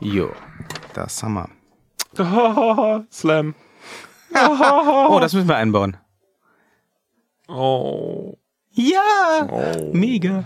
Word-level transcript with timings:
Jo, 0.00 0.30
das 0.92 1.22
haben 1.22 1.48
wir. 2.14 3.06
Slam. 3.10 3.54
Oh, 5.08 5.18
das 5.18 5.32
müssen 5.32 5.48
wir 5.48 5.56
einbauen. 5.56 5.96
Oh. 7.48 8.36
Ja, 8.72 9.48
oh. 9.50 9.90
mega. 9.94 10.44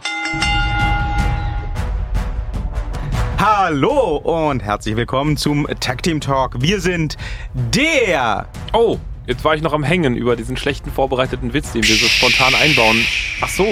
Hallo 3.39 4.19
und 4.19 4.63
herzlich 4.63 4.95
willkommen 4.95 5.37
zum 5.37 5.67
Tag 5.81 6.05
Team 6.05 6.21
Talk. 6.21 6.63
Wir 6.63 6.81
sind 6.81 7.17
der. 7.55 8.47
Oh, 8.73 8.99
jetzt 9.27 9.45
war 9.45 9.57
ich 9.57 9.63
noch 9.63 9.73
am 9.73 9.83
Hängen 9.83 10.15
über 10.15 10.37
diesen 10.37 10.57
schlechten 10.57 10.93
vorbereiteten 10.93 11.53
Witz, 11.53 11.73
den 11.73 11.83
wir 11.83 11.97
so 11.97 12.07
spontan 12.07 12.55
einbauen. 12.55 13.05
Ach 13.41 13.49
so. 13.49 13.67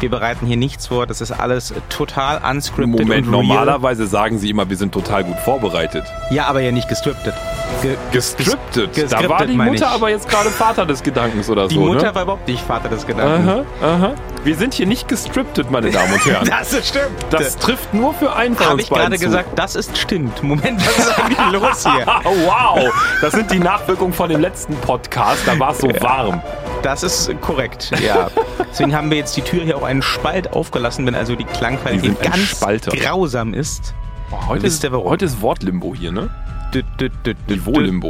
Wir 0.00 0.08
bereiten 0.10 0.46
hier 0.46 0.56
nichts 0.56 0.86
vor, 0.86 1.06
das 1.06 1.20
ist 1.20 1.30
alles 1.30 1.74
total 1.90 2.40
unscripted 2.50 3.00
Moment, 3.00 3.26
und 3.28 3.34
real. 3.34 3.42
normalerweise 3.44 4.06
sagen 4.06 4.38
sie 4.38 4.48
immer, 4.48 4.68
wir 4.70 4.76
sind 4.78 4.92
total 4.92 5.24
gut 5.24 5.38
vorbereitet. 5.40 6.04
Ja, 6.30 6.46
aber 6.46 6.60
ja 6.60 6.72
nicht 6.72 6.88
gescriptet. 6.88 7.34
Ge 7.82 7.96
Gestriptet. 8.10 8.94
ges- 8.96 9.08
da 9.10 9.28
war 9.28 9.44
die 9.46 9.56
Mutter 9.56 9.88
aber 9.90 10.08
jetzt 10.08 10.28
gerade 10.28 10.48
Vater 10.50 10.86
des 10.86 11.02
Gedankens 11.02 11.50
oder 11.50 11.68
Die 11.68 11.74
so, 11.74 11.82
Mutter 11.82 12.06
ne? 12.08 12.14
war 12.14 12.22
überhaupt 12.22 12.48
nicht 12.48 12.64
Vater 12.66 12.88
des 12.88 13.06
Gedanken. 13.06 13.48
Aha, 13.48 13.64
aha. 13.86 14.12
Wir 14.42 14.56
sind 14.56 14.72
hier 14.72 14.86
nicht 14.86 15.06
gestriptet, 15.06 15.70
meine 15.70 15.90
Damen 15.90 16.12
und 16.14 16.24
Herren. 16.24 16.46
Das 16.50 16.72
ist 16.72 16.88
stimmt. 16.88 17.06
Das 17.30 17.56
trifft 17.58 17.92
nur 17.92 18.14
für 18.14 18.34
einen 18.34 18.56
von 18.56 18.66
habe 18.66 18.80
ich 18.80 18.88
gerade 18.88 19.18
gesagt, 19.18 19.50
das 19.58 19.76
ist 19.76 19.98
stimmt. 19.98 20.42
Moment, 20.42 20.80
was 20.80 20.98
ist 20.98 21.18
eigentlich 21.18 21.52
los 21.52 21.82
hier? 21.84 22.06
Wow, 22.46 22.90
das 23.20 23.32
sind 23.34 23.50
die 23.50 23.58
Nachwirkungen 23.58 24.14
von 24.14 24.30
dem 24.30 24.40
letzten 24.40 24.74
Podcast. 24.76 25.42
Da 25.46 25.58
war 25.58 25.72
es 25.72 25.78
so 25.78 25.88
warm. 26.00 26.40
Das 26.82 27.02
ist 27.02 27.30
korrekt, 27.40 27.90
ja. 28.04 28.30
Deswegen 28.70 28.94
haben 28.94 29.10
wir 29.10 29.18
jetzt 29.18 29.36
die 29.36 29.42
Tür 29.42 29.62
hier 29.64 29.76
auch 29.76 29.82
einen 29.82 30.02
Spalt 30.02 30.52
aufgelassen, 30.52 31.04
wenn 31.06 31.14
also 31.14 31.36
die 31.36 31.44
Klangqualität 31.44 32.20
ganz 32.22 32.38
Spalter. 32.50 32.90
grausam 32.92 33.52
ist. 33.54 33.94
Oh, 34.30 34.46
heute, 34.48 34.66
ist, 34.66 34.90
warum? 34.90 35.06
heute 35.10 35.24
ist 35.26 35.42
Wortlimbo 35.42 35.94
hier, 35.94 36.12
ne? 36.12 36.30
Niveau-Limbo. 37.48 38.08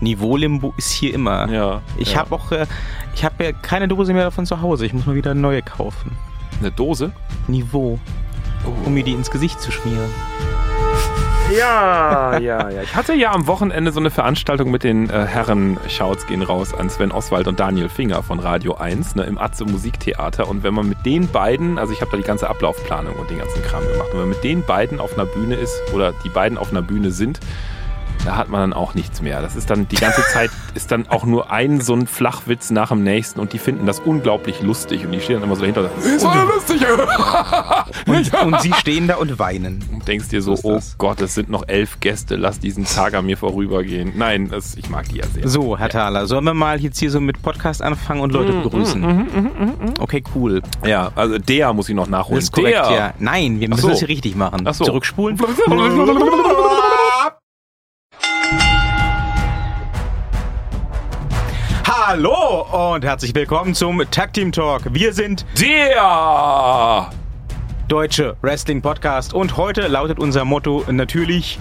Niveau-Limbo 0.00 0.72
ist 0.76 0.92
hier 0.92 1.12
immer. 1.14 1.48
Ja. 1.50 1.82
Ich 1.96 2.12
ja. 2.12 2.20
habe 2.20 2.34
auch, 2.34 2.52
äh, 2.52 2.66
ich 3.14 3.24
habe 3.24 3.44
ja 3.44 3.52
keine 3.52 3.88
Dose 3.88 4.12
mehr 4.12 4.24
davon 4.24 4.46
zu 4.46 4.62
Hause. 4.62 4.86
Ich 4.86 4.92
muss 4.94 5.06
mal 5.06 5.16
wieder 5.16 5.32
eine 5.32 5.40
neue 5.40 5.62
kaufen. 5.62 6.12
eine 6.60 6.70
Dose. 6.70 7.12
Niveau, 7.46 7.98
Oh. 8.66 8.72
um 8.86 8.94
mir 8.94 9.04
die 9.04 9.12
ins 9.12 9.30
Gesicht 9.30 9.60
zu 9.60 9.70
schmieren. 9.70 10.10
Ja, 11.56 12.38
ja, 12.40 12.68
ja. 12.70 12.82
Ich 12.82 12.94
hatte 12.94 13.14
ja 13.14 13.32
am 13.32 13.46
Wochenende 13.46 13.92
so 13.92 14.00
eine 14.00 14.10
Veranstaltung 14.10 14.70
mit 14.70 14.84
den 14.84 15.08
äh, 15.08 15.24
Herren 15.24 15.78
Shouts 15.88 16.26
gehen 16.26 16.42
raus 16.42 16.74
an 16.74 16.90
Sven 16.90 17.10
Oswald 17.10 17.46
und 17.46 17.58
Daniel 17.58 17.88
Finger 17.88 18.22
von 18.22 18.38
Radio 18.38 18.74
1 18.74 19.14
ne, 19.14 19.24
im 19.24 19.38
Atze 19.38 19.64
Musiktheater. 19.64 20.48
Und 20.48 20.62
wenn 20.62 20.74
man 20.74 20.88
mit 20.88 21.04
den 21.06 21.28
beiden, 21.28 21.78
also 21.78 21.92
ich 21.92 22.00
habe 22.00 22.10
da 22.10 22.16
die 22.18 22.22
ganze 22.22 22.48
Ablaufplanung 22.50 23.16
und 23.16 23.30
den 23.30 23.38
ganzen 23.38 23.62
Kram 23.62 23.82
gemacht, 23.82 24.08
und 24.12 24.14
wenn 24.14 24.28
man 24.28 24.30
mit 24.30 24.44
den 24.44 24.62
beiden 24.62 25.00
auf 25.00 25.14
einer 25.14 25.26
Bühne 25.26 25.54
ist 25.54 25.80
oder 25.94 26.12
die 26.24 26.28
beiden 26.28 26.58
auf 26.58 26.70
einer 26.70 26.82
Bühne 26.82 27.10
sind, 27.12 27.40
da 28.24 28.36
hat 28.36 28.48
man 28.48 28.60
dann 28.60 28.72
auch 28.72 28.94
nichts 28.94 29.20
mehr. 29.22 29.40
Das 29.42 29.56
ist 29.56 29.70
dann 29.70 29.88
die 29.88 29.96
ganze 29.96 30.22
Zeit 30.32 30.50
ist 30.74 30.90
dann 30.92 31.08
auch 31.08 31.24
nur 31.24 31.50
ein 31.50 31.80
so 31.80 31.94
ein 31.94 32.06
Flachwitz 32.06 32.70
nach 32.70 32.88
dem 32.90 33.02
nächsten 33.04 33.40
und 33.40 33.52
die 33.52 33.58
finden 33.58 33.86
das 33.86 34.00
unglaublich 34.00 34.60
lustig 34.62 35.04
und 35.04 35.12
die 35.12 35.20
stehen 35.20 35.36
dann 35.36 35.44
immer 35.44 35.56
so 35.56 35.62
dahinter 35.62 35.82
und 35.82 36.02
sagen, 36.02 36.16
ist 36.16 36.22
voll 36.24 36.48
lustig. 36.54 36.82
Und, 38.06 38.32
und 38.42 38.60
sie 38.62 38.72
stehen 38.74 39.06
da 39.08 39.16
und 39.16 39.38
weinen. 39.38 39.84
Und 39.92 40.06
denkst 40.08 40.28
dir 40.28 40.40
so, 40.42 40.56
So 40.56 40.68
oh 40.68 40.74
das. 40.74 40.96
Gott, 40.98 41.20
es 41.20 41.34
sind 41.34 41.48
noch 41.50 41.64
elf 41.68 42.00
Gäste, 42.00 42.36
lass 42.36 42.58
diesen 42.58 42.84
Tag 42.84 43.14
an 43.14 43.26
mir 43.26 43.36
vorübergehen. 43.36 44.12
Nein, 44.16 44.48
das, 44.50 44.76
ich 44.76 44.88
mag 44.88 45.08
die 45.08 45.16
ja 45.18 45.26
sehr. 45.26 45.48
So, 45.48 45.78
Herr 45.78 45.88
Thaler, 45.88 46.26
sollen 46.26 46.44
wir 46.44 46.54
mal 46.54 46.80
jetzt 46.80 46.98
hier 46.98 47.10
so 47.10 47.20
mit 47.20 47.42
Podcast 47.42 47.82
anfangen 47.82 48.20
und 48.20 48.32
Leute 48.32 48.52
Mhm, 48.52 48.62
begrüßen? 48.62 49.92
Okay, 50.00 50.22
cool. 50.34 50.62
Ja, 50.86 51.10
also 51.14 51.38
der 51.38 51.72
muss 51.72 51.88
ich 51.88 51.94
noch 51.94 52.08
nachholen. 52.08 52.36
Das 52.36 52.44
ist 52.44 52.52
korrekt, 52.52 52.76
der. 52.78 52.90
ja. 52.96 53.14
Nein, 53.18 53.60
wir 53.60 53.68
müssen 53.68 53.82
so. 53.82 53.88
das 53.90 53.98
hier 54.00 54.08
richtig 54.08 54.36
machen. 54.36 54.62
Ach 54.64 54.74
so. 54.74 54.84
Zurückspulen. 54.84 55.38
Hallo 62.10 62.94
und 62.94 63.04
herzlich 63.04 63.34
willkommen 63.34 63.74
zum 63.74 64.02
Tag 64.10 64.32
Team 64.32 64.50
Talk. 64.50 64.80
Wir 64.94 65.12
sind 65.12 65.44
Der! 65.60 67.10
Deutsche 67.86 68.34
Wrestling 68.40 68.80
Podcast 68.80 69.34
und 69.34 69.58
heute 69.58 69.88
lautet 69.88 70.18
unser 70.18 70.46
Motto 70.46 70.86
natürlich 70.90 71.58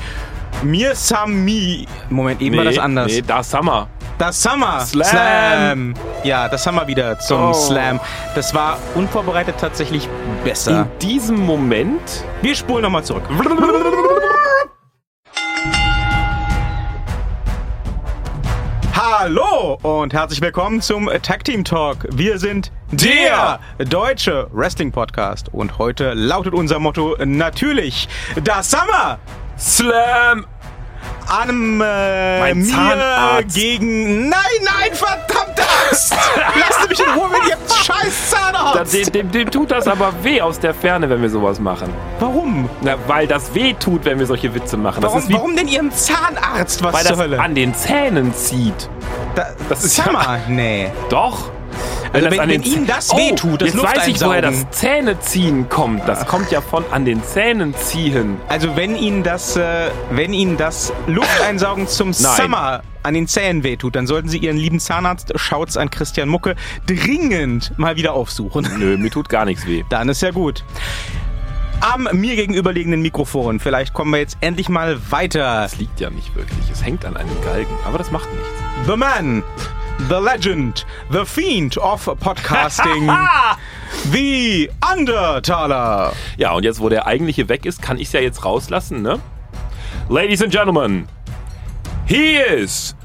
Mir 0.64 0.96
Sami. 0.96 1.86
Moment, 2.10 2.42
eben 2.42 2.56
war 2.56 2.64
das 2.64 2.78
anders. 2.78 3.12
Nee, 3.12 3.24
das 3.28 3.52
Summer. 3.52 3.90
Das 4.20 4.42
Summer 4.42 4.80
Slam. 4.86 5.96
Ja, 6.24 6.48
das 6.48 6.66
wir 6.78 6.88
wieder 6.88 7.20
zum 7.20 7.50
Oh. 7.50 7.54
Slam. 7.54 8.00
Das 8.34 8.54
war 8.54 8.80
unvorbereitet 8.96 9.56
tatsächlich 9.60 10.08
besser. 10.46 10.88
In 10.94 11.00
diesem 11.00 11.46
Moment. 11.46 12.24
Wir 12.42 12.56
spulen 12.56 12.84
nochmal 12.84 13.04
zurück. 13.04 13.24
Hallo 19.28 19.78
und 19.82 20.14
herzlich 20.14 20.40
willkommen 20.40 20.80
zum 20.80 21.10
Tag 21.22 21.44
Team 21.44 21.66
Talk. 21.66 22.08
Wir 22.14 22.40
sind 22.40 22.72
der 22.94 23.60
deutsche 23.78 24.48
Wrestling 24.54 24.90
Podcast 24.90 25.54
und 25.54 25.78
heute 25.78 26.14
lautet 26.14 26.54
unser 26.54 26.80
Motto 26.80 27.14
natürlich 27.26 28.08
das 28.42 28.72
Summer 28.72 29.20
Slam! 29.60 30.46
An 31.30 31.82
äh, 31.82 32.40
Mein 32.40 32.58
mir 32.60 32.66
Zahnarzt. 32.66 33.56
gegen 33.56 34.30
Nein, 34.30 34.40
nein, 34.64 34.94
verdammte 34.94 35.62
Axt! 35.90 36.14
Lasst 36.60 36.90
mich 36.90 37.00
in 37.00 37.10
Ruhe 37.14 37.30
mit 37.30 37.50
ihrem 37.50 37.60
scheiß 37.84 38.32
Da, 38.32 38.38
Zahnarzt! 38.38 38.94
dem, 38.94 39.12
dem, 39.12 39.32
dem 39.32 39.52
tut 39.52 39.72
das 39.72 39.88
aber 39.88 40.14
weh 40.24 40.42
aus 40.42 40.60
der 40.60 40.74
Ferne, 40.74 41.10
wenn 41.10 41.22
wir 41.22 41.30
sowas 41.30 41.60
machen. 41.60 41.94
Warum? 42.20 42.70
Na, 42.82 42.96
weil 43.08 43.28
das 43.28 43.54
weh 43.54 43.74
tut, 43.74 44.06
wenn 44.06 44.20
wir 44.20 44.26
solche 44.26 44.54
Witze 44.54 44.78
machen. 44.78 45.02
Das 45.02 45.10
Warum, 45.12 45.22
ist 45.24 45.30
wie, 45.30 45.34
warum 45.34 45.56
denn 45.56 45.68
ihrem 45.68 45.92
Zahnarzt? 45.92 46.84
Was 46.84 46.94
weil 46.94 47.02
zur 47.04 47.12
das 47.12 47.20
Hölle? 47.20 47.40
an 47.42 47.56
den 47.56 47.74
Zähnen 47.76 48.34
zieht. 48.34 48.90
Da, 49.36 49.48
das 49.70 49.84
ist 49.84 49.98
ja- 49.98 50.06
Summer, 50.06 50.40
nee. 50.48 50.92
Doch. 51.10 51.52
Also 52.14 52.30
das 52.30 52.38
wenn- 52.38 52.50
wenn 52.50 52.62
Zäh- 52.64 52.86
das 52.88 53.14
oh, 53.14 53.18
wehtut, 53.18 53.62
das 53.62 53.74
jetzt 53.74 53.84
weiß 53.84 54.08
ich, 54.08 54.22
woher 54.22 54.42
das 54.42 54.70
Zähneziehen 54.72 55.70
kommt. 55.70 56.08
Das 56.08 56.26
kommt 56.26 56.52
ja 56.52 56.62
von 56.62 56.84
an 56.92 57.06
den 57.06 57.24
Zähnen 57.24 57.76
ziehen. 57.76 58.38
Also 58.48 58.76
wenn 58.76 58.96
Ihnen 58.96 59.24
das, 59.24 59.56
äh, 59.58 59.90
wenn 60.12 60.34
Ihnen 60.34 60.58
das 60.58 60.94
Lufteinsaugen 61.08 61.88
zum 61.88 62.14
Summer 62.14 62.82
an 63.04 63.14
den 63.14 63.28
Zähnen 63.28 63.64
wehtut, 63.64 63.96
dann 63.96 64.08
sollten 64.08 64.28
Sie 64.30 64.38
Ihren 64.38 64.58
lieben 64.58 64.80
Zahnarzt, 64.80 65.32
schaut's 65.36 65.78
an 65.78 65.90
Christian 65.90 66.30
Mucke, 66.30 66.56
dringend 66.88 67.78
mal 67.78 67.96
wieder 67.96 68.14
aufsuchen. 68.14 68.68
Nö, 68.78 68.98
mir 68.98 69.10
tut 69.12 69.30
gar 69.30 69.46
nichts 69.46 69.66
weh. 69.66 69.84
Dann 69.90 70.10
ist 70.10 70.22
ja 70.22 70.32
gut. 70.32 70.64
Am 71.80 72.08
mir 72.12 72.36
gegenüberliegenden 72.36 73.04
Mikrofon, 73.04 73.60
vielleicht 73.60 73.94
kommen 73.94 74.12
wir 74.12 74.20
jetzt 74.20 74.38
endlich 74.42 74.68
mal 74.68 74.98
weiter. 75.12 75.62
Das 75.62 75.78
liegt 75.78 76.00
ja 76.00 76.10
nicht 76.10 76.36
wirklich. 76.36 76.58
Es 76.74 76.84
hängt 76.84 77.06
an 77.06 77.16
einem 77.16 77.30
Galgen. 77.46 77.70
Aber 77.86 78.00
das 78.00 78.10
macht 78.12 78.28
nichts. 78.34 78.48
The 78.88 78.98
Man, 78.98 79.44
the 80.00 80.20
Legend, 80.20 80.86
the 81.12 81.26
Fiend 81.26 81.78
of 81.78 82.06
Podcasting, 82.20 83.08
the 84.12 84.70
Undertaler. 84.82 86.14
Ja, 86.38 86.54
und 86.54 86.64
jetzt, 86.64 86.80
wo 86.80 86.90
der 86.90 87.08
eigentliche 87.08 87.50
weg 87.50 87.66
ist, 87.66 87.82
kann 87.82 87.98
ich 87.98 88.08
es 88.08 88.14
ja 88.14 88.20
jetzt 88.20 88.46
rauslassen, 88.46 89.02
ne? 89.02 89.20
Ladies 90.10 90.42
and 90.42 90.52
Gentlemen, 90.52 91.08
he 92.06 92.38
is 92.38 92.96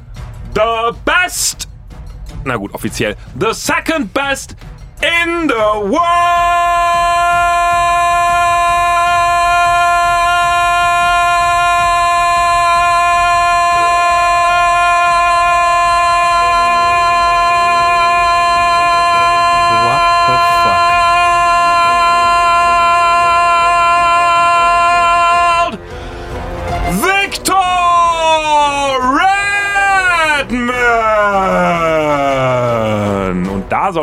the 0.55 0.93
best, 1.05 1.69
na 2.45 2.57
gut, 2.57 2.73
offiziell, 2.75 3.17
the 3.39 3.53
second 3.53 4.13
best 4.13 4.55
in 5.01 5.49
the 5.49 5.55
What 5.55 6.13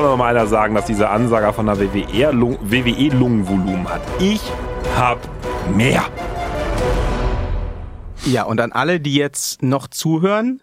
Noch 0.09 0.17
mal 0.17 0.35
einer 0.35 0.47
sagen, 0.47 0.73
dass 0.73 0.85
dieser 0.88 1.11
Ansager 1.11 1.53
von 1.53 1.67
der 1.67 1.79
WWE 1.79 2.31
Lung- 2.31 2.57
WWE 2.63 3.09
Lungenvolumen 3.09 3.88
hat. 3.88 4.01
Ich 4.19 4.41
hab 4.97 5.19
mehr. 5.75 6.03
Ja, 8.25 8.41
und 8.45 8.59
an 8.59 8.71
alle, 8.71 9.00
die 9.00 9.13
jetzt 9.13 9.61
noch 9.61 9.85
zuhören, 9.88 10.61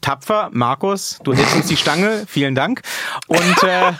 tapfer, 0.00 0.50
Markus, 0.52 1.18
du 1.24 1.34
hältst 1.34 1.56
uns 1.56 1.66
die 1.66 1.76
Stange, 1.76 2.22
vielen 2.28 2.54
Dank. 2.54 2.82
Und 3.26 3.62
äh, 3.64 3.92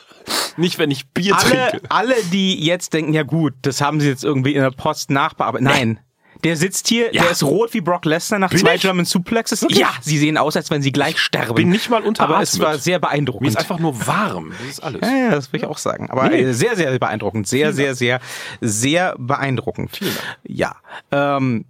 Nicht, 0.56 0.78
wenn 0.78 0.90
ich 0.90 1.10
Bier 1.10 1.36
alle, 1.36 1.50
trinke. 1.50 1.80
alle, 1.90 2.14
die 2.32 2.64
jetzt 2.64 2.94
denken, 2.94 3.12
ja 3.12 3.24
gut, 3.24 3.52
das 3.60 3.82
haben 3.82 4.00
sie 4.00 4.08
jetzt 4.08 4.24
irgendwie 4.24 4.54
in 4.54 4.62
der 4.62 4.70
Post 4.70 5.10
nachbearbeitet. 5.10 5.68
Nein. 5.68 6.00
Der 6.44 6.56
sitzt 6.56 6.88
hier, 6.88 7.14
Ja. 7.14 7.22
der 7.22 7.30
ist 7.32 7.42
rot 7.44 7.72
wie 7.74 7.80
Brock 7.80 8.04
Lesnar 8.04 8.40
nach 8.40 8.50
Bin 8.50 8.58
zwei 8.58 8.74
ich? 8.74 8.82
German 8.82 9.04
Suplexes. 9.04 9.62
Wirklich? 9.62 9.78
Ja, 9.80 9.90
sie 10.00 10.18
sehen 10.18 10.36
aus, 10.36 10.56
als 10.56 10.70
wenn 10.70 10.82
sie 10.82 10.90
gleich 10.92 11.18
sterben. 11.18 11.54
Bin 11.54 11.68
nicht 11.68 11.88
mal 11.88 12.02
Aber 12.18 12.40
es 12.42 12.58
war 12.58 12.78
sehr 12.78 12.96
Mir 12.96 13.00
beeindruckend. 13.00 13.48
ist 13.48 13.56
einfach 13.58 13.78
nur 13.78 14.06
warm. 14.06 14.52
Das 14.58 14.68
ist 14.68 14.82
alles. 14.82 15.00
Ja, 15.02 15.16
ja, 15.16 15.30
das 15.30 15.52
will 15.52 15.60
ich 15.60 15.66
auch 15.66 15.78
sagen. 15.78 16.10
Aber 16.10 16.28
Nee. 16.28 16.40
äh, 16.42 16.52
sehr, 16.52 16.76
sehr 16.76 16.98
beeindruckend. 16.98 17.46
Sehr, 17.46 17.72
sehr, 17.72 17.94
sehr, 17.94 18.20
sehr 18.60 19.14
beeindruckend. 19.18 19.96
Vielen 19.96 20.14
Dank. 20.14 20.38
Ja. 20.44 20.76
Ähm, 21.10 21.64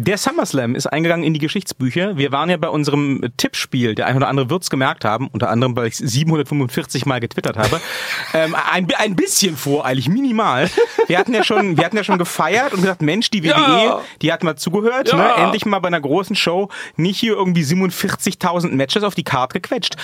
Der 0.00 0.16
SummerSlam 0.16 0.76
ist 0.76 0.86
eingegangen 0.86 1.24
in 1.24 1.34
die 1.34 1.40
Geschichtsbücher. 1.40 2.16
Wir 2.16 2.30
waren 2.30 2.48
ja 2.48 2.56
bei 2.56 2.68
unserem 2.68 3.20
Tippspiel, 3.36 3.96
der 3.96 4.06
ein 4.06 4.14
oder 4.16 4.28
andere 4.28 4.48
wird's 4.48 4.70
gemerkt 4.70 5.04
haben, 5.04 5.26
unter 5.26 5.50
anderem, 5.50 5.74
weil 5.74 5.88
ich 5.88 5.96
745 5.96 7.04
Mal 7.04 7.18
getwittert 7.18 7.56
habe, 7.56 7.80
ähm, 8.32 8.54
ein, 8.70 8.86
ein 8.96 9.16
bisschen 9.16 9.56
voreilig, 9.56 10.08
minimal. 10.08 10.70
Wir 11.08 11.18
hatten 11.18 11.34
ja 11.34 11.42
schon, 11.42 11.76
wir 11.76 11.84
hatten 11.84 11.96
ja 11.96 12.04
schon 12.04 12.16
gefeiert 12.16 12.74
und 12.74 12.82
gesagt, 12.82 13.02
Mensch, 13.02 13.30
die 13.30 13.42
WWE, 13.42 13.48
Ja. 13.48 14.00
die 14.22 14.32
hat 14.32 14.44
mal 14.44 14.54
zugehört, 14.54 15.08
Ja. 15.10 15.16
ne? 15.16 15.42
endlich 15.42 15.66
mal 15.66 15.80
bei 15.80 15.88
einer 15.88 16.00
großen 16.00 16.36
Show 16.36 16.68
nicht 16.96 17.18
hier 17.18 17.32
irgendwie 17.32 17.62
47.000 17.64 18.68
Matches 18.76 19.02
auf 19.02 19.16
die 19.16 19.24
Karte 19.24 19.60
gequetscht. 19.60 19.96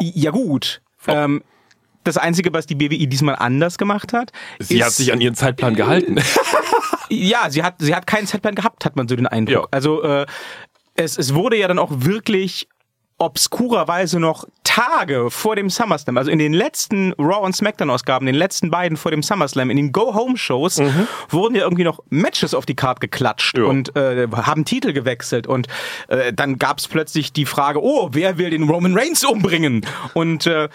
Ja 0.00 0.32
gut. 0.32 0.82
Ähm, 1.06 1.44
das 2.02 2.16
Einzige, 2.16 2.52
was 2.52 2.66
die 2.66 2.80
WWE 2.80 3.06
diesmal 3.06 3.36
anders 3.36 3.78
gemacht 3.78 4.12
hat, 4.12 4.32
Sie 4.58 4.78
ist, 4.78 4.84
hat 4.84 4.92
sich 4.94 5.12
an 5.12 5.20
ihren 5.20 5.34
Zeitplan 5.36 5.76
gehalten. 5.76 6.16
ja, 7.10 7.50
sie 7.50 7.62
hat, 7.62 7.76
sie 7.78 7.94
hat 7.94 8.06
keinen 8.06 8.26
Setplan 8.26 8.54
gehabt, 8.54 8.84
hat 8.84 8.96
man 8.96 9.08
so 9.08 9.16
den 9.16 9.26
Eindruck. 9.26 9.54
Ja. 9.64 9.68
Also 9.70 10.02
äh, 10.02 10.26
es, 10.94 11.16
es 11.18 11.34
wurde 11.34 11.56
ja 11.56 11.68
dann 11.68 11.78
auch 11.78 11.90
wirklich 11.92 12.68
obskurerweise 13.20 14.20
noch 14.20 14.44
Tage 14.62 15.28
vor 15.30 15.56
dem 15.56 15.70
SummerSlam, 15.70 16.16
also 16.16 16.30
in 16.30 16.38
den 16.38 16.52
letzten 16.52 17.12
Raw 17.14 17.44
und 17.44 17.54
SmackDown 17.56 17.90
Ausgaben, 17.90 18.26
den 18.26 18.34
letzten 18.36 18.70
beiden 18.70 18.96
vor 18.96 19.10
dem 19.10 19.24
SummerSlam, 19.24 19.70
in 19.70 19.76
den 19.76 19.90
Go-Home-Shows, 19.90 20.80
wurden 21.28 21.56
ja 21.56 21.62
irgendwie 21.62 21.82
noch 21.82 21.98
Matches 22.10 22.54
auf 22.54 22.64
die 22.64 22.76
Karte 22.76 23.00
geklatscht 23.00 23.58
Ja. 23.58 23.64
und 23.64 23.96
äh, 23.96 24.28
haben 24.32 24.64
Titel 24.64 24.92
gewechselt 24.92 25.48
und 25.48 25.66
äh, 26.06 26.32
dann 26.32 26.58
gab's 26.58 26.86
plötzlich 26.86 27.32
die 27.32 27.44
Frage, 27.46 27.82
oh, 27.82 28.10
wer 28.12 28.38
will 28.38 28.50
den 28.50 28.68
Roman 28.68 28.96
Reigns 28.96 29.24
umbringen? 29.24 29.84
Und 30.14 30.46
äh, 30.46 30.68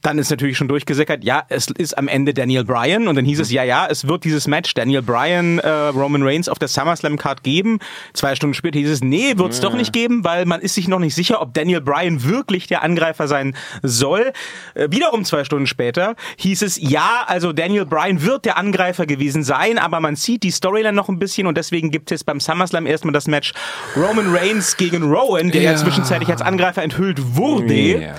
dann 0.00 0.18
ist 0.18 0.30
natürlich 0.30 0.56
schon 0.56 0.68
durchgesickert, 0.68 1.24
ja, 1.24 1.42
es 1.48 1.66
ist 1.66 1.98
am 1.98 2.06
Ende 2.06 2.32
Daniel 2.32 2.64
Bryan 2.64 3.08
und 3.08 3.16
dann 3.16 3.24
hieß 3.24 3.40
es, 3.40 3.50
ja, 3.50 3.64
ja, 3.64 3.88
es 3.90 4.06
wird 4.06 4.22
dieses 4.22 4.46
Match 4.46 4.74
Daniel 4.74 5.02
Bryan, 5.02 5.58
äh, 5.58 5.68
Roman 5.68 6.22
Reigns 6.22 6.48
auf 6.48 6.58
der 6.60 6.68
SummerSlam 6.68 7.16
Card 7.18 7.42
geben. 7.42 7.80
Zwei 8.12 8.36
Stunden 8.36 8.54
später 8.54 8.78
hieß 8.78 8.88
es, 8.90 9.02
nee, 9.02 9.32
wird's 9.38 9.58
doch 9.60 9.74
nicht 9.74 9.92
geben, 9.92 10.22
weil 10.24 10.46
man 10.46 10.60
ist 10.60 10.74
sich 10.74 10.86
noch 10.86 11.00
nicht 11.00 11.16
sicher, 11.16 11.40
ob 11.42 11.52
Daniel 11.54 11.80
Bryan 11.80 12.22
wirklich 12.22 12.68
der 12.68 12.82
Angreifer 12.84 13.26
sein 13.26 13.56
soll. 13.82 14.32
Äh, 14.74 14.88
wiederum 14.90 15.24
zwei 15.24 15.42
Stunden 15.42 15.66
später 15.66 16.14
hieß 16.36 16.62
es, 16.62 16.78
ja, 16.80 17.24
also 17.26 17.52
Daniel 17.52 17.84
Bryan 17.84 18.22
wird 18.22 18.44
der 18.44 18.58
Angreifer 18.58 19.06
gewesen 19.06 19.42
sein, 19.42 19.78
aber 19.78 19.98
man 19.98 20.14
sieht 20.14 20.44
die 20.44 20.52
Storyline 20.52 20.92
noch 20.92 21.08
ein 21.08 21.18
bisschen 21.18 21.48
und 21.48 21.58
deswegen 21.58 21.90
gibt 21.90 22.12
es 22.12 22.22
beim 22.22 22.38
SummerSlam 22.38 22.86
erstmal 22.86 23.12
das 23.12 23.26
Match 23.26 23.52
Roman 23.96 24.32
Reigns 24.32 24.76
gegen 24.76 25.02
Rowan, 25.12 25.50
der 25.50 25.62
ja, 25.62 25.70
Ja. 25.72 25.76
zwischenzeitlich 25.76 26.28
als 26.30 26.40
Angreifer 26.42 26.82
enthüllt 26.82 27.34
wurde. 27.36 27.74
Ja. 27.74 28.14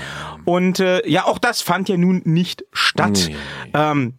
Und 0.45 0.80
äh, 0.80 1.07
ja, 1.07 1.25
auch 1.25 1.38
das 1.40 1.62
fand 1.62 1.90
ja 1.90 1.98
nun 1.98 2.22
nicht 2.25 2.63
statt. 2.74 3.28
Nee. 3.30 3.36
Ähm, 3.74 4.13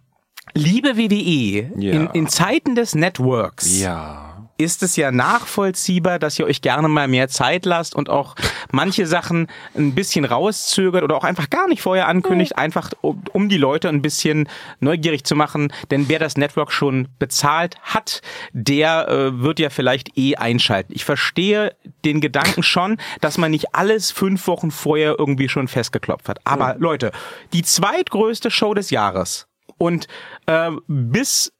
liebe 0.54 0.96
WWE, 0.96 1.70
Ja. 1.76 1.92
in, 1.92 2.06
in 2.12 2.28
Zeiten 2.28 2.74
des 2.74 2.94
Networks 2.94 3.80
ja. 3.80 4.33
Ist 4.56 4.82
es 4.82 4.96
ja 4.96 5.10
nachvollziehbar, 5.10 6.18
dass 6.18 6.38
ihr 6.38 6.46
euch 6.46 6.62
gerne 6.62 6.88
mal 6.88 7.08
mehr 7.08 7.28
Zeit 7.28 7.66
lasst 7.66 7.94
und 7.94 8.08
auch 8.08 8.34
manche 8.70 9.06
Sachen 9.06 9.48
ein 9.76 9.94
bisschen 9.94 10.24
rauszögert 10.24 11.02
oder 11.02 11.16
auch 11.16 11.24
einfach 11.24 11.50
gar 11.50 11.68
nicht 11.68 11.82
vorher 11.82 12.08
ankündigt, 12.08 12.56
einfach 12.56 12.92
um, 13.00 13.48
die 13.48 13.56
Leute 13.56 13.88
ein 13.88 14.02
bisschen 14.02 14.48
neugierig 14.80 15.24
zu 15.24 15.34
machen. 15.34 15.72
Denn 15.90 16.08
wer 16.08 16.18
das 16.18 16.36
Network 16.36 16.72
schon 16.72 17.08
bezahlt 17.18 17.76
hat, 17.82 18.22
der 18.52 19.08
äh, 19.08 19.40
wird 19.40 19.58
ja 19.58 19.70
vielleicht 19.70 20.16
eh 20.16 20.36
einschalten. 20.36 20.92
Ich 20.94 21.04
verstehe 21.04 21.74
den 22.04 22.20
Gedanken 22.20 22.62
schon, 22.62 22.98
dass 23.20 23.38
man 23.38 23.50
nicht 23.50 23.74
alles 23.74 24.10
fünf 24.10 24.46
Wochen 24.46 24.70
vorher 24.70 25.16
irgendwie 25.18 25.48
schon 25.48 25.68
festgeklopft 25.68 26.28
hat. 26.28 26.40
Aber 26.44 26.76
Leute, 26.78 27.12
die 27.52 27.62
zweitgrößte 27.62 28.50
Show 28.50 28.74
des 28.74 28.90
Jahres 28.90 29.48
und 29.78 30.06
äh, 30.46 30.70
bis 30.86 31.52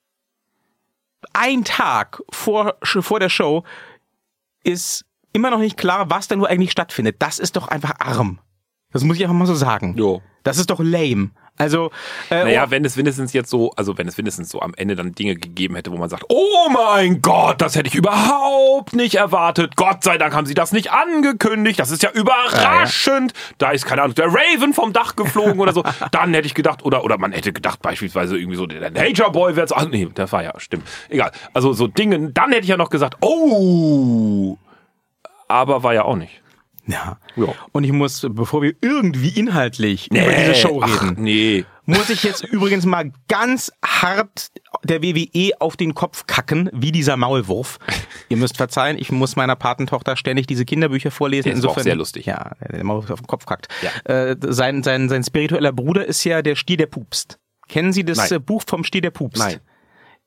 ein 1.32 1.64
Tag 1.64 2.22
vor, 2.30 2.76
vor 2.82 3.20
der 3.20 3.28
Show 3.28 3.64
ist 4.62 5.04
immer 5.32 5.50
noch 5.50 5.58
nicht 5.58 5.76
klar, 5.76 6.10
was 6.10 6.28
da 6.28 6.36
nur 6.36 6.48
eigentlich 6.48 6.70
stattfindet. 6.70 7.16
Das 7.18 7.38
ist 7.38 7.56
doch 7.56 7.68
einfach 7.68 7.94
arm. 7.98 8.38
Das 8.92 9.02
muss 9.02 9.16
ich 9.16 9.24
einfach 9.24 9.36
mal 9.36 9.46
so 9.46 9.54
sagen. 9.54 9.94
Jo. 9.96 10.22
Das 10.44 10.58
ist 10.58 10.70
doch 10.70 10.80
lame. 10.80 11.30
Also, 11.56 11.92
äh, 12.30 12.42
Naja, 12.42 12.70
wenn 12.70 12.84
es 12.84 12.96
wenigstens 12.96 13.32
jetzt 13.32 13.48
so, 13.48 13.70
also 13.76 13.96
wenn 13.96 14.08
es 14.08 14.18
wenigstens 14.18 14.50
so 14.50 14.60
am 14.60 14.74
Ende 14.76 14.96
dann 14.96 15.14
Dinge 15.14 15.36
gegeben 15.36 15.76
hätte, 15.76 15.92
wo 15.92 15.96
man 15.96 16.08
sagt, 16.08 16.24
oh 16.28 16.68
mein 16.72 17.22
Gott, 17.22 17.60
das 17.60 17.76
hätte 17.76 17.86
ich 17.86 17.94
überhaupt 17.94 18.92
nicht 18.92 19.14
erwartet. 19.14 19.76
Gott 19.76 20.02
sei 20.02 20.18
Dank 20.18 20.34
haben 20.34 20.46
sie 20.46 20.54
das 20.54 20.72
nicht 20.72 20.90
angekündigt. 20.90 21.78
Das 21.78 21.92
ist 21.92 22.02
ja 22.02 22.10
überraschend. 22.10 23.34
Da 23.58 23.70
ist, 23.70 23.86
keine 23.86 24.02
Ahnung, 24.02 24.16
der 24.16 24.26
Raven 24.26 24.74
vom 24.74 24.92
Dach 24.92 25.14
geflogen 25.14 25.60
oder 25.60 25.72
so. 25.72 25.84
Dann 26.10 26.34
hätte 26.34 26.46
ich 26.46 26.54
gedacht, 26.54 26.84
oder, 26.84 27.04
oder 27.04 27.18
man 27.18 27.30
hätte 27.30 27.52
gedacht, 27.52 27.80
beispielsweise 27.80 28.36
irgendwie 28.36 28.56
so, 28.56 28.66
der 28.66 28.90
Nature 28.90 29.30
Boy 29.30 29.54
wäre 29.54 29.68
ach 29.74 29.88
nee, 29.88 30.06
der 30.06 30.30
war 30.32 30.42
ja, 30.42 30.52
stimmt. 30.58 30.88
Egal. 31.08 31.30
Also 31.52 31.72
so 31.72 31.86
Dinge, 31.86 32.32
dann 32.32 32.50
hätte 32.50 32.62
ich 32.62 32.68
ja 32.68 32.76
noch 32.76 32.90
gesagt, 32.90 33.16
oh, 33.20 34.58
aber 35.48 35.82
war 35.82 35.94
ja 35.94 36.04
auch 36.04 36.16
nicht. 36.16 36.42
Ja. 36.86 37.18
Ja. 37.36 37.46
Und 37.72 37.84
ich 37.84 37.92
muss, 37.92 38.26
bevor 38.30 38.62
wir 38.62 38.74
irgendwie 38.80 39.28
inhaltlich 39.28 40.10
über 40.10 40.32
diese 40.32 40.54
Show 40.54 40.80
ach, 40.82 41.02
reden, 41.02 41.22
nee. 41.22 41.64
muss 41.86 42.10
ich 42.10 42.22
jetzt 42.22 42.44
übrigens 42.44 42.84
mal 42.84 43.12
ganz 43.28 43.72
hart 43.84 44.50
der 44.82 45.02
WWE 45.02 45.52
auf 45.60 45.76
den 45.76 45.94
Kopf 45.94 46.26
kacken, 46.26 46.68
wie 46.72 46.92
dieser 46.92 47.16
Maulwurf. 47.16 47.78
Ihr 48.28 48.36
müsst 48.36 48.56
verzeihen, 48.56 48.98
ich 48.98 49.10
muss 49.10 49.36
meiner 49.36 49.56
Patentochter 49.56 50.16
ständig 50.16 50.46
diese 50.46 50.64
Kinderbücher 50.64 51.10
vorlesen. 51.10 51.44
Der 51.44 51.54
ist 51.54 51.64
aber 51.64 51.72
auch 51.72 51.78
sehr 51.78 51.96
lustig. 51.96 52.26
Ja, 52.26 52.52
der 52.60 52.84
Maulwurf 52.84 53.10
auf 53.10 53.20
den 53.20 53.26
Kopf 53.26 53.46
kackt. 53.46 53.68
Ja. 53.82 54.12
Äh, 54.12 54.36
sein, 54.40 54.82
sein, 54.82 55.08
sein 55.08 55.24
spiritueller 55.24 55.72
Bruder 55.72 56.04
ist 56.04 56.22
ja 56.24 56.42
der 56.42 56.56
Stier, 56.56 56.76
der 56.76 56.86
pupst. 56.86 57.38
Kennen 57.68 57.92
Sie 57.92 58.04
das 58.04 58.30
Nein. 58.30 58.42
Buch 58.42 58.62
vom 58.66 58.84
Stier, 58.84 59.00
der 59.00 59.10
pupst? 59.10 59.38
Nein. 59.42 59.60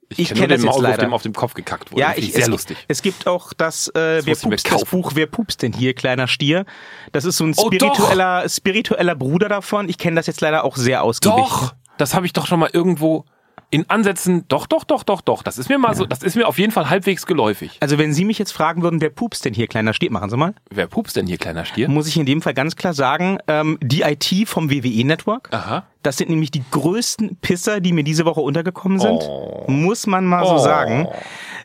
Ich 0.10 0.30
kenn 0.30 0.38
kenn 0.38 0.50
nur 0.62 0.68
das 0.68 0.76
den 0.76 0.84
leider. 0.84 0.98
dem 1.06 1.14
auf 1.14 1.24
dem 1.24 1.34
Kopf 1.34 1.54
gekackt 1.54 1.92
wurde. 1.92 2.02
Ja, 2.02 2.10
Das 2.10 2.18
ich, 2.20 2.32
sehr 2.34 2.44
es, 2.44 2.48
lustig. 2.48 2.78
Es 2.88 3.02
gibt 3.02 3.28
auch 3.28 3.54
das, 3.54 3.90
äh, 3.90 3.94
wer 3.96 4.20
ich 4.20 4.44
mir 4.44 4.52
pupst, 4.52 4.72
das. 4.72 4.86
Buch 4.86 5.12
Wer 5.16 5.28
pupst 5.28 5.62
denn 5.62 5.74
hier, 5.74 5.94
kleiner 5.94 6.28
Stier? 6.28 6.66
Das 7.12 7.26
ist 7.26 7.38
so 7.38 7.46
ein 7.46 7.54
Oh, 7.58 7.66
spiritueller, 7.68 8.48
spiritueller 8.48 9.16
Bruder 9.16 9.50
davon. 9.50 9.90
Ich 9.90 9.98
kenne 9.98 10.16
das 10.16 10.28
jetzt 10.28 10.40
leider 10.42 10.64
auch 10.64 10.78
sehr 10.78 11.04
ausgiebig. 11.04 11.38
Doch, 11.38 11.74
das 11.98 12.14
habe 12.14 12.26
ich 12.26 12.34
doch 12.34 12.48
schon 12.48 12.60
mal 12.60 12.70
irgendwo 12.72 13.26
in 13.70 13.90
Ansätzen. 13.90 14.48
Doch, 14.48 14.66
doch, 14.66 14.86
doch, 14.86 15.04
doch, 15.04 15.20
doch. 15.20 15.44
Das 15.44 15.58
ist 15.58 15.68
mir 15.68 15.78
mal 15.78 15.94
so, 15.94 16.06
das 16.06 16.24
ist 16.24 16.36
mir 16.38 16.48
auf 16.48 16.58
jeden 16.58 16.72
Fall 16.72 16.90
halbwegs 16.90 17.26
geläufig. 17.26 17.78
Also 17.82 17.98
wenn 17.98 18.14
Sie 18.14 18.24
mich 18.24 18.40
jetzt 18.40 18.54
fragen 18.54 18.82
würden, 18.82 19.02
wer 19.02 19.10
pupst 19.10 19.44
denn 19.44 19.54
hier, 19.54 19.68
kleiner 19.68 19.94
Stier, 19.94 20.10
machen 20.12 20.30
Sie 20.30 20.38
mal. 20.38 20.54
Wer 20.70 20.88
pupst 20.88 21.18
denn 21.18 21.28
hier, 21.28 21.38
kleiner 21.38 21.66
Stier? 21.66 21.90
Muss 21.90 22.08
ich 22.08 22.16
in 22.16 22.26
dem 22.26 22.42
Fall 22.42 22.54
ganz 22.54 22.78
klar 22.78 22.94
sagen, 22.94 23.40
ähm, 23.50 23.78
die 23.82 24.04
IT 24.04 24.48
vom 24.48 24.70
WWE-Network. 24.72 25.50
Aha. 25.52 25.84
Das 26.08 26.16
sind 26.16 26.30
nämlich 26.30 26.52
die 26.52 26.64
größten 26.72 27.36
Pisser, 27.42 27.82
die 27.82 27.92
mir 27.92 28.06
diese 28.06 28.24
Woche 28.24 28.40
untergekommen 28.40 28.98
sind. 28.98 29.22
Oh. 29.28 29.66
Muss 29.68 30.08
man 30.08 30.24
mal 30.26 30.46
so 30.46 30.54
Oh. 30.54 30.58
sagen. 30.58 31.06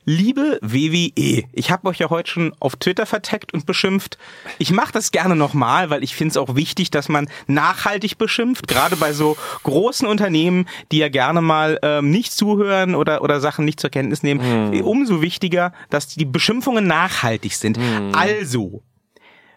Liebe 0.05 0.59
WWE, 0.63 1.45
ich 1.53 1.71
habe 1.71 1.87
euch 1.89 2.01
ja 2.01 2.11
heute 2.11 2.29
schon 2.29 2.53
auf 2.59 2.75
Twitter 2.75 3.07
verteckt 3.07 3.55
und 3.55 3.67
beschimpft. 3.67 4.19
Ich 4.59 4.73
mache 4.73 4.91
das 4.93 5.13
gerne 5.13 5.37
nochmal, 5.37 5.91
weil 5.91 6.03
ich 6.03 6.17
finde 6.17 6.33
es 6.33 6.37
auch 6.37 6.57
wichtig, 6.57 6.91
dass 6.91 7.09
man 7.09 7.29
nachhaltig 7.47 8.19
beschimpft, 8.19 8.67
gerade 8.67 8.97
bei 8.97 9.13
so 9.13 9.37
großen 9.63 10.09
Unternehmen, 10.09 10.67
die 10.91 10.99
ja 10.99 11.09
gerne 11.09 11.41
mal 11.41 11.79
ähm, 11.83 12.11
nicht 12.11 12.33
zuhören 12.33 12.97
oder, 12.97 13.23
oder 13.23 13.39
Sachen 13.41 13.65
nicht 13.65 13.79
zur 13.79 13.91
Kenntnis 13.91 14.25
nehmen. 14.25 14.83
Umso 14.83 15.23
wichtiger, 15.23 15.73
dass 15.89 16.09
die 16.09 16.25
Beschimpfungen 16.25 16.85
nachhaltig 16.85 17.55
sind. 17.55 17.79
Also, 18.13 18.83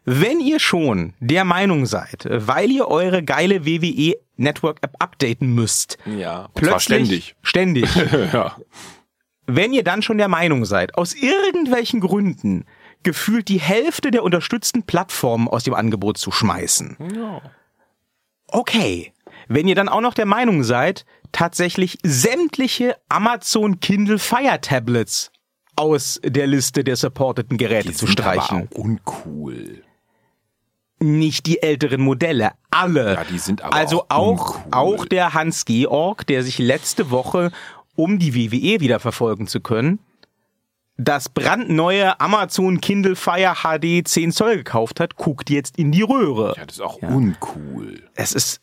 wenn 0.07 0.39
ihr 0.39 0.59
schon 0.59 1.13
der 1.19 1.43
Meinung 1.45 1.87
seid, 1.87 2.27
weil 2.29 2.69
ihr 2.69 2.87
eure 2.87 3.23
geile 3.23 3.65
WWE 3.65 4.13
Network 4.37 4.79
App 4.81 4.95
updaten 4.99 5.53
müsst, 5.53 5.97
Ja, 6.05 6.49
plötzlich 6.53 6.83
ständig. 6.83 7.35
ständig. 7.41 7.95
ja. 8.33 8.55
wenn 9.47 9.73
ihr 9.73 9.83
dann 9.83 10.01
schon 10.01 10.17
der 10.17 10.27
Meinung 10.27 10.65
seid, 10.65 10.95
aus 10.95 11.13
irgendwelchen 11.13 11.99
Gründen 11.99 12.65
gefühlt 13.03 13.47
die 13.49 13.59
Hälfte 13.59 14.09
der 14.11 14.23
unterstützten 14.23 14.83
Plattformen 14.83 15.47
aus 15.47 15.63
dem 15.63 15.73
Angebot 15.75 16.17
zu 16.17 16.31
schmeißen. 16.31 16.97
ja. 17.15 17.41
Okay. 18.47 19.11
Wenn 19.47 19.67
ihr 19.67 19.75
dann 19.75 19.89
auch 19.89 20.01
noch 20.01 20.13
der 20.13 20.25
Meinung 20.25 20.63
seid, 20.63 21.05
tatsächlich 21.31 21.97
sämtliche 22.03 22.95
Amazon 23.09 23.79
Kindle 23.79 24.17
Fire 24.19 24.59
Tablets 24.61 25.31
aus 25.75 26.19
der 26.23 26.47
Liste 26.47 26.83
der 26.83 26.95
supporteten 26.95 27.57
Geräte 27.57 27.91
zu 27.93 28.05
sind 28.07 28.21
aber 28.21 28.41
streichen. 28.41 28.67
uncool. 28.73 29.83
Nicht 31.05 31.45
die 31.45 31.61
älteren 31.61 32.01
Modelle, 32.01 32.51
alle. 32.71 33.13
Ja, 33.13 33.23
die 33.23 33.37
sind 33.37 33.61
aber 33.61 33.75
also 33.75 34.03
auch 34.09 34.09
auch, 34.09 34.55
uncool. 34.55 34.71
auch 34.71 35.05
der 35.05 35.33
Hans 35.33 35.65
Georg, 35.65 36.25
der 36.27 36.43
sich 36.43 36.57
letzte 36.57 37.11
Woche, 37.11 37.51
um 37.95 38.19
die 38.19 38.33
WWE 38.35 38.79
wieder 38.79 38.99
verfolgen 38.99 39.47
zu 39.47 39.59
können, 39.61 39.99
das 40.97 41.29
brandneue 41.29 42.19
Amazon 42.19 42.79
Kindle 42.79 43.15
Fire 43.15 43.55
HD 43.55 44.07
10 44.07 44.31
Zoll 44.31 44.57
gekauft 44.57 44.99
hat, 44.99 45.15
guckt 45.15 45.49
jetzt 45.49 45.77
in 45.77 45.91
die 45.91 46.01
Röhre. 46.01 46.55
Ja, 46.57 46.65
das 46.65 46.77
ist 46.77 46.81
auch 46.81 47.01
uncool. 47.01 48.03
Es 48.15 48.31
ist 48.31 48.61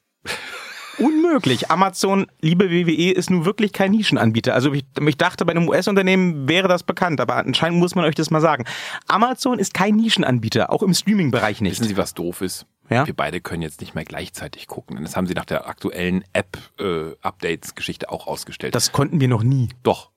unmöglich. 0.99 1.71
Amazon, 1.71 2.27
liebe 2.41 2.71
WWE, 2.71 3.13
ist 3.13 3.31
nun 3.31 3.45
wirklich 3.45 3.73
kein 3.73 3.91
Nischenanbieter. 3.93 4.55
Also 4.55 4.73
ich, 4.73 4.85
ich 5.07 5.17
dachte, 5.17 5.45
bei 5.45 5.53
einem 5.53 5.69
US-Unternehmen 5.69 6.49
wäre 6.49 6.69
das 6.69 6.83
bekannt, 6.83 7.21
aber 7.21 7.37
anscheinend 7.37 7.79
muss 7.79 7.95
man 7.95 8.05
euch 8.05 8.15
das 8.15 8.31
mal 8.31 8.41
sagen. 8.41 8.65
Amazon 9.09 9.59
ist 9.59 9.75
kein 9.75 9.97
Nischenanbieter, 9.97 10.71
auch 10.71 10.83
im 10.83 10.95
Streaming-Bereich 10.95 11.61
nicht. 11.61 11.73
Wissen 11.73 11.89
Sie, 11.89 11.97
was 11.97 12.15
doof 12.15 12.41
ist? 12.41 12.67
Ja? 12.91 13.07
Wir 13.07 13.15
beide 13.15 13.41
können 13.41 13.63
jetzt 13.63 13.81
nicht 13.81 13.95
mehr 13.95 14.05
gleichzeitig 14.05 14.67
gucken. 14.67 15.03
Das 15.03 15.17
haben 15.17 15.27
sie 15.27 15.35
nach 15.35 15.45
der 15.45 15.67
aktuellen 15.67 16.25
App-Updates-Geschichte 16.33 18.11
auch 18.11 18.27
ausgestellt. 18.27 18.75
Das 18.75 18.93
konnten 18.93 19.21
wir 19.21 19.29
noch 19.29 19.43
nie. 19.43 19.71
Doch. 19.83 20.12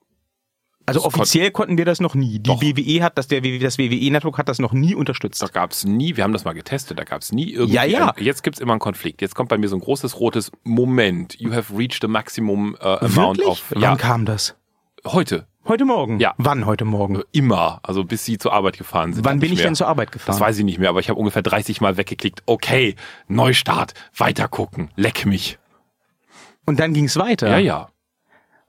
Also 0.87 1.01
Das 1.01 1.11
kon- 1.13 1.21
offiziell 1.21 1.49
konnten 1.51 1.77
wir 1.79 1.85
das 1.85 1.99
noch 1.99 2.13
nie. 2.13 2.33
Die 2.39 2.43
Doch. 2.43 2.61
WWE 2.61 3.03
hat 3.03 3.17
das, 3.17 3.27
der 3.27 3.43
WWE, 3.43 3.57
das 3.59 3.77
WWE-Network 3.79 4.37
hat 4.37 4.47
das 4.49 4.59
noch 4.59 4.71
nie 4.71 4.93
unterstützt. 4.93 5.41
Da 5.41 5.47
gab's 5.47 5.83
nie, 5.83 6.15
wir 6.15 6.23
haben 6.23 6.33
das 6.33 6.45
mal 6.45 6.53
getestet, 6.53 6.99
da 6.99 7.03
gab's 7.03 7.31
nie 7.31 7.51
irgendwie. 7.53 7.73
Ja, 7.75 7.83
ja. 7.85 8.09
Ein, 8.15 8.23
jetzt 8.23 8.43
gibt's 8.43 8.59
immer 8.59 8.73
einen 8.73 8.79
Konflikt. 8.79 9.21
Jetzt 9.21 9.33
kommt 9.33 9.49
bei 9.49 9.57
mir 9.57 9.67
so 9.67 9.75
ein 9.75 9.81
großes 9.81 10.19
rotes 10.19 10.51
Moment. 10.63 11.39
You 11.39 11.53
have 11.53 11.75
reached 11.75 12.01
the 12.01 12.07
maximum 12.07 12.75
äh, 12.79 12.83
amount 12.83 13.37
Wirklich? 13.39 13.47
of. 13.47 13.63
Wann 13.71 13.81
Ja, 13.81 13.95
kam 13.95 14.25
das? 14.25 14.55
heute. 15.05 15.47
Heute 15.67 15.85
Morgen? 15.85 16.19
Ja. 16.19 16.35
Wann 16.37 16.67
heute 16.67 16.85
Morgen? 16.85 17.15
Äh, 17.21 17.23
Immer. 17.31 17.79
Also 17.81 18.03
bis 18.03 18.23
sie 18.23 18.37
zur 18.37 18.53
Arbeit 18.53 18.77
gefahren 18.77 19.13
sind. 19.13 19.25
Wann 19.25 19.39
bin 19.39 19.51
ich 19.51 19.57
mehr. 19.57 19.65
denn 19.67 19.75
zur 19.75 19.87
Arbeit 19.87 20.11
gefahren? 20.11 20.33
Das 20.35 20.39
weiß 20.39 20.59
ich 20.59 20.63
nicht 20.65 20.77
mehr, 20.77 20.89
aber 20.89 20.99
ich 20.99 21.09
habe 21.09 21.17
ungefähr 21.19 21.41
30 21.41 21.81
Mal 21.81 21.97
weggeklickt. 21.97 22.43
Okay, 22.45 22.95
Neustart, 23.27 23.95
weitergucken, 24.15 24.91
leck 24.95 25.25
mich. 25.25 25.57
Und 26.67 26.79
dann 26.79 26.93
ging's 26.93 27.17
weiter. 27.17 27.49
Ja, 27.49 27.57
ja. 27.57 27.89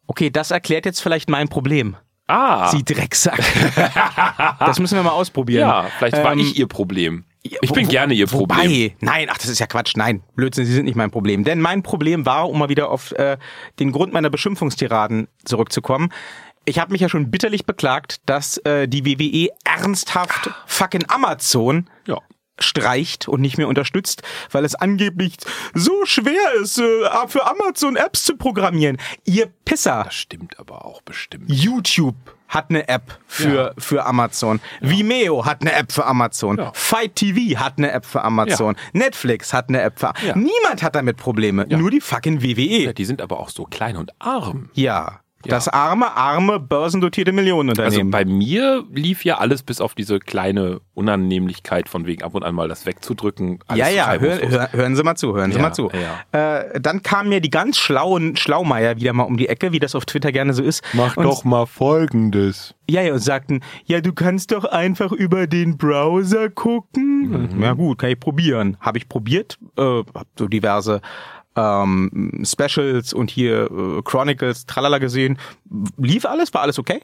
Okay, 0.06 0.30
das 0.30 0.50
erklärt 0.52 0.86
jetzt 0.86 1.00
vielleicht 1.00 1.28
mein 1.28 1.48
Problem. 1.48 1.96
Ah, 2.28 2.70
Sie 2.70 2.82
Drecksack. 2.84 3.38
das 4.60 4.78
müssen 4.80 4.96
wir 4.96 5.02
mal 5.02 5.10
ausprobieren. 5.10 5.68
ja, 5.68 5.86
vielleicht 5.98 6.16
war 6.22 6.32
Ähm, 6.32 6.40
ich 6.40 6.58
ihr 6.58 6.66
Problem. 6.66 7.24
Ich 7.42 7.70
bin 7.72 7.86
wo- 7.86 7.90
gerne 7.90 8.14
ihr 8.14 8.30
wobei, 8.32 8.54
Problem. 8.56 8.92
Nein, 9.00 9.28
ach, 9.30 9.38
das 9.38 9.46
ist 9.48 9.60
ja 9.60 9.66
Quatsch. 9.68 9.92
Nein, 9.96 10.22
Blödsinn, 10.34 10.66
Sie 10.66 10.72
sind 10.72 10.86
nicht 10.86 10.96
mein 10.96 11.12
Problem. 11.12 11.44
Denn 11.44 11.60
mein 11.60 11.84
Problem 11.84 12.26
war, 12.26 12.48
um 12.50 12.58
mal 12.58 12.68
wieder 12.68 12.90
auf 12.90 13.12
äh, 13.12 13.36
den 13.78 13.92
Grund 13.92 14.12
meiner 14.12 14.30
Beschimpfungstiraden 14.30 15.28
zurückzukommen, 15.44 16.12
ich 16.64 16.80
habe 16.80 16.90
mich 16.90 17.00
ja 17.00 17.08
schon 17.08 17.30
bitterlich 17.30 17.64
beklagt, 17.64 18.16
dass 18.26 18.58
äh, 18.58 18.88
die 18.88 19.04
WWE 19.06 19.50
ernsthaft 19.64 20.50
fucking 20.66 21.04
Amazon 21.08 21.88
Ja. 22.08 22.18
Streicht 22.58 23.28
und 23.28 23.40
nicht 23.40 23.58
mehr 23.58 23.68
unterstützt, 23.68 24.22
weil 24.50 24.64
es 24.64 24.74
angeblich 24.74 25.34
so 25.74 26.04
schwer 26.04 26.52
ist, 26.62 26.78
äh, 26.78 26.82
für 27.28 27.46
Amazon 27.46 27.96
Apps 27.96 28.24
zu 28.24 28.36
programmieren. 28.36 28.98
Ihr 29.24 29.46
Pisser. 29.64 30.02
Das 30.04 30.14
stimmt 30.14 30.58
aber 30.58 30.84
auch 30.84 31.02
bestimmt. 31.02 31.44
YouTube 31.48 32.16
hat 32.48 32.70
eine 32.70 32.88
App 32.88 33.18
für, 33.26 33.74
für 33.76 34.04
Amazon. 34.06 34.60
Vimeo 34.80 35.44
hat 35.44 35.62
eine 35.62 35.72
App 35.72 35.90
für 35.90 36.06
Amazon. 36.06 36.58
Ja. 36.58 36.70
Fight 36.74 37.16
TV 37.16 37.58
hat 37.58 37.74
eine 37.78 37.90
App 37.90 38.06
für 38.06 38.22
Amazon. 38.22 38.76
Netflix 38.92 39.52
hat 39.52 39.68
eine 39.68 39.82
App 39.82 39.98
für 39.98 40.12
Ja. 40.24 40.36
Niemand 40.36 40.82
hat 40.82 40.94
damit 40.94 41.16
Probleme. 41.16 41.66
Nur 41.68 41.90
die 41.90 42.00
fucking 42.00 42.42
WWE. 42.42 42.84
Ja, 42.84 42.92
die 42.92 43.04
sind 43.04 43.20
aber 43.20 43.40
auch 43.40 43.48
so 43.48 43.64
klein 43.64 43.96
und 43.96 44.12
arm. 44.20 44.70
Ja. 44.74 45.20
Das 45.48 45.68
arme, 45.68 46.16
arme, 46.16 46.60
börsendotierte 46.60 47.30
Also 47.30 47.36
Millionenunternehmen. 47.36 48.10
bei 48.10 48.24
mir 48.24 48.84
lief 48.92 49.24
ja 49.24 49.38
alles 49.38 49.62
bis 49.62 49.80
auf 49.80 49.94
diese 49.94 50.18
kleine 50.18 50.80
Unannehmlichkeit 50.94 51.88
von 51.88 52.06
wegen 52.06 52.22
ab 52.22 52.34
und 52.34 52.42
an 52.42 52.54
mal 52.54 52.68
das 52.68 52.86
wegzudrücken. 52.86 53.58
Alles 53.66 53.80
ja, 53.80 53.88
ja, 53.88 54.12
hör, 54.18 54.40
hör, 54.48 54.72
hören 54.72 54.96
Sie 54.96 55.02
mal 55.02 55.16
zu, 55.16 55.34
hören 55.34 55.52
Sie 55.52 55.58
Ja, 55.58 55.62
mal 55.62 55.72
zu. 55.72 55.90
Äh, 56.32 56.80
dann 56.80 57.02
kamen 57.02 57.28
mir 57.28 57.40
die 57.40 57.50
ganz 57.50 57.78
schlauen 57.78 58.36
Schlaumeier 58.36 58.96
wieder 58.96 59.12
mal 59.12 59.24
um 59.24 59.36
die 59.36 59.48
Ecke, 59.48 59.72
wie 59.72 59.78
das 59.78 59.94
auf 59.94 60.04
Twitter 60.06 60.32
gerne 60.32 60.52
so 60.52 60.62
ist. 60.62 60.82
und, 61.44 61.50
mal 61.50 61.66
Folgendes. 61.66 62.74
Ja, 62.88 63.02
ja, 63.02 63.12
und 63.14 63.18
sagten, 63.18 63.60
ja, 63.84 64.00
du 64.00 64.12
kannst 64.12 64.52
doch 64.52 64.64
einfach 64.64 65.10
über 65.12 65.46
den 65.46 65.76
Browser 65.76 66.48
gucken. 66.50 67.50
Mhm. 67.56 67.62
Ja 67.62 67.72
gut, 67.72 67.98
kann 67.98 68.10
ich 68.10 68.20
probieren. 68.20 68.76
Habe 68.80 68.98
ich 68.98 69.08
probiert, 69.08 69.58
äh, 69.76 69.82
hab 69.82 70.26
so 70.38 70.46
diverse 70.46 71.00
ähm, 71.56 72.42
Specials 72.44 73.12
und 73.12 73.30
hier 73.30 73.70
äh, 73.70 74.02
Chronicles, 74.02 74.66
tralala 74.66 74.98
gesehen. 74.98 75.38
Lief 75.96 76.26
alles, 76.26 76.52
war 76.54 76.62
alles 76.62 76.78
okay. 76.78 77.00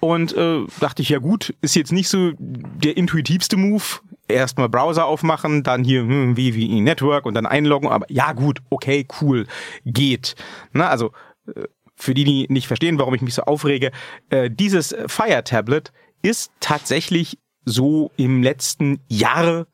Und 0.00 0.36
äh, 0.36 0.64
dachte 0.80 1.02
ich, 1.02 1.08
ja 1.08 1.18
gut, 1.18 1.54
ist 1.62 1.74
jetzt 1.74 1.92
nicht 1.92 2.08
so 2.08 2.32
der 2.38 2.96
intuitivste 2.96 3.56
Move. 3.56 3.82
Erstmal 4.28 4.68
Browser 4.68 5.06
aufmachen, 5.06 5.62
dann 5.62 5.84
hier 5.84 6.02
hm, 6.02 6.36
WWE 6.36 6.82
Network 6.82 7.26
und 7.26 7.34
dann 7.34 7.46
einloggen. 7.46 7.88
Aber 7.88 8.06
ja 8.10 8.32
gut, 8.32 8.60
okay, 8.70 9.06
cool, 9.20 9.46
geht. 9.84 10.34
Na, 10.72 10.88
also 10.88 11.12
äh, 11.46 11.64
für 11.96 12.14
die, 12.14 12.24
die 12.24 12.46
nicht 12.50 12.66
verstehen, 12.66 12.98
warum 12.98 13.14
ich 13.14 13.22
mich 13.22 13.34
so 13.34 13.42
aufrege, 13.42 13.90
äh, 14.28 14.50
dieses 14.50 14.94
Fire 15.06 15.44
Tablet 15.44 15.92
ist 16.22 16.50
tatsächlich 16.60 17.38
so 17.64 18.10
im 18.16 18.42
letzten 18.42 19.00
Jahr 19.08 19.66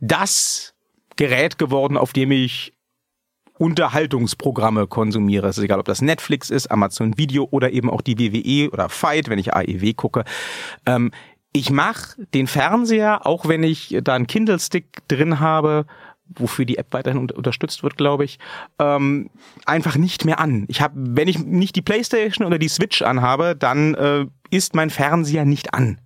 das 0.00 0.74
Gerät 1.16 1.58
geworden, 1.58 1.96
auf 1.96 2.12
dem 2.12 2.30
ich 2.30 2.72
Unterhaltungsprogramme 3.58 4.86
konsumiere. 4.86 5.48
Es 5.48 5.58
ist 5.58 5.64
egal, 5.64 5.80
ob 5.80 5.86
das 5.86 6.02
Netflix 6.02 6.50
ist, 6.50 6.70
Amazon 6.70 7.18
Video 7.18 7.48
oder 7.50 7.72
eben 7.72 7.90
auch 7.90 8.02
die 8.02 8.18
WWE 8.18 8.70
oder 8.70 8.88
Fight, 8.88 9.28
wenn 9.28 9.38
ich 9.38 9.54
AEW 9.54 9.92
gucke. 9.94 10.24
Ähm, 10.86 11.10
ich 11.52 11.70
mache 11.70 12.24
den 12.34 12.46
Fernseher, 12.46 13.26
auch 13.26 13.48
wenn 13.48 13.62
ich 13.62 13.96
da 14.02 14.14
einen 14.14 14.26
Kindle-Stick 14.26 15.08
drin 15.08 15.40
habe, 15.40 15.86
wofür 16.28 16.64
die 16.64 16.76
App 16.76 16.88
weiterhin 16.90 17.18
unter 17.18 17.36
unterstützt 17.36 17.82
wird, 17.82 17.96
glaube 17.96 18.24
ich, 18.24 18.38
ähm, 18.78 19.30
einfach 19.64 19.96
nicht 19.96 20.24
mehr 20.24 20.40
an. 20.40 20.66
Ich 20.68 20.80
habe, 20.80 20.94
wenn 20.96 21.26
ich 21.28 21.38
nicht 21.38 21.74
die 21.76 21.82
PlayStation 21.82 22.46
oder 22.46 22.58
die 22.58 22.68
Switch 22.68 23.02
anhabe, 23.02 23.56
dann 23.56 23.94
äh, 23.94 24.26
ist 24.50 24.74
mein 24.74 24.90
Fernseher 24.90 25.44
nicht 25.44 25.74
an. 25.74 25.98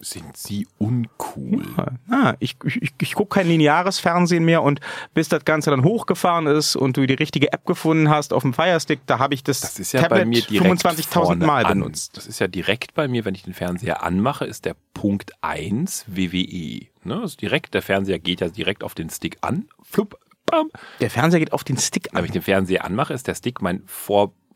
Sind 0.00 0.36
sie 0.36 0.66
uncool? 0.78 1.64
Ah, 2.08 2.34
ich, 2.38 2.56
ich, 2.64 2.92
ich 3.00 3.14
gucke 3.14 3.34
kein 3.34 3.48
lineares 3.48 3.98
Fernsehen 3.98 4.44
mehr 4.44 4.62
und 4.62 4.80
bis 5.14 5.28
das 5.28 5.44
Ganze 5.44 5.70
dann 5.70 5.82
hochgefahren 5.82 6.46
ist 6.46 6.76
und 6.76 6.96
du 6.96 7.06
die 7.06 7.14
richtige 7.14 7.52
App 7.52 7.66
gefunden 7.66 8.08
hast 8.08 8.32
auf 8.32 8.42
dem 8.42 8.54
Firestick, 8.54 9.00
da 9.06 9.18
habe 9.18 9.34
ich 9.34 9.42
das, 9.42 9.60
Das 9.60 9.78
ist 9.78 9.92
ja 9.92 10.02
Tablet 10.02 10.20
bei 10.20 10.24
mir 10.26 10.42
direkt 10.42 10.82
25.000 10.84 11.06
vorne 11.08 11.46
Mal 11.46 11.64
an. 11.66 11.80
benutzt. 11.80 12.16
Das 12.16 12.26
ist 12.26 12.38
ja 12.38 12.46
direkt 12.48 12.94
bei 12.94 13.08
mir, 13.08 13.24
wenn 13.24 13.34
ich 13.34 13.42
den 13.42 13.54
Fernseher 13.54 14.02
anmache, 14.02 14.44
ist 14.44 14.64
der 14.64 14.76
Punkt 14.94 15.32
1 15.42 16.04
WWE. 16.06 16.86
Ne? 17.04 17.20
Also 17.20 17.36
direkt, 17.36 17.74
der 17.74 17.82
Fernseher 17.82 18.18
geht 18.18 18.40
ja 18.40 18.48
direkt 18.48 18.84
auf 18.84 18.94
den 18.94 19.10
Stick 19.10 19.38
an. 19.40 19.68
Flupp, 19.82 20.18
bam. 20.46 20.70
Der 21.00 21.10
Fernseher 21.10 21.40
geht 21.40 21.52
auf 21.52 21.64
den 21.64 21.76
Stick 21.76 22.08
Wenn 22.12 22.18
an. 22.20 22.24
ich 22.24 22.30
den 22.30 22.42
Fernseher 22.42 22.84
anmache, 22.84 23.14
ist 23.14 23.26
der 23.26 23.34
Stick 23.34 23.60
mein 23.62 23.82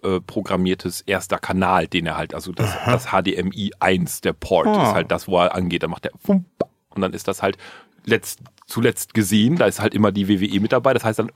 vorprogrammiertes 0.02 1.00
erster 1.02 1.38
Kanal, 1.38 1.86
den 1.86 2.06
er 2.06 2.16
halt, 2.16 2.34
also 2.34 2.52
das, 2.52 2.76
das 2.84 3.06
HDMI 3.06 3.72
1, 3.80 4.20
der 4.22 4.32
Port, 4.32 4.66
Ah. 4.66 4.88
ist 4.88 4.94
halt 4.94 5.10
das, 5.10 5.28
wo 5.28 5.38
er 5.38 5.54
angeht. 5.54 5.82
Dann 5.82 5.90
macht 5.90 6.08
Fump, 6.24 6.44
und 6.90 7.00
dann 7.02 7.12
ist 7.12 7.28
das 7.28 7.42
halt 7.42 7.56
letzt, 8.04 8.40
zuletzt 8.66 9.14
gesehen, 9.14 9.56
da 9.56 9.66
ist 9.66 9.80
halt 9.80 9.94
immer 9.94 10.12
die 10.12 10.28
WWE 10.28 10.60
mit 10.60 10.72
dabei, 10.72 10.92
das 10.94 11.04
heißt 11.04 11.18
dann 11.20 11.30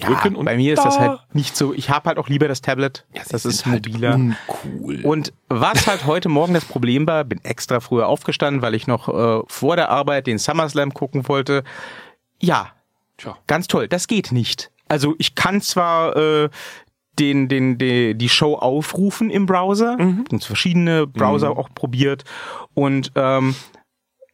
drücken 0.00 0.32
ja, 0.32 0.38
und 0.38 0.44
bei 0.46 0.56
mir 0.56 0.72
ist 0.72 0.82
das 0.84 0.94
da- 0.96 1.00
halt 1.00 1.20
nicht 1.34 1.54
so. 1.54 1.74
Ich 1.74 1.90
habe 1.90 2.08
halt 2.08 2.16
auch 2.18 2.28
lieber 2.28 2.48
das 2.48 2.62
Tablet. 2.62 3.04
Ja, 3.14 3.22
das 3.28 3.44
ist 3.44 3.66
halt 3.66 3.86
mobiler. 3.86 4.14
uncool. 4.14 5.00
Und 5.04 5.34
was 5.50 5.86
halt 5.86 6.06
heute 6.06 6.30
Morgen 6.30 6.54
das 6.54 6.64
Problem 6.64 7.06
war, 7.06 7.24
bin 7.24 7.44
extra 7.44 7.78
früher 7.80 8.08
aufgestanden, 8.08 8.62
weil 8.62 8.74
ich 8.74 8.86
noch 8.86 9.08
äh, 9.08 9.42
vor 9.48 9.76
der 9.76 9.90
Arbeit 9.90 10.26
den 10.26 10.38
SummerSlam 10.38 10.94
gucken 10.94 11.28
wollte. 11.28 11.62
Ja, 12.40 12.70
Tja. 13.18 13.36
ganz 13.46 13.66
toll. 13.66 13.86
Das 13.86 14.06
geht 14.06 14.32
nicht. 14.32 14.70
Also 14.88 15.14
ich 15.18 15.34
kann 15.34 15.60
zwar 15.60 16.16
äh, 16.16 16.48
den, 17.18 17.48
den, 17.48 17.78
den, 17.78 18.16
die 18.18 18.28
Show 18.28 18.54
aufrufen 18.54 19.30
im 19.30 19.46
Browser, 19.46 19.96
Mhm. 19.98 20.24
und 20.30 20.44
verschiedene 20.44 21.06
Browser 21.06 21.50
auch 21.58 21.68
probiert 21.74 22.24
und 22.74 23.12
ähm, 23.16 23.54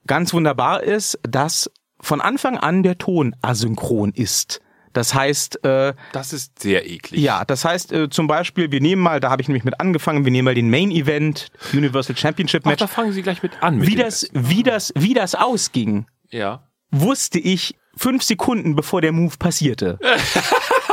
ganz 0.07 0.33
wunderbar 0.33 0.83
ist, 0.83 1.19
dass 1.23 1.71
von 2.01 2.21
Anfang 2.21 2.57
an 2.57 2.83
der 2.83 2.97
Ton 2.99 3.35
asynchron 3.43 4.13
ist. 4.13 4.61
Das 4.95 5.13
heißt, 5.15 5.65
äh, 5.65 5.95
Das 6.13 6.33
ist 6.33 6.61
sehr 6.63 6.89
eklig. 6.89 7.21
ja, 7.21 7.45
das 7.45 7.65
heißt 7.65 7.93
äh, 7.93 8.09
zum 8.09 8.27
Beispiel, 8.27 8.71
wir 8.73 8.81
nehmen 8.81 9.03
mal, 9.03 9.21
da 9.21 9.31
habe 9.31 9.43
ich 9.43 9.49
nämlich 9.49 9.65
mit 9.65 9.79
angefangen, 9.81 10.25
wir 10.25 10.33
nehmen 10.33 10.47
mal 10.47 10.55
den 10.55 10.71
Main 10.71 10.91
Event, 10.91 11.49
Universal 11.75 12.17
Championship 12.17 12.63
Ach, 12.65 12.71
Match. 12.71 12.81
da 12.81 12.87
fangen 12.87 13.13
Sie 13.13 13.23
gleich 13.23 13.43
mit 13.43 13.63
an. 13.63 13.79
Mit 13.79 13.89
wie 13.89 13.97
das, 13.97 14.29
wie 14.33 14.63
das, 14.63 14.93
wie 14.97 15.13
das 15.15 15.35
ausging, 15.35 16.07
Ja. 16.31 16.63
wusste 16.91 17.39
ich 17.39 17.77
fünf 17.97 18.23
Sekunden 18.23 18.75
bevor 18.77 19.01
der 19.03 19.13
Move 19.13 19.37
passierte. 19.39 19.99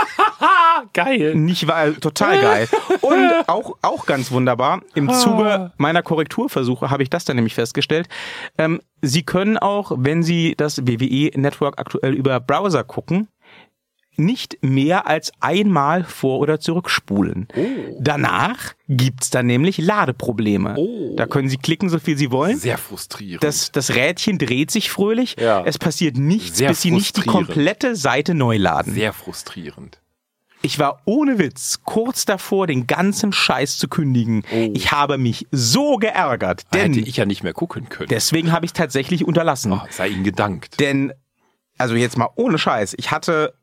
Ah, 0.86 0.90
geil. 0.94 1.36
Nicht 1.36 1.68
weil 1.68 1.96
total 1.96 2.40
geil. 2.42 2.68
Und 3.02 3.32
auch, 3.48 3.78
auch 3.82 4.06
ganz 4.06 4.32
wunderbar, 4.32 4.82
im 4.94 5.10
Zuge 5.12 5.72
meiner 5.78 6.02
Korrekturversuche 6.04 6.90
habe 6.90 7.04
ich 7.04 7.10
das 7.10 7.26
dann 7.26 7.36
nämlich 7.36 7.56
festgestellt. 7.56 8.08
Ähm, 8.58 8.82
Sie 9.02 9.24
können 9.24 9.58
auch, 9.58 9.92
wenn 9.98 10.24
Sie 10.24 10.56
das 10.58 10.86
WWE-Network 10.88 11.80
aktuell 11.80 12.14
über 12.14 12.40
Browser 12.40 12.84
gucken, 12.84 13.28
nicht 14.18 14.58
mehr 14.62 15.08
als 15.08 15.32
einmal 15.42 16.06
vor- 16.06 16.40
oder 16.40 16.60
zurückspulen. 16.62 17.50
Danach 18.00 18.74
gibt's 18.88 19.30
dann 19.30 19.46
nämlich 19.46 19.78
Ladeprobleme. 19.78 20.76
Oh. 20.78 21.16
Da 21.18 21.26
können 21.26 21.50
Sie 21.50 21.58
klicken, 21.58 21.90
so 21.90 22.00
viel 22.00 22.18
Sie 22.18 22.32
wollen. 22.32 22.58
Sehr 22.58 22.78
frustrierend. 22.78 23.44
Das, 23.44 23.74
das 23.74 23.94
Rädchen 23.94 24.38
dreht 24.38 24.72
sich 24.72 24.90
fröhlich. 24.90 25.36
Ja. 25.38 25.64
Es 25.66 25.78
passiert 25.78 26.16
nichts, 26.18 26.58
Sehr 26.60 26.70
bis 26.70 26.82
Sie 26.82 26.92
nicht 26.92 27.18
die 27.18 27.24
komplette 27.28 27.98
Seite 27.98 28.34
neu 28.36 28.56
laden. 28.58 28.94
sehr 28.94 29.12
frustrierend. 29.12 30.00
Ich 30.66 30.80
war 30.80 31.04
ohne 31.06 31.38
Witz 31.38 31.82
kurz 31.86 32.26
davor, 32.26 32.66
den 32.66 32.88
ganzen 32.88 33.32
Scheiß 33.32 33.78
zu 33.78 33.88
kündigen. 33.88 34.42
Ich 34.74 34.92
habe 34.92 35.20
mich 35.20 35.46
so 35.52 35.98
geärgert, 35.98 36.64
Da 36.72 36.80
hätte 36.80 36.94
denn 36.94 37.06
ich 37.06 37.18
ja 37.18 37.26
nicht 37.26 37.44
mehr 37.44 37.54
gucken 37.54 37.88
können. 37.88 38.10
deswegen 38.10 38.52
habe 38.52 38.66
ich 38.66 38.74
tatsächlich 38.74 39.26
unterlassen. 39.26 39.74
Oh, 39.74 39.82
sei 39.92 40.08
Ihnen 40.08 40.24
gedankt. 40.24 40.80
Denn, 40.80 41.14
also 41.78 41.94
jetzt 41.94 42.18
mal 42.18 42.30
ohne 42.36 42.58
Scheiß, 42.58 42.96
ich 42.98 43.12
hatte 43.12 43.54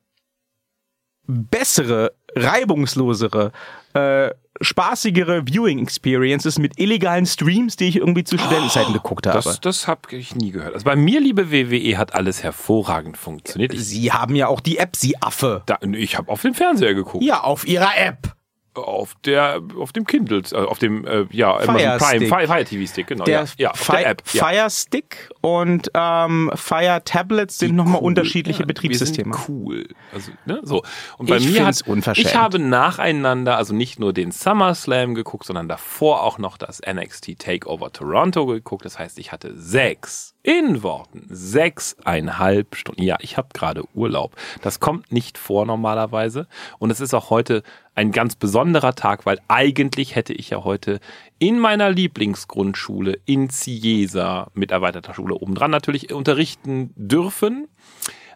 bessere, 1.26 2.12
reibungslosere, 2.36 3.50
äh, 3.94 4.30
spaßigere 4.60 5.42
Viewing 5.46 5.78
Experiences 5.80 6.58
mit 6.58 6.78
illegalen 6.78 7.26
Streams, 7.26 7.76
die 7.76 7.88
ich 7.88 7.96
irgendwie 7.96 8.24
zu 8.24 8.38
Studentenzeiten 8.38 8.92
geguckt 8.92 9.26
habe. 9.26 9.40
Das, 9.42 9.60
das 9.60 9.88
habe 9.88 10.14
ich 10.14 10.34
nie 10.34 10.50
gehört. 10.50 10.74
Also 10.74 10.84
bei 10.84 10.96
mir, 10.96 11.20
liebe 11.20 11.50
WWE, 11.50 11.98
hat 11.98 12.14
alles 12.14 12.42
hervorragend 12.42 13.16
funktioniert. 13.16 13.72
Sie 13.76 14.12
haben 14.12 14.34
ja 14.36 14.48
auch 14.48 14.60
die 14.60 14.78
App, 14.78 14.96
Sie 14.96 15.20
Affe. 15.20 15.62
da, 15.66 15.78
ich 15.82 16.16
habe 16.16 16.30
auf 16.30 16.42
dem 16.42 16.54
Fernseher 16.54 16.94
geguckt. 16.94 17.24
Ja, 17.24 17.42
auf 17.42 17.66
Ihrer 17.66 17.96
App. 17.96 18.34
Auf 18.74 19.14
der, 19.26 19.60
auf 19.78 19.92
dem 19.92 20.06
Kindle, 20.06 20.42
äh, 20.50 20.56
auf 20.56 20.78
dem, 20.78 21.06
äh, 21.06 21.26
ja, 21.30 21.58
Fire 21.58 21.98
Prime. 21.98 22.26
Fire, 22.26 22.46
Fire 22.46 22.64
TV 22.64 22.90
Stick, 22.90 23.06
genau. 23.08 23.24
Der, 23.24 23.40
ja, 23.42 23.46
ja, 23.58 23.70
auf 23.72 23.78
Fi 23.80 23.92
der 23.92 24.06
App. 24.06 24.22
Ja. 24.32 24.46
Fire 24.48 24.70
Stick 24.70 25.28
und 25.42 25.90
ähm, 25.94 26.50
Fire 26.54 27.02
Tablets 27.04 27.58
sind 27.58 27.76
nochmal 27.76 28.00
Cool. 28.00 28.06
unterschiedliche 28.06 28.60
Ja, 28.60 28.66
Betriebssysteme. 28.66 29.34
Cool. 29.46 29.88
Also, 30.12 30.32
ne, 30.46 30.60
so. 30.62 30.82
Und 31.18 31.28
bei 31.28 31.36
Ich 31.36 31.50
mir 31.50 31.66
hat, 31.66 31.82
unverschämt. 31.86 32.26
ich 32.26 32.34
habe 32.34 32.58
nacheinander, 32.58 33.56
also 33.58 33.74
nicht 33.74 33.98
nur 33.98 34.12
den 34.12 34.32
SummerSlam 34.32 35.14
geguckt, 35.14 35.44
sondern 35.44 35.68
davor 35.68 36.22
auch 36.22 36.38
noch 36.38 36.56
das 36.56 36.80
NXT 36.80 37.38
Takeover 37.38 37.92
Toronto 37.92 38.46
geguckt. 38.46 38.84
Das 38.84 38.98
heißt, 38.98 39.18
ich 39.18 39.32
hatte 39.32 39.52
sechs, 39.54 40.34
in 40.42 40.82
Worten, 40.82 41.26
sechseinhalb 41.28 42.74
Stunden. 42.74 43.02
Ja, 43.02 43.16
ich 43.20 43.36
habe 43.36 43.48
gerade 43.54 43.84
Urlaub. 43.94 44.34
Das 44.60 44.80
kommt 44.80 45.12
nicht 45.12 45.38
vor 45.38 45.66
normalerweise. 45.66 46.48
Und 46.78 46.90
es 46.90 47.00
ist 47.00 47.14
auch 47.14 47.30
heute 47.30 47.62
ein 47.94 48.10
ganz 48.10 48.34
besonderer 48.34 48.94
Tag, 48.94 49.24
weil 49.24 49.38
eigentlich 49.48 50.16
hätte 50.16 50.32
ich 50.32 50.50
ja 50.50 50.64
heute 50.64 50.98
in 51.38 51.58
meiner 51.58 51.90
Lieblingsgrundschule 51.90 53.18
in 53.24 53.50
Ciesa 53.50 54.50
mit 54.54 54.72
erweiterter 54.72 55.14
Schule 55.14 55.36
obendran 55.36 55.70
natürlich 55.70 56.12
unterrichten 56.12 56.92
dürfen. 56.96 57.68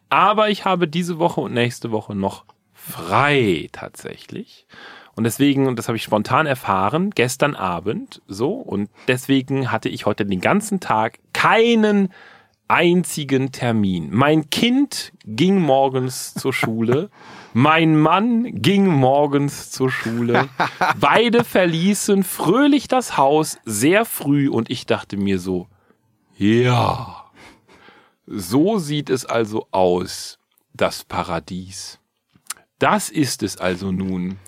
Aber 0.08 0.48
ich 0.50 0.64
habe 0.64 0.86
diese 0.86 1.18
Woche 1.18 1.40
und 1.40 1.54
nächste 1.54 1.90
Woche 1.90 2.14
noch 2.14 2.44
frei 2.72 3.68
tatsächlich. 3.72 4.66
Und 5.16 5.24
deswegen, 5.24 5.66
und 5.66 5.78
das 5.78 5.88
habe 5.88 5.96
ich 5.96 6.04
spontan 6.04 6.46
erfahren, 6.46 7.10
gestern 7.10 7.56
Abend 7.56 8.22
so, 8.28 8.52
und 8.52 8.90
deswegen 9.08 9.72
hatte 9.72 9.88
ich 9.88 10.04
heute 10.04 10.26
den 10.26 10.42
ganzen 10.42 10.78
Tag 10.78 11.18
keinen 11.32 12.10
einzigen 12.68 13.50
Termin. 13.50 14.10
Mein 14.12 14.50
Kind 14.50 15.12
ging 15.24 15.60
morgens 15.60 16.34
zur 16.34 16.52
Schule. 16.52 17.10
Mein 17.54 17.96
Mann 17.96 18.60
ging 18.60 18.86
morgens 18.86 19.70
zur 19.70 19.90
Schule. 19.90 20.50
Beide 21.00 21.44
verließen 21.44 22.22
fröhlich 22.22 22.86
das 22.86 23.16
Haus 23.16 23.58
sehr 23.64 24.04
früh 24.04 24.50
und 24.50 24.68
ich 24.70 24.84
dachte 24.84 25.16
mir 25.16 25.38
so, 25.38 25.66
ja, 26.36 27.24
so 28.26 28.78
sieht 28.78 29.08
es 29.08 29.24
also 29.24 29.66
aus, 29.70 30.38
das 30.74 31.04
Paradies. 31.04 31.98
Das 32.78 33.08
ist 33.08 33.42
es 33.42 33.56
also 33.56 33.90
nun. 33.92 34.38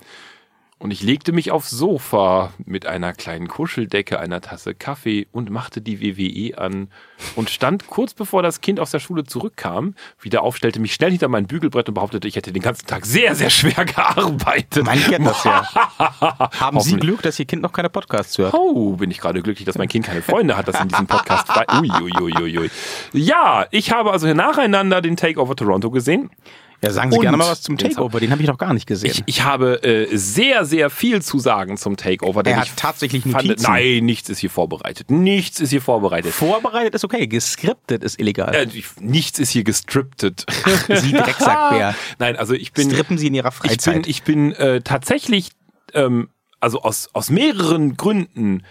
Und 0.80 0.92
ich 0.92 1.02
legte 1.02 1.32
mich 1.32 1.50
aufs 1.50 1.70
Sofa 1.70 2.52
mit 2.64 2.86
einer 2.86 3.12
kleinen 3.12 3.48
Kuscheldecke, 3.48 4.20
einer 4.20 4.40
Tasse 4.40 4.74
Kaffee 4.74 5.26
und 5.32 5.50
machte 5.50 5.80
die 5.80 6.00
WWE 6.00 6.56
an 6.56 6.88
und 7.34 7.50
stand 7.50 7.88
kurz 7.88 8.14
bevor 8.14 8.44
das 8.44 8.60
Kind 8.60 8.78
aus 8.78 8.92
der 8.92 9.00
Schule 9.00 9.24
zurückkam, 9.24 9.96
wieder 10.20 10.42
auf, 10.42 10.56
stellte 10.56 10.78
mich 10.78 10.94
schnell 10.94 11.10
hinter 11.10 11.26
mein 11.26 11.48
Bügelbrett 11.48 11.88
und 11.88 11.94
behauptete, 11.94 12.28
ich 12.28 12.36
hätte 12.36 12.52
den 12.52 12.62
ganzen 12.62 12.86
Tag 12.86 13.06
sehr, 13.06 13.34
sehr 13.34 13.50
schwer 13.50 13.84
gearbeitet. 13.84 14.86
Man 14.86 15.00
kennt 15.00 15.26
das 15.26 15.42
ja. 15.42 15.66
Haben 16.60 16.80
Sie. 16.80 16.96
Glück, 16.96 17.22
dass 17.22 17.40
Ihr 17.40 17.46
Kind 17.46 17.62
noch 17.62 17.72
keine 17.72 17.90
Podcasts 17.90 18.38
hört? 18.38 18.54
Oh, 18.54 18.92
bin 18.92 19.10
ich 19.10 19.18
gerade 19.18 19.42
glücklich, 19.42 19.66
dass 19.66 19.78
mein 19.78 19.88
Kind 19.88 20.06
keine 20.06 20.22
Freunde 20.22 20.56
hat, 20.56 20.68
das 20.68 20.80
in 20.80 20.88
diesem 20.88 21.08
Podcast 21.08 21.48
war. 21.48 21.64
Ui, 21.80 21.90
ui, 22.02 22.12
ui, 22.20 22.32
ui, 22.40 22.58
ui. 22.58 22.70
Ja, 23.12 23.66
ich 23.72 23.90
habe 23.90 24.12
also 24.12 24.32
nacheinander 24.32 25.00
den 25.00 25.16
Takeover 25.16 25.56
Toronto 25.56 25.90
gesehen. 25.90 26.30
Ja, 26.80 26.90
sagen 26.92 27.10
Sie 27.10 27.16
Und- 27.18 27.22
gerne 27.22 27.36
mal 27.36 27.50
was 27.50 27.62
zum 27.62 27.76
Takeover, 27.76 28.20
den 28.20 28.30
habe 28.30 28.40
ich 28.40 28.46
noch 28.48 28.56
gar 28.58 28.72
nicht 28.72 28.86
gesehen. 28.86 29.10
Ich, 29.10 29.22
ich 29.26 29.42
habe 29.42 29.82
äh, 29.82 30.16
sehr, 30.16 30.64
sehr 30.64 30.90
viel 30.90 31.20
zu 31.22 31.40
sagen 31.40 31.76
zum 31.76 31.96
Takeover. 31.96 32.44
denn 32.44 32.54
Er 32.54 32.60
hat 32.60 32.66
ich 32.68 32.74
tatsächlich 32.74 33.24
fand, 33.24 33.46
Notizen. 33.46 33.64
Nein, 33.70 34.04
nichts 34.04 34.28
ist 34.28 34.38
hier 34.38 34.50
vorbereitet. 34.50 35.10
Nichts 35.10 35.58
ist 35.58 35.70
hier 35.70 35.82
vorbereitet. 35.82 36.32
Vorbereitet 36.32 36.94
ist 36.94 37.04
okay, 37.04 37.26
geskriptet 37.26 38.04
ist 38.04 38.20
illegal. 38.20 38.54
Äh, 38.54 38.68
ich- 38.72 38.86
nichts 39.00 39.40
ist 39.40 39.50
hier 39.50 39.64
gestriptet. 39.64 40.46
Sie 40.88 41.12
Drecksackbär. 41.12 41.96
Nein, 42.20 42.36
also 42.36 42.54
ich 42.54 42.72
bin, 42.72 42.88
Strippen 42.90 43.18
Sie 43.18 43.26
in 43.26 43.34
Ihrer 43.34 43.48
ich 43.48 43.58
bin, 43.60 43.70
Freizeit. 43.70 44.06
ich 44.06 44.22
bin 44.22 44.52
äh, 44.52 44.80
tatsächlich, 44.80 45.50
ähm, 45.94 46.28
also 46.60 46.82
aus, 46.82 47.08
aus 47.12 47.28
mehreren 47.30 47.96
Gründen 47.96 48.62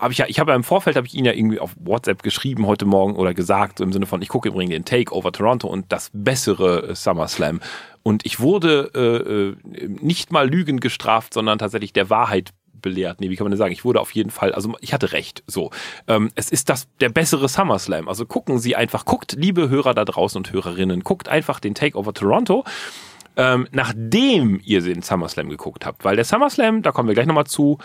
habe 0.00 0.12
ich 0.12 0.18
ja, 0.18 0.26
ich 0.28 0.38
habe 0.38 0.52
ja 0.52 0.56
im 0.56 0.64
Vorfeld 0.64 0.96
habe 0.96 1.06
ich 1.06 1.14
Ihnen 1.14 1.26
ja 1.26 1.32
irgendwie 1.32 1.60
auf 1.60 1.74
WhatsApp 1.78 2.22
geschrieben 2.22 2.66
heute 2.66 2.86
Morgen 2.86 3.16
oder 3.16 3.34
gesagt, 3.34 3.78
so 3.78 3.84
im 3.84 3.92
Sinne 3.92 4.06
von, 4.06 4.22
ich 4.22 4.28
gucke 4.28 4.48
übrigens 4.48 4.72
den 4.72 4.84
Takeover 4.84 5.32
Toronto 5.32 5.68
und 5.68 5.92
das 5.92 6.10
bessere 6.12 6.90
äh, 6.90 6.94
SummerSlam. 6.94 7.60
Und 8.02 8.24
ich 8.24 8.40
wurde 8.40 8.90
äh, 8.94 9.80
äh, 9.80 9.88
nicht 9.88 10.32
mal 10.32 10.48
Lügen 10.48 10.80
gestraft, 10.80 11.34
sondern 11.34 11.58
tatsächlich 11.58 11.92
der 11.92 12.10
Wahrheit 12.10 12.50
belehrt. 12.80 13.20
Nee, 13.20 13.28
wie 13.28 13.36
kann 13.36 13.44
man 13.44 13.50
denn 13.50 13.58
sagen? 13.58 13.72
Ich 13.72 13.84
wurde 13.84 14.00
auf 14.00 14.12
jeden 14.12 14.30
Fall, 14.30 14.52
also 14.52 14.74
ich 14.80 14.92
hatte 14.92 15.12
recht. 15.12 15.42
So, 15.46 15.70
ähm, 16.06 16.30
es 16.36 16.48
ist 16.48 16.68
das 16.68 16.86
der 17.00 17.08
bessere 17.08 17.48
SummerSlam. 17.48 18.08
Also 18.08 18.24
gucken 18.24 18.58
Sie 18.58 18.76
einfach, 18.76 19.04
guckt, 19.04 19.32
liebe 19.36 19.68
Hörer 19.68 19.94
da 19.94 20.04
draußen 20.04 20.38
und 20.38 20.52
Hörerinnen, 20.52 21.02
guckt 21.02 21.28
einfach 21.28 21.60
den 21.60 21.74
Takeover 21.74 22.14
Toronto 22.14 22.64
ähm, 23.38 23.68
nachdem 23.70 24.60
ihr 24.64 24.82
den 24.82 25.00
SummerSlam 25.00 25.48
geguckt 25.48 25.86
habt. 25.86 26.04
Weil 26.04 26.16
der 26.16 26.24
SummerSlam, 26.24 26.82
da 26.82 26.90
kommen 26.90 27.08
wir 27.08 27.14
gleich 27.14 27.26
nochmal 27.26 27.46
zu, 27.46 27.78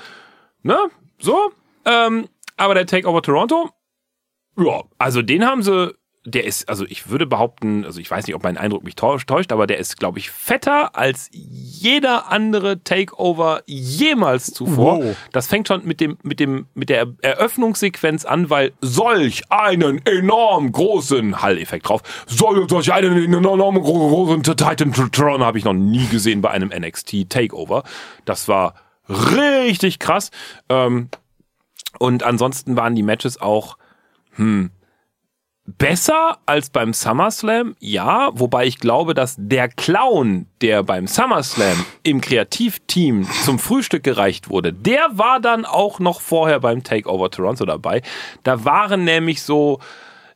ne, 0.64 0.78
so, 1.20 1.52
ähm, 1.86 2.28
aber 2.58 2.74
der 2.76 2.86
Takeover 2.86 3.22
Toronto, 3.22 3.70
ja, 4.58 4.84
also 4.98 5.22
den 5.22 5.46
haben 5.46 5.64
sie, 5.64 5.94
der 6.26 6.46
ist, 6.46 6.70
also 6.70 6.86
ich 6.88 7.10
würde 7.10 7.26
behaupten, 7.26 7.84
also 7.84 8.00
ich 8.00 8.10
weiß 8.10 8.28
nicht, 8.28 8.36
ob 8.36 8.44
mein 8.44 8.56
Eindruck 8.58 8.84
mich 8.86 8.96
täuscht, 8.96 9.30
aber 9.52 9.68
der 9.68 9.78
ist, 9.78 10.00
glaube 10.00 10.20
ich, 10.20 10.30
fetter 10.32 10.96
als 10.96 11.28
jeder 11.34 12.32
andere 12.32 12.82
Takeover 12.82 13.62
jemals 13.66 14.46
zuvor. 14.54 15.00
Wow. 15.04 15.16
Das 15.34 15.48
fängt 15.48 15.68
schon 15.68 15.84
mit 15.86 16.00
dem, 16.00 16.18
mit 16.24 16.40
dem, 16.40 16.68
mit 16.76 16.88
der 16.90 17.08
Eröffnungssequenz 17.24 18.24
an, 18.24 18.50
weil 18.50 18.72
solch 18.80 19.42
einen 19.52 20.06
enorm 20.06 20.72
großen 20.72 21.42
Hall-Effekt 21.42 21.90
drauf, 21.90 22.02
soll- 22.28 22.70
solch 22.70 22.94
einen 22.94 23.18
enorm 23.34 23.82
gro- 23.82 24.08
großen 24.10 24.44
Titan 24.44 24.94
Tron 25.12 25.44
habe 25.44 25.58
ich 25.58 25.66
noch 25.66 25.74
nie 25.74 26.06
gesehen 26.08 26.42
bei 26.42 26.52
einem 26.52 26.70
NXT 26.70 27.28
Takeover. 27.30 27.84
Das 28.24 28.48
war 28.48 28.76
richtig 29.10 30.00
krass. 30.00 30.32
Ähm, 30.70 31.10
und 32.00 32.24
ansonsten 32.24 32.76
waren 32.76 32.96
die 32.96 33.04
Matches 33.04 33.40
auch 33.40 33.78
hm, 34.36 34.72
besser 35.66 36.40
als 36.46 36.70
beim 36.70 36.94
SummerSlam, 36.94 37.76
ja, 37.80 38.30
wobei 38.34 38.66
ich 38.66 38.80
glaube, 38.80 39.14
dass 39.14 39.36
der 39.38 39.70
Clown, 39.70 40.48
der 40.62 40.84
beim 40.84 41.08
SummerSlam 41.08 41.86
im 42.04 42.20
Kreativteam 42.20 43.28
zum 43.44 43.60
Frühstück 43.60 44.04
gereicht 44.04 44.50
wurde, 44.50 44.74
der 44.74 45.08
war 45.14 45.40
dann 45.40 45.66
auch 45.66 46.00
noch 46.00 46.20
vorher 46.20 46.60
beim 46.60 46.84
Takeover 46.84 47.32
Toronto 47.32 47.66
dabei. 47.66 48.02
Da 48.44 48.66
waren 48.66 49.06
nämlich 49.06 49.42
so, 49.42 49.80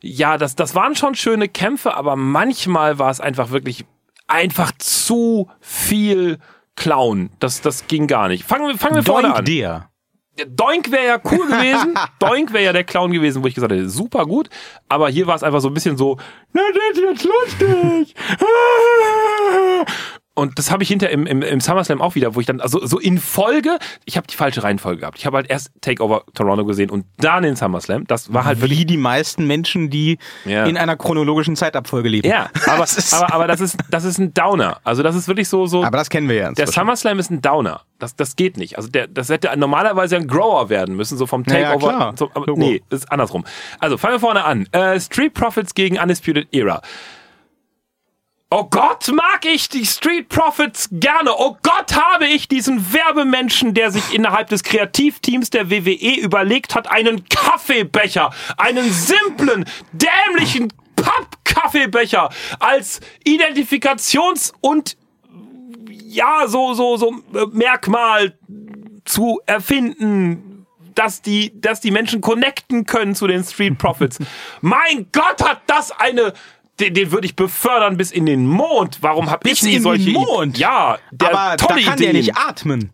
ja, 0.00 0.38
das, 0.38 0.56
das 0.56 0.74
waren 0.74 0.96
schon 0.96 1.14
schöne 1.14 1.48
Kämpfe, 1.48 1.94
aber 1.94 2.16
manchmal 2.16 2.98
war 2.98 3.10
es 3.10 3.20
einfach 3.20 3.50
wirklich 3.50 3.84
einfach 4.28 4.72
zu 4.78 5.50
viel 5.60 6.38
Clown. 6.74 7.30
Das, 7.40 7.60
das 7.60 7.86
ging 7.86 8.06
gar 8.06 8.28
nicht. 8.28 8.44
Fangen 8.44 8.68
wir, 8.68 8.78
fangen 8.78 8.94
wir 8.94 9.02
vorne 9.02 9.28
Doink 9.28 9.38
an. 9.38 9.44
der. 9.44 9.90
Doink 10.46 10.90
wäre 10.90 11.06
ja 11.06 11.20
cool 11.24 11.46
gewesen. 11.46 11.94
Doink 12.18 12.52
wäre 12.52 12.64
ja 12.64 12.72
der 12.72 12.84
Clown 12.84 13.10
gewesen, 13.12 13.42
wo 13.42 13.46
ich 13.46 13.54
gesagt 13.54 13.72
hätte, 13.72 13.88
super 13.88 14.26
gut. 14.26 14.48
Aber 14.88 15.08
hier 15.08 15.26
war 15.26 15.36
es 15.36 15.42
einfach 15.42 15.60
so 15.60 15.68
ein 15.68 15.74
bisschen 15.74 15.96
so, 15.96 16.18
na, 16.52 16.62
das 16.72 16.98
ist 16.98 17.04
jetzt 17.04 17.24
lustig. 17.24 18.14
Und 20.38 20.58
das 20.58 20.70
habe 20.70 20.82
ich 20.82 20.88
hinter 20.88 21.10
im, 21.10 21.26
im, 21.26 21.42
im 21.42 21.60
SummerSlam 21.60 22.00
auch 22.00 22.14
wieder, 22.14 22.34
wo 22.34 22.40
ich 22.40 22.46
dann, 22.46 22.60
also 22.60 22.84
so 22.86 22.98
in 22.98 23.18
Folge, 23.18 23.78
ich 24.04 24.16
habe 24.16 24.26
die 24.26 24.36
falsche 24.36 24.62
Reihenfolge 24.62 25.00
gehabt. 25.00 25.18
Ich 25.18 25.26
habe 25.26 25.36
halt 25.36 25.50
erst 25.50 25.70
Takeover 25.80 26.22
Toronto 26.34 26.64
gesehen 26.64 26.90
und 26.90 27.04
dann 27.18 27.42
den 27.42 27.56
SummerSlam. 27.56 28.06
Das 28.06 28.32
war 28.32 28.44
halt 28.44 28.60
wirklich 28.60 28.78
Wie 28.80 28.84
die 28.86 28.96
meisten 28.96 29.46
Menschen, 29.46 29.90
die 29.90 30.18
Ja. 30.44 30.64
in 30.64 30.76
einer 30.76 30.96
chronologischen 30.96 31.56
Zeitabfolge 31.56 32.08
leben. 32.08 32.28
Ja, 32.28 32.48
aber, 32.66 32.78
Das 32.78 32.96
ist- 32.96 33.12
aber, 33.14 33.34
aber 33.34 33.46
das 33.48 33.60
ist, 33.60 33.76
das 33.90 34.04
ist 34.04 34.18
ein 34.18 34.32
Downer. 34.32 34.78
Also 34.84 35.02
das 35.02 35.16
ist 35.16 35.26
wirklich 35.28 35.48
so, 35.48 35.66
so. 35.66 35.82
Aber 35.84 35.98
das 35.98 36.08
kennen 36.08 36.28
wir 36.28 36.36
ja 36.36 36.52
der. 36.52 36.66
SummerSlam 36.68 37.18
ist 37.18 37.30
ein 37.30 37.42
Downer. 37.42 37.82
Das, 37.98 38.14
das 38.14 38.36
geht 38.36 38.56
nicht. 38.56 38.76
Also 38.76 38.88
der, 38.88 39.08
das 39.08 39.28
hätte 39.28 39.50
normalerweise 39.56 40.14
ein 40.16 40.28
Grower 40.28 40.68
werden 40.68 40.94
müssen, 40.94 41.18
so 41.18 41.26
vom 41.26 41.42
Ja, 41.48 41.58
ja, 41.58 41.62
Takeover. 41.72 41.88
klar. 41.96 42.14
so, 42.16 42.30
aber 42.32 42.52
nee, 42.56 42.80
ist 42.90 43.10
andersrum. 43.10 43.44
Also 43.80 43.96
fangen 43.98 44.14
wir 44.14 44.20
vorne 44.20 44.44
an. 44.44 44.66
Äh, 44.70 45.00
Street 45.00 45.34
Profits 45.34 45.74
gegen 45.74 45.98
Undisputed 45.98 46.46
Era. 46.52 46.80
Oh 48.50 48.64
Gott, 48.64 49.08
mag 49.08 49.44
ich 49.44 49.68
die 49.68 49.84
Street 49.84 50.30
Profits 50.30 50.88
gerne. 50.90 51.32
Oh 51.36 51.58
Gott, 51.62 51.94
habe 51.94 52.26
ich 52.26 52.48
diesen 52.48 52.94
Werbemenschen, 52.94 53.74
der 53.74 53.90
sich 53.90 54.14
innerhalb 54.14 54.48
des 54.48 54.62
Kreativteams 54.62 55.50
der 55.50 55.70
WWE 55.70 56.18
überlegt 56.18 56.74
hat, 56.74 56.90
einen 56.90 57.28
Kaffeebecher, 57.28 58.30
einen 58.56 58.90
simplen, 58.90 59.66
dämlichen 59.92 60.72
Pappkaffeebecher 60.96 62.30
als 62.58 63.00
Identifikations- 63.26 64.54
und 64.62 64.96
ja, 65.90 66.48
so, 66.48 66.72
so, 66.72 66.96
so 66.96 67.10
äh, 67.34 67.44
Merkmal 67.52 68.38
zu 69.04 69.40
erfinden, 69.44 70.66
dass 70.94 71.22
die, 71.22 71.52
dass 71.60 71.80
die 71.80 71.90
Menschen 71.90 72.20
connecten 72.20 72.84
können 72.84 73.14
zu 73.14 73.26
den 73.26 73.44
Street 73.44 73.78
Profits. 73.78 74.18
mein 74.62 75.06
Gott, 75.12 75.42
hat 75.46 75.60
das 75.66 75.92
eine, 75.92 76.32
den, 76.80 76.94
den 76.94 77.12
würde 77.12 77.26
ich 77.26 77.36
befördern 77.36 77.96
bis 77.96 78.10
in 78.10 78.26
den 78.26 78.46
Mond. 78.46 78.98
Warum 79.00 79.30
habe 79.30 79.46
ich 79.48 79.54
Bis 79.54 79.62
nie 79.62 79.74
in 79.74 79.82
solche 79.82 80.10
Mond? 80.10 80.58
Ja, 80.58 80.98
der 81.10 81.28
Aber 81.28 81.56
da 81.56 81.66
tolle 81.68 81.82
kann 81.82 81.94
Ideen. 81.94 82.12
der 82.12 82.20
nicht 82.22 82.36
atmen. 82.36 82.90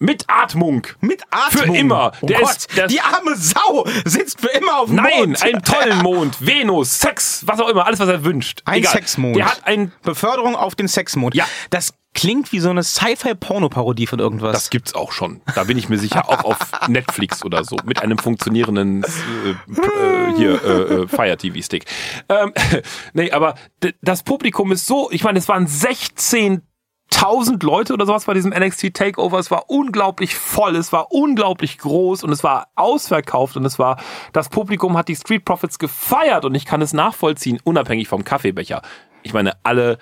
Mit 0.00 0.24
Atmung. 0.28 0.86
Mit 1.00 1.22
Atmung. 1.30 1.74
Für 1.74 1.76
immer. 1.80 2.12
Oh 2.20 2.26
Der 2.26 2.40
Gott, 2.40 2.50
ist- 2.50 2.76
der 2.76 2.86
die 2.86 3.00
arme 3.00 3.34
Sau 3.36 3.84
sitzt 4.04 4.40
für 4.40 4.48
immer 4.48 4.78
auf 4.80 4.86
dem 4.86 4.96
Nein, 4.96 5.10
Mond. 5.30 5.42
einen 5.42 5.62
tollen 5.62 5.98
Mond, 6.02 6.36
Venus, 6.46 6.98
Sex, 7.00 7.42
was 7.46 7.58
auch 7.60 7.68
immer, 7.68 7.84
alles, 7.86 7.98
was 7.98 8.08
er 8.08 8.24
wünscht. 8.24 8.62
Ein 8.64 8.78
Egal. 8.78 8.92
Sexmond. 8.92 9.36
Der 9.36 9.46
hat 9.46 9.62
ein, 9.64 9.92
Beförderung 10.02 10.54
auf 10.54 10.74
den 10.76 10.86
Sexmond. 10.88 11.34
Ja. 11.34 11.46
Das 11.70 11.94
klingt 12.14 12.52
wie 12.52 12.58
so 12.60 12.70
eine 12.70 12.82
Sci-Fi-Porno-Parodie 12.82 14.06
von 14.06 14.18
irgendwas. 14.18 14.52
das 14.52 14.70
gibt's 14.70 14.94
auch 14.94 15.12
schon. 15.12 15.40
Da 15.54 15.64
bin 15.64 15.78
ich 15.78 15.88
mir 15.88 15.98
sicher, 15.98 16.28
auch 16.28 16.44
auf 16.44 16.58
Netflix 16.88 17.44
oder 17.44 17.64
so, 17.64 17.76
mit 17.84 18.00
einem 18.02 18.18
funktionierenden 18.18 19.02
äh, 19.04 19.50
äh, 19.50 20.36
hier 20.36 20.62
äh, 20.64 20.94
äh, 21.02 21.08
Fire 21.08 21.36
TV 21.36 21.60
Stick. 21.62 21.84
Ähm, 22.28 22.52
nee, 23.12 23.30
aber 23.30 23.54
das 24.00 24.22
Publikum 24.22 24.72
ist 24.72 24.86
so, 24.86 25.10
ich 25.12 25.22
meine, 25.24 25.38
es 25.38 25.48
waren 25.48 25.66
16 25.66 26.62
1000 27.12 27.62
Leute 27.62 27.94
oder 27.94 28.06
sowas 28.06 28.26
bei 28.26 28.34
diesem 28.34 28.52
NXT 28.52 28.94
Takeover. 28.94 29.38
Es 29.38 29.50
war 29.50 29.70
unglaublich 29.70 30.34
voll, 30.34 30.76
es 30.76 30.92
war 30.92 31.12
unglaublich 31.12 31.78
groß 31.78 32.22
und 32.22 32.32
es 32.32 32.44
war 32.44 32.68
ausverkauft 32.74 33.56
und 33.56 33.64
es 33.64 33.78
war, 33.78 33.98
das 34.32 34.48
Publikum 34.48 34.96
hat 34.96 35.08
die 35.08 35.16
Street 35.16 35.44
Profits 35.44 35.78
gefeiert 35.78 36.44
und 36.44 36.54
ich 36.54 36.66
kann 36.66 36.82
es 36.82 36.92
nachvollziehen, 36.92 37.60
unabhängig 37.64 38.08
vom 38.08 38.24
Kaffeebecher. 38.24 38.82
Ich 39.22 39.32
meine, 39.32 39.52
alle 39.62 39.98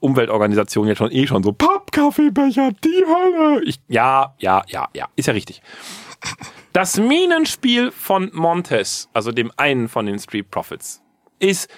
Umweltorganisationen 0.00 0.88
jetzt 0.88 0.98
schon 0.98 1.12
eh 1.12 1.26
schon 1.26 1.42
so, 1.42 1.52
Pappkaffeebecher, 1.52 2.72
die 2.84 3.04
Hölle. 3.06 3.62
Ich, 3.64 3.80
ja, 3.88 4.34
ja, 4.38 4.64
ja, 4.66 4.88
ja, 4.94 5.06
ist 5.14 5.26
ja 5.26 5.32
richtig. 5.32 5.62
Das 6.72 6.98
Minenspiel 6.98 7.92
von 7.92 8.30
Montes, 8.32 9.08
also 9.12 9.30
dem 9.30 9.52
einen 9.56 9.88
von 9.88 10.06
den 10.06 10.18
Street 10.18 10.50
Profits, 10.50 11.02
ist 11.38 11.70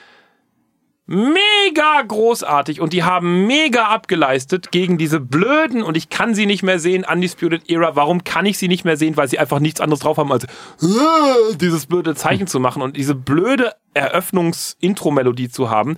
mega 1.07 2.01
großartig 2.07 2.81
und 2.81 2.93
die 2.93 3.03
haben 3.05 3.47
mega 3.47 3.85
abgeleistet 3.89 4.71
gegen 4.73 4.97
diese 4.97 5.21
blöden 5.21 5.83
und 5.83 5.97
ich 5.97 6.09
kann 6.09 6.35
sie 6.35 6.47
nicht 6.47 6.63
mehr 6.63 6.79
sehen, 6.79 7.05
Undisputed 7.11 7.69
Era. 7.71 7.95
Warum 7.95 8.25
kann 8.25 8.47
ich 8.47 8.57
sie 8.59 8.69
nicht 8.69 8.85
mehr 8.85 8.97
sehen? 8.97 9.17
Weil 9.17 9.29
sie 9.29 9.39
einfach 9.39 9.61
nichts 9.61 9.81
anderes 9.81 10.01
drauf 10.01 10.17
haben, 10.17 10.33
als 10.33 10.45
äh, 10.45 11.57
dieses 11.57 11.87
blöde 11.87 12.15
Zeichen 12.15 12.47
zu 12.47 12.59
machen 12.59 12.81
und 12.83 12.97
diese 12.97 13.15
blöde 13.15 13.73
Eröffnungs-Intro-Melodie 13.93 15.49
zu 15.51 15.69
haben, 15.71 15.97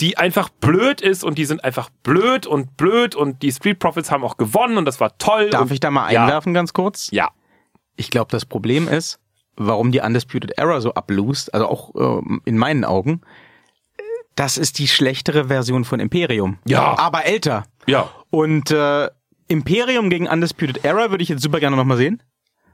die 0.00 0.18
einfach 0.18 0.48
blöd 0.48 1.00
ist 1.00 1.24
und 1.24 1.38
die 1.38 1.44
sind 1.44 1.64
einfach 1.64 1.88
blöd 2.02 2.46
und 2.46 2.76
blöd 2.76 3.14
und 3.14 3.42
die 3.42 3.52
Street 3.52 3.78
Profits 3.78 4.10
haben 4.10 4.24
auch 4.24 4.36
gewonnen 4.36 4.76
und 4.76 4.84
das 4.84 5.00
war 5.00 5.16
toll. 5.18 5.50
Darf 5.50 5.62
und, 5.62 5.72
ich 5.72 5.80
da 5.80 5.90
mal 5.90 6.12
Ja. 6.12 6.24
einwerfen, 6.24 6.52
ganz 6.52 6.72
kurz? 6.72 7.08
Ja. 7.12 7.30
Ich 7.96 8.10
glaube, 8.10 8.30
das 8.30 8.44
Problem 8.44 8.88
ist, 8.88 9.20
warum 9.56 9.92
die 9.92 10.00
Undisputed 10.00 10.58
Era 10.58 10.80
so 10.80 10.94
ablust, 10.94 11.54
also 11.54 11.68
auch 11.68 11.94
ähm, 11.96 12.42
in 12.44 12.58
meinen 12.58 12.84
Augen, 12.84 13.20
das 14.34 14.58
ist 14.58 14.78
die 14.78 14.88
schlechtere 14.88 15.46
Version 15.46 15.84
von 15.84 16.00
Imperium. 16.00 16.58
Ja. 16.66 16.98
Aber 16.98 17.24
älter. 17.24 17.64
Ja. 17.86 18.10
Und 18.30 18.70
äh, 18.70 19.08
Imperium 19.48 20.10
gegen 20.10 20.26
Undisputed 20.26 20.84
Era 20.84 21.10
würde 21.10 21.22
ich 21.22 21.28
jetzt 21.28 21.42
super 21.42 21.60
gerne 21.60 21.76
nochmal 21.76 21.96
sehen. 21.96 22.22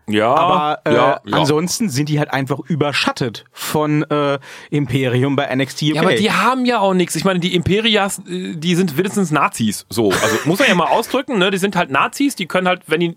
Ja. 0.09 0.35
Aber 0.35 0.81
äh, 0.85 0.95
ja, 0.95 1.21
ja. 1.25 1.37
ansonsten 1.37 1.89
sind 1.89 2.09
die 2.09 2.19
halt 2.19 2.33
einfach 2.33 2.59
überschattet 2.61 3.45
von 3.53 4.03
äh, 4.11 4.39
Imperium 4.71 5.37
bei 5.37 5.55
NXT 5.55 5.83
UK. 5.83 5.95
Ja, 5.95 6.03
aber 6.03 6.15
die 6.15 6.33
haben 6.33 6.65
ja 6.65 6.81
auch 6.81 6.95
nichts. 6.95 7.15
Ich 7.15 7.25
meine, 7.25 7.39
die 7.39 7.55
Imperias, 7.55 8.21
äh, 8.27 8.57
die 8.57 8.75
sind 8.75 8.97
wenigstens 8.97 9.31
Nazis. 9.31 9.87
So, 9.89 10.11
also 10.11 10.37
muss 10.45 10.59
man 10.59 10.69
ja 10.69 10.75
mal 10.75 10.87
ausdrücken, 10.91 11.39
ne? 11.39 11.51
Die 11.51 11.59
sind 11.59 11.77
halt 11.77 11.91
Nazis, 11.91 12.35
die 12.35 12.47
können 12.47 12.67
halt, 12.67 12.83
wenn 12.87 13.01
die 13.01 13.17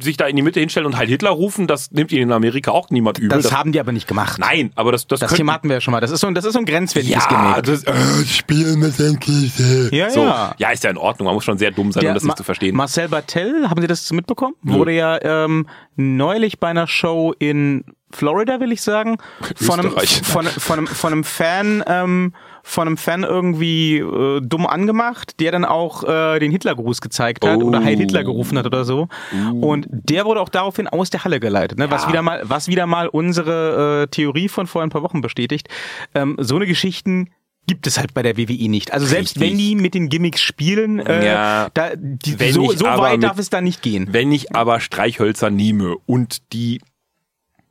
sich 0.00 0.16
da 0.16 0.26
in 0.26 0.36
die 0.36 0.42
Mitte 0.42 0.60
hinstellen 0.60 0.86
und 0.86 0.96
halt 0.96 1.08
Hitler 1.08 1.30
rufen, 1.30 1.66
das 1.66 1.90
nimmt 1.90 2.12
ihnen 2.12 2.22
in 2.24 2.32
Amerika 2.32 2.70
auch 2.70 2.90
niemand 2.90 3.18
übel. 3.18 3.40
das, 3.40 3.52
haben 3.52 3.72
die 3.72 3.80
aber 3.80 3.92
nicht 3.92 4.06
gemacht. 4.08 4.38
nein, 4.38 4.72
aber 4.74 4.92
das 4.92 5.06
das, 5.06 5.20
Das 5.20 5.32
Thema 5.34 5.52
hatten 5.54 5.68
wir 5.68 5.76
ja 5.76 5.80
schon 5.80 5.92
mal. 5.92 6.00
Das 6.00 6.10
ist 6.10 6.20
so, 6.20 6.26
ein- 6.26 6.34
das 6.34 6.44
ist 6.44 6.52
so 6.52 6.58
ein 6.58 6.64
grenzwertiges 6.64 7.24
ja, 7.30 7.52
Gimmick. 7.62 7.64
das 7.64 7.84
äh, 7.84 8.24
spielen 8.26 8.78
mit 8.80 8.98
den 8.98 9.18
Klischee. 9.20 9.88
Ja, 9.96 10.10
so. 10.10 10.20
ja. 10.20 10.54
ja, 10.58 10.70
ist 10.70 10.84
ja 10.84 10.90
in 10.90 10.96
Ordnung. 10.98 11.26
Man 11.26 11.34
muss 11.34 11.44
schon 11.44 11.58
sehr 11.58 11.70
dumm 11.70 11.92
sein, 11.92 12.06
um 12.06 12.14
das 12.14 12.22
Ma- 12.22 12.28
nicht 12.28 12.38
zu 12.38 12.44
verstehen. 12.44 12.76
Marcel 12.76 13.08
Bartel, 13.08 13.68
haben 13.70 13.80
Sie 13.80 13.86
das 13.86 14.10
mitbekommen? 14.12 14.54
Wurde 14.62 14.92
ja 14.92 15.18
ähm, 15.22 15.66
neulich 15.96 16.58
bei 16.60 16.68
einer 16.68 16.86
Show 16.86 17.34
in 17.38 17.84
Florida, 18.10 18.60
will 18.60 18.72
ich 18.72 18.80
sagen, 18.82 19.18
von 19.56 19.80
einem, 19.80 19.88
Österreich. 19.90 20.22
von, 20.24 20.46
von, 20.46 20.78
einem, 20.78 20.86
von 20.86 21.12
einem 21.12 21.24
Fan, 21.24 21.84
ähm, 21.86 22.32
von 22.68 22.86
einem 22.86 22.96
Fan 22.98 23.22
irgendwie 23.24 23.96
äh, 23.96 24.40
dumm 24.42 24.66
angemacht, 24.66 25.40
der 25.40 25.52
dann 25.52 25.64
auch 25.64 26.04
äh, 26.04 26.38
den 26.38 26.50
Hitlergruß 26.52 27.00
gezeigt 27.00 27.44
hat 27.46 27.62
Oh. 27.62 27.66
oder 27.68 27.82
Heil 27.82 27.96
Hitler 27.96 28.24
gerufen 28.24 28.58
hat 28.58 28.66
oder 28.66 28.84
so. 28.84 29.08
Und 29.60 29.86
der 29.90 30.26
wurde 30.26 30.40
auch 30.40 30.50
daraufhin 30.50 30.86
aus 30.86 31.08
der 31.08 31.24
Halle 31.24 31.40
geleitet, 31.40 31.78
ne? 31.78 31.90
was 31.90 32.02
Ja. 32.02 32.08
wieder 32.10 32.22
mal, 32.22 32.42
was 32.44 32.68
wieder 32.68 32.86
mal 32.86 33.08
unsere 33.08 34.02
äh, 34.02 34.06
Theorie 34.08 34.48
von 34.50 34.66
vor 34.66 34.82
ein 34.82 34.90
paar 34.90 35.02
Wochen 35.02 35.22
bestätigt. 35.22 35.68
Ähm, 36.14 36.36
so 36.38 36.56
eine 36.56 36.66
Geschichten 36.66 37.30
gibt 37.66 37.86
es 37.86 37.98
halt 37.98 38.12
bei 38.14 38.22
der 38.22 38.36
WWE 38.36 38.68
nicht. 38.68 38.92
Also 38.92 39.06
selbst 39.06 39.36
Richtig. 39.36 39.50
wenn 39.52 39.58
die 39.58 39.74
mit 39.74 39.94
den 39.94 40.08
Gimmicks 40.10 40.40
spielen, 40.42 40.98
äh, 41.00 41.26
Ja. 41.26 41.68
da, 41.72 41.90
die, 41.96 42.38
Wenn 42.38 42.52
so, 42.52 42.70
so 42.72 42.84
weit 42.84 43.12
mit- 43.18 43.22
darf 43.24 43.38
es 43.38 43.48
da 43.50 43.60
nicht 43.62 43.80
gehen. 43.82 44.08
Wenn 44.10 44.30
ich 44.30 44.54
aber 44.54 44.80
Streichhölzer 44.80 45.48
nehme 45.50 45.96
und 46.06 46.52
die 46.52 46.80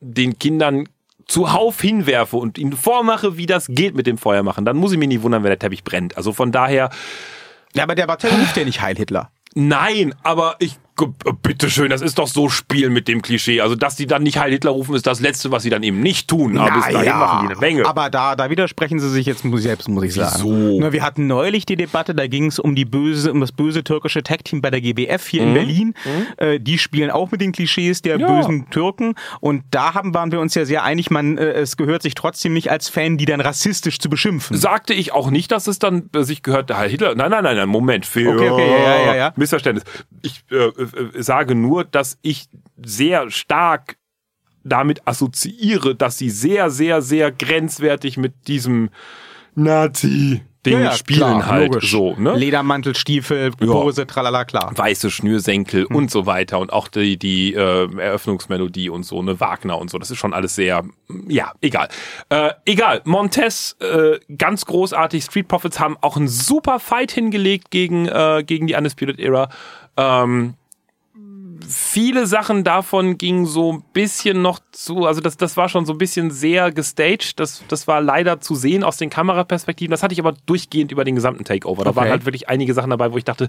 den 0.00 0.38
Kindern 0.38 0.88
zuhauf 1.28 1.80
hinwerfe 1.80 2.36
und 2.36 2.58
ihnen 2.58 2.72
vormache, 2.72 3.36
wie 3.36 3.46
das 3.46 3.66
geht 3.68 3.94
mit 3.94 4.06
dem 4.06 4.18
Feuer 4.18 4.42
machen, 4.42 4.64
dann 4.64 4.76
muss 4.76 4.92
ich 4.92 4.98
mich 4.98 5.08
nicht 5.08 5.22
wundern, 5.22 5.42
wenn 5.44 5.50
der 5.50 5.58
Teppich 5.58 5.84
brennt. 5.84 6.16
Also 6.16 6.32
von 6.32 6.50
daher, 6.52 6.90
Ja, 7.74 7.84
aber 7.84 7.94
der 7.94 8.06
Bartel 8.06 8.30
ruft 8.30 8.56
ja 8.56 8.64
nicht 8.64 8.80
Heil 8.80 8.96
Hitler. 8.96 9.30
nein, 9.54 10.14
aber 10.22 10.56
ich, 10.58 10.78
bitteschön, 11.42 11.90
das 11.90 12.00
ist 12.02 12.18
doch 12.18 12.28
so 12.28 12.48
Spiel 12.48 12.90
mit 12.90 13.08
dem 13.08 13.22
Klischee. 13.22 13.60
Also, 13.60 13.74
dass 13.74 13.96
die 13.96 14.06
dann 14.06 14.22
nicht 14.22 14.38
Heil 14.38 14.50
Hitler 14.52 14.70
rufen, 14.72 14.94
ist 14.94 15.06
das 15.06 15.20
Letzte, 15.20 15.50
was 15.50 15.62
sie 15.62 15.70
dann 15.70 15.82
eben 15.82 16.00
nicht 16.00 16.28
tun. 16.28 16.58
Aber 16.58 16.70
bis 16.72 16.84
Na 16.86 16.92
dahin 16.92 17.06
ja, 17.06 17.16
machen 17.16 17.46
die 17.48 17.52
eine 17.52 17.60
Menge. 17.60 17.86
Aber 17.86 18.10
da, 18.10 18.36
da 18.36 18.50
widersprechen 18.50 18.98
sie 18.98 19.08
sich 19.10 19.26
jetzt 19.26 19.44
selbst, 19.56 19.88
muss 19.88 20.04
ich 20.04 20.14
sagen. 20.14 20.34
Wieso? 20.36 20.80
Na, 20.80 20.92
wir 20.92 21.02
hatten 21.02 21.26
neulich 21.26 21.66
die 21.66 21.76
Debatte, 21.76 22.14
da 22.14 22.26
ging 22.26 22.46
es 22.46 22.58
um 22.58 22.74
die 22.74 22.84
böse, 22.84 23.32
um 23.32 23.40
das 23.40 23.52
böse 23.52 23.84
türkische 23.84 24.22
Tag-Team 24.22 24.60
bei 24.60 24.70
der 24.70 24.80
GBF 24.80 25.26
hier 25.26 25.42
in 25.42 25.54
Berlin. 25.54 25.94
Äh, 26.36 26.60
die 26.60 26.78
spielen 26.78 27.10
auch 27.10 27.30
mit 27.30 27.40
den 27.40 27.52
Klischees 27.52 28.02
der 28.02 28.16
Mhm. 28.16 28.20
Ja. 28.22 28.36
bösen 28.40 28.70
Türken. 28.70 29.14
Und 29.40 29.62
da 29.70 29.94
haben, 29.94 30.14
waren 30.14 30.32
wir 30.32 30.40
uns 30.40 30.54
ja 30.54 30.64
sehr 30.64 30.82
einig, 30.84 31.10
man, 31.10 31.38
äh, 31.38 31.52
es 31.52 31.76
gehört 31.76 32.02
sich 32.02 32.14
trotzdem 32.14 32.52
nicht 32.52 32.70
als 32.70 32.88
Fan, 32.88 33.16
die 33.18 33.24
dann 33.26 33.40
rassistisch 33.40 33.98
zu 33.98 34.08
beschimpfen. 34.10 34.56
sagte 34.56 34.92
ich 34.94 35.12
auch 35.12 35.30
nicht, 35.30 35.52
dass 35.52 35.66
es 35.66 35.78
dann 35.78 36.10
äh, 36.14 36.22
sich 36.24 36.42
gehört, 36.42 36.68
der 36.70 36.78
Heil 36.78 36.90
Hitler. 36.90 37.14
Nein, 37.14 37.30
nein, 37.30 37.44
nein, 37.44 37.56
nein, 37.56 37.68
Moment. 37.68 38.06
Für, 38.06 38.28
Okay, 38.34 38.50
okay, 38.50 38.70
ja, 38.70 38.78
ja, 38.78 39.06
ja, 39.06 39.14
ja. 39.16 39.32
Missverständnis. 39.36 39.84
Ich 40.22 40.42
äh, 40.50 40.56
äh, 40.56 40.87
sage 41.18 41.54
nur, 41.54 41.84
dass 41.84 42.18
ich 42.22 42.46
sehr 42.82 43.30
stark 43.30 43.96
damit 44.64 45.06
assoziiere, 45.06 45.94
dass 45.94 46.18
sie 46.18 46.30
sehr, 46.30 46.70
sehr, 46.70 47.00
sehr 47.02 47.30
grenzwertig 47.32 48.16
mit 48.18 48.48
diesem 48.48 48.90
Nazi-Ding 49.54 50.90
spielen 50.92 51.18
klar, 51.18 51.46
halt 51.46 51.72
logisch. 51.72 51.90
so. 51.90 52.14
Ne? 52.16 52.34
Ledermantel, 52.36 52.94
Stiefel, 52.94 53.52
Ja. 53.60 53.66
Hose, 53.68 54.06
tralala, 54.06 54.44
klar. 54.44 54.72
weiße 54.76 55.10
Schnürsenkel 55.10 55.88
Hm. 55.88 55.96
und 55.96 56.10
so 56.10 56.26
weiter 56.26 56.58
und 56.58 56.72
auch 56.72 56.88
die, 56.88 57.16
die 57.18 57.54
äh, 57.54 57.88
Eröffnungsmelodie 57.98 58.90
und 58.90 59.04
so, 59.04 59.22
ne, 59.22 59.40
Wagner 59.40 59.78
und 59.78 59.90
so, 59.90 59.98
das 59.98 60.10
ist 60.10 60.18
schon 60.18 60.34
alles 60.34 60.54
sehr, 60.54 60.84
ja, 61.28 61.52
egal. 61.60 61.88
Äh, 62.28 62.50
egal, 62.66 63.00
Montez, 63.04 63.76
äh, 63.80 64.18
ganz 64.36 64.66
großartig, 64.66 65.24
Street 65.24 65.48
Profits 65.48 65.80
haben 65.80 65.96
auch 66.00 66.16
einen 66.16 66.28
super 66.28 66.78
Fight 66.80 67.10
hingelegt 67.12 67.70
gegen, 67.70 68.06
äh, 68.06 68.42
gegen 68.46 68.66
die 68.66 68.74
Undisputed 68.74 69.18
Era. 69.18 69.48
Ähm, 69.96 70.54
viele 71.66 72.26
Sachen 72.26 72.64
davon 72.64 73.18
gingen 73.18 73.46
so 73.46 73.72
ein 73.72 73.82
bisschen 73.92 74.42
noch 74.42 74.58
zu, 74.72 75.06
also 75.06 75.20
das, 75.20 75.36
das 75.36 75.56
war 75.56 75.68
schon 75.68 75.86
so 75.86 75.92
ein 75.92 75.98
bisschen 75.98 76.30
sehr 76.30 76.70
gestaged. 76.72 77.40
Das, 77.40 77.62
das 77.68 77.86
war 77.88 78.00
leider 78.00 78.40
zu 78.40 78.54
sehen 78.54 78.84
aus 78.84 78.96
den 78.96 79.10
Kameraperspektiven. 79.10 79.90
Das 79.90 80.02
hatte 80.02 80.12
ich 80.12 80.20
aber 80.20 80.34
durchgehend 80.46 80.92
über 80.92 81.04
den 81.04 81.14
gesamten 81.14 81.44
Takeover. 81.44 81.84
Da 81.84 81.90
Okay. 81.90 81.96
waren 82.00 82.10
halt 82.10 82.26
wirklich 82.26 82.48
einige 82.48 82.74
Sachen 82.74 82.90
dabei, 82.90 83.12
wo 83.12 83.16
ich 83.18 83.24
dachte, 83.24 83.48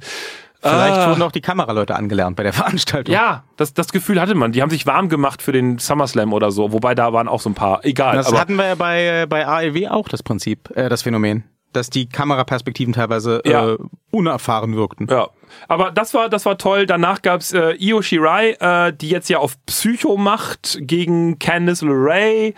Vielleicht 0.62 0.98
ah, 0.98 1.10
wurden 1.12 1.22
auch 1.22 1.32
die 1.32 1.40
Kameraleute 1.40 1.96
angelernt 1.96 2.36
bei 2.36 2.44
der 2.44 2.52
Veranstaltung. 2.54 3.14
ja, 3.14 3.44
das, 3.56 3.74
das 3.74 3.94
Gefühl 3.94 4.20
hatte 4.20 4.36
man. 4.36 4.52
Die 4.52 4.62
haben 4.62 4.70
sich 4.70 4.86
warm 4.86 5.08
gemacht 5.08 5.42
für 5.42 5.54
den 5.54 5.78
SummerSlam 5.78 6.34
oder 6.34 6.52
so, 6.52 6.74
wobei 6.74 6.96
da 6.96 7.14
waren 7.14 7.30
auch 7.30 7.40
so 7.40 7.50
ein 7.50 7.54
paar, 7.56 7.86
egal. 7.86 8.18
Das 8.18 8.34
hatten 8.34 8.56
wir 8.56 8.68
ja 8.68 8.76
bei, 8.76 9.26
bei 9.30 9.48
AEW 9.48 9.88
auch 9.90 10.10
das 10.10 10.22
Prinzip, 10.22 10.70
äh, 10.76 10.90
das 10.90 11.04
Phänomen, 11.04 11.46
dass 11.72 11.90
die 11.90 12.10
Kameraperspektiven 12.10 12.94
teilweise 12.94 13.42
Ja. 13.46 13.70
äh, 13.74 13.78
unerfahren 14.12 14.76
wirkten. 14.76 15.08
Ja, 15.10 15.30
aber 15.68 15.92
das 15.92 16.14
war 16.14 16.30
das 16.30 16.46
war 16.46 16.58
toll. 16.58 16.86
Danach 16.86 17.22
gab's 17.22 17.54
äh, 17.54 17.74
Io 17.80 18.02
Shirai, 18.02 18.52
äh, 18.60 18.94
die 18.94 19.10
jetzt 19.10 19.30
ja 19.30 19.40
auf 19.40 19.56
Psycho 19.66 20.18
macht 20.18 20.78
gegen 20.82 21.40
Candice 21.40 21.82
LeRae. 21.82 22.54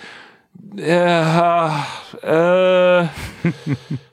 Äh, 0.78 1.72
äh, 2.24 3.08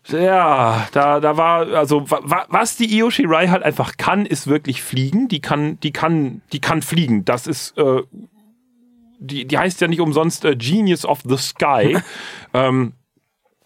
ja, 0.09 0.87
da 0.93 1.21
da 1.21 1.37
war 1.37 1.67
also 1.69 2.11
wa, 2.11 2.21
wa, 2.23 2.47
was 2.49 2.77
die 2.77 2.97
Io 2.97 3.11
Shirai 3.11 3.49
halt 3.49 3.63
einfach 3.63 3.97
kann, 3.97 4.27
ist 4.27 4.47
wirklich 4.47 4.83
fliegen. 4.83 5.29
Die 5.29 5.41
kann 5.41 5.79
die 5.81 5.93
kann 5.93 6.43
die 6.53 6.61
kann 6.61 6.83
fliegen. 6.83 7.25
Das 7.25 7.47
ist 7.47 7.77
äh, 7.79 8.03
die 9.19 9.47
die 9.47 9.59
heißt 9.59 9.81
ja 9.81 9.89
nicht 9.89 10.01
umsonst 10.01 10.45
äh, 10.45 10.57
Genius 10.57 11.05
of 11.05 11.21
the 11.25 11.37
Sky. 11.37 11.99
ähm, 12.55 12.95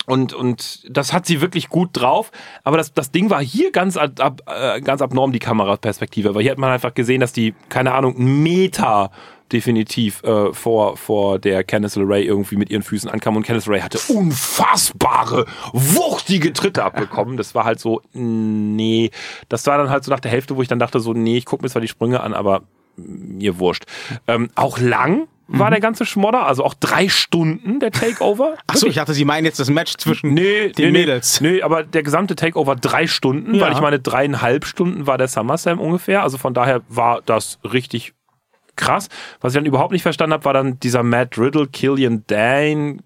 und, 0.06 0.32
und 0.32 0.82
das 0.88 1.12
hat 1.12 1.26
sie 1.26 1.40
wirklich 1.40 1.68
gut 1.68 1.90
drauf. 1.92 2.30
Aber 2.64 2.76
das, 2.76 2.92
das 2.92 3.10
Ding 3.10 3.30
war 3.30 3.42
hier 3.42 3.70
ganz, 3.70 3.96
ab, 3.96 4.40
äh, 4.46 4.80
ganz 4.80 5.00
abnorm, 5.02 5.32
die 5.32 5.38
Kameraperspektive. 5.38 6.34
Weil 6.34 6.42
hier 6.42 6.50
hat 6.50 6.58
man 6.58 6.70
einfach 6.70 6.94
gesehen, 6.94 7.20
dass 7.20 7.32
die, 7.32 7.54
keine 7.68 7.94
Ahnung, 7.94 8.14
Meter 8.16 9.10
definitiv 9.52 10.22
äh, 10.24 10.52
vor, 10.52 10.96
vor 10.96 11.38
der 11.38 11.62
Candice 11.62 11.96
LeRae 11.96 12.22
irgendwie 12.22 12.56
mit 12.56 12.70
ihren 12.70 12.82
Füßen 12.82 13.10
ankam. 13.10 13.36
Und 13.36 13.44
Candice 13.44 13.66
LeRae 13.66 13.82
hatte 13.82 13.98
unfassbare, 14.08 15.46
wuchtige 15.72 16.52
Tritte 16.52 16.82
abbekommen. 16.84 17.36
Das 17.36 17.54
war 17.54 17.64
halt 17.64 17.78
so, 17.78 18.00
nee. 18.12 19.10
Das 19.48 19.66
war 19.66 19.78
dann 19.78 19.90
halt 19.90 20.04
so 20.04 20.10
nach 20.10 20.20
der 20.20 20.30
Hälfte, 20.30 20.56
wo 20.56 20.62
ich 20.62 20.68
dann 20.68 20.78
dachte 20.78 21.00
so, 21.00 21.12
nee, 21.12 21.36
ich 21.36 21.44
gucke 21.44 21.62
mir 21.62 21.70
zwar 21.70 21.82
die 21.82 21.88
Sprünge 21.88 22.22
an, 22.22 22.34
aber 22.34 22.62
mir 22.96 23.58
wurscht. 23.58 23.84
Ähm, 24.26 24.50
auch 24.54 24.78
lang 24.78 25.28
war 25.58 25.70
der 25.70 25.80
ganze 25.80 26.04
Schmodder, 26.06 26.46
also 26.46 26.64
auch 26.64 26.74
drei 26.74 27.08
Stunden 27.08 27.80
der 27.80 27.90
Takeover. 27.90 28.56
Achso, 28.66 28.86
ich 28.86 28.94
dachte, 28.96 29.14
Sie 29.14 29.24
meinen 29.24 29.44
jetzt 29.44 29.60
das 29.60 29.70
Match 29.70 29.96
zwischen 29.96 30.34
Nee, 30.34 30.68
den 30.70 30.92
nee, 30.92 31.00
Mädels. 31.00 31.40
Nee, 31.40 31.52
nee, 31.52 31.62
aber 31.62 31.82
der 31.82 32.02
gesamte 32.02 32.34
Takeover 32.36 32.76
drei 32.76 33.06
Stunden, 33.06 33.54
Ja. 33.54 33.66
weil 33.66 33.72
ich 33.72 33.80
meine, 33.80 34.00
dreieinhalb 34.00 34.64
Stunden 34.64 35.06
war 35.06 35.18
der 35.18 35.28
SummerSlam 35.28 35.78
ungefähr. 35.80 36.22
Also 36.22 36.38
von 36.38 36.54
daher 36.54 36.80
war 36.88 37.20
das 37.24 37.58
richtig 37.70 38.14
krass. 38.76 39.08
Was 39.40 39.52
ich 39.52 39.58
dann 39.58 39.66
überhaupt 39.66 39.92
nicht 39.92 40.02
verstanden 40.02 40.32
habe, 40.32 40.44
war 40.44 40.54
dann 40.54 40.80
dieser 40.80 41.02
Matt 41.02 41.36
Riddle, 41.38 41.66
Killian 41.68 42.24
Dane, 42.26 42.98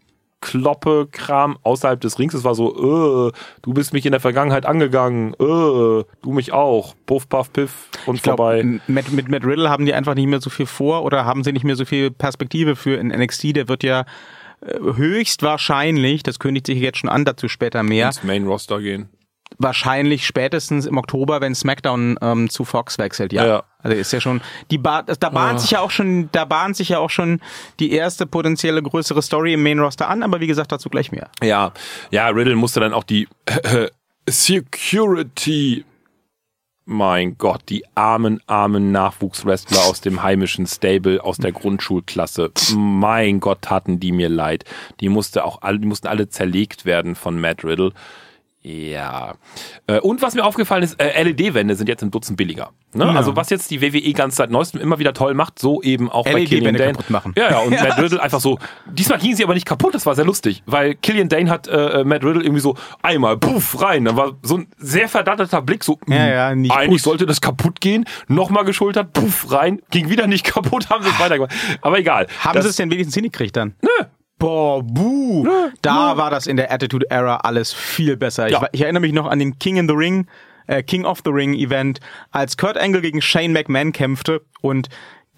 Kloppe-Kram 0.46 1.58
außerhalb 1.64 2.00
des 2.00 2.20
Rings. 2.20 2.32
Es 2.32 2.44
war 2.44 2.54
so, 2.54 3.28
äh, 3.28 3.32
du 3.62 3.74
bist 3.74 3.92
mich 3.92 4.06
in 4.06 4.12
der 4.12 4.20
Vergangenheit 4.20 4.64
angegangen, 4.64 5.34
äh, 5.34 5.36
du 5.42 6.04
mich 6.24 6.52
auch. 6.52 6.94
Puff, 7.04 7.28
puff, 7.28 7.52
piff 7.52 7.88
und 8.06 8.16
Ich 8.16 8.22
glaube, 8.22 8.36
vorbei. 8.36 8.80
mit, 8.86 9.10
mit 9.10 9.28
Matt 9.28 9.44
Riddle 9.44 9.68
haben 9.68 9.86
die 9.86 9.92
einfach 9.94 10.14
nicht 10.14 10.28
mehr 10.28 10.40
so 10.40 10.48
viel 10.48 10.66
vor 10.66 11.02
oder 11.02 11.24
haben 11.24 11.42
sie 11.42 11.52
nicht 11.52 11.64
mehr 11.64 11.74
so 11.74 11.84
viel 11.84 12.12
Perspektive 12.12 12.76
für 12.76 12.94
in 12.96 13.08
NXT. 13.08 13.56
Der 13.56 13.68
wird 13.68 13.82
ja 13.82 14.04
äh, 14.60 14.78
höchstwahrscheinlich, 14.78 16.22
das 16.22 16.38
kündigt 16.38 16.66
sich 16.66 16.78
jetzt 16.78 16.98
schon 16.98 17.10
an, 17.10 17.24
dazu 17.24 17.48
später 17.48 17.82
mehr, 17.82 18.06
ins 18.06 18.22
Main 18.22 18.46
Roster 18.46 18.80
gehen. 18.80 19.08
Wahrscheinlich 19.58 20.26
spätestens 20.26 20.86
im 20.86 20.98
Oktober, 20.98 21.40
wenn 21.40 21.54
SmackDown 21.54 22.18
ähm, 22.20 22.50
zu 22.50 22.64
Fox 22.64 22.98
wechselt, 22.98 23.32
ja. 23.32 23.46
Ja. 23.46 23.62
Also 23.82 23.96
ist 23.96 24.12
ja 24.12 24.20
schon 24.20 24.40
die 24.70 24.78
ba 24.78 25.02
da 25.02 25.30
bahnt 25.30 25.56
Ah. 25.56 25.58
sich 25.60 25.70
ja 25.70 25.80
auch 25.80 25.90
schon, 25.92 26.28
da 26.32 26.44
bahnt 26.44 26.76
sich 26.76 26.88
ja 26.90 26.98
auch 26.98 27.10
schon 27.10 27.40
die 27.78 27.92
erste 27.92 28.26
potenzielle 28.26 28.82
größere 28.82 29.22
Story 29.22 29.54
im 29.54 29.62
Main 29.62 29.78
Roster 29.78 30.08
an, 30.08 30.22
aber 30.22 30.40
wie 30.40 30.46
gesagt, 30.46 30.72
dazu 30.72 30.88
gleich 30.90 31.12
mehr. 31.12 31.30
Ja, 31.42 31.72
ja, 32.10 32.28
Riddle 32.28 32.56
musste 32.56 32.80
dann 32.80 32.92
auch 32.92 33.04
die 33.04 33.28
Security. 34.28 35.84
Mein 36.88 37.36
Gott, 37.36 37.62
die 37.68 37.84
armen, 37.96 38.40
armen 38.46 38.92
Nachwuchswrestler 38.92 39.80
aus 39.86 40.00
dem 40.02 40.22
heimischen 40.22 40.68
Stable, 40.68 41.22
aus 41.24 41.36
der 41.36 41.50
Grundschulklasse. 41.50 42.52
Mein 42.76 43.40
Gott, 43.40 43.62
taten 43.62 43.98
die 43.98 44.12
mir 44.12 44.28
leid. 44.28 44.64
Die 45.00 45.08
musste 45.08 45.44
auch 45.44 45.62
alle, 45.62 45.80
die 45.80 45.86
mussten 45.88 46.06
alle 46.06 46.28
zerlegt 46.28 46.84
werden 46.84 47.16
von 47.16 47.40
Matt 47.40 47.64
Riddle. 47.64 47.90
Ja. 48.68 49.34
Äh, 49.86 50.00
Und 50.00 50.22
was 50.22 50.34
mir 50.34 50.44
aufgefallen 50.44 50.82
ist, 50.82 51.00
äh, 51.00 51.22
LED-Wände 51.22 51.76
sind 51.76 51.88
jetzt 51.88 52.02
ein 52.02 52.10
Dutzend 52.10 52.36
billiger. 52.36 52.70
Ne? 52.94 53.04
Ja. 53.04 53.12
Also 53.12 53.36
was 53.36 53.48
jetzt 53.50 53.70
die 53.70 53.80
WWE 53.80 54.12
ganz 54.12 54.34
seit 54.34 54.50
neuestem 54.50 54.80
immer 54.80 54.98
wieder 54.98 55.14
toll 55.14 55.34
macht, 55.34 55.60
so 55.60 55.82
eben 55.82 56.10
auch 56.10 56.24
bei 56.24 56.32
LED 56.40 56.48
Killian 56.48 56.74
Dane. 56.74 56.92
kaputt 56.92 57.10
machen. 57.10 57.32
Ja, 57.36 57.50
ja, 57.50 57.58
und 57.60 57.70
Matt 57.80 57.96
Riddle 57.98 58.20
einfach 58.20 58.40
so. 58.40 58.58
Diesmal 58.90 59.20
gingen 59.20 59.36
sie 59.36 59.44
aber 59.44 59.54
nicht 59.54 59.66
kaputt, 59.66 59.94
das 59.94 60.04
war 60.04 60.16
sehr 60.16 60.24
lustig, 60.24 60.64
weil 60.66 60.96
Killian 60.96 61.28
Dane 61.28 61.48
hat 61.48 61.68
äh, 61.68 62.02
Matt 62.04 62.24
Riddle 62.24 62.42
irgendwie 62.42 62.60
so 62.60 62.74
einmal 63.02 63.36
puff 63.36 63.80
rein. 63.80 64.04
Dann 64.04 64.16
war 64.16 64.32
so 64.42 64.56
ein 64.58 64.66
sehr 64.78 65.08
verdatterter 65.08 65.62
Blick, 65.62 65.84
so 65.84 66.00
Ja, 66.08 66.50
hm, 66.50 66.64
ja, 66.64 66.74
eigentlich 66.74 66.88
gut. 66.88 67.00
sollte 67.02 67.26
das 67.26 67.40
kaputt 67.40 67.80
gehen. 67.80 68.04
Nochmal 68.26 68.64
geschultert, 68.64 69.12
puff 69.12 69.52
rein, 69.52 69.80
ging 69.92 70.08
wieder 70.08 70.26
nicht 70.26 70.44
kaputt, 70.52 70.90
haben 70.90 71.04
sie 71.04 71.10
es 71.10 71.20
weitergemacht. 71.20 71.54
Aber 71.82 71.98
egal. 72.00 72.26
Haben 72.40 72.54
Das- 72.54 72.64
sie 72.64 72.70
es 72.70 72.76
denn 72.76 72.90
wenigstens 72.90 73.14
hingekriegt 73.14 73.56
dann? 73.56 73.74
Nö. 73.80 73.88
Boah, 74.38 74.82
buh. 74.82 75.46
da 75.82 76.16
war 76.16 76.30
das 76.30 76.46
in 76.46 76.56
der 76.56 76.70
Attitude 76.70 77.10
Era 77.10 77.36
alles 77.38 77.72
viel 77.72 78.16
besser. 78.16 78.48
Ja. 78.48 78.62
Ich, 78.62 78.80
ich 78.80 78.82
erinnere 78.82 79.00
mich 79.00 79.12
noch 79.12 79.26
an 79.26 79.38
den 79.38 79.58
King 79.58 79.76
in 79.76 79.88
the 79.88 79.94
Ring, 79.94 80.26
äh, 80.66 80.82
King 80.82 81.04
of 81.04 81.20
the 81.24 81.30
Ring 81.30 81.54
Event, 81.54 82.00
als 82.30 82.56
Kurt 82.56 82.76
Angle 82.76 83.00
gegen 83.00 83.22
Shane 83.22 83.52
McMahon 83.52 83.92
kämpfte 83.92 84.42
und 84.60 84.88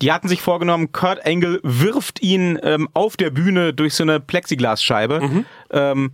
die 0.01 0.13
hatten 0.13 0.29
sich 0.29 0.43
vorgenommen, 0.43 0.93
Kurt 0.93 1.27
Angle 1.27 1.61
wirft 1.63 2.23
ihn 2.23 2.59
ähm, 2.63 2.89
auf 2.95 3.17
der 3.17 3.31
Bühne 3.31 3.75
durch 3.75 3.95
so 3.95 4.05
eine 4.05 4.21
Plexiglasscheibe. 4.21 5.45
Ähm, 5.73 6.13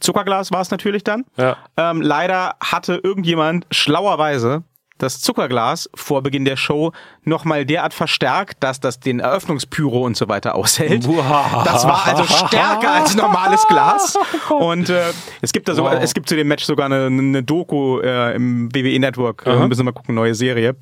Zuckerglas 0.00 0.52
war 0.52 0.60
es 0.60 0.70
natürlich 0.70 1.02
dann. 1.02 1.24
Ja. 1.36 1.56
Ähm, 1.76 2.00
leider 2.00 2.54
hatte 2.60 3.00
irgendjemand 3.02 3.66
schlauerweise 3.72 4.62
das 4.98 5.20
Zuckerglas 5.20 5.88
vor 5.94 6.22
Beginn 6.22 6.44
der 6.44 6.56
Show 6.56 6.92
nochmal 7.24 7.64
derart 7.64 7.94
verstärkt, 7.94 8.62
dass 8.62 8.80
das 8.80 9.00
den 9.00 9.20
Eröffnungspyro 9.20 10.04
und 10.04 10.16
so 10.16 10.28
weiter 10.28 10.54
aushält. 10.54 11.06
Wow. 11.06 11.62
Das 11.64 11.84
war 11.84 12.06
also 12.06 12.24
stärker 12.24 12.92
als 12.92 13.14
normales 13.14 13.66
Glas. 13.68 14.16
Und 14.48 14.88
äh, 14.90 15.12
es 15.40 15.52
gibt 15.52 15.68
da 15.68 15.74
sogar, 15.74 15.94
Wow. 15.96 16.02
es 16.02 16.14
gibt 16.14 16.28
zu 16.28 16.36
dem 16.36 16.48
Match 16.48 16.64
sogar 16.64 16.86
eine, 16.86 17.06
eine 17.06 17.42
Doku 17.42 18.00
äh, 18.00 18.34
im 18.34 18.74
WWE 18.74 18.98
Network. 18.98 19.44
Äh, 19.46 19.66
müssen 19.66 19.80
wir 19.80 19.84
mal 19.84 19.92
gucken, 19.92 20.14
neue 20.14 20.34
Serie. 20.34 20.74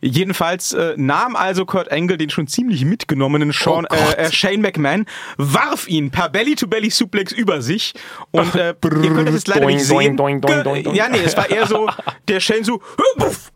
Jedenfalls 0.00 0.72
äh, 0.72 0.94
nahm 0.96 1.36
also 1.36 1.64
Kurt 1.64 1.90
Angle 1.90 2.18
den 2.18 2.30
schon 2.30 2.46
ziemlich 2.46 2.84
mitgenommenen 2.84 3.52
Sean, 3.52 3.86
Oh 3.90 3.94
äh, 3.94 4.24
äh, 4.26 4.32
Shane 4.32 4.60
McMahon, 4.60 5.06
warf 5.36 5.88
ihn 5.88 6.10
per 6.10 6.28
Belly-to-Belly-Suplex 6.28 7.32
über 7.32 7.62
sich. 7.62 7.94
Und 8.30 8.54
äh, 8.54 8.68
ihr 8.68 8.74
könnt 9.14 9.28
es 9.28 9.34
jetzt 9.34 9.48
leider 9.48 9.62
Doing, 9.62 9.76
nicht 9.76 9.86
sehen. 9.86 10.16
doing, 10.16 10.40
doing. 10.40 10.94
Ja, 10.94 11.08
nee, 11.08 11.18
es 11.24 11.36
war 11.36 11.48
eher 11.50 11.66
so, 11.66 11.88
der 12.28 12.40
Shane 12.40 12.64
so, 12.64 12.80
puff, 13.16 13.50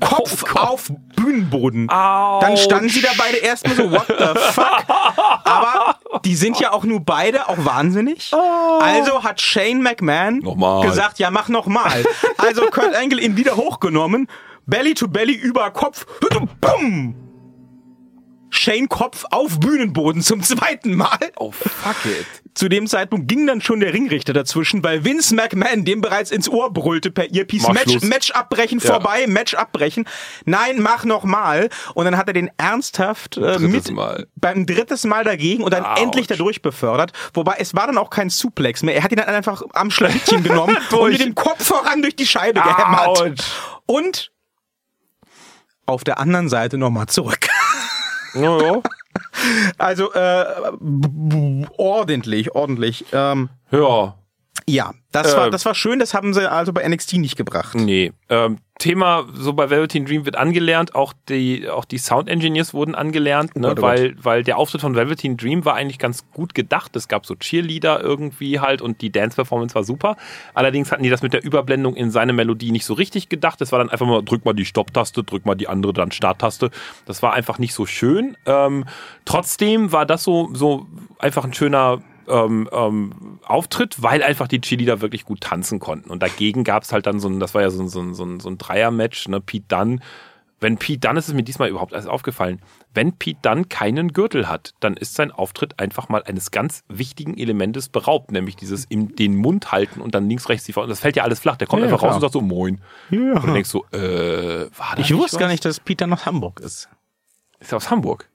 Kopf 0.00 0.44
Oh 0.54 0.58
auf 0.58 0.90
Bühnenboden. 1.16 1.88
Autsch. 1.90 2.42
Dann 2.44 2.56
standen 2.56 2.88
sie 2.88 3.02
da 3.02 3.10
beide 3.16 3.36
erstmal 3.38 3.76
so, 3.76 3.90
what 3.90 4.06
the 4.08 4.38
fuck? 4.52 4.84
Aber 5.44 5.96
die 6.24 6.34
sind 6.34 6.58
ja 6.58 6.72
auch 6.72 6.84
nur 6.84 7.00
beide 7.00 7.48
auch 7.48 7.64
wahnsinnig. 7.64 8.32
Also 8.32 9.22
hat 9.22 9.40
Shane 9.40 9.82
McMahon 9.82 10.38
Nochmal. 10.38 10.86
gesagt, 10.86 11.18
ja, 11.18 11.30
mach 11.30 11.48
nochmal. 11.48 12.04
Also 12.38 12.62
Kurt 12.66 12.94
Angle 12.94 13.20
ihn 13.20 13.36
wieder 13.36 13.56
hochgenommen, 13.56 14.26
Belly 14.66 14.94
to 14.94 15.08
Belly 15.08 15.34
über 15.34 15.70
Kopf, 15.70 16.06
bumm! 16.60 17.14
Shane 18.52 18.88
Kopf 18.88 19.24
auf 19.30 19.60
Bühnenboden 19.60 20.22
zum 20.22 20.42
zweiten 20.42 20.96
Mal. 20.96 21.18
Oh, 21.36 21.52
fuck 21.52 21.96
it. 22.04 22.26
Zu 22.54 22.68
dem 22.68 22.86
Zeitpunkt 22.86 23.28
ging 23.28 23.46
dann 23.46 23.60
schon 23.60 23.80
der 23.80 23.92
Ringrichter 23.94 24.32
dazwischen, 24.32 24.82
weil 24.82 25.04
Vince 25.04 25.34
McMahon 25.34 25.84
dem 25.84 26.00
bereits 26.00 26.30
ins 26.30 26.48
Ohr 26.48 26.72
brüllte 26.72 27.10
per 27.10 27.32
Earpiece, 27.32 27.62
Mach 27.62 27.74
Match, 27.74 27.90
Schluss. 27.92 28.02
Match 28.02 28.30
abbrechen, 28.32 28.80
Ja. 28.80 28.86
vorbei, 28.92 29.26
Match 29.28 29.54
abbrechen. 29.54 30.04
Nein, 30.44 30.80
mach 30.82 31.04
noch 31.04 31.24
mal. 31.24 31.68
Und 31.94 32.04
dann 32.06 32.16
hat 32.16 32.26
er 32.28 32.32
den 32.32 32.50
ernsthaft 32.56 33.36
äh, 33.36 33.58
mit 33.60 33.90
Mal. 33.92 34.26
beim 34.36 34.66
drittes 34.66 35.04
Mal 35.04 35.22
dagegen 35.24 35.62
und 35.62 35.72
dann 35.72 35.84
Autsch. 35.84 36.00
endlich 36.02 36.26
dadurch 36.26 36.60
befördert. 36.60 37.12
Wobei 37.34 37.56
es 37.58 37.74
war 37.74 37.86
dann 37.86 37.98
auch 37.98 38.10
kein 38.10 38.30
Suplex 38.30 38.82
mehr. 38.82 38.96
Er 38.96 39.04
hat 39.04 39.12
ihn 39.12 39.16
dann 39.18 39.28
einfach 39.28 39.62
am 39.74 39.90
Schlawittchen 39.90 40.42
genommen 40.42 40.76
und 40.90 41.10
mit 41.12 41.20
dem 41.20 41.34
Kopf 41.34 41.64
voran 41.64 42.02
durch 42.02 42.16
die 42.16 42.26
Scheibe 42.26 42.60
gehämmert. 42.60 43.06
Autsch. 43.06 43.44
Und 43.86 44.32
auf 45.86 46.04
der 46.04 46.18
anderen 46.18 46.48
Seite 46.48 46.78
nochmal 46.78 47.06
zurück. 47.06 47.48
Ja, 48.34 48.60
ja. 48.60 48.82
Also 49.78 50.12
äh, 50.12 50.44
ordentlich, 51.76 52.54
ordentlich. 52.54 53.06
Ähm, 53.12 53.48
ja. 53.70 54.14
Ja, 54.70 54.92
das 55.12 55.34
Äh, 55.34 55.36
war 55.36 55.50
das 55.50 55.64
war 55.64 55.74
schön. 55.74 55.98
Das 55.98 56.14
haben 56.14 56.34
sie 56.34 56.50
also 56.50 56.72
bei 56.72 56.86
NXT 56.88 57.14
nicht 57.14 57.36
gebracht. 57.36 57.74
Nee. 57.74 58.12
Ähm, 58.28 58.58
Thema 58.80 59.26
so 59.34 59.52
bei 59.52 59.68
Velveteen 59.68 60.06
Dream 60.06 60.24
wird 60.24 60.36
angelernt, 60.36 60.94
auch 60.94 61.12
die, 61.28 61.68
auch 61.68 61.84
die 61.84 61.98
Sound 61.98 62.28
Engineers 62.28 62.72
wurden 62.72 62.94
angelernt, 62.94 63.54
ne, 63.54 63.68
Gott, 63.68 63.78
oh 63.78 63.82
weil, 63.82 64.16
weil 64.20 64.42
der 64.42 64.56
Auftritt 64.56 64.80
von 64.80 64.96
Velveteen 64.96 65.36
Dream 65.36 65.64
war 65.66 65.74
eigentlich 65.74 65.98
ganz 65.98 66.24
gut 66.32 66.54
gedacht. 66.54 66.96
Es 66.96 67.06
gab 67.06 67.26
so 67.26 67.34
Cheerleader 67.34 68.00
irgendwie 68.00 68.58
halt 68.58 68.80
und 68.80 69.02
die 69.02 69.12
Dance-Performance 69.12 69.74
war 69.74 69.84
super. 69.84 70.16
Allerdings 70.54 70.90
hatten 70.90 71.02
die 71.02 71.10
das 71.10 71.22
mit 71.22 71.34
der 71.34 71.44
Überblendung 71.44 71.94
in 71.94 72.10
seine 72.10 72.32
Melodie 72.32 72.72
nicht 72.72 72.86
so 72.86 72.94
richtig 72.94 73.28
gedacht. 73.28 73.60
Das 73.60 73.70
war 73.70 73.78
dann 73.78 73.90
einfach 73.90 74.06
mal, 74.06 74.22
drück 74.22 74.46
mal 74.46 74.54
die 74.54 74.64
Stopp-Taste, 74.64 75.24
drück 75.24 75.44
mal 75.44 75.54
die 75.54 75.68
andere, 75.68 75.92
dann 75.92 76.10
Start-Taste. 76.10 76.70
Das 77.04 77.22
war 77.22 77.34
einfach 77.34 77.58
nicht 77.58 77.74
so 77.74 77.84
schön. 77.84 78.36
Ähm, 78.46 78.86
trotzdem 79.26 79.92
war 79.92 80.06
das 80.06 80.24
so, 80.24 80.48
so 80.54 80.86
einfach 81.18 81.44
ein 81.44 81.52
schöner 81.52 82.00
ähm, 82.28 82.68
ähm, 82.72 83.38
Auftritt, 83.44 84.02
weil 84.02 84.22
einfach 84.22 84.48
die 84.48 84.60
Cheerleader 84.60 85.00
wirklich 85.00 85.24
gut 85.24 85.40
tanzen 85.40 85.78
konnten. 85.80 86.10
Und 86.10 86.22
dagegen 86.22 86.64
gab 86.64 86.82
es 86.82 86.92
halt 86.92 87.06
dann 87.06 87.20
so 87.20 87.28
ein, 87.28 87.40
das 87.40 87.54
war 87.54 87.62
ja 87.62 87.70
so 87.70 87.82
ein, 87.82 87.88
so 87.88 88.00
ein, 88.00 88.14
so 88.14 88.24
ein, 88.24 88.40
so 88.40 88.48
ein 88.48 88.58
Dreier-Match, 88.58 89.28
ne, 89.28 89.40
Pete 89.40 89.66
Dunne. 89.68 89.98
Wenn 90.62 90.76
Pete 90.76 91.00
Dunne, 91.00 91.18
ist 91.18 91.28
es 91.28 91.34
mir 91.34 91.42
diesmal 91.42 91.70
überhaupt 91.70 91.94
erst 91.94 92.06
aufgefallen, 92.06 92.60
wenn 92.92 93.14
Pete 93.16 93.38
Dunne 93.40 93.64
keinen 93.64 94.12
Gürtel 94.12 94.46
hat, 94.46 94.74
dann 94.80 94.94
ist 94.94 95.14
sein 95.14 95.30
Auftritt 95.32 95.80
einfach 95.80 96.10
mal 96.10 96.22
eines 96.24 96.50
ganz 96.50 96.84
wichtigen 96.88 97.38
Elementes 97.38 97.88
beraubt, 97.88 98.30
nämlich 98.30 98.56
dieses 98.56 98.84
in 98.84 99.16
den 99.16 99.36
Mund 99.36 99.72
halten 99.72 100.02
und 100.02 100.14
dann 100.14 100.28
links, 100.28 100.50
rechts 100.50 100.66
die 100.66 100.74
Frau. 100.74 100.86
Das 100.86 101.00
fällt 101.00 101.16
ja 101.16 101.22
alles 101.22 101.40
flach. 101.40 101.56
Der 101.56 101.66
kommt 101.66 101.80
Ja, 101.80 101.86
einfach 101.86 102.00
klar. 102.00 102.10
raus 102.10 102.16
und 102.16 102.20
sagt 102.20 102.34
so, 102.34 102.42
moin. 102.42 102.80
Ja. 103.08 103.18
Und 103.36 103.46
du 103.46 103.52
denkst 103.54 103.70
so, 103.70 103.86
äh, 103.92 104.68
war 104.76 104.96
da 104.96 104.98
Ich 104.98 105.14
wusste 105.16 105.38
gar 105.38 105.48
nicht, 105.48 105.64
dass 105.64 105.80
Peter 105.80 106.06
nach 106.06 106.26
Hamburg 106.26 106.60
ist. 106.60 106.90
Ist 107.58 107.72
er 107.72 107.76
aus 107.76 107.90
Hamburg? 107.90 108.28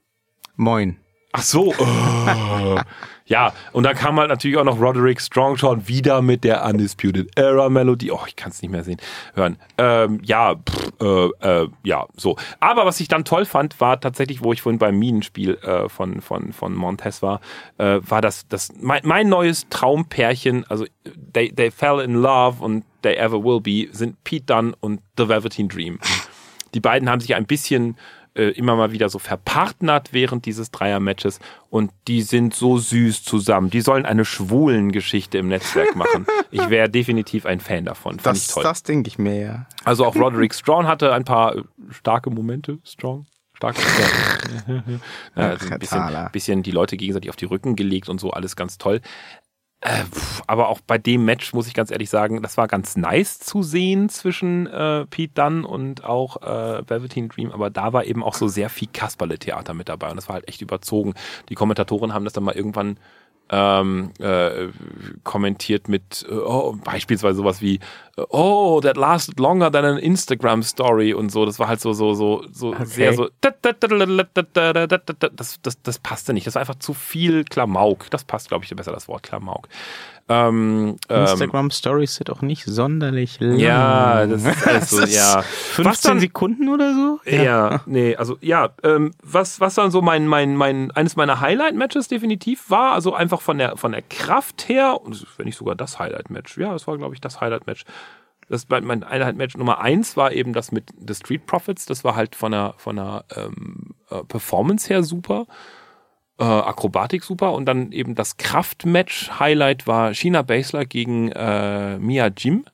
Moin. 0.55 0.97
Ach 1.31 1.43
so. 1.43 1.73
äh. 1.73 2.81
Ja, 3.27 3.53
und 3.71 3.83
dann 3.83 3.95
kam 3.95 4.19
halt 4.19 4.29
natürlich 4.29 4.55
auch 4.57 4.63
noch 4.63 4.79
Roderick 4.79 5.19
Strong 5.19 5.57
schon 5.57 5.87
wieder 5.87 6.21
mit 6.21 6.43
der 6.43 6.63
Undisputed 6.63 7.35
Era 7.35 7.69
Melodie. 7.69 8.11
Oh, 8.11 8.21
ich 8.27 8.35
kann 8.35 8.51
es 8.51 8.61
nicht 8.61 8.69
mehr 8.69 8.83
sehen, 8.83 8.97
hören. 9.33 9.57
Ähm, 9.79 10.19
ja, 10.23 10.55
pff, 10.55 10.93
äh, 11.01 11.63
äh, 11.63 11.67
ja, 11.83 12.05
so. 12.15 12.37
Aber 12.59 12.85
was 12.85 12.99
ich 12.99 13.07
dann 13.07 13.25
toll 13.25 13.45
fand, 13.45 13.81
war 13.81 13.99
tatsächlich, 13.99 14.43
wo 14.43 14.53
ich 14.53 14.61
vorhin 14.61 14.77
beim 14.77 14.99
Minenspiel 14.99 15.55
äh, 15.55 15.89
von, 15.89 16.21
von, 16.21 16.53
von 16.53 16.75
Montez 16.75 17.23
war, 17.23 17.41
äh, 17.79 17.99
war 18.01 18.21
das, 18.21 18.47
das 18.47 18.71
mein, 18.79 19.01
mein 19.03 19.27
neues 19.27 19.67
Traumpärchen, 19.69 20.63
also 20.69 20.85
they, 21.33 21.51
they 21.51 21.71
fell 21.71 21.99
in 22.01 22.13
love 22.13 22.63
und 22.63 22.85
they 23.01 23.15
ever 23.15 23.43
will 23.43 23.59
be, 23.59 23.87
sind 23.91 24.23
Pete 24.23 24.45
Dunne 24.45 24.73
und 24.81 25.01
The 25.17 25.27
Velveteen 25.27 25.67
Dream. 25.67 25.99
Die 26.75 26.79
beiden 26.79 27.09
haben 27.09 27.21
sich 27.21 27.33
ein 27.33 27.45
bisschen 27.45 27.97
äh, 28.35 28.49
immer 28.49 28.75
mal 28.75 28.91
wieder 28.91 29.09
so 29.09 29.17
verpartnert 29.17 30.11
während 30.11 30.45
dieses 30.45 30.71
Dreier-Matches 30.71 31.39
und 31.69 31.91
die 32.07 32.21
sind 32.21 32.53
so 32.53 32.77
süß 32.77 33.23
zusammen. 33.23 33.69
Die 33.69 33.81
sollen 33.81 34.05
eine 34.05 34.25
schwulen 34.25 34.91
Geschichte 34.91 35.37
im 35.37 35.47
Netzwerk 35.47 35.95
machen. 35.95 36.25
Ich 36.51 36.69
wäre 36.69 36.89
definitiv 36.89 37.45
ein 37.45 37.59
Fan 37.59 37.85
davon. 37.85 38.19
Fand 38.19 38.37
Das, 38.37 38.47
das 38.47 38.83
denke 38.83 39.07
ich 39.07 39.17
mir 39.17 39.39
ja. 39.39 39.65
Also 39.83 40.05
auch 40.05 40.15
Roderick 40.15 40.53
Strong 40.53 40.87
hatte 40.87 41.13
ein 41.13 41.23
paar 41.23 41.55
äh, 41.55 41.63
starke 41.91 42.29
Momente. 42.29 42.79
Strong. 42.83 43.25
Stark. 43.53 43.77
ja, 44.67 45.01
also 45.35 45.69
ein 45.69 45.79
bisschen, 45.79 46.29
bisschen 46.33 46.63
die 46.63 46.71
Leute 46.71 46.97
gegenseitig 46.97 47.29
auf 47.29 47.37
die 47.37 47.45
Rücken 47.45 47.77
gelegt 47.77 48.09
und 48.09 48.19
so, 48.19 48.31
alles 48.31 48.57
ganz 48.57 48.77
toll. 48.77 48.99
Äh, 49.85 50.03
aber 50.47 50.69
auch 50.69 50.79
bei 50.81 50.97
dem 50.97 51.25
Match 51.25 51.53
muss 51.53 51.67
ich 51.67 51.75
ganz 51.75 51.91
ehrlich 51.91 52.09
sagen, 52.09 52.41
das 52.41 52.57
war 52.57 52.67
ganz 52.67 52.97
nice 52.97 53.37
zu 53.37 53.61
sehen 53.61 54.09
zwischen 54.09 54.65
äh, 54.65 55.05
Pete 55.05 55.33
Dunn 55.35 55.63
und 55.63 56.03
auch 56.03 56.41
äh, 56.41 56.89
Velveteen 56.89 57.29
Dream, 57.29 57.51
aber 57.51 57.69
da 57.69 57.93
war 57.93 58.03
eben 58.03 58.23
auch 58.23 58.33
so 58.33 58.47
sehr 58.47 58.71
viel 58.71 58.87
Kasperle-Theater 58.91 59.75
mit 59.75 59.87
dabei 59.87 60.09
und 60.09 60.15
das 60.15 60.27
war 60.27 60.33
halt 60.33 60.47
echt 60.47 60.63
überzogen. 60.63 61.13
Die 61.49 61.55
Kommentatoren 61.55 62.15
haben 62.15 62.23
das 62.23 62.33
dann 62.33 62.43
mal 62.43 62.55
irgendwann 62.55 62.97
ähm, 63.49 64.11
äh, 64.19 64.69
kommentiert 65.23 65.87
mit 65.87 66.25
äh, 66.29 66.33
oh, 66.33 66.75
beispielsweise 66.83 67.37
sowas 67.37 67.61
wie 67.61 67.79
oh 68.29 68.79
that 68.81 68.97
lasted 68.97 69.39
longer 69.39 69.71
than 69.71 69.85
an 69.85 69.97
Instagram 69.97 70.63
Story 70.63 71.13
und 71.13 71.31
so 71.31 71.45
das 71.45 71.59
war 71.59 71.67
halt 71.67 71.79
so 71.79 71.93
so 71.93 72.13
so 72.13 72.43
so 72.51 72.69
okay. 72.69 72.85
sehr 72.85 73.13
so 73.13 73.29
das, 75.35 75.61
das 75.61 75.81
das 75.83 75.99
passte 75.99 76.33
nicht 76.33 76.47
das 76.47 76.55
war 76.55 76.61
einfach 76.61 76.75
zu 76.75 76.93
viel 76.93 77.43
Klamauk 77.43 78.09
das 78.09 78.23
passt 78.23 78.49
glaube 78.49 78.65
ich 78.65 78.75
besser 78.75 78.91
das 78.91 79.07
Wort 79.07 79.23
Klamauk 79.23 79.67
ähm, 80.27 80.97
Instagram 81.07 81.67
ähm, 81.67 81.71
Stories 81.71 82.15
sind 82.15 82.31
auch 82.31 82.41
nicht 82.41 82.65
sonderlich 82.65 83.39
lang. 83.39 83.59
Ja, 83.59 84.25
das 84.25 84.43
ist 84.43 84.67
alles 84.67 84.89
so, 84.89 85.03
ja. 85.03 85.43
15 85.43 86.09
dann, 86.09 86.19
Sekunden 86.19 86.69
oder 86.69 86.95
so? 86.95 87.19
Ja, 87.29 87.43
ja 87.43 87.81
nee, 87.85 88.15
also 88.15 88.35
ja, 88.41 88.69
ähm, 88.81 89.13
was, 89.21 89.59
was 89.59 89.75
dann 89.75 89.91
so 89.91 90.01
mein, 90.01 90.25
mein, 90.25 90.55
mein, 90.55 90.89
eines 90.91 91.15
meiner 91.15 91.41
Highlight-Matches 91.41 92.07
definitiv 92.07 92.71
war, 92.71 92.93
also 92.93 93.13
einfach 93.13 93.34
von 93.41 93.57
der, 93.57 93.77
von 93.77 93.91
der 93.91 94.01
Kraft 94.01 94.69
her, 94.69 94.99
und 95.01 95.25
wenn 95.37 95.45
nicht 95.45 95.57
sogar 95.57 95.75
das 95.75 95.99
Highlight-Match, 95.99 96.57
ja, 96.57 96.73
das 96.73 96.87
war, 96.87 96.97
glaube 96.97 97.15
ich, 97.15 97.21
das 97.21 97.41
Highlight-Match. 97.41 97.85
Das 98.47 98.67
mein 98.69 99.09
Highlight-Match 99.09 99.57
Nummer 99.57 99.79
eins 99.79 100.15
war 100.17 100.31
eben 100.31 100.53
das 100.53 100.71
mit 100.71 100.91
The 101.05 101.15
Street 101.15 101.47
Profits. 101.47 101.87
Das 101.87 102.03
war 102.03 102.15
halt 102.15 102.35
von 102.35 102.51
der, 102.51 102.75
von 102.77 102.97
der 102.97 103.25
ähm, 103.35 103.95
äh, 104.11 104.23
Performance 104.23 104.87
her 104.87 105.01
super 105.01 105.47
äh, 106.37 106.43
Akrobatik 106.43 107.23
super 107.23 107.53
und 107.53 107.65
dann 107.65 107.91
eben 107.91 108.15
das 108.15 108.37
Kraftmatch-Highlight 108.37 109.87
war 109.87 110.13
China 110.13 110.41
Baszler 110.41 110.85
gegen 110.85 111.31
äh, 111.31 111.97
Mia 111.97 112.27
Jim. 112.27 112.65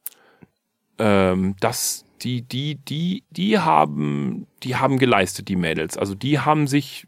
Ähm, 0.97 1.55
das, 1.59 2.05
die, 2.21 2.41
die, 2.41 2.75
die, 2.75 3.23
die 3.29 3.59
haben, 3.59 4.47
die 4.63 4.75
haben 4.75 4.97
geleistet, 4.97 5.47
die 5.47 5.55
Mädels. 5.55 5.97
Also 5.97 6.15
die 6.15 6.39
haben 6.39 6.67
sich 6.67 7.07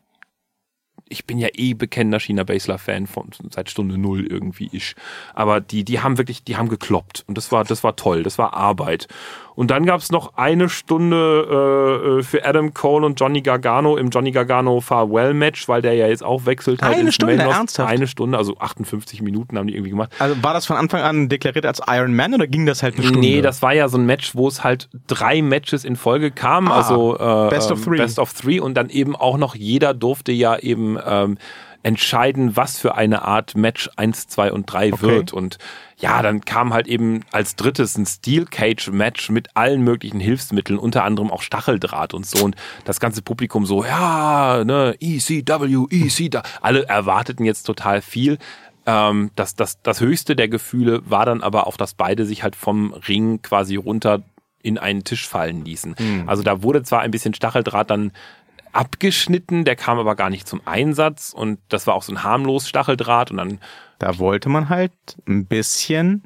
ich 1.14 1.26
bin 1.26 1.38
ja 1.38 1.48
eh 1.54 1.74
bekennender 1.74 2.20
China 2.20 2.44
Basler 2.44 2.78
Fan 2.78 3.08
von 3.08 3.30
seit 3.52 3.70
Stunde 3.70 3.98
null 3.98 4.26
irgendwie 4.26 4.70
ich. 4.72 4.96
Aber 5.34 5.62
die, 5.62 5.86
die 5.86 6.02
haben 6.02 6.18
wirklich, 6.18 6.44
die 6.44 6.58
haben 6.58 6.70
gekloppt 6.70 7.24
und 7.28 7.38
das 7.38 7.52
war, 7.52 7.64
das 7.64 7.84
war 7.84 7.96
toll, 7.96 8.24
das 8.24 8.38
war 8.38 8.54
Arbeit. 8.54 9.08
Und 9.56 9.72
dann 9.72 9.86
gab 9.86 10.02
es 10.02 10.12
noch 10.12 10.36
eine 10.36 10.70
Stunde 10.70 12.20
äh, 12.20 12.24
für 12.24 12.46
Adam 12.46 12.74
Cole 12.74 13.06
und 13.06 13.20
Johnny 13.20 13.42
Gargano 13.42 13.98
im 13.98 14.10
Johnny 14.10 14.32
Gargano 14.32 14.82
Farewell 14.82 15.34
Match, 15.34 15.68
weil 15.68 15.82
der 15.82 15.94
ja 15.94 16.08
jetzt 16.08 16.24
auch 16.24 16.46
wechselt. 16.46 16.82
Halt 16.82 16.98
eine 16.98 17.12
Stunde, 17.12 17.38
Main 17.38 17.50
ernsthaft? 17.50 17.90
Eine 17.90 18.08
Stunde, 18.08 18.38
also 18.38 18.58
58 18.58 19.22
Minuten 19.22 19.58
haben 19.58 19.68
die 19.68 19.74
irgendwie 19.74 19.92
gemacht. 19.92 20.12
Also 20.20 20.42
war 20.42 20.54
das 20.54 20.66
von 20.66 20.78
Anfang 20.78 21.02
an 21.02 21.30
deklariert 21.30 21.66
als 21.66 21.82
Iron 21.88 22.16
Man 22.16 22.34
oder 22.34 22.48
ging 22.48 22.66
das 22.66 22.84
halt 22.84 22.96
eine 22.96 23.04
Stunde? 23.04 23.20
Nee, 23.20 23.42
das 23.42 23.62
war 23.62 23.74
ja 23.74 23.88
so 23.90 23.98
ein 23.98 24.06
Match, 24.06 24.36
wo 24.36 24.48
es 24.48 24.64
halt 24.64 24.90
drei 25.08 25.42
Matches 25.42 25.86
in 25.86 25.96
Folge 25.96 26.32
kam, 26.32 26.68
ah, 26.68 26.78
also 26.78 27.18
äh, 27.18 27.50
Best 27.50 27.72
of 27.72 27.84
Three. 27.84 27.98
Best 27.98 28.20
of 28.20 28.34
Three 28.34 28.60
und 28.60 28.76
dann 28.76 28.90
eben 28.90 29.16
auch 29.16 29.38
noch 29.38 29.56
jeder 29.56 29.94
durfte 29.94 30.32
ja 30.32 30.58
eben 30.58 30.98
ähm, 31.06 31.38
entscheiden, 31.84 32.56
was 32.56 32.80
für 32.80 32.96
eine 32.96 33.24
Art 33.24 33.56
Match 33.56 33.90
1, 33.98 34.28
2 34.28 34.52
und 34.54 34.66
3 34.66 34.94
okay. 34.94 35.02
wird. 35.02 35.34
Und 35.34 35.58
ja, 35.98 36.22
dann 36.22 36.42
kam 36.42 36.74
halt 36.74 36.88
eben 36.88 37.22
als 37.32 37.56
drittes 37.56 37.98
ein 37.98 38.06
Steel 38.06 38.46
Cage 38.46 38.90
Match 38.90 39.30
mit 39.30 39.56
allen 39.56 39.82
möglichen 39.84 40.20
Hilfsmitteln, 40.20 40.80
unter 40.80 41.04
anderem 41.04 41.30
auch 41.30 41.42
Stacheldraht 41.42 42.14
und 42.14 42.26
so. 42.26 42.44
Und 42.44 42.56
das 42.86 43.00
ganze 43.00 43.22
Publikum 43.22 43.66
so, 43.66 43.84
ja, 43.84 44.64
ne, 44.64 44.96
ECW, 45.00 45.88
ECW. 45.92 46.42
Alle 46.62 46.88
erwarteten 46.88 47.46
jetzt 47.46 47.64
total 47.64 48.02
viel. 48.02 48.38
Ähm, 48.86 49.32
das, 49.36 49.56
das, 49.56 49.82
das 49.82 50.00
höchste 50.00 50.36
der 50.36 50.48
Gefühle 50.48 51.02
war 51.06 51.26
dann 51.26 51.42
aber 51.42 51.68
auch, 51.68 51.78
dass 51.78 51.94
beide 51.94 52.26
sich 52.26 52.44
halt 52.44 52.56
vom 52.56 52.94
Ring 52.94 53.42
quasi 53.42 53.76
runter 53.76 54.24
in 54.62 54.78
einen 54.78 55.04
Tisch 55.04 55.28
fallen 55.28 55.66
ließen. 55.66 55.96
Mhm. 56.00 56.24
Also 56.28 56.42
da 56.42 56.64
wurde 56.64 56.84
zwar 56.84 57.02
ein 57.02 57.12
bisschen 57.12 57.34
Stacheldraht 57.34 57.90
dann 57.90 58.12
abgeschnitten, 58.74 59.66
der 59.66 59.76
kam 59.76 60.00
aber 60.00 60.16
gar 60.16 60.30
nicht 60.30 60.48
zum 60.48 60.62
Einsatz 60.66 61.34
und 61.34 61.60
das 61.70 61.88
war 61.88 61.94
auch 61.94 62.04
so 62.04 62.12
ein 62.12 62.24
harmlos 62.24 62.68
Stacheldraht 62.68 63.32
und 63.32 63.38
dann. 63.38 63.60
Da 64.00 64.20
wollte 64.20 64.50
man 64.50 64.68
halt 64.68 64.92
ein 65.28 65.46
bisschen 65.46 66.24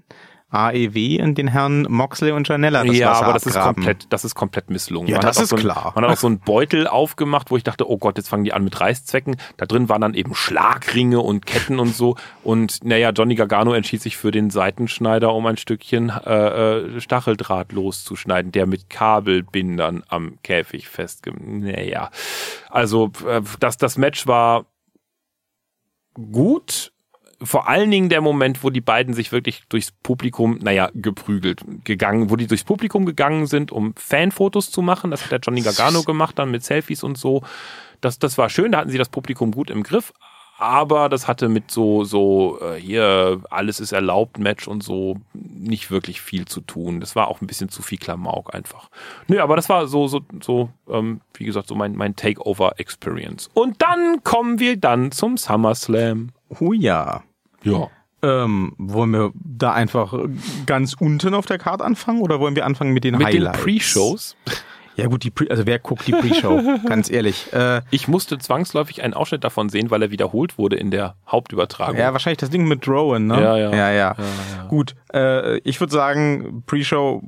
AEW 0.49 1.17
in 1.17 1.35
den 1.35 1.49
Herren 1.49 1.85
Moxley 1.89 2.31
und 2.31 2.47
Janella 2.47 2.85
das 2.85 2.95
Ja, 2.95 3.09
Wasser 3.11 3.23
aber 3.25 3.33
das 3.33 3.47
abgraben. 3.47 3.69
ist 3.69 3.75
komplett, 3.75 4.13
das 4.13 4.23
ist 4.23 4.35
komplett 4.35 4.69
misslungen. 4.69 5.09
Ja, 5.09 5.17
man 5.17 5.25
das 5.25 5.41
ist 5.41 5.49
so 5.49 5.57
ein, 5.57 5.61
klar. 5.61 5.91
Man 5.93 6.05
hat 6.05 6.11
auch 6.11 6.17
so 6.17 6.27
einen 6.27 6.39
Beutel 6.39 6.87
aufgemacht, 6.87 7.51
wo 7.51 7.57
ich 7.57 7.63
dachte, 7.63 7.89
oh 7.89 7.97
Gott, 7.97 8.17
jetzt 8.17 8.29
fangen 8.29 8.45
die 8.45 8.53
an 8.53 8.63
mit 8.63 8.79
Reißzwecken. 8.79 9.35
Da 9.57 9.65
drin 9.65 9.89
waren 9.89 10.01
dann 10.01 10.13
eben 10.13 10.33
Schlagringe 10.35 11.19
und 11.19 11.45
Ketten 11.45 11.79
und 11.79 11.93
so. 11.93 12.15
Und 12.43 12.85
naja, 12.85 13.09
Johnny 13.09 13.35
Gargano 13.35 13.73
entschied 13.73 14.01
sich 14.01 14.15
für 14.15 14.31
den 14.31 14.49
Seitenschneider, 14.49 15.33
um 15.33 15.45
ein 15.45 15.57
Stückchen 15.57 16.09
äh, 16.09 16.31
äh 16.31 17.01
Stacheldraht 17.01 17.73
loszuschneiden, 17.73 18.53
der 18.53 18.67
mit 18.67 18.89
Kabelbindern 18.89 20.03
am 20.07 20.37
Käfig 20.43 20.87
festge... 20.87 21.33
Naja, 21.37 22.09
also 22.69 23.11
äh, 23.27 23.41
das, 23.59 23.77
das 23.77 23.97
Match 23.97 24.27
war 24.27 24.65
gut, 26.31 26.93
vor 27.41 27.67
allen 27.67 27.91
Dingen 27.91 28.09
der 28.09 28.21
Moment, 28.21 28.63
wo 28.63 28.69
die 28.69 28.81
beiden 28.81 29.13
sich 29.13 29.31
wirklich 29.31 29.63
durchs 29.69 29.91
Publikum, 29.91 30.57
naja, 30.61 30.89
geprügelt, 30.93 31.61
gegangen, 31.83 32.29
wo 32.29 32.35
die 32.35 32.47
durchs 32.47 32.63
Publikum 32.63 33.05
gegangen 33.05 33.45
sind, 33.45 33.71
um 33.71 33.93
Fanfotos 33.95 34.71
zu 34.71 34.81
machen. 34.81 35.11
Das 35.11 35.23
hat 35.23 35.31
der 35.31 35.39
Johnny 35.39 35.61
Gargano 35.61 36.03
gemacht, 36.03 36.39
dann 36.39 36.51
mit 36.51 36.63
Selfies 36.63 37.03
und 37.03 37.17
so. 37.17 37.43
Das, 38.01 38.19
das 38.19 38.37
war 38.37 38.49
schön, 38.49 38.71
da 38.71 38.79
hatten 38.79 38.89
sie 38.89 38.97
das 38.97 39.09
Publikum 39.09 39.51
gut 39.51 39.69
im 39.69 39.83
Griff. 39.83 40.13
Aber 40.59 41.07
das 41.07 41.27
hatte 41.27 41.49
mit 41.49 41.69
so, 41.69 42.03
so, 42.03 42.59
äh, 42.61 42.79
hier, 42.79 43.41
alles 43.51 43.79
ist 43.79 43.91
erlaubt, 43.91 44.39
Match 44.39 44.67
und 44.67 44.81
so 44.81 45.17
nicht 45.33 45.91
wirklich 45.91 46.19
viel 46.19 46.45
zu 46.45 46.61
tun. 46.61 46.99
Das 46.99 47.15
war 47.15 47.27
auch 47.27 47.41
ein 47.41 47.47
bisschen 47.47 47.69
zu 47.69 47.83
viel 47.83 47.99
Klamauk 47.99 48.55
einfach. 48.55 48.89
Nö, 49.27 49.39
aber 49.39 49.55
das 49.55 49.69
war 49.69 49.85
so, 49.85 50.07
so, 50.07 50.21
so, 50.41 50.69
ähm, 50.89 51.21
wie 51.35 51.45
gesagt, 51.45 51.67
so 51.67 51.75
mein, 51.75 51.95
mein 51.95 52.15
Takeover-Experience. 52.15 53.51
Und 53.53 53.83
dann 53.83 54.23
kommen 54.23 54.59
wir 54.59 54.77
dann 54.77 55.11
zum 55.11 55.37
SummerSlam. 55.37 56.29
Oh 56.59 56.73
ja. 56.73 57.23
Ja. 57.63 57.89
Ähm, 58.23 58.73
wollen 58.77 59.11
wir 59.11 59.31
da 59.35 59.73
einfach 59.73 60.13
ganz 60.65 60.95
unten 60.99 61.35
auf 61.35 61.45
der 61.45 61.59
Karte 61.59 61.83
anfangen 61.83 62.21
oder 62.21 62.39
wollen 62.39 62.55
wir 62.55 62.65
anfangen 62.65 62.93
mit 62.93 63.03
den 63.03 63.17
mit 63.17 63.27
Highlights? 63.27 63.57
Mit 63.57 63.67
den 63.67 63.79
Pre-Shows? 63.79 64.35
Ja 64.97 65.05
gut, 65.05 65.23
die 65.23 65.29
Pre 65.29 65.45
also 65.49 65.65
wer 65.65 65.77
guckt 65.77 66.07
die 66.07 66.11
Pre-Show? 66.11 66.59
Ganz 66.87 67.09
ehrlich. 67.11 67.53
Äh, 67.53 67.81
ich 67.91 68.07
musste 68.07 68.39
zwangsläufig 68.39 69.03
einen 69.03 69.13
Ausschnitt 69.13 69.43
davon 69.43 69.69
sehen, 69.69 69.91
weil 69.91 70.01
er 70.01 70.09
wiederholt 70.11 70.57
wurde 70.57 70.75
in 70.75 70.89
der 70.89 71.15
Hauptübertragung. 71.27 71.97
Ja, 71.97 72.13
wahrscheinlich 72.13 72.39
das 72.39 72.49
Ding 72.49 72.67
mit 72.67 72.87
Rowan, 72.87 73.27
ne? 73.27 73.39
Ja, 73.39 73.57
ja. 73.57 73.69
Ja, 73.69 73.77
ja. 73.77 73.91
ja, 73.91 74.15
ja. 74.17 74.63
Gut, 74.67 74.95
äh, 75.13 75.59
ich 75.59 75.79
würde 75.79 75.93
sagen, 75.93 76.63
Pre-Show 76.65 77.21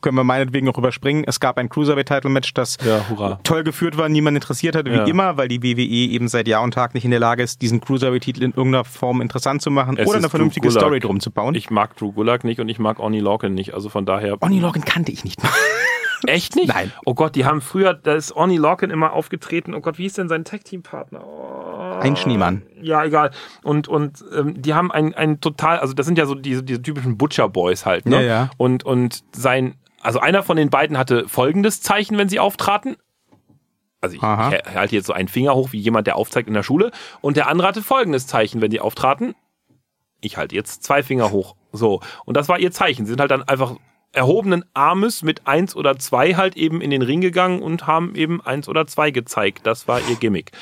können 0.00 0.16
wir 0.16 0.24
meinetwegen 0.24 0.66
noch 0.66 0.76
überspringen. 0.76 1.22
Es 1.24 1.38
gab 1.38 1.58
ein 1.58 1.68
Cruiserweight-Title-Match, 1.68 2.54
das 2.54 2.76
ja, 2.84 3.38
toll 3.44 3.62
geführt 3.62 3.96
war, 3.96 4.08
niemand 4.08 4.36
interessiert 4.36 4.74
hatte, 4.74 4.90
wie 4.90 4.96
ja. 4.96 5.04
immer, 5.04 5.36
weil 5.36 5.46
die 5.46 5.62
WWE 5.62 5.80
eben 5.80 6.26
seit 6.26 6.48
Jahr 6.48 6.62
und 6.62 6.74
Tag 6.74 6.94
nicht 6.94 7.04
in 7.04 7.12
der 7.12 7.20
Lage 7.20 7.44
ist, 7.44 7.62
diesen 7.62 7.80
Cruiserweight-Titel 7.80 8.42
in 8.42 8.50
irgendeiner 8.50 8.84
Form 8.84 9.20
interessant 9.20 9.62
zu 9.62 9.70
machen 9.70 9.96
es 9.96 10.08
oder 10.08 10.18
eine 10.18 10.28
vernünftige 10.28 10.70
Story 10.72 10.98
drum 10.98 11.20
zu 11.20 11.30
bauen. 11.30 11.54
Ich 11.54 11.70
mag 11.70 11.96
Drew 11.96 12.10
Gulak 12.10 12.42
nicht 12.42 12.60
und 12.60 12.68
ich 12.68 12.80
mag 12.80 12.98
Oni 12.98 13.20
Lorcan 13.20 13.54
nicht, 13.54 13.74
also 13.74 13.88
von 13.88 14.06
daher... 14.06 14.42
Oni 14.42 14.58
Lorcan 14.58 14.84
kannte 14.84 15.12
ich 15.12 15.24
nicht 15.24 15.40
mal. 15.42 15.52
Echt 16.26 16.56
nicht? 16.56 16.68
Nein. 16.68 16.92
Oh 17.04 17.14
Gott, 17.14 17.34
die 17.34 17.44
haben 17.44 17.60
früher, 17.60 17.94
da 17.94 18.14
ist 18.14 18.32
Orny 18.32 18.56
Lorcan 18.56 18.90
immer 18.90 19.12
aufgetreten. 19.12 19.74
Oh 19.74 19.80
Gott, 19.80 19.98
wie 19.98 20.06
ist 20.06 20.18
denn 20.18 20.28
sein 20.28 20.44
Tag-Team-Partner? 20.44 21.24
Oh. 21.24 21.98
Ein 22.00 22.16
Schneemann. 22.16 22.62
Ja, 22.80 23.04
egal. 23.04 23.30
Und, 23.62 23.88
und 23.88 24.24
ähm, 24.36 24.60
die 24.60 24.74
haben 24.74 24.90
ein, 24.92 25.14
ein 25.14 25.40
total, 25.40 25.78
also 25.78 25.94
das 25.94 26.06
sind 26.06 26.18
ja 26.18 26.26
so 26.26 26.34
diese, 26.34 26.62
diese 26.62 26.82
typischen 26.82 27.16
Butcher-Boys 27.16 27.86
halt, 27.86 28.06
ne? 28.06 28.16
Ja, 28.16 28.22
ja. 28.22 28.50
Und, 28.56 28.84
und 28.84 29.24
sein, 29.32 29.74
also 30.00 30.18
einer 30.20 30.42
von 30.42 30.56
den 30.56 30.70
beiden 30.70 30.98
hatte 30.98 31.28
folgendes 31.28 31.80
Zeichen, 31.80 32.18
wenn 32.18 32.28
sie 32.28 32.40
auftraten. 32.40 32.96
Also 34.00 34.16
ich, 34.16 34.22
ich 34.22 34.74
halte 34.74 34.96
jetzt 34.96 35.06
so 35.06 35.12
einen 35.12 35.28
Finger 35.28 35.54
hoch, 35.54 35.72
wie 35.72 35.78
jemand, 35.78 36.08
der 36.08 36.16
aufzeigt 36.16 36.48
in 36.48 36.54
der 36.54 36.64
Schule. 36.64 36.90
Und 37.20 37.36
der 37.36 37.48
andere 37.48 37.68
hatte 37.68 37.82
folgendes 37.82 38.26
Zeichen, 38.26 38.60
wenn 38.60 38.70
sie 38.70 38.80
auftraten. 38.80 39.36
Ich 40.20 40.36
halte 40.36 40.56
jetzt 40.56 40.82
zwei 40.82 41.04
Finger 41.04 41.30
hoch. 41.30 41.54
So. 41.70 42.00
Und 42.24 42.36
das 42.36 42.48
war 42.48 42.58
ihr 42.58 42.72
Zeichen. 42.72 43.06
Sie 43.06 43.10
sind 43.10 43.20
halt 43.20 43.30
dann 43.30 43.42
einfach 43.42 43.76
erhobenen 44.12 44.64
Armes 44.74 45.22
mit 45.22 45.46
eins 45.46 45.74
oder 45.74 45.98
zwei 45.98 46.34
halt 46.34 46.56
eben 46.56 46.80
in 46.80 46.90
den 46.90 47.02
Ring 47.02 47.20
gegangen 47.20 47.62
und 47.62 47.86
haben 47.86 48.14
eben 48.14 48.40
eins 48.40 48.68
oder 48.68 48.86
zwei 48.86 49.10
gezeigt. 49.10 49.66
Das 49.66 49.88
war 49.88 50.00
ihr 50.08 50.16
Gimmick. 50.16 50.52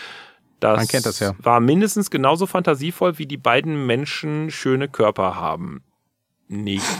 Das, 0.60 0.76
Man 0.76 0.88
kennt 0.88 1.06
das 1.06 1.20
ja. 1.20 1.34
war 1.38 1.58
mindestens 1.60 2.10
genauso 2.10 2.46
fantasievoll, 2.46 3.18
wie 3.18 3.26
die 3.26 3.38
beiden 3.38 3.86
Menschen 3.86 4.50
schöne 4.50 4.88
Körper 4.88 5.36
haben. 5.36 5.82
Nicht. 6.48 6.84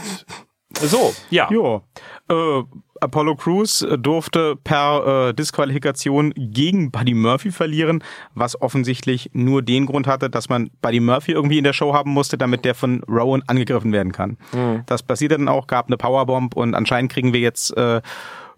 So, 0.79 1.13
ja. 1.29 1.51
Jo. 1.51 1.83
Äh, 2.29 2.63
Apollo 3.01 3.35
Crews 3.35 3.85
durfte 3.99 4.55
per 4.55 5.29
äh, 5.29 5.33
Disqualifikation 5.33 6.33
gegen 6.35 6.91
Buddy 6.91 7.13
Murphy 7.13 7.51
verlieren, 7.51 8.03
was 8.35 8.61
offensichtlich 8.61 9.29
nur 9.33 9.61
den 9.61 9.85
Grund 9.85 10.07
hatte, 10.07 10.29
dass 10.29 10.49
man 10.49 10.69
Buddy 10.81 10.99
Murphy 10.99 11.33
irgendwie 11.33 11.57
in 11.57 11.63
der 11.63 11.73
Show 11.73 11.93
haben 11.93 12.11
musste, 12.11 12.37
damit 12.37 12.63
der 12.63 12.75
von 12.75 13.03
Rowan 13.09 13.43
angegriffen 13.47 13.91
werden 13.91 14.11
kann. 14.11 14.37
Mhm. 14.53 14.83
Das 14.85 15.03
passierte 15.03 15.37
dann 15.37 15.47
auch, 15.47 15.67
gab 15.67 15.87
eine 15.87 15.97
Powerbomb 15.97 16.55
und 16.55 16.75
anscheinend 16.75 17.11
kriegen 17.11 17.33
wir 17.33 17.39
jetzt 17.39 17.75
äh, 17.75 18.01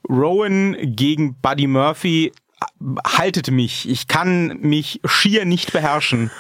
Rowan 0.10 0.76
gegen 0.82 1.36
Buddy 1.42 1.68
Murphy 1.68 2.32
haltet 3.06 3.52
mich, 3.52 3.90
ich 3.90 4.08
kann 4.08 4.60
mich 4.62 5.02
schier 5.06 5.46
nicht 5.46 5.74
beherrschen. 5.74 6.32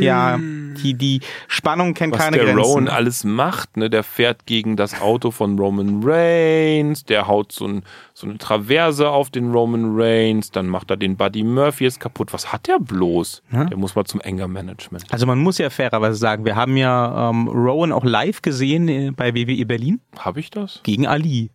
Ja, 0.00 0.38
die, 0.38 0.94
die 0.94 1.20
Spannung 1.48 1.94
kennt 1.94 2.14
was 2.14 2.20
keine 2.20 2.36
der 2.38 2.46
Grenzen. 2.46 2.60
Rowan 2.60 2.88
alles 2.88 3.24
macht, 3.24 3.76
ne? 3.76 3.90
Der 3.90 4.02
fährt 4.02 4.46
gegen 4.46 4.76
das 4.76 5.00
Auto 5.00 5.30
von 5.30 5.58
Roman 5.58 6.00
Reigns, 6.04 7.04
der 7.04 7.26
haut 7.26 7.52
so, 7.52 7.66
ein, 7.66 7.82
so 8.14 8.26
eine 8.26 8.38
Traverse 8.38 9.08
auf 9.08 9.30
den 9.30 9.52
Roman 9.52 9.98
Reigns, 10.00 10.50
dann 10.50 10.66
macht 10.66 10.90
er 10.90 10.96
den 10.96 11.16
Buddy 11.16 11.42
Murphy 11.42 11.84
jetzt 11.84 12.00
kaputt. 12.00 12.32
Was 12.32 12.52
hat 12.52 12.66
der 12.68 12.78
bloß? 12.78 13.42
Der 13.52 13.76
muss 13.76 13.94
mal 13.94 14.04
zum 14.04 14.20
Anger 14.24 14.48
Management. 14.48 15.04
Also 15.10 15.26
man 15.26 15.38
muss 15.38 15.58
ja 15.58 15.70
fairerweise 15.70 16.16
sagen, 16.18 16.44
wir 16.44 16.56
haben 16.56 16.76
ja 16.76 17.30
ähm, 17.30 17.48
Rowan 17.48 17.92
auch 17.92 18.04
live 18.04 18.42
gesehen 18.42 18.88
äh, 18.88 19.10
bei 19.10 19.34
WWE 19.34 19.66
Berlin 19.66 20.00
Habe 20.18 20.40
ich 20.40 20.50
das? 20.50 20.80
gegen 20.82 21.06
Ali. 21.06 21.50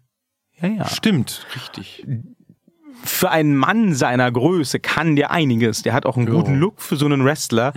Ja, 0.61 0.67
ja. 0.69 0.85
Stimmt, 0.87 1.45
richtig. 1.55 2.05
Für 3.03 3.31
einen 3.31 3.55
Mann 3.55 3.93
seiner 3.93 4.31
Größe 4.31 4.79
kann 4.79 5.15
der 5.15 5.31
einiges. 5.31 5.81
Der 5.81 5.93
hat 5.93 6.05
auch 6.05 6.17
einen 6.17 6.27
Ja. 6.27 6.33
guten 6.33 6.55
Look 6.55 6.81
für 6.81 6.95
so 6.95 7.05
einen 7.05 7.23
Wrestler. 7.25 7.73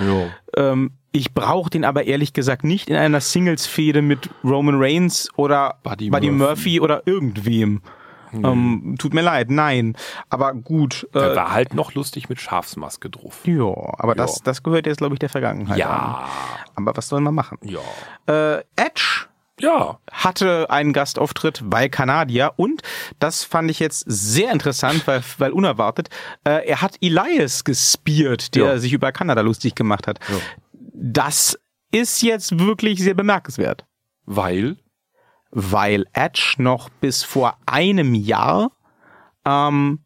Ähm, 0.56 0.92
ich 1.12 1.32
brauche 1.34 1.70
den 1.70 1.84
aber 1.84 2.04
ehrlich 2.04 2.32
gesagt 2.32 2.62
nicht 2.64 2.90
in 2.90 2.96
einer 2.96 3.20
Singles-Fehde 3.20 4.02
mit 4.02 4.28
Roman 4.44 4.74
Reigns 4.78 5.28
oder 5.36 5.78
Buddy 5.82 6.10
Buddy, 6.10 6.30
Murphy. 6.30 6.46
Murphy. 6.48 6.80
oder 6.80 7.02
irgendwem. 7.06 7.80
Ähm, 8.34 8.96
tut 8.98 9.14
mir 9.14 9.22
leid, 9.22 9.50
nein. 9.50 9.96
Aber 10.28 10.52
gut. 10.52 11.08
Der 11.14 11.32
Äh, 11.32 11.36
war 11.36 11.52
halt 11.52 11.72
noch 11.74 11.94
lustig 11.94 12.28
mit 12.28 12.38
Schafsmaske 12.40 13.08
drauf. 13.08 13.40
ja, 13.44 13.64
aber 13.64 14.08
Ja. 14.10 14.14
Das, 14.16 14.42
das 14.42 14.62
gehört 14.62 14.86
jetzt, 14.86 14.98
glaube 14.98 15.14
ich, 15.14 15.18
der 15.20 15.28
Vergangenheit 15.30 15.74
an. 15.74 15.78
Ja, 15.78 16.24
Aber 16.74 16.94
was 16.96 17.08
soll 17.08 17.20
man 17.22 17.34
machen? 17.34 17.58
ja. 17.62 17.78
Äh, 18.26 18.58
Edge 18.76 19.26
Ja, 19.58 19.98
hatte 20.12 20.68
einen 20.68 20.92
Gastauftritt 20.92 21.62
bei 21.64 21.88
Kanadier 21.88 22.52
und 22.56 22.82
das 23.18 23.42
fand 23.42 23.70
ich 23.70 23.78
jetzt 23.78 24.04
sehr 24.06 24.52
interessant, 24.52 25.06
weil, 25.06 25.22
weil 25.38 25.52
unerwartet, 25.52 26.08
äh, 26.44 26.66
er 26.68 26.82
hat 26.82 26.96
Elias 27.00 27.64
gespiert, 27.64 28.54
der 28.54 28.64
Ja. 28.64 28.78
sich 28.78 28.92
über 28.92 29.12
Kanada 29.12 29.40
lustig 29.40 29.74
gemacht 29.74 30.06
hat. 30.06 30.18
Das 30.92 31.58
ist 31.90 32.20
jetzt 32.22 32.58
wirklich 32.58 33.00
sehr 33.02 33.14
bemerkenswert, 33.14 33.86
weil 34.26 34.76
weil 35.52 36.04
Edge 36.12 36.56
noch 36.58 36.90
bis 36.90 37.22
vor 37.22 37.56
einem 37.64 38.14
Jahr 38.14 38.72
ähm, 39.46 40.00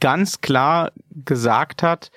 ganz 0.00 0.40
klar 0.40 0.90
gesagt 1.24 1.84
hat, 1.84 2.10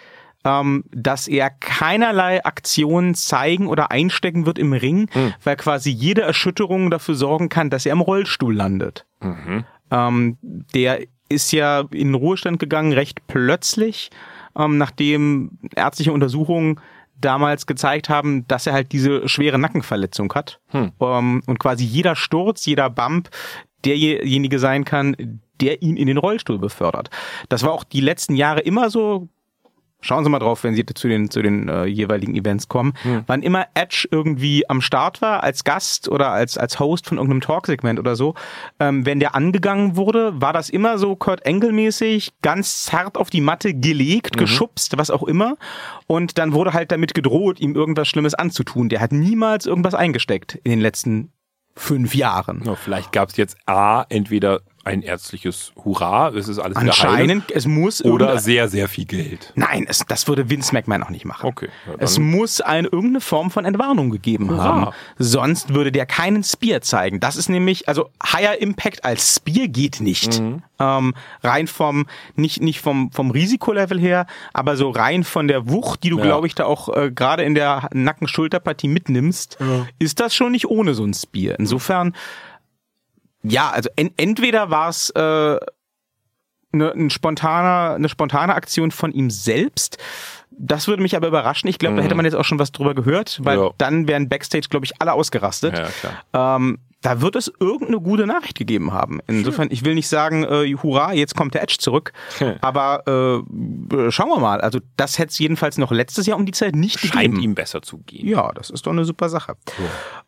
ähm, 0.45 0.85
dass 0.91 1.27
er 1.27 1.49
keinerlei 1.49 2.45
Aktionen 2.45 3.15
zeigen 3.15 3.67
oder 3.67 3.91
einstecken 3.91 4.45
wird 4.45 4.59
im 4.59 4.71
Ring, 4.71 5.09
weil 5.43 5.55
quasi 5.57 5.89
jede 5.89 6.21
Erschütterung 6.21 6.91
dafür 6.91 7.15
sorgen 7.15 7.49
kann, 7.49 7.69
dass 7.69 7.85
er 7.85 7.91
im 7.93 8.01
Rollstuhl 8.01 8.55
landet. 8.55 9.05
Ähm, 9.91 10.37
der 10.41 11.01
ist 11.27 11.51
ja 11.51 11.81
in 11.91 12.09
den 12.09 12.13
Ruhestand 12.13 12.59
gegangen, 12.59 12.93
recht 12.93 13.25
plötzlich, 13.27 14.11
ähm, 14.57 14.77
nachdem 14.77 15.57
ärztliche 15.75 16.13
Untersuchungen 16.13 16.79
damals 17.19 17.65
gezeigt 17.65 18.09
haben, 18.09 18.47
dass 18.47 18.67
er 18.67 18.73
halt 18.73 18.91
diese 18.91 19.27
schwere 19.27 19.57
Nackenverletzung 19.57 20.31
hat. 20.33 20.59
Ähm, 20.99 21.41
und 21.47 21.59
quasi 21.59 21.83
jeder 21.83 22.15
Sturz, 22.15 22.65
jeder 22.65 22.89
Bump 22.89 23.29
derjenige 23.85 24.59
sein 24.59 24.85
kann, 24.85 25.15
der 25.61 25.81
ihn 25.81 25.95
in 25.97 26.07
den 26.07 26.17
Rollstuhl 26.17 26.59
befördert. 26.59 27.09
Das 27.49 27.63
war 27.63 27.71
auch 27.71 27.83
die 27.83 28.01
letzten 28.01 28.35
Jahre 28.35 28.59
immer 28.59 28.89
so. 28.89 29.29
Schauen 30.05 30.23
Sie 30.23 30.29
mal 30.29 30.37
drauf, 30.37 30.63
wenn 30.63 30.75
Sie 30.75 30.85
zu 30.85 31.07
den, 31.07 31.31
zu 31.31 31.41
den 31.41 31.67
äh, 31.67 31.85
jeweiligen 31.85 32.35
Events 32.35 32.67
kommen. 32.67 32.93
Wann 33.25 33.41
immer 33.41 33.65
Edge 33.73 34.07
irgendwie 34.11 34.69
am 34.69 34.81
Start 34.81 35.21
war, 35.23 35.41
als 35.41 35.63
Gast 35.63 36.07
oder 36.09 36.29
als, 36.31 36.59
als 36.59 36.79
Host 36.79 37.07
von 37.07 37.17
irgendeinem 37.17 37.41
Talksegment 37.41 37.97
oder 37.99 38.15
so, 38.15 38.35
ähm, 38.79 39.05
wenn 39.05 39.19
der 39.19 39.33
angegangen 39.33 39.95
wurde, 39.95 40.39
war 40.39 40.53
das 40.53 40.69
immer 40.69 40.99
so 40.99 41.15
Kurt 41.15 41.43
Engel-mäßig, 41.45 42.33
ganz 42.43 42.83
zart 42.83 43.17
auf 43.17 43.31
die 43.31 43.41
Matte 43.41 43.73
gelegt, 43.73 44.37
geschubst, 44.37 44.95
was 44.97 45.09
auch 45.09 45.23
immer. 45.23 45.57
Und 46.05 46.37
dann 46.37 46.53
wurde 46.53 46.73
halt 46.73 46.91
damit 46.91 47.15
gedroht, 47.15 47.59
ihm 47.59 47.73
irgendwas 47.73 48.07
Schlimmes 48.07 48.35
anzutun. 48.35 48.89
Der 48.89 49.01
hat 49.01 49.11
niemals 49.11 49.65
irgendwas 49.65 49.95
eingesteckt 49.95 50.59
in 50.63 50.69
den 50.69 50.81
letzten 50.81 51.31
fünf 51.75 52.15
Jahren. 52.15 52.61
ja, 52.63 52.75
vielleicht 52.75 53.11
gab 53.11 53.29
es 53.29 53.37
jetzt 53.37 53.57
A, 53.65 54.05
entweder 54.09 54.61
ein 54.85 55.01
ärztliches 55.01 55.73
Hurra, 55.83 56.29
es 56.29 56.47
ist 56.47 56.59
alles 56.59 56.77
Anscheinend, 56.77 57.51
es 57.51 57.65
muss 57.65 58.03
oder 58.05 58.37
sehr, 58.39 58.67
sehr 58.69 58.87
viel 58.87 59.05
Geld. 59.05 59.51
Nein, 59.55 59.85
es, 59.89 60.03
das 60.07 60.27
würde 60.27 60.49
Vince 60.49 60.73
McMahon 60.73 61.01
auch 61.03 61.09
nicht 61.09 61.25
machen. 61.25 61.47
Okay, 61.47 61.69
ja, 61.87 61.95
es 61.99 62.19
muss 62.19 62.61
eine 62.61 62.87
irgendeine 62.87 63.19
Form 63.21 63.49
von 63.51 63.65
Entwarnung 63.65 64.11
gegeben 64.11 64.49
Hurra. 64.49 64.63
haben. 64.63 64.91
Sonst 65.17 65.73
würde 65.73 65.91
der 65.91 66.05
keinen 66.05 66.43
Spear 66.43 66.81
zeigen. 66.81 67.19
Das 67.19 67.35
ist 67.35 67.49
nämlich, 67.49 67.89
also 67.89 68.09
Higher 68.23 68.61
Impact 68.61 69.03
als 69.03 69.35
Spear 69.35 69.67
geht 69.67 70.01
nicht. 70.01 70.39
Mhm. 70.39 70.61
Ähm, 70.77 71.13
rein 71.41 71.67
vom, 71.67 72.05
nicht, 72.35 72.61
nicht 72.61 72.79
vom, 72.81 73.11
vom 73.11 73.31
Risikolevel 73.31 73.99
her, 73.99 74.27
aber 74.53 74.75
so 74.77 74.89
rein 74.91 75.23
von 75.23 75.47
der 75.47 75.69
Wucht, 75.69 76.03
die 76.03 76.09
du, 76.09 76.17
Ja. 76.19 76.25
glaube 76.25 76.47
ich, 76.47 76.53
da 76.55 76.65
auch 76.65 76.95
äh, 76.95 77.11
gerade 77.11 77.43
in 77.43 77.55
der 77.55 77.89
Nacken-Schulterpartie 77.93 78.87
mitnimmst, 78.89 79.57
ist 79.99 80.19
das 80.19 80.35
schon 80.35 80.51
nicht 80.51 80.67
ohne 80.67 80.93
so 80.93 81.03
ein 81.05 81.13
Spear. 81.13 81.55
Insofern, 81.59 82.13
ja, 83.47 83.69
also 83.69 83.89
en 83.95 84.11
entweder 84.17 84.69
war 84.69 84.89
es 84.89 85.09
äh, 85.11 85.19
eine, 86.73 86.91
ein 86.91 87.09
spontaner, 87.09 87.95
eine 87.95 88.09
spontane 88.09 88.53
Aktion 88.55 88.91
von 88.91 89.11
ihm 89.11 89.29
selbst. 89.29 89.97
Das 90.57 90.87
würde 90.87 91.01
mich 91.01 91.15
aber 91.17 91.27
überraschen. 91.27 91.69
Ich 91.69 91.79
glaube, 91.79 91.97
da 91.97 92.03
hätte 92.03 92.15
man 92.15 92.23
jetzt 92.25 92.35
auch 92.35 92.45
schon 92.45 92.59
was 92.59 92.71
drüber 92.71 92.93
gehört, 92.95 93.39
weil 93.43 93.57
Ja. 93.59 93.69
dann 93.77 94.07
wären 94.07 94.29
Backstage, 94.29 94.67
glaube 94.69 94.85
ich, 94.85 95.01
alle 95.01 95.11
ausgerastet. 95.13 95.77
Ja. 96.33 96.55
Ähm, 96.55 96.79
da 97.01 97.21
wird 97.21 97.35
es 97.35 97.51
irgendeine 97.59 97.99
gute 97.99 98.25
Nachricht 98.25 98.57
gegeben 98.57 98.91
haben. 98.93 99.19
Insofern, 99.27 99.67
ich 99.69 99.83
will 99.85 99.93
nicht 99.95 100.07
sagen, 100.07 100.43
äh, 100.43 100.73
hurra, 100.81 101.13
jetzt 101.13 101.35
kommt 101.35 101.53
der 101.53 101.61
Edge 101.61 101.75
zurück, 101.77 102.13
aber 102.61 103.03
äh, 103.91 103.95
äh, 103.95 104.11
schauen 104.11 104.29
wir 104.29 104.39
mal. 104.39 104.59
Also 104.61 104.79
das 104.97 105.19
hätte 105.19 105.29
es 105.29 105.37
jedenfalls 105.39 105.77
noch 105.77 105.91
letztes 105.91 106.25
Jahr 106.25 106.37
um 106.37 106.45
die 106.47 106.51
Zeit 106.53 106.73
nicht 106.75 106.99
Scheint 106.99 107.13
gegeben. 107.13 107.39
ihm 107.41 107.53
besser 107.53 107.81
zu 107.83 107.97
gehen. 107.99 108.25
Ja, 108.27 108.51
das 108.53 108.69
ist 108.71 108.87
doch 108.87 108.91
eine 108.91 109.05
super 109.05 109.29
Sache. 109.29 109.55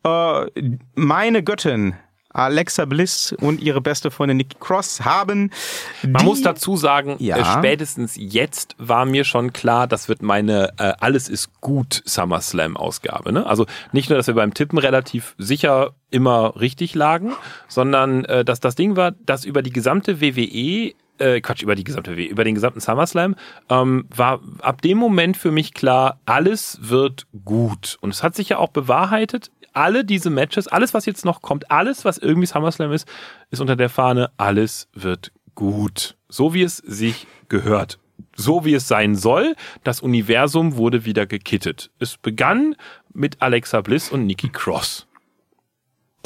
Äh, 0.03 0.45
meine 0.93 1.41
Göttin 1.41 1.95
Alexa 2.37 2.85
Bliss 2.85 3.33
und 3.41 3.59
ihre 3.61 3.81
beste 3.81 4.11
Freundin 4.11 4.37
Nikki 4.37 4.57
Cross 4.59 5.01
haben. 5.05 5.51
Man 6.07 6.23
muss 6.25 6.41
dazu 6.41 6.77
sagen, 6.77 7.15
Ja. 7.19 7.37
äh, 7.37 7.43
spätestens 7.57 8.13
jetzt 8.17 8.75
war 8.77 9.05
mir 9.05 9.23
schon 9.23 9.53
klar, 9.53 9.87
das 9.87 10.07
wird 10.09 10.21
meine 10.21 10.73
äh, 10.77 10.93
Alles 10.99 11.29
ist 11.29 11.59
gut 11.61 12.01
SummerSlam-Ausgabe. 12.05 13.31
Ne? 13.31 13.45
Also 13.45 13.65
nicht 13.91 14.09
nur, 14.09 14.17
dass 14.17 14.27
wir 14.27 14.33
beim 14.35 14.53
Tippen 14.53 14.77
relativ 14.77 15.35
sicher 15.37 15.91
immer 16.09 16.59
richtig 16.59 16.95
lagen, 16.95 17.33
sondern 17.67 18.25
äh, 18.25 18.45
dass 18.45 18.59
das 18.59 18.75
Ding 18.75 18.95
war, 18.95 19.11
dass 19.11 19.43
über 19.45 19.61
die 19.61 19.71
gesamte 19.71 20.21
WWE 20.21 20.93
äh, 21.19 21.41
Quatsch, 21.41 21.63
über 21.63 21.75
die 21.75 21.83
gesamte 21.83 22.15
WWE, 22.15 22.25
über 22.25 22.43
den 22.43 22.55
gesamten 22.55 22.79
SummerSlam, 22.79 23.35
ähm, 23.69 24.05
war 24.15 24.41
ab 24.61 24.81
dem 24.81 24.97
Moment 24.97 25.37
für 25.37 25.51
mich 25.51 25.73
klar, 25.73 26.19
alles 26.25 26.79
wird 26.81 27.27
gut. 27.45 27.97
Und 28.01 28.11
es 28.11 28.23
hat 28.23 28.35
sich 28.35 28.49
ja 28.49 28.57
auch 28.57 28.69
bewahrheitet, 28.69 29.51
alle 29.73 30.03
diese 30.03 30.29
Matches, 30.29 30.67
alles, 30.67 30.93
was 30.93 31.05
jetzt 31.05 31.23
noch 31.23 31.41
kommt, 31.41 31.69
alles, 31.69 32.03
was 32.03 32.17
irgendwie 32.17 32.47
SummerSlam 32.47 32.91
ist, 32.91 33.07
ist 33.51 33.59
unter 33.59 33.75
der 33.75 33.89
Fahne, 33.89 34.31
alles 34.37 34.89
wird 34.93 35.31
gut. 35.55 36.17
So 36.29 36.53
wie 36.53 36.63
es 36.63 36.77
sich 36.77 37.27
gehört. 37.49 37.99
So 38.35 38.65
wie 38.65 38.73
es 38.73 38.87
sein 38.87 39.15
soll. 39.15 39.55
Das 39.83 40.01
Universum 40.01 40.77
wurde 40.77 41.05
wieder 41.05 41.25
gekittet. 41.25 41.91
Es 41.99 42.17
begann 42.17 42.75
mit 43.13 43.41
Alexa 43.41 43.81
Bliss 43.81 44.09
und 44.09 44.25
Nikki 44.25 44.49
Cross. 44.49 45.06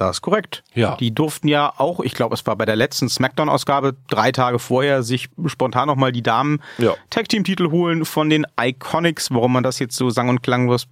Das 0.07 0.17
ist 0.17 0.21
korrekt. 0.21 0.63
Ja. 0.73 0.95
Die 0.95 1.13
durften 1.13 1.47
ja 1.47 1.73
auch, 1.77 1.99
ich 1.99 2.13
glaube, 2.13 2.33
es 2.33 2.45
war 2.47 2.55
bei 2.55 2.65
der 2.65 2.75
letzten 2.75 3.07
Smackdown-Ausgabe 3.07 3.95
drei 4.09 4.31
Tage 4.31 4.57
vorher, 4.57 5.03
sich 5.03 5.29
spontan 5.45 5.87
nochmal 5.87 6.11
die 6.11 6.23
Damen 6.23 6.59
Ja. 6.79 6.95
Tag-Team-Titel 7.11 7.69
holen 7.69 8.03
von 8.05 8.29
den 8.29 8.45
Iconics. 8.59 9.29
Warum 9.31 9.53
man 9.53 9.63
das 9.63 9.77
jetzt 9.79 9.95
so 9.95 10.09
sang- 10.09 10.29
und 10.29 10.41
klanglos 10.41 10.87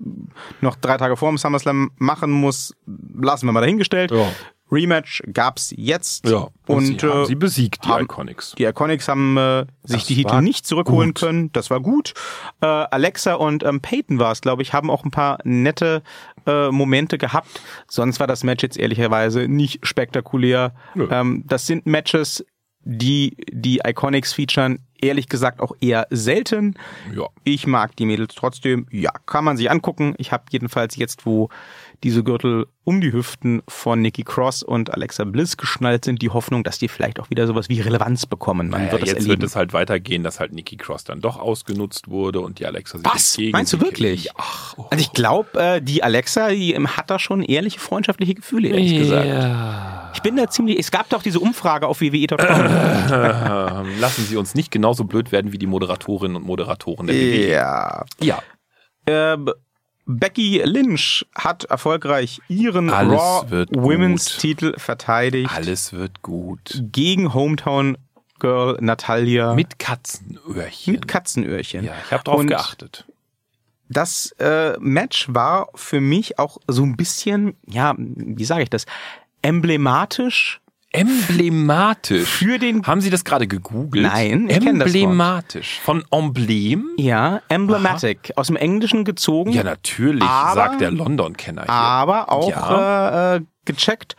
noch 0.62 0.76
drei 0.76 0.97
Tage 0.97 1.18
vor 1.18 1.30
dem 1.30 1.38
SummerSlam 1.39 1.91
machen 1.97 2.30
muss, 2.32 2.76
lassen 3.20 3.47
wir 3.47 3.51
mal 3.51 3.62
dahingestellt. 3.62 4.12
Ja. 4.12 4.28
Rematch 4.72 5.24
gab's 5.34 5.74
jetzt. 5.76 6.28
Und, 6.32 6.51
Und, 6.68 6.86
sie 7.01 7.07
haben 7.07 7.24
äh, 7.24 7.26
sie 7.26 7.34
besiegt, 7.34 7.86
die 7.86 7.89
haben- 7.89 8.03
Iconics. 8.03 8.53
Die 8.60 8.66
Iconics 8.66 9.07
haben 9.07 9.36
äh, 9.36 9.66
sich 9.84 10.01
Das 10.01 10.05
die 10.05 10.16
Titel 10.18 10.41
nicht 10.41 10.68
zurückholen 10.68 11.16
gut. 11.16 11.22
können. 11.22 11.51
Das 11.53 11.72
war 11.72 11.80
gut. 11.80 12.14
Äh, 12.62 12.68
Alexa 12.68 13.34
und 13.34 13.64
ähm, 13.64 13.82
Peyton 13.82 14.20
war 14.20 14.32
es, 14.32 14.41
glaube 14.41 14.62
ich, 14.62 14.72
haben 14.74 14.91
auch 14.91 15.03
ein 15.03 15.10
paar 15.10 15.39
nette 15.43 16.03
äh, 16.49 16.71
Momente 16.71 17.17
gehabt. 17.17 17.61
Sonst 17.87 18.19
war 18.19 18.27
das 18.27 18.43
Match 18.43 18.63
jetzt 18.63 18.77
ehrlicherweise 18.77 19.47
nicht 19.47 19.85
spektakulär. 19.85 20.73
Ähm, 21.11 21.43
das 21.47 21.67
sind 21.67 21.85
Matches, 21.85 22.43
die 22.81 23.35
die 23.51 23.81
Iconics 23.85 24.33
featuren, 24.33 24.79
ehrlich 25.01 25.27
gesagt 25.27 25.59
auch 25.59 25.73
eher 25.79 26.07
selten. 26.09 26.75
Ja. 27.15 27.27
Ich 27.43 27.67
mag 27.67 27.95
die 27.95 28.05
Mädels 28.05 28.35
trotzdem. 28.35 28.87
Ja, 28.89 29.11
kann 29.25 29.43
man 29.43 29.57
sich 29.57 29.69
angucken. 29.69 30.15
Ich 30.17 30.31
habe 30.31 30.45
jedenfalls 30.49 30.95
jetzt, 30.95 31.25
wo 31.25 31.49
diese 32.03 32.23
Gürtel 32.23 32.65
um 32.83 33.01
die 33.01 33.11
Hüften 33.13 33.61
von 33.67 34.01
Nikki 34.01 34.23
Cross 34.23 34.63
und 34.63 34.91
Alexa 34.93 35.23
Bliss 35.25 35.57
geschnallt 35.57 36.05
sind, 36.05 36.21
die 36.21 36.29
Hoffnung, 36.29 36.63
dass 36.63 36.79
die 36.79 36.87
vielleicht 36.87 37.19
auch 37.19 37.29
wieder 37.29 37.45
sowas 37.45 37.69
wie 37.69 37.81
Relevanz 37.81 38.25
bekommen. 38.25 38.69
Man 38.69 38.81
Naja, 38.81 38.91
wird 38.93 39.01
das 39.03 39.09
jetzt 39.09 39.17
erleben. 39.19 39.41
wird 39.41 39.49
es 39.49 39.55
halt 39.55 39.73
weitergehen, 39.73 40.23
dass 40.23 40.39
halt 40.39 40.53
Nikki 40.53 40.77
Cross 40.77 41.03
dann 41.03 41.21
doch 41.21 41.37
ausgenutzt 41.37 42.07
wurde 42.07 42.39
und 42.39 42.59
die 42.59 42.65
Alexa 42.65 42.97
sich 42.97 43.05
Was? 43.05 43.35
gegen 43.35 43.51
Meinst 43.51 43.73
du 43.73 43.81
wirklich? 43.81 44.25
Ja, 44.25 44.31
ach, 44.37 44.75
oh. 44.77 44.85
also 44.89 45.01
ich 45.01 45.11
glaube, 45.11 45.59
äh, 45.59 45.81
die 45.81 46.01
Alexa, 46.03 46.49
die 46.49 46.73
ähm, 46.73 46.95
hat 46.97 47.09
da 47.09 47.19
schon 47.19 47.43
ehrliche 47.43 47.79
freundschaftliche 47.79 48.33
Gefühle, 48.33 48.69
ehrlich 48.69 48.97
gesagt. 48.97 49.27
Ja. 49.27 50.11
Ich 50.15 50.21
bin 50.21 50.35
da 50.35 50.47
ziemlich. 50.49 50.79
Es 50.79 50.89
gab 50.89 51.07
doch 51.09 51.21
diese 51.21 51.39
Umfrage 51.39 51.85
auf 51.87 51.99
wwe.com. 52.01 52.39
Ähm, 52.39 53.87
lassen 53.99 54.25
Sie 54.25 54.37
uns 54.37 54.55
nicht 54.55 54.71
genauso 54.71 55.03
blöd 55.03 55.31
werden 55.31 55.51
wie 55.51 55.57
die 55.57 55.67
Moderatorinnen 55.67 56.35
und 56.37 56.43
Moderatoren 56.45 57.07
der 57.07 57.15
WWE. 57.15 57.49
ja. 57.51 58.05
Ja. 58.19 58.39
Äh, 59.05 59.37
Becky 60.12 60.64
Lynch 60.66 61.24
hat 61.36 61.66
erfolgreich 61.66 62.41
ihren 62.47 62.89
Alles 62.89 63.20
Raw 63.20 63.66
Women's 63.70 64.32
gut. 64.32 64.39
Titel 64.39 64.74
verteidigt 64.80 65.51
Alles 65.53 65.93
wird 65.93 66.24
gut. 66.24 66.82
gegen 66.91 67.34
Hometown 67.36 67.95
Girl 68.39 68.78
Natalia 68.82 69.53
Mit 69.53 69.78
Katzenöhrchen. 69.78 70.93
mit 70.93 71.07
Katzenöhrchen. 71.07 71.86
ja, 71.86 71.93
ich 72.03 72.12
habe 72.12 72.24
drauf 72.24 72.39
Und 72.39 72.47
geachtet. 72.47 73.05
Das 73.88 74.32
äh, 74.39 74.78
Match 74.80 75.28
war 75.30 75.70
für 75.76 76.01
mich 76.01 76.39
auch 76.39 76.57
so 76.68 76.82
ein 76.84 76.95
bisschen, 76.97 77.55
ja, 77.68 77.93
wie 77.97 78.45
sage 78.45 78.64
ich 78.64 78.70
das, 78.72 78.86
emblematisch 79.43 80.60
Emblematisch. 80.91 82.27
für 82.27 82.57
den 82.57 82.85
Haben 82.85 83.01
Sie 83.01 83.09
das 83.09 83.23
gerade 83.23 83.47
gegoogelt? 83.47 84.03
Nein, 84.05 84.47
ich 84.49 84.59
kenn 84.59 84.79
das 84.79 84.87
Wort. 84.89 84.95
Emblematisch. 84.95 85.79
Von 85.83 86.03
Emblem? 86.11 86.89
ja, 86.97 87.41
emblematic, 87.47 88.33
aus 88.35 88.47
dem 88.47 88.55
Englischen 88.55 89.05
gezogen, 89.05 89.51
Ja, 89.51 89.63
natürlich, 89.63 90.23
Aber- 90.23 90.53
sagt 90.55 90.81
der 90.81 90.91
London-Kenner 90.91 91.63
hier. 91.63 91.71
aber 91.71 92.31
auch 92.31 92.49
Ja. 92.49 93.33
äh, 93.33 93.37
äh, 93.37 93.41
gecheckt, 93.65 94.15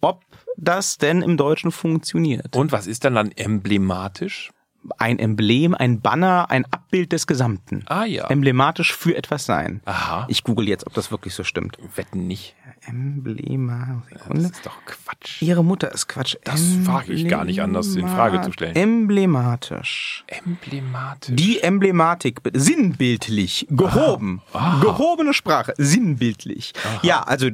ob 0.00 0.22
das 0.56 0.98
denn 0.98 1.20
im 1.22 1.36
Deutschen 1.36 1.70
funktioniert. 1.72 2.56
Und 2.56 2.72
was 2.72 2.86
ist 2.86 3.04
dann 3.04 3.14
dann 3.16 3.30
emblematisch? 3.32 4.50
Ein 4.98 5.18
Emblem, 5.18 5.74
ein 5.74 6.00
Banner, 6.00 6.50
ein 6.50 6.64
Abbild 6.70 7.12
des 7.12 7.26
Gesamten. 7.26 7.84
Ah 7.86 8.04
ja. 8.04 8.28
Emblematisch 8.28 8.94
für 8.94 9.16
etwas 9.16 9.46
sein. 9.46 9.80
Aha. 9.84 10.26
Ich 10.28 10.44
google 10.44 10.68
jetzt, 10.68 10.86
ob 10.86 10.94
das 10.94 11.10
wirklich 11.10 11.34
so 11.34 11.44
stimmt. 11.44 11.78
Wetten 11.96 12.26
nicht. 12.26 12.54
Emblema. 12.86 14.02
Das 14.10 14.22
Sekunde. 14.22 14.42
ist 14.46 14.66
doch 14.66 14.76
Quatsch. 14.84 15.42
Ihre 15.42 15.64
Mutter 15.64 15.92
ist 15.92 16.06
Quatsch. 16.08 16.36
Das 16.44 16.86
wage 16.86 17.12
ich 17.12 17.28
gar 17.28 17.44
nicht 17.44 17.62
anders 17.62 17.94
in 17.96 18.06
Frage 18.06 18.40
zu 18.42 18.52
stellen. 18.52 18.76
Emblematisch. 18.76 20.24
Emblematisch. 20.26 21.34
Die 21.34 21.60
Emblematik, 21.60 22.40
sinnbildlich, 22.52 23.66
gehoben, 23.70 24.42
gehobene 24.80 25.32
Sprache, 25.32 25.74
sinnbildlich. 25.78 26.72
Ja, 27.02 27.22
also 27.22 27.50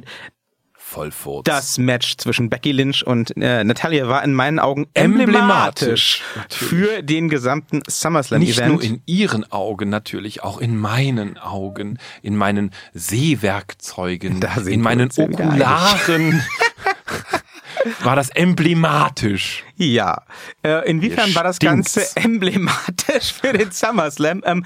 Vollfurz. 0.91 1.45
das 1.45 1.77
Match 1.77 2.17
zwischen 2.17 2.49
Becky 2.49 2.73
Lynch 2.73 3.05
und 3.07 3.35
äh, 3.37 3.63
Natalia 3.63 4.09
war 4.09 4.23
in 4.23 4.33
meinen 4.33 4.59
Augen 4.59 4.87
Emblematisch. 4.93 6.21
emblematisch 6.21 6.21
für 6.49 7.01
den 7.01 7.29
gesamten 7.29 7.77
nicht 7.77 7.91
SummerSlam-Event. 7.91 8.67
nur 8.73 8.83
in 8.83 9.01
Ihren 9.05 9.49
Augen 9.51 9.89
natürlich, 9.89 10.43
auch 10.43 10.59
in 10.59 10.77
meinen 10.77 11.37
Augen, 11.37 11.97
in 12.21 12.35
meinen 12.35 12.71
Sehwerkzeugen, 12.93 14.41
in 14.65 14.81
meinen 14.81 15.09
Okularen. 15.15 16.43
war 18.03 18.15
das 18.15 18.29
emblematisch. 18.29 19.63
Ja, 19.75 20.23
äh, 20.63 20.87
inwiefern 20.89 21.27
Hier 21.27 21.35
war 21.35 21.43
das 21.43 21.55
stinkt's. 21.55 21.95
Ganze 21.95 22.15
emblematisch 22.17 23.33
für 23.33 23.53
den 23.53 23.71
SummerSlam? 23.71 24.41
Ähm, 24.45 24.65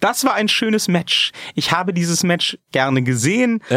das 0.00 0.24
war 0.24 0.34
ein 0.34 0.48
schönes 0.48 0.88
Match. 0.88 1.32
Ich 1.54 1.72
habe 1.72 1.92
dieses 1.94 2.22
Match 2.22 2.58
gerne 2.72 3.02
gesehen. 3.02 3.62
Äh? 3.70 3.76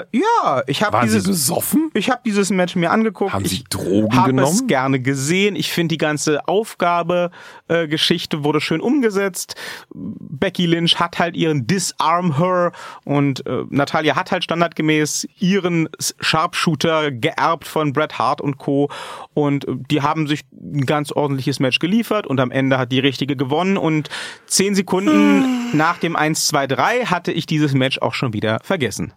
Äh, 0.00 0.04
ja, 0.12 0.62
ich 0.66 0.82
habe 0.82 0.94
Waren 0.98 1.08
Sie 1.08 1.16
dieses 1.16 1.28
besoffen? 1.28 1.90
ich 1.94 2.10
habe 2.10 2.20
dieses 2.24 2.50
Match 2.50 2.74
mir 2.76 2.90
angeguckt. 2.90 3.32
Haben 3.32 3.44
Sie 3.44 3.56
ich 3.56 3.64
Drogen 3.64 4.16
habe 4.16 4.30
genommen? 4.30 4.52
es 4.52 4.66
gerne 4.66 5.00
gesehen. 5.00 5.54
Ich 5.56 5.70
finde 5.72 5.94
die 5.94 5.98
ganze 5.98 6.46
Aufgabe 6.48 7.30
äh, 7.68 7.86
Geschichte 7.86 8.42
wurde 8.44 8.60
schön 8.60 8.80
umgesetzt. 8.80 9.54
Becky 9.94 10.66
Lynch 10.66 10.98
hat 10.98 11.18
halt 11.18 11.36
ihren 11.36 11.66
Disarm 11.66 12.36
Her 12.38 12.72
und 13.04 13.46
äh, 13.46 13.64
Natalia 13.70 14.16
hat 14.16 14.32
halt 14.32 14.44
standardgemäß 14.44 15.28
ihren 15.38 15.88
Sharpshooter 16.20 17.10
geerbt 17.12 17.66
von 17.66 17.92
Bret 17.92 18.18
Hart 18.18 18.40
und 18.40 18.58
Co. 18.58 18.90
Und 19.34 19.66
äh, 19.68 19.72
die 19.90 20.02
haben 20.02 20.26
sich 20.26 20.40
ein 20.52 20.86
ganz 20.86 21.12
ordentliches 21.12 21.60
Match 21.60 21.78
geliefert 21.78 22.26
und 22.26 22.40
am 22.40 22.50
Ende 22.50 22.78
hat 22.78 22.90
die 22.92 23.00
richtige 23.00 23.36
gewonnen 23.36 23.76
und 23.76 24.08
zehn 24.46 24.74
Sekunden 24.74 25.59
nach 25.72 25.98
dem 25.98 26.16
1, 26.16 26.46
2, 26.48 26.66
3 26.66 27.06
hatte 27.06 27.32
ich 27.32 27.46
dieses 27.46 27.72
Match 27.74 27.98
auch 27.98 28.14
schon 28.14 28.32
wieder 28.32 28.58
vergessen. 28.62 29.12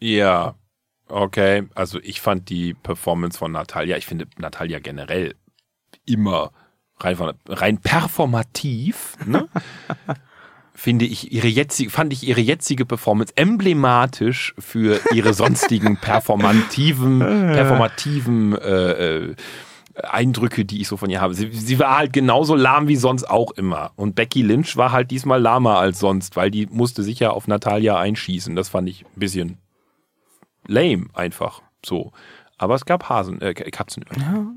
Ja, 0.00 0.54
okay. 1.08 1.64
Also 1.74 1.98
ich 2.00 2.20
fand 2.20 2.48
die 2.48 2.74
Performance 2.74 3.38
von 3.38 3.52
Natalia, 3.52 3.96
ich 3.96 4.06
finde 4.06 4.26
Natalia 4.38 4.78
generell 4.80 5.34
immer 6.06 6.52
rein, 6.98 7.16
von- 7.16 7.34
rein 7.48 7.78
performativ, 7.78 9.16
ne? 9.26 9.48
finde 10.74 11.04
ich 11.04 11.30
ihre 11.32 11.48
jetzige, 11.48 11.90
fand 11.90 12.12
ich 12.12 12.26
ihre 12.26 12.40
jetzige 12.40 12.84
Performance 12.86 13.32
emblematisch 13.36 14.54
für 14.58 15.00
ihre 15.14 15.34
sonstigen 15.34 15.96
performativen, 16.00 17.18
performativen 17.20 18.56
äh, 18.58 19.16
äh, 19.16 19.34
Eindrücke, 19.94 20.64
die 20.64 20.80
ich 20.80 20.88
so 20.88 20.96
von 20.96 21.10
ihr 21.10 21.20
habe. 21.20 21.34
Sie, 21.34 21.50
sie 21.52 21.78
war 21.78 21.96
halt 21.98 22.12
genauso 22.12 22.54
lahm 22.54 22.88
wie 22.88 22.96
sonst 22.96 23.24
auch 23.24 23.52
immer. 23.52 23.92
Und 23.96 24.14
Becky 24.14 24.42
Lynch 24.42 24.76
war 24.76 24.92
halt 24.92 25.10
diesmal 25.10 25.40
lahmer 25.40 25.78
als 25.78 25.98
sonst, 25.98 26.36
weil 26.36 26.50
die 26.50 26.66
musste 26.66 27.02
sich 27.02 27.18
ja 27.18 27.30
auf 27.30 27.46
Natalia 27.48 27.98
einschießen. 27.98 28.56
Das 28.56 28.68
fand 28.68 28.88
ich 28.88 29.04
ein 29.04 29.20
bisschen 29.20 29.58
lame 30.66 31.06
einfach 31.14 31.62
so. 31.84 32.12
Aber 32.58 32.76
es 32.76 32.84
gab 32.84 33.08
Hasen, 33.08 33.40
äh, 33.40 33.54
Katzen. 33.54 34.04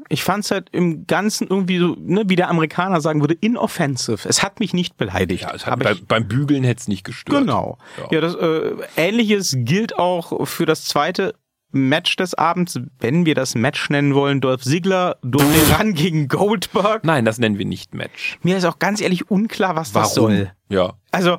Ich 0.10 0.24
fand's 0.24 0.52
halt 0.52 0.70
im 0.72 1.08
Ganzen 1.08 1.48
irgendwie 1.48 1.80
so, 1.80 1.98
ne, 2.00 2.24
wie 2.28 2.36
der 2.36 2.50
Amerikaner 2.52 3.02
sagen 3.02 3.20
würde, 3.22 3.34
inoffensive. 3.34 4.30
Es 4.30 4.44
hat 4.44 4.60
mich 4.60 4.76
nicht 4.76 4.96
beleidigt. 4.96 5.42
Ja, 5.42 5.56
es 5.56 5.66
hat, 5.66 5.80
bei, 5.80 5.94
ich, 5.94 6.06
beim 6.06 6.28
Bügeln 6.28 6.64
hätte 6.64 6.82
es 6.82 6.88
nicht 6.88 7.04
gestört. 7.04 7.40
genau. 7.40 7.80
Ja. 7.98 8.08
Ja, 8.12 8.22
das 8.22 8.36
äh, 8.36 8.76
Ähnliches 8.96 9.56
gilt 9.58 9.98
auch 9.98 10.46
für 10.46 10.68
das 10.68 10.86
zweite 10.86 11.34
Match 11.76 12.16
des 12.16 12.34
Abends, 12.34 12.80
wenn 13.00 13.26
wir 13.26 13.36
das 13.36 13.54
Match 13.56 13.90
nennen 13.90 14.16
wollen. 14.16 14.42
Dolph 14.42 14.64
Ziggler 14.64 15.18
durfte 15.22 15.78
ran 15.78 15.94
gegen 15.94 16.28
Goldberg. 16.28 17.04
Nein, 17.04 17.26
das 17.26 17.38
nennen 17.38 17.58
wir 17.60 17.66
nicht 17.66 17.94
Match. 17.94 18.40
Mir 18.42 18.58
ist 18.58 18.66
auch 18.66 18.80
ganz 18.80 19.02
ehrlich 19.02 19.30
unklar, 19.30 19.76
was 19.76 19.92
das 19.92 20.16
Warum? 20.18 20.32
soll. 20.32 20.52
Ja. 20.70 20.94
Also, 21.12 21.38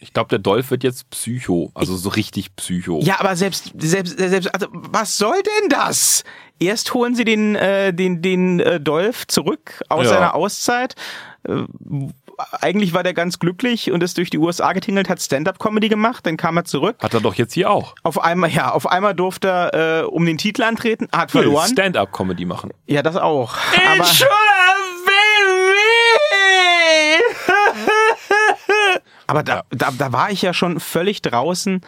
Ich 0.00 0.12
glaube, 0.12 0.28
der 0.28 0.38
Dolph 0.38 0.70
wird 0.70 0.84
jetzt 0.84 1.10
Psycho, 1.10 1.72
also 1.74 1.96
so 1.96 2.08
richtig 2.10 2.54
Psycho. 2.56 3.00
ja, 3.02 3.18
aber 3.20 3.34
selbst, 3.34 3.72
selbst, 3.78 4.16
selbst, 4.18 4.54
also, 4.54 4.68
was 4.72 5.16
soll 5.18 5.36
denn 5.42 5.68
das? 5.70 6.22
Erst 6.60 6.94
holen 6.94 7.14
sie 7.16 7.24
den, 7.24 7.56
äh, 7.56 7.92
den, 7.92 8.22
den 8.22 8.60
äh, 8.60 8.80
Dolph 8.80 9.26
zurück 9.26 9.82
aus 9.88 10.04
Ja. 10.04 10.10
seiner 10.10 10.34
Auszeit. 10.36 10.94
Äh, 11.44 11.62
eigentlich 12.60 12.92
war 12.92 13.02
der 13.02 13.14
ganz 13.14 13.38
glücklich 13.38 13.90
und 13.90 14.02
ist 14.02 14.16
durch 14.16 14.30
die 14.30 14.38
USA 14.38 14.72
getingelt, 14.72 15.08
hat 15.08 15.20
Stand-up-Comedy 15.20 15.88
gemacht, 15.88 16.26
dann 16.26 16.36
kam 16.36 16.56
er 16.56 16.64
zurück. 16.64 16.96
Hat 17.00 17.14
er 17.14 17.20
doch 17.20 17.34
jetzt 17.34 17.52
hier 17.54 17.70
auch. 17.70 17.94
Auf 18.02 18.22
einmal, 18.22 18.50
ja, 18.50 18.70
auf 18.70 18.86
einmal 18.86 19.14
durfte 19.14 19.48
er 19.48 20.02
äh, 20.02 20.04
um 20.04 20.24
den 20.24 20.38
Titel 20.38 20.62
antreten, 20.62 21.08
hat 21.12 21.30
verloren. 21.30 21.68
Stand-up-Comedy 21.68 22.44
machen. 22.44 22.72
Ja, 22.86 23.02
das 23.02 23.16
auch. 23.16 23.56
Aber, 23.86 24.04
aber 29.26 29.42
da, 29.42 29.64
da, 29.70 29.90
da 29.96 30.12
war 30.12 30.30
ich 30.30 30.42
ja 30.42 30.54
schon 30.54 30.80
völlig 30.80 31.22
draußen, 31.22 31.82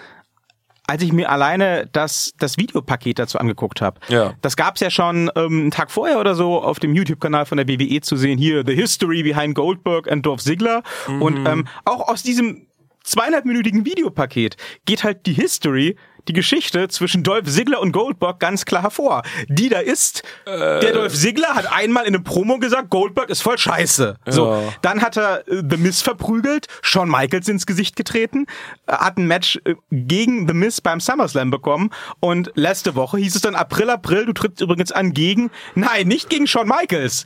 als 0.91 1.05
ich 1.05 1.13
mir 1.13 1.31
alleine 1.31 1.89
das, 1.93 2.35
das 2.39 2.59
Videopaket 2.59 3.21
dazu 3.21 3.39
angeguckt 3.39 3.81
habe. 3.81 4.01
Ja. 4.09 4.35
Das 4.43 4.57
gab's 4.57 4.81
ja 4.81 4.91
schon 4.91 5.31
ähm, 5.37 5.61
einen 5.61 5.71
Tag 5.71 5.93
vorher 5.93 6.19
oder 6.19 6.35
so 6.35 6.61
auf 6.61 6.81
dem 6.81 6.97
YouTube-Kanal 6.97 7.47
von 7.47 7.59
der 7.59 7.69
WWE 7.69 8.01
zu 8.01 8.17
sehen. 8.17 8.39
Hier, 8.39 8.65
The 8.67 8.75
History 8.75 9.23
Behind 9.23 9.55
Goldberg 9.55 10.11
and 10.11 10.27
Dolph 10.27 10.43
Ziggler. 10.43 10.83
Und 11.21 11.47
ähm, 11.47 11.69
auch 11.85 12.09
aus 12.09 12.25
diesem 12.25 12.67
zweieinhalbminütigen 13.05 13.85
Videopaket 13.85 14.57
geht 14.85 15.05
halt 15.05 15.27
die 15.27 15.33
History, 15.33 15.97
die 16.31 16.35
Geschichte 16.35 16.87
zwischen 16.89 17.25
Dolph 17.25 17.47
Ziggler 17.49 17.81
und 17.81 17.91
Goldberg 17.91 18.39
ganz 18.39 18.65
klar 18.65 18.83
hervor. 18.83 19.23
Die 19.49 19.69
da 19.69 19.81
ist, 19.81 20.23
der 20.47 20.93
Dolph 20.93 21.13
Ziggler 21.15 21.55
hat 21.57 21.73
einmal 21.73 22.05
in 22.07 22.15
einem 22.15 22.23
Promo 22.23 22.59
gesagt, 22.59 22.89
Goldberg 22.91 23.31
ist 23.31 23.43
voll 23.43 23.59
scheiße. 23.59 24.17
So, 24.27 24.47
Ja. 24.47 24.73
dann 24.83 25.03
hat 25.03 25.17
er 25.17 25.47
äh, 25.49 25.63
The 25.69 25.77
Miz 25.77 26.03
verprügelt, 26.03 26.67
Shawn 26.83 27.09
Michaels 27.11 27.49
ins 27.49 27.67
Gesicht 27.67 27.97
getreten, 27.97 28.47
äh, 28.87 28.93
hat 28.93 29.19
ein 29.19 29.27
Match 29.27 29.59
äh, 29.65 29.75
gegen 29.91 30.47
The 30.47 30.55
Miz 30.55 30.81
beim 30.81 31.01
SummerSlam 31.01 31.51
bekommen 31.51 31.91
und 32.21 32.53
letzte 32.55 32.95
Woche 32.95 33.19
hieß 33.19 33.35
es 33.35 33.43
dann 33.43 33.57
April, 33.57 33.91
April, 33.91 34.27
du 34.27 34.33
trittst 34.33 34.61
übrigens 34.61 34.93
an 34.93 35.13
gegen, 35.13 35.51
nein, 35.75 36.07
nicht 36.07 36.31
gegen 36.31 36.47
Shawn 36.47 36.69
Michaels, 36.69 37.25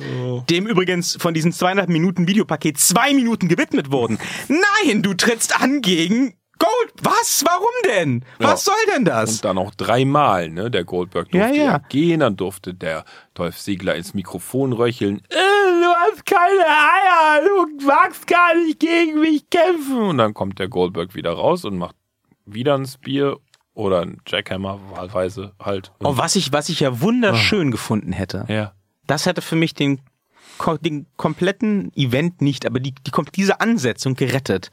dem 0.49 0.67
übrigens 0.67 1.17
von 1.21 1.35
diesen 1.35 1.53
zweieinhalb 1.53 1.91
Minuten 1.91 2.27
Videopaket 2.27 2.79
zwei 2.79 3.13
Minuten 3.13 3.49
gewidmet 3.49 3.93
wurden. 3.93 4.19
Nein, 4.49 5.03
du 5.03 5.13
trittst 5.13 5.61
an 5.61 5.83
gegen 5.83 6.35
Gold. 6.59 6.93
Was? 7.03 7.43
Warum 7.47 7.67
denn? 7.87 8.25
Was 8.39 8.65
Ja. 8.67 8.73
soll 8.73 8.95
denn 8.95 9.05
das? 9.05 9.37
Und 9.37 9.45
dann 9.45 9.59
auch 9.59 9.75
dreimal, 9.75 10.49
ne? 10.51 10.71
Der 10.71 10.85
Goldberg 10.85 11.31
durfte 11.31 11.55
Ja, 11.57 11.65
ja. 11.65 11.79
gehen, 11.89 12.21
dann 12.21 12.37
durfte 12.37 12.75
der 12.75 13.05
Dolph 13.35 13.59
Ziggler 13.59 13.95
ins 13.97 14.15
Mikrofon 14.15 14.73
röcheln. 14.73 15.19
Äh, 15.29 15.35
du 15.35 15.87
hast 15.97 16.25
keine 16.27 16.67
Eier, 16.67 17.43
du 17.43 17.87
magst 17.87 18.27
gar 18.27 18.55
nicht 18.55 18.79
gegen 18.81 19.21
mich 19.21 19.49
kämpfen. 19.51 19.97
Und 19.99 20.19
dann 20.19 20.33
kommt 20.35 20.59
der 20.59 20.69
Goldberg 20.69 21.15
wieder 21.15 21.33
raus 21.33 21.65
und 21.65 21.77
macht 21.77 21.97
wieder 22.47 22.75
ein 22.77 22.87
Spear 22.87 23.37
oder 23.75 24.03
ein 24.03 24.21
Jackhammer, 24.27 24.79
wahlweise 24.95 25.53
halt. 25.59 25.91
Und, 25.99 26.07
Oh, 26.07 26.17
was 26.17 26.37
ich, 26.37 26.53
was 26.53 26.69
ich 26.69 26.81
ja 26.81 27.01
wunderschön 27.01 27.71
gefunden 27.73 28.13
hätte. 28.13 28.45
ja. 28.49 28.73
das 29.07 29.27
hätte 29.27 29.43
für 29.43 29.57
mich 29.57 29.75
den, 29.75 30.01
den 30.83 31.07
kompletten 31.17 31.93
Event 31.97 32.41
nicht, 32.41 32.65
aber 32.65 32.79
die, 32.81 32.95
die, 32.95 33.11
diese 33.35 33.61
Ansetzung 33.61 34.15
gerettet. 34.15 34.71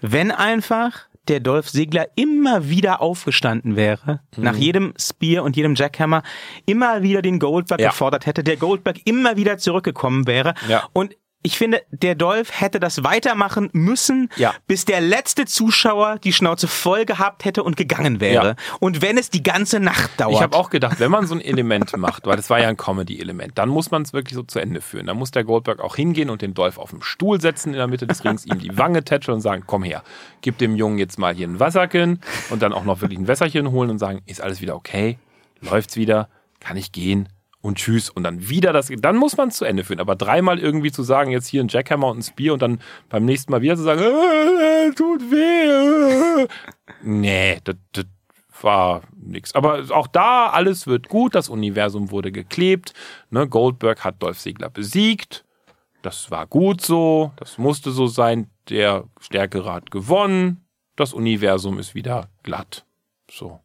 Wenn 0.00 0.30
einfach 0.32 1.06
der 1.28 1.40
Dolph 1.40 1.70
Ziggler 1.70 2.06
immer 2.16 2.68
wieder 2.68 3.00
aufgestanden 3.00 3.76
wäre, 3.76 4.20
Mhm. 4.36 4.42
nach 4.44 4.56
jedem 4.56 4.92
Spear 4.98 5.44
und 5.44 5.56
jedem 5.56 5.74
Jackhammer, 5.74 6.22
immer 6.66 7.02
wieder 7.02 7.22
den 7.22 7.38
Goldberg 7.38 7.80
Ja. 7.80 7.90
gefordert 7.90 8.26
hätte, 8.26 8.42
der 8.42 8.56
Goldberg 8.56 8.98
immer 9.04 9.36
wieder 9.36 9.58
zurückgekommen 9.58 10.26
wäre. 10.26 10.54
Ja. 10.68 10.88
Und 10.92 11.16
ich 11.42 11.58
finde, 11.58 11.82
der 11.90 12.14
Dolph 12.14 12.60
hätte 12.60 12.78
das 12.80 13.02
weitermachen 13.04 13.68
müssen, 13.72 14.28
Ja. 14.36 14.54
bis 14.66 14.84
der 14.84 15.00
letzte 15.00 15.44
Zuschauer 15.44 16.18
die 16.18 16.32
Schnauze 16.32 16.68
voll 16.68 17.04
gehabt 17.04 17.44
hätte 17.44 17.62
und 17.64 17.76
gegangen 17.76 18.20
wäre. 18.20 18.46
Ja. 18.50 18.54
Und 18.80 19.02
wenn 19.02 19.18
es 19.18 19.28
die 19.30 19.42
ganze 19.42 19.80
Nacht 19.80 20.10
dauert. 20.20 20.34
Ich 20.34 20.42
habe 20.42 20.56
auch 20.56 20.70
gedacht, 20.70 21.00
wenn 21.00 21.10
man 21.10 21.26
so 21.26 21.34
ein 21.34 21.40
Element 21.40 21.96
macht, 21.96 22.26
weil 22.26 22.36
das 22.36 22.48
war 22.50 22.60
ja 22.60 22.68
ein 22.68 22.76
Comedy-Element, 22.76 23.58
dann 23.58 23.68
muss 23.68 23.90
man 23.90 24.02
es 24.02 24.12
wirklich 24.12 24.34
so 24.34 24.42
zu 24.42 24.58
Ende 24.60 24.80
führen. 24.80 25.06
Dann 25.06 25.16
muss 25.16 25.30
der 25.32 25.44
Goldberg 25.44 25.80
auch 25.80 25.96
hingehen 25.96 26.30
und 26.30 26.42
den 26.42 26.54
Dolph 26.54 26.78
auf 26.78 26.90
den 26.90 27.02
Stuhl 27.02 27.40
setzen 27.40 27.70
in 27.70 27.76
der 27.78 27.88
Mitte 27.88 28.06
des 28.06 28.24
Rings, 28.24 28.46
ihm 28.46 28.58
die 28.58 28.76
Wange 28.78 29.02
tätscheln 29.04 29.36
und 29.36 29.40
sagen, 29.40 29.64
komm 29.66 29.82
her, 29.82 30.02
gib 30.42 30.58
dem 30.58 30.76
Jungen 30.76 30.98
jetzt 30.98 31.18
mal 31.18 31.34
hier 31.34 31.48
ein 31.48 31.58
Wasserchen 31.60 32.20
und 32.50 32.62
dann 32.62 32.72
auch 32.72 32.84
noch 32.84 33.00
wirklich 33.00 33.18
ein 33.18 33.26
Wässerchen 33.28 33.70
holen 33.70 33.90
und 33.90 33.98
sagen, 33.98 34.20
ist 34.26 34.40
alles 34.40 34.60
wieder 34.60 34.76
okay? 34.76 35.18
Läuft's 35.60 35.96
wieder? 35.96 36.28
Kann 36.60 36.76
ich 36.76 36.92
gehen? 36.92 37.28
Und 37.62 37.78
tschüss. 37.78 38.10
Und 38.10 38.24
dann 38.24 38.48
wieder 38.48 38.72
das, 38.72 38.90
dann 38.94 39.16
muss 39.16 39.36
man 39.36 39.48
es 39.48 39.56
zu 39.56 39.64
Ende 39.64 39.84
führen. 39.84 40.00
Aber 40.00 40.16
dreimal 40.16 40.58
irgendwie 40.58 40.90
zu 40.90 41.04
sagen, 41.04 41.30
jetzt 41.30 41.46
hier 41.46 41.62
ein 41.62 41.68
Jackhammer 41.68 42.08
und 42.08 42.18
ein 42.18 42.22
Spear 42.22 42.54
und 42.54 42.60
dann 42.60 42.80
beim 43.08 43.24
nächsten 43.24 43.52
Mal 43.52 43.62
wieder 43.62 43.76
zu 43.76 43.82
sagen, 43.82 44.02
äh, 44.02 44.90
tut 44.92 45.22
weh. 45.30 46.42
Äh. 46.42 46.48
Nee, 47.02 47.60
das, 47.62 47.76
das 47.92 48.06
war 48.60 49.02
nix. 49.16 49.54
Aber 49.54 49.84
auch 49.90 50.08
da, 50.08 50.48
alles 50.48 50.86
wird 50.86 51.08
gut. 51.08 51.36
Das 51.36 51.48
Universum 51.48 52.10
wurde 52.10 52.32
geklebt. 52.32 52.94
Ne, 53.30 53.48
Goldberg 53.48 54.04
hat 54.04 54.22
Dolph 54.22 54.38
Ziggler 54.38 54.68
besiegt. 54.68 55.44
Das 56.02 56.32
war 56.32 56.46
gut 56.46 56.80
so. 56.80 57.32
Das 57.36 57.58
musste 57.58 57.92
so 57.92 58.08
sein. 58.08 58.50
Der 58.68 59.04
Stärkere 59.20 59.72
hat 59.72 59.90
gewonnen. 59.90 60.66
Das 60.96 61.14
Universum 61.14 61.78
ist 61.78 61.94
wieder 61.94 62.28
glatt. 62.42 62.84
So. 63.30 63.60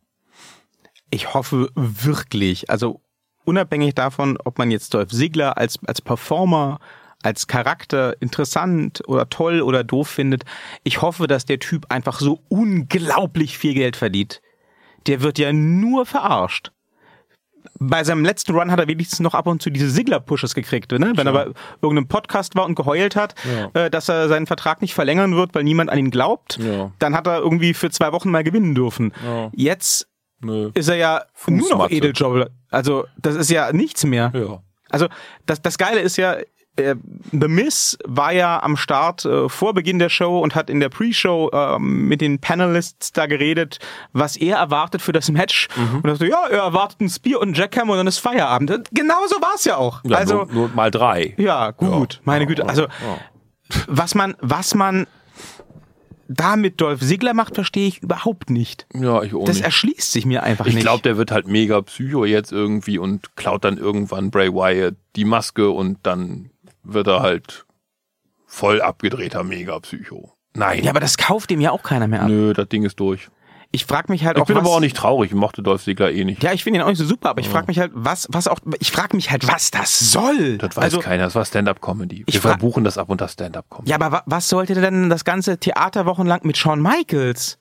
Ich 1.10 1.34
hoffe 1.34 1.70
wirklich, 1.76 2.70
also 2.70 3.02
unabhängig 3.48 3.96
davon, 3.96 4.38
ob 4.44 4.58
man 4.58 4.70
jetzt 4.72 4.94
Dolph 4.94 5.10
Ziggler 5.10 5.58
als, 5.58 5.80
als 5.88 6.02
Performer, 6.02 6.80
als 7.24 7.48
Charakter 7.48 8.16
interessant 8.22 9.02
oder 9.08 9.30
toll 9.30 9.62
oder 9.62 9.84
doof 9.84 10.08
findet, 10.08 10.44
ich 10.84 11.02
hoffe, 11.02 11.28
dass 11.28 11.46
der 11.46 11.60
Typ 11.60 11.86
einfach 11.90 12.20
so 12.20 12.42
unglaublich 12.50 13.58
viel 13.58 13.74
Geld 13.74 13.96
verdient. 13.96 14.42
Der 15.08 15.22
wird 15.22 15.40
ja 15.40 15.52
nur 15.54 16.06
verarscht. 16.06 16.72
Bei 17.80 18.04
seinem 18.04 18.24
letzten 18.24 18.54
Run 18.56 18.72
hat 18.72 18.80
er 18.80 18.88
wenigstens 18.88 19.20
noch 19.20 19.34
ab 19.34 19.46
und 19.48 19.62
zu 19.62 19.70
diese 19.70 19.92
Ziggler-Pushes 19.94 20.56
gekriegt, 20.56 20.92
ne? 20.92 21.12
wenn 21.16 21.28
er 21.28 21.34
bei 21.34 21.46
irgendeinem 21.82 22.08
Podcast 22.08 22.56
war 22.56 22.66
und 22.66 22.76
geheult 22.76 23.16
hat, 23.16 23.36
Ja. 23.74 23.86
äh, 23.86 23.90
dass 23.90 24.08
er 24.10 24.30
seinen 24.30 24.48
Vertrag 24.48 24.82
nicht 24.82 24.94
verlängern 24.94 25.36
wird, 25.36 25.54
weil 25.54 25.64
niemand 25.64 25.90
an 25.90 25.98
ihn 26.00 26.10
glaubt. 26.12 26.58
Ja. 26.62 26.92
Dann 27.00 27.14
hat 27.16 27.28
er 27.28 27.40
irgendwie 27.40 27.74
für 27.74 27.90
zwei 27.90 28.12
Wochen 28.14 28.32
mal 28.32 28.44
gewinnen 28.44 28.74
dürfen. 28.74 29.12
Jetzt. 29.54 30.08
Ist 30.74 30.88
er 30.88 30.96
ja 30.96 31.24
nur 31.48 31.58
noch 31.58 31.66
Fußmatte. 31.68 31.94
Edeljobber. 31.96 32.50
Also 32.70 33.06
das 33.18 33.36
ist 33.36 33.50
ja 33.50 33.72
nichts 33.74 34.04
mehr. 34.06 34.32
Ja. 34.36 34.62
Also 34.90 35.08
das, 35.46 35.62
das 35.62 35.78
Geile 35.78 36.00
ist 36.00 36.18
ja, 36.18 36.36
äh, 36.78 36.96
The 37.32 37.48
Miz 37.48 37.98
war 38.06 38.32
ja 38.32 38.62
am 38.62 38.78
Start 38.78 39.26
äh, 39.26 39.50
vor 39.50 39.74
Beginn 39.74 40.00
der 40.00 40.10
Show 40.10 40.40
und 40.40 40.54
hat 40.56 40.70
in 40.70 40.80
der 40.80 40.90
Pre-Show 40.90 41.50
äh, 41.52 41.80
mit 41.80 42.22
den 42.22 42.40
Panelists 42.40 43.12
da 43.14 43.26
geredet, 43.26 43.80
was 44.14 44.36
er 44.38 44.58
erwartet 44.58 45.02
für 45.02 45.12
das 45.12 45.32
Match. 45.32 45.68
Mhm. 45.76 46.02
Und 46.04 46.06
er 46.10 46.16
so, 46.18 46.26
ja, 46.26 46.46
er 46.50 46.60
erwartet 46.60 47.02
ein 47.02 47.10
Spear 47.10 47.42
und 47.42 47.50
ein 47.50 47.54
Jackhammer 47.56 47.94
und 47.94 47.98
dann 47.98 48.08
ist 48.08 48.20
Feierabend. 48.20 48.70
Und 48.72 48.90
Genauso 48.92 49.42
war 49.42 49.56
es 49.56 49.66
ja 49.66 49.78
auch. 49.78 50.02
ja 50.04 50.18
also 50.18 50.36
nur, 50.46 50.54
nur 50.54 50.70
mal 50.70 50.92
drei. 50.92 51.34
ja, 51.38 51.72
gut, 51.72 52.14
Ja. 52.16 52.20
meine 52.26 52.46
Güte. 52.46 52.68
Also 52.68 52.88
was 53.88 54.16
man, 54.16 54.36
was 54.40 54.76
man 54.76 55.08
da 56.28 56.56
mit 56.56 56.80
Dolph 56.82 57.02
Ziggler 57.02 57.34
macht, 57.34 57.56
verstehe 57.56 57.88
ich 57.88 58.02
überhaupt 58.04 58.50
nicht. 58.50 58.86
Ja, 58.94 59.22
ich 59.24 59.34
auch 59.34 59.46
Das 59.46 59.56
nicht. 59.58 59.66
erschließt 59.66 60.12
sich 60.12 60.26
mir 60.26 60.44
einfach 60.44 60.66
Ich 60.66 60.74
nicht. 60.76 60.84
glaube, 60.84 61.02
der 61.04 61.18
wird 61.18 61.32
halt 61.32 61.48
mega 61.48 61.82
Psycho 61.82 62.26
jetzt 62.26 62.52
irgendwie 62.52 62.98
und 62.98 63.36
klaut 63.36 63.64
dann 63.64 63.78
irgendwann 63.78 64.30
Bray 64.32 64.52
Wyatt 64.54 64.96
die 65.16 65.26
Maske 65.26 65.70
und 65.70 66.00
dann 66.04 66.52
wird 66.84 67.08
er 67.08 67.22
halt 67.22 67.66
voll 68.46 68.82
abgedrehter 68.82 69.44
mega 69.44 69.80
Psycho. 69.80 70.34
Nein. 70.54 70.84
ja, 70.84 70.90
aber 70.90 71.00
das 71.00 71.18
kauft 71.18 71.50
dem 71.52 71.62
ja 71.62 71.72
auch 71.72 71.84
keiner 71.84 72.08
mehr 72.08 72.24
ab. 72.24 72.30
Nö, 72.30 72.54
das 72.54 72.68
Ding 72.70 72.84
ist 72.84 73.00
durch. 73.00 73.30
Ich 73.78 73.86
frage 73.86 74.12
mich 74.12 74.26
halt 74.26 74.38
Ich 74.38 74.42
auch, 74.42 74.48
bin 74.48 74.56
was, 74.56 74.66
aber 74.66 74.72
auch 74.72 74.80
nicht 74.80 74.98
traurig. 74.98 75.30
Ich 75.30 75.36
mochte 75.38 75.62
Dolph 75.62 75.84
Ziggler 75.84 76.12
eh 76.12 76.26
nicht. 76.26 76.42
Ja, 76.42 76.52
ich 76.52 76.64
finde 76.64 76.80
ihn 76.80 76.84
auch 76.84 76.90
nicht 76.90 76.98
so 76.98 77.06
super, 77.06 77.30
aber 77.30 77.42
ich 77.42 77.48
frage 77.48 77.68
mich 77.68 77.78
halt, 77.78 77.92
was, 77.94 78.28
was 78.32 78.48
auch, 78.48 78.58
ich 78.80 78.92
frage 78.92 79.16
mich 79.16 79.30
halt, 79.30 79.48
was 79.48 79.70
das 79.70 80.00
soll. 80.00 80.58
Das 80.58 80.76
weiß 80.76 80.84
also, 80.86 81.00
keiner. 81.00 81.26
Das 81.26 81.36
war 81.36 81.46
Stand-Up-Comedy. 81.46 82.24
Ich 82.26 82.34
Wir 82.34 82.42
verbuchen 82.42 82.84
das 82.84 82.98
ab 82.98 83.10
unter 83.10 83.28
Stand-Up-Comedy. 83.28 83.92
ja, 83.92 83.98
aber 83.98 84.12
wa 84.12 84.24
was 84.26 84.50
sollte 84.50 84.74
denn 84.74 85.12
das 85.12 85.26
ganze 85.26 85.60
Theater 85.60 86.08
wochenlang 86.08 86.40
mit 86.44 86.58
Shawn 86.58 86.82
Michaels? 86.82 87.60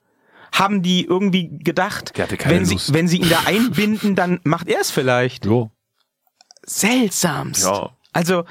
Haben 0.51 0.81
die 0.81 1.05
irgendwie 1.05 1.59
gedacht, 1.59 2.13
wenn 2.45 2.65
sie, 2.65 2.79
wenn 2.91 3.07
sie 3.07 3.17
ihn 3.17 3.29
da 3.29 3.41
einbinden, 3.45 4.15
dann 4.15 4.39
macht 4.43 4.67
er 4.69 4.81
es 4.81 4.89
vielleicht? 4.89 5.45
Jo. 5.45 5.69
Seltsamst. 6.63 7.63
Ja. 7.63 7.91
Also, 8.11 8.45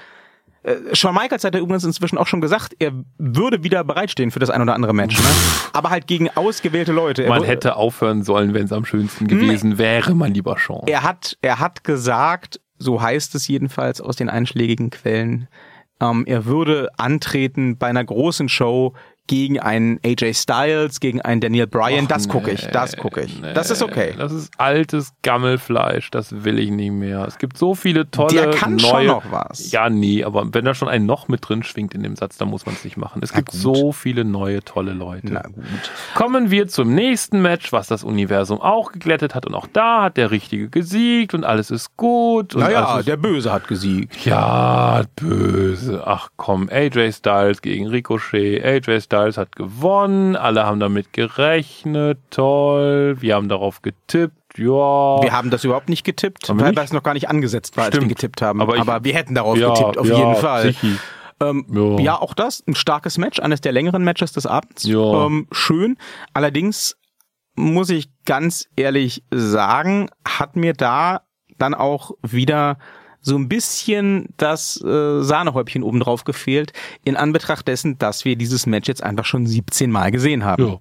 äh, 0.67 0.95
Shawn 0.95 1.15
Michaels 1.15 1.45
hat 1.45 1.55
ja 1.55 1.61
übrigens 1.61 1.85
inzwischen 1.85 2.19
auch 2.19 2.27
schon 2.27 2.41
gesagt, 2.41 2.75
er 2.81 2.93
würde 3.19 3.63
wieder 3.63 3.85
bereitstehen 3.85 4.31
für 4.33 4.41
das 4.41 4.51
ein 4.51 4.61
oder 4.61 4.75
andere 4.75 4.93
Match, 4.93 5.17
ne? 5.17 5.29
aber 5.73 5.91
halt 5.91 6.09
gegen 6.09 6.29
ausgewählte 6.31 6.93
Leute. 6.93 7.23
Er 7.23 7.31
Man 7.31 7.45
hätte 7.45 7.77
aufhören 7.77 8.25
sollen, 8.25 8.53
wenn 8.53 8.65
es 8.65 8.73
am 8.73 8.85
schönsten 8.85 9.29
gewesen 9.29 9.79
wäre, 9.79 10.15
mein 10.15 10.35
lieber 10.35 10.57
Sean. 10.59 10.83
er 10.87 11.05
hat, 11.05 11.39
er 11.41 11.61
hat 11.61 11.85
gesagt, 11.85 12.61
so 12.79 13.01
heißt 13.01 13.35
es 13.37 13.47
jedenfalls 13.47 14.01
aus 14.01 14.17
den 14.17 14.29
einschlägigen 14.29 14.91
Quellen, 14.91 15.49
ähm, 16.01 16.25
er 16.27 16.45
würde 16.47 16.91
antreten 16.97 17.79
bei 17.79 17.87
einer 17.87 18.05
großen 18.05 18.49
Show 18.49 18.95
gegen 19.27 19.59
einen 19.61 19.99
AJ 20.05 20.35
Styles, 20.35 21.01
gegen 21.01 21.21
einen 21.21 21.41
Daniel 21.41 21.67
Bryan. 21.67 22.05
Och, 22.05 22.09
das 22.09 22.29
gucke 22.29 22.47
nee, 22.49 22.55
ich, 22.55 22.67
das 22.69 22.97
gucke 22.97 23.23
ich. 23.23 23.41
nee. 23.41 23.53
Das 23.55 23.71
ist 23.71 23.83
okay. 23.83 24.15
Das 24.17 24.33
ist 24.33 24.53
altes 24.59 25.13
Gammelfleisch, 25.23 26.11
das 26.11 26.45
will 26.45 26.59
ich 26.59 26.71
nicht 26.71 26.93
mehr. 26.93 27.25
Es 27.27 27.39
gibt 27.39 27.57
so 27.59 27.75
viele 27.75 28.11
tolle 28.11 28.33
Der 28.35 28.51
kann 28.51 28.77
neue. 28.77 28.89
schon 28.91 29.07
noch 29.07 29.23
was. 29.31 29.71
Ja, 29.73 29.89
nee, 29.91 30.25
aber 30.25 30.53
wenn 30.55 30.65
da 30.65 30.75
schon 30.75 30.89
ein 30.89 31.07
noch 31.07 31.29
mit 31.29 31.49
drin 31.49 31.63
schwingt 31.63 31.95
in 31.95 32.03
dem 32.03 32.17
Satz, 32.17 32.37
dann 32.39 32.49
muss 32.49 32.67
man 32.67 32.75
es 32.75 32.85
nicht 32.85 32.97
machen. 32.97 33.21
Es 33.23 33.33
gibt 33.33 33.51
gut. 33.51 33.61
so 33.61 33.93
viele 33.93 34.25
neue 34.25 34.63
tolle 34.63 34.93
Leute. 34.93 35.29
Na 35.33 35.43
gut. 35.43 35.65
Kommen 36.15 36.51
wir 36.51 36.69
zum 36.69 36.95
nächsten 36.95 37.41
Match, 37.43 37.73
was 37.73 37.87
das 37.89 38.05
Universum 38.05 38.61
auch 38.61 38.93
geglättet 38.93 39.35
hat. 39.35 39.47
Und 39.47 39.55
auch 39.55 39.67
da 39.73 40.03
hat 40.05 40.17
der 40.17 40.31
Richtige 40.31 40.69
gesiegt 40.69 41.35
und 41.35 41.45
alles 41.45 41.71
ist 41.71 41.97
gut. 41.97 42.55
Und 42.55 42.63
Naja, 42.63 42.99
ist 42.99 43.09
der 43.09 43.17
Böse 43.17 43.53
hat 43.53 43.67
gesiegt. 43.69 44.25
ja, 44.25 45.03
böse. 45.17 46.03
Ach 46.07 46.29
komm, 46.37 46.69
AJ 46.71 47.13
Styles 47.13 47.63
gegen 47.63 47.87
Ricochet. 47.89 48.65
AJ 48.65 49.01
Styles 49.03 49.16
hat 49.37 49.57
gewonnen. 49.57 50.37
Alle 50.37 50.65
haben 50.67 50.81
damit 50.81 51.13
gerechnet. 51.13 52.19
Toll. 52.31 53.17
Wir 53.21 53.35
haben 53.35 53.49
darauf 53.49 53.83
getippt. 53.83 54.35
Ja. 54.59 54.65
Wir 55.23 55.33
haben 55.33 55.51
das 55.51 55.65
überhaupt 55.65 55.89
nicht 55.89 56.05
getippt, 56.05 56.49
weil 56.49 56.71
nicht? 56.71 56.79
es 56.79 56.93
noch 56.93 57.03
gar 57.03 57.15
nicht 57.15 57.29
angesetzt 57.29 57.77
war, 57.77 57.85
als 57.85 57.95
wir 57.95 58.01
Stimmt. 58.01 58.11
getippt 58.17 58.43
haben. 58.43 58.61
Aber 58.63 58.79
Aber, 58.79 58.99
ich- 58.99 59.05
wir 59.05 59.15
hätten 59.15 59.35
darauf 59.35 59.59
ja, 59.59 59.69
getippt, 59.75 59.99
auf 59.99 60.07
ja, 60.09 60.17
jeden 60.17 60.37
Fall. 60.37 60.75
Ähm, 61.41 61.67
Ja. 61.71 61.99
ja. 62.01 62.21
auch 62.23 62.33
das, 62.33 62.63
ein 62.67 62.75
starkes 62.75 63.19
Match, 63.19 63.41
eines 63.41 63.61
der 63.61 63.73
längeren 63.73 64.03
Matches 64.05 64.33
des 64.33 64.47
Abends. 64.47 64.85
Ja. 64.85 65.27
Ähm, 65.27 65.47
schön. 65.53 65.99
Allerdings 66.33 66.97
muss 67.55 67.91
ich 67.91 68.09
ganz 68.25 68.67
ehrlich 68.77 69.23
sagen, 69.31 70.09
hat 70.27 70.57
mir 70.57 70.73
da 70.73 71.23
dann 71.59 71.75
auch 71.75 72.13
wieder 72.23 72.79
so 73.27 73.37
ein 73.37 73.49
bisschen 73.49 74.29
das 74.37 74.81
äh, 74.83 75.21
Sahnehäubchen 75.21 75.83
obendrauf 75.83 76.23
gefehlt, 76.23 76.73
in 77.05 77.17
Anbetracht 77.17 77.67
dessen, 77.67 77.99
dass 77.99 78.25
wir 78.25 78.37
dieses 78.37 78.67
Match 78.67 78.87
jetzt 78.89 79.03
einfach 79.03 79.25
schon 79.25 79.47
17 79.47 79.91
Mal 79.91 80.13
gesehen 80.13 80.45
haben. 80.45 80.69
Ja. 80.69 80.79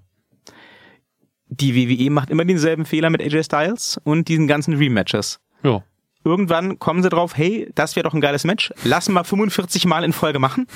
Die 1.47 1.75
WWE 1.75 2.11
macht 2.11 2.29
immer 2.29 2.45
denselben 2.45 2.85
Fehler 2.85 3.09
mit 3.09 3.21
AJ 3.21 3.45
Styles 3.45 3.99
und 4.03 4.27
diesen 4.27 4.47
ganzen 4.47 4.75
Rematches. 4.75 5.39
Ja. 5.63 5.83
Irgendwann 6.23 6.77
kommen 6.77 7.01
sie 7.01 7.09
drauf, 7.09 7.35
hey, 7.35 7.71
das 7.73 7.95
wäre 7.95 8.03
doch 8.03 8.13
ein 8.13 8.21
geiles 8.21 8.43
Match, 8.43 8.71
lassen 8.83 9.13
wir 9.13 9.23
45 9.23 9.85
Mal 9.85 10.03
in 10.03 10.13
Folge 10.13 10.37
machen. 10.37 10.67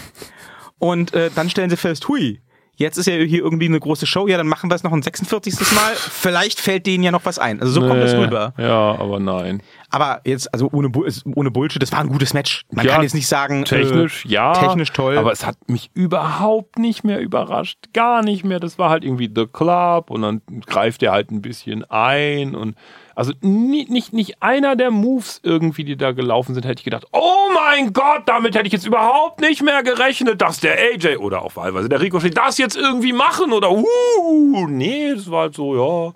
Und 0.79 1.13
äh, 1.13 1.29
dann 1.35 1.51
stellen 1.51 1.69
sie 1.69 1.77
fest, 1.77 2.07
hui, 2.07 2.41
jetzt 2.79 2.97
ist 2.97 3.05
ja 3.05 3.13
hier 3.13 3.39
irgendwie 3.43 3.67
eine 3.67 3.79
große 3.79 4.05
Show, 4.07 4.27
ja, 4.27 4.37
dann 4.37 4.47
machen 4.47 4.71
wir 4.71 4.75
es 4.75 4.83
noch 4.83 4.91
ein 4.93 5.01
46. 5.01 5.53
Mal. 5.73 5.93
Vielleicht 5.95 6.59
fällt 6.59 6.85
denen 6.87 7.03
ja 7.03 7.11
noch 7.11 7.25
was 7.25 7.37
ein. 7.37 7.61
Also 7.61 7.73
so 7.73 7.87
kommt 7.87 8.01
es 8.01 8.13
Nee, 8.13 8.19
rüber. 8.23 8.53
Ja, 8.57 8.97
aber 8.99 9.19
nein. 9.19 9.61
Aber 9.91 10.21
jetzt, 10.23 10.51
also 10.53 10.69
ohne, 10.71 10.89
ohne 11.35 11.51
Bullshit, 11.51 11.81
das 11.81 11.91
war 11.91 11.99
ein 11.99 12.09
gutes 12.09 12.33
Match. 12.33 12.63
Man 12.71 12.85
Ja, 12.85 12.93
kann 12.93 13.01
jetzt 13.03 13.15
nicht 13.15 13.27
sagen, 13.27 13.65
Technisch, 13.65 14.25
äh, 14.25 14.29
ja. 14.29 14.53
technisch 14.53 14.91
toll. 14.93 15.17
Aber 15.17 15.31
es 15.31 15.45
hat 15.45 15.57
mich 15.67 15.91
überhaupt 15.93 16.79
nicht 16.79 17.03
mehr 17.03 17.19
überrascht. 17.19 17.77
Gar 17.93 18.23
nicht 18.23 18.45
mehr. 18.45 18.59
Das 18.59 18.79
war 18.79 18.89
halt 18.89 19.03
irgendwie 19.03 19.29
The 19.33 19.45
Club 19.47 20.09
und 20.09 20.21
dann 20.21 20.41
greift 20.65 21.03
er 21.03 21.11
halt 21.11 21.31
ein 21.31 21.41
bisschen 21.41 21.83
ein 21.89 22.55
und 22.55 22.75
also 23.19 23.33
nicht, 23.41 23.89
nicht, 23.89 24.13
nicht 24.13 24.41
einer 24.41 24.77
der 24.77 24.91
Moves 24.91 25.41
irgendwie, 25.43 25.83
die 25.83 25.97
da 25.97 26.13
gelaufen 26.13 26.53
sind, 26.53 26.65
hätte 26.65 26.79
ich 26.79 26.85
gedacht, 26.85 27.05
oh 27.11 27.49
mein 27.53 27.91
Gott, 27.91 28.21
damit 28.27 28.55
hätte 28.55 28.67
ich 28.67 28.71
jetzt 28.71 28.87
überhaupt 28.87 29.41
nicht 29.41 29.61
mehr 29.61 29.83
gerechnet, 29.83 30.41
dass 30.41 30.61
der 30.61 30.77
AJ 30.77 31.17
oder 31.17 31.41
auch 31.41 31.57
wahlweise 31.57 31.89
der 31.89 31.99
Ricochet 31.99 32.37
das 32.37 32.57
jetzt 32.57 32.77
irgendwie 32.77 33.11
machen 33.11 33.51
oder 33.51 33.71
uh, 33.71 34.67
nee, 34.69 35.13
das 35.13 35.29
war 35.29 35.41
halt 35.41 35.55
so, 35.55 35.75
ja, 35.75 36.13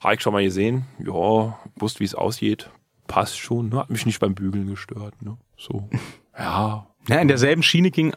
habe 0.00 0.14
ich 0.14 0.20
schon 0.20 0.32
mal 0.32 0.44
gesehen, 0.44 0.84
ja, 1.04 1.58
wusste, 1.74 1.98
wie 1.98 2.04
es 2.04 2.14
aussieht, 2.14 2.70
passt 3.08 3.36
schon, 3.36 3.70
ne? 3.70 3.78
hat 3.80 3.90
mich 3.90 4.06
nicht 4.06 4.20
beim 4.20 4.36
Bügeln 4.36 4.68
gestört, 4.68 5.20
ne, 5.20 5.36
so, 5.56 5.88
ja, 6.38 6.86
ja, 7.08 7.16
in 7.18 7.26
derselben 7.26 7.64
Schiene 7.64 7.90
ging 7.90 8.14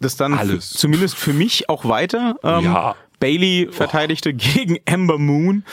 das 0.00 0.16
dann 0.16 0.34
Alles. 0.34 0.70
zumindest 0.70 1.14
für 1.14 1.34
mich 1.34 1.68
auch 1.68 1.84
weiter. 1.84 2.34
Ähm, 2.42 2.64
Ja. 2.64 2.96
Bailey 3.20 3.68
verteidigte 3.70 4.32
gegen 4.32 4.78
Ember 4.86 5.18
Moon. 5.18 5.64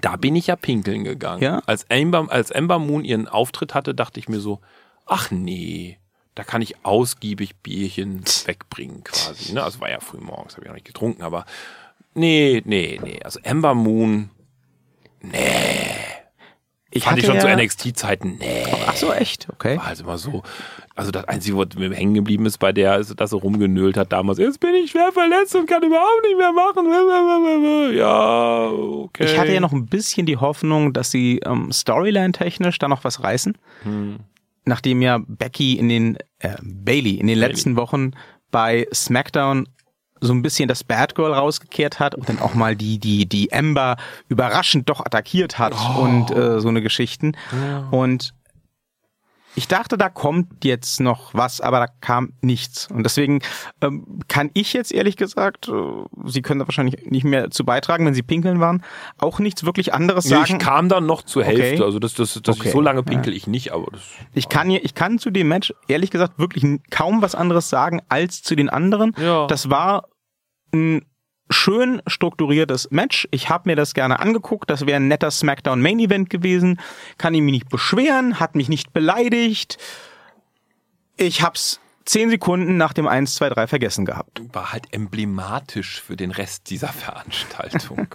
Da 0.00 0.16
bin 0.16 0.36
ich 0.36 0.48
ja 0.48 0.56
pinkeln 0.56 1.04
gegangen. 1.04 1.42
Ja? 1.42 1.62
Als 1.66 1.84
Ember, 1.84 2.26
als 2.30 2.50
Ember 2.50 2.78
Moon 2.78 3.04
ihren 3.04 3.28
Auftritt 3.28 3.74
hatte, 3.74 3.94
dachte 3.94 4.20
ich 4.20 4.28
mir 4.28 4.40
so, 4.40 4.60
ach 5.06 5.30
nee, 5.30 5.98
da 6.34 6.44
kann 6.44 6.62
ich 6.62 6.84
ausgiebig 6.84 7.56
Bierchen 7.56 8.24
wegbringen 8.44 9.04
quasi. 9.04 9.52
Ne? 9.52 9.62
Also 9.62 9.80
war 9.80 9.90
ja 9.90 10.00
früh 10.00 10.20
morgens, 10.20 10.54
habe 10.54 10.64
ich 10.64 10.68
noch 10.68 10.74
nicht 10.74 10.86
getrunken, 10.86 11.22
aber 11.22 11.44
nee, 12.14 12.62
nee, 12.64 13.00
nee. 13.02 13.20
Also 13.22 13.40
Ember 13.42 13.74
Moon, 13.74 14.30
Ich 16.92 17.04
fand 17.04 17.18
ich 17.18 17.26
schon 17.26 17.36
ja, 17.36 17.40
zu 17.40 17.48
NXT-Zeiten, 17.48 18.38
nee. 18.38 18.64
Ach 18.86 18.96
so, 18.96 19.12
echt? 19.12 19.48
Okay. 19.52 19.76
War 19.76 19.86
halt 19.86 20.00
immer 20.00 20.18
so. 20.18 20.42
Also 20.96 21.12
das 21.12 21.24
Einzige, 21.28 21.56
was 21.56 21.68
mir 21.76 21.94
hängen 21.94 22.14
geblieben 22.14 22.46
ist 22.46 22.58
bei 22.58 22.72
der, 22.72 22.98
ist, 22.98 23.18
dass 23.20 23.30
sie 23.30 23.36
rumgenölt 23.36 23.96
hat 23.96 24.12
damals. 24.12 24.38
Jetzt 24.38 24.58
bin 24.58 24.74
ich 24.74 24.90
schwer 24.90 25.12
verletzt 25.12 25.54
und 25.54 25.66
kann 25.66 25.82
überhaupt 25.84 26.22
nicht 26.24 26.36
mehr 26.36 26.52
machen. 26.52 27.94
Ja, 27.96 28.70
okay. 28.70 29.24
Ich 29.24 29.38
hatte 29.38 29.52
ja 29.52 29.60
noch 29.60 29.72
ein 29.72 29.86
bisschen 29.86 30.26
die 30.26 30.36
Hoffnung, 30.36 30.92
dass 30.92 31.12
sie 31.12 31.40
ähm, 31.46 31.70
Storyline-technisch 31.70 32.78
da 32.78 32.88
noch 32.88 33.04
was 33.04 33.22
reißen. 33.22 33.56
Hm. 33.84 34.18
Nachdem 34.64 35.00
ja 35.00 35.20
Becky 35.26 35.78
in 35.78 35.88
den, 35.88 36.18
äh, 36.40 36.56
Bailey 36.60 37.14
in 37.14 37.28
den 37.28 37.38
letzten 37.38 37.76
Wochen 37.76 38.12
bei 38.50 38.86
SmackDown 38.92 39.68
so 40.20 40.32
ein 40.32 40.42
bisschen 40.42 40.68
das 40.68 40.84
Bad 40.84 41.14
Girl 41.14 41.32
rausgekehrt 41.32 41.98
hat 42.00 42.14
und 42.14 42.28
dann 42.28 42.38
auch 42.40 42.54
mal 42.54 42.76
die, 42.76 42.98
die, 42.98 43.26
die 43.26 43.50
Ember 43.50 43.96
überraschend 44.28 44.88
doch 44.88 45.00
attackiert 45.00 45.58
hat 45.58 45.74
Oh. 45.74 46.00
und 46.02 46.30
äh, 46.30 46.60
so 46.60 46.68
eine 46.68 46.82
Geschichten. 46.82 47.32
Und 47.90 48.34
ich 49.56 49.66
dachte, 49.66 49.98
da 49.98 50.08
kommt 50.08 50.64
jetzt 50.64 51.00
noch 51.00 51.34
was, 51.34 51.60
aber 51.60 51.80
da 51.80 51.86
kam 52.00 52.32
nichts. 52.40 52.88
Und 52.88 53.02
deswegen 53.02 53.40
ähm, 53.80 54.20
kann 54.28 54.50
ich 54.54 54.72
jetzt 54.72 54.92
ehrlich 54.92 55.16
gesagt, 55.16 55.68
äh, 55.68 55.72
Sie 56.26 56.40
können 56.42 56.60
da 56.60 56.68
wahrscheinlich 56.68 57.06
nicht 57.10 57.24
mehr 57.24 57.50
zu 57.50 57.64
beitragen, 57.64 58.06
wenn 58.06 58.14
Sie 58.14 58.22
pinkeln 58.22 58.60
waren, 58.60 58.82
auch 59.18 59.38
nichts 59.40 59.64
wirklich 59.64 59.92
anderes 59.92 60.26
Nee, 60.26 60.30
sagen. 60.36 60.52
ich 60.52 60.58
kam 60.58 60.88
dann 60.88 61.06
noch 61.06 61.22
zur 61.22 61.42
Okay. 61.42 61.56
Hälfte. 61.62 61.84
Also 61.84 61.98
das, 61.98 62.14
das, 62.14 62.40
das 62.42 62.60
Okay. 62.60 62.70
so 62.70 62.80
lange 62.80 63.02
pinkel 63.02 63.32
ich 63.34 63.46
nicht, 63.46 63.72
aber 63.72 63.86
das. 63.92 64.02
Ich 64.34 64.48
kann, 64.48 64.70
hier, 64.70 64.84
ich 64.84 64.94
kann 64.94 65.18
zu 65.18 65.30
dem 65.30 65.48
Match 65.48 65.74
ehrlich 65.88 66.10
gesagt 66.10 66.38
wirklich 66.38 66.64
kaum 66.90 67.20
was 67.20 67.34
anderes 67.34 67.68
sagen 67.68 68.00
als 68.08 68.42
zu 68.42 68.54
den 68.54 68.68
anderen. 68.68 69.14
Ja. 69.20 69.46
Das 69.48 69.68
war 69.68 70.04
ein 70.72 71.04
schön 71.50 72.00
strukturiertes 72.06 72.90
Match. 72.90 73.28
Ich 73.30 73.48
habe 73.48 73.68
mir 73.68 73.76
das 73.76 73.94
gerne 73.94 74.20
angeguckt. 74.20 74.70
Das 74.70 74.86
wäre 74.86 74.96
ein 74.96 75.08
netter 75.08 75.30
SmackDown 75.30 75.82
Main 75.82 75.98
Event 75.98 76.30
gewesen. 76.30 76.80
Kann 77.18 77.34
ich 77.34 77.42
mich 77.42 77.52
nicht 77.52 77.68
beschweren, 77.68 78.40
hat 78.40 78.54
mich 78.54 78.68
nicht 78.68 78.92
beleidigt. 78.92 79.78
Ich 81.16 81.42
hab's 81.42 81.80
zehn 82.04 82.30
Sekunden 82.30 82.76
nach 82.76 82.92
dem 82.92 83.06
1, 83.06 83.34
2, 83.34 83.50
3 83.50 83.66
vergessen 83.66 84.04
gehabt. 84.04 84.40
war 84.52 84.72
halt 84.72 84.86
emblematisch 84.92 86.00
für 86.00 86.16
den 86.16 86.30
Rest 86.30 86.70
dieser 86.70 86.88
Veranstaltung. 86.88 88.14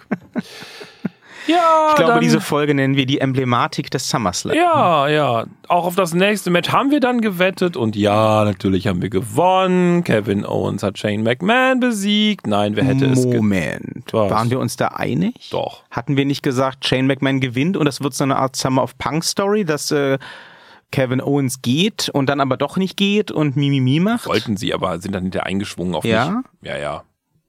ja, 1.46 1.88
Ich 1.90 1.96
glaube, 1.96 2.20
diese 2.20 2.40
Folge 2.40 2.74
nennen 2.74 2.96
wir 2.96 3.06
die 3.06 3.20
Emblematik 3.20 3.90
des 3.90 4.08
SummerSlam. 4.08 4.54
Ja, 4.56 5.08
ja. 5.08 5.44
Auch 5.68 5.86
auf 5.86 5.94
das 5.96 6.14
nächste 6.14 6.50
Match 6.50 6.70
haben 6.70 6.90
wir 6.90 7.00
dann 7.00 7.20
gewettet 7.20 7.76
und 7.76 7.96
ja, 7.96 8.44
natürlich 8.44 8.86
haben 8.86 9.02
wir 9.02 9.10
gewonnen. 9.10 10.04
Kevin 10.04 10.44
Owens 10.46 10.82
hat 10.82 10.98
Shane 10.98 11.22
McMahon 11.22 11.80
besiegt. 11.80 12.46
Nein, 12.46 12.76
wer 12.76 12.84
hätte 12.84 13.06
es 13.06 13.24
ge 13.24 13.36
Moment. 13.36 14.12
Waren 14.12 14.50
wir 14.50 14.60
uns 14.60 14.76
da 14.76 14.88
einig? 14.88 15.48
Doch. 15.50 15.82
Hatten 15.90 16.16
wir 16.16 16.24
nicht 16.24 16.42
gesagt, 16.42 16.84
Shane 16.86 17.06
McMahon 17.06 17.40
gewinnt 17.40 17.76
und 17.76 17.86
das 17.86 18.00
wird 18.02 18.14
so 18.14 18.24
eine 18.24 18.36
Art 18.36 18.56
Summer 18.56 18.82
of 18.82 18.96
Punk 18.98 19.24
Story, 19.24 19.64
dass 19.64 19.90
äh, 19.90 20.18
Kevin 20.92 21.20
Owens 21.20 21.62
geht 21.62 22.08
und 22.08 22.28
dann 22.28 22.40
aber 22.40 22.56
doch 22.56 22.76
nicht 22.76 22.96
geht 22.96 23.30
und 23.32 23.56
Mimimi 23.56 24.00
macht? 24.00 24.26
Wollten 24.26 24.56
sie, 24.56 24.72
aber 24.72 25.00
sind 25.00 25.12
dann 25.14 25.24
hinterher 25.24 25.46
eingeschwungen 25.46 25.94
auf 25.94 26.04
Ja? 26.04 26.42
mich. 26.60 26.70
Ja, 26.70 26.78
ja. 26.78 27.02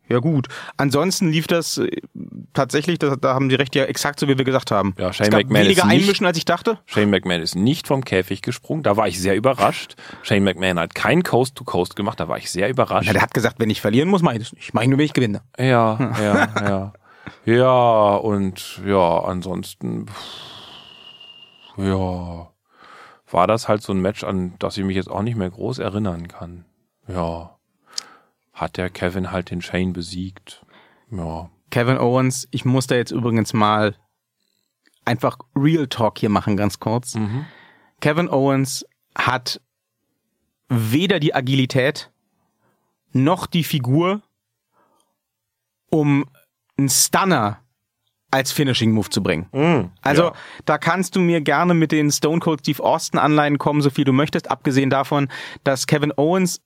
Ja 0.10 0.20
gut. 0.20 0.47
Ansonsten 0.78 1.30
lief 1.32 1.47
das 1.47 1.78
äh, 1.78 1.89
tatsächlich, 2.53 2.99
da, 2.99 3.16
da 3.16 3.34
haben 3.34 3.49
sie 3.49 3.55
recht, 3.55 3.76
ja 3.76 3.84
exakt 3.86 4.20
so, 4.20 4.28
wie 4.28 4.38
wir 4.38 4.45
gesagt 4.45 4.72
haben. 4.72 4.95
Ja, 4.97 5.12
Shane 5.12 5.28
es 5.28 5.32
gab 5.32 5.39
McMahon 5.41 5.66
weniger 5.66 5.84
ist 5.84 5.88
nicht- 5.89 6.01
einmischen, 6.03 6.26
als 6.26 6.38
ich 6.38 6.45
dachte. 6.45 6.80
Shane 6.86 7.10
McMahon 7.10 7.41
ist 7.41 7.55
nicht 7.55 7.88
vom 7.88 8.03
Käfig 8.05 8.41
gesprungen. 8.41 8.84
Da 8.84 8.95
war 8.97 9.08
ich 9.08 9.20
sehr 9.22 9.36
überrascht. 9.36 9.95
Shane 10.24 10.43
McMahon 10.43 10.80
hat 10.80 10.95
kein 10.95 11.24
Coast-to-Coast 11.24 11.95
gemacht. 11.95 12.20
Da 12.20 12.28
war 12.28 12.38
ich 12.38 12.49
sehr 12.51 12.70
überrascht. 12.70 13.08
Ja, 13.08 13.14
der 13.14 13.22
hat 13.22 13.34
gesagt, 13.34 13.60
wenn 13.60 13.70
ich 13.70 13.82
verlieren 13.82 14.10
muss, 14.10 14.22
mach 14.22 14.34
ich 14.34 14.39
das 14.39 14.53
nicht. 14.53 14.74
Mach 14.74 14.82
ich 14.82 14.88
nur, 14.88 14.97
wenn 14.97 15.05
ich 15.05 15.14
gewinne. 15.14 15.41
Ja, 15.60 16.14
ja, 16.22 16.47
ja. 16.68 16.93
Ja, 17.45 18.16
und 18.16 18.82
ja, 18.86 19.20
ansonsten, 19.20 20.08
pff, 20.08 21.78
ja, 21.78 22.49
war 23.30 23.47
das 23.47 23.68
halt 23.68 23.82
so 23.82 23.91
ein 23.93 23.99
Match, 24.01 24.24
an 24.24 24.53
das 24.60 24.78
ich 24.78 24.84
mich 24.86 24.95
jetzt 24.95 25.10
auch 25.12 25.22
nicht 25.22 25.36
mehr 25.38 25.49
groß 25.49 25.80
erinnern 25.80 26.28
kann. 26.28 26.66
Ja, 27.08 27.57
hat 28.58 28.78
der 28.78 28.89
Kevin 28.89 29.32
halt 29.32 29.51
den 29.51 29.62
Shane 29.62 29.93
besiegt. 29.93 30.66
Ja, 31.12 31.49
Kevin 31.70 31.97
Owens, 31.97 32.47
ich 32.51 32.66
muss 32.66 32.88
da 32.88 32.95
jetzt 32.95 33.12
übrigens 33.12 33.53
mal 33.53 33.95
einfach 35.05 35.38
Real 35.55 35.88
Talk 35.88 36.18
hier 36.18 36.30
machen, 36.30 36.58
ganz 36.58 36.80
kurz. 36.80 37.16
Mhm. 37.16 37.45
Kevin 38.01 38.30
Owens 38.30 38.86
hat 39.16 39.62
weder 40.70 41.20
die 41.20 41.34
Agilität 41.34 42.12
noch 43.14 43.45
die 43.47 43.64
Figur, 43.64 44.22
um 45.89 46.26
einen 46.78 46.89
Stunner 46.89 47.60
als 48.32 48.51
Finishing 48.51 48.91
Move 48.91 49.10
zu 49.10 49.24
bringen. 49.24 49.91
Also 50.01 50.24
ja. 50.24 50.34
da 50.66 50.78
kannst 50.78 51.16
du 51.16 51.20
mir 51.20 51.41
gerne 51.41 51.74
mit 51.74 51.91
den 51.91 52.12
Stone 52.12 52.39
Cold 52.39 52.60
Steve 52.62 52.84
Austin 52.84 53.20
Anleihen 53.20 53.58
kommen, 53.58 53.82
so 53.82 53.89
viel 53.89 54.03
du 54.03 54.12
möchtest, 54.12 54.51
abgesehen 54.51 54.89
davon, 54.89 55.30
dass 55.64 55.88
Kevin 55.88 56.12
Owens 56.18 56.62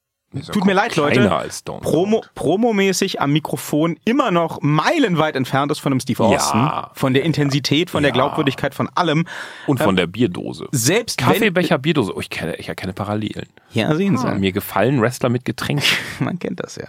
Tut 0.54 0.64
mir 0.66 0.74
leid, 0.74 0.96
Leute. 0.96 1.30
als 1.30 1.62
Promo, 1.64 2.24
promomäßig 2.36 3.20
am 3.20 3.34
Mikrofon 3.34 3.98
immer 4.06 4.32
noch 4.32 4.60
meilenweit 4.62 5.36
entfernt 5.36 5.72
ist 5.72 5.80
von 5.80 5.92
einem 5.92 6.00
Steve 6.00 6.24
Austin, 6.24 6.60
Ja. 6.62 6.92
von 6.94 7.14
der 7.14 7.24
Intensität, 7.24 7.90
von 7.90 8.02
der 8.04 8.12
Ja. 8.12 8.14
Glaubwürdigkeit, 8.14 8.74
von 8.74 8.88
allem. 8.96 9.28
Und 9.68 9.80
von 9.82 9.96
der 9.98 10.08
Bierdose. 10.08 10.68
Selbst 10.72 11.18
Kaffeebecher, 11.18 11.78
Bierdose. 11.78 12.16
Oh, 12.16 12.22
ich 12.22 12.30
kenne, 12.30 12.56
ich 12.56 12.70
erkenne 12.70 12.94
Parallelen. 12.94 13.48
wenn, 13.74 13.90
ja, 13.90 13.96
sehen 13.96 14.18
Sie. 14.18 14.28
Mir 14.36 14.54
gefallen 14.54 15.02
Wrestler 15.02 15.30
mit 15.30 15.44
Getränk. 15.44 15.84
Man 16.20 16.40
kennt 16.40 16.62
das 16.62 16.78
ja. 16.78 16.88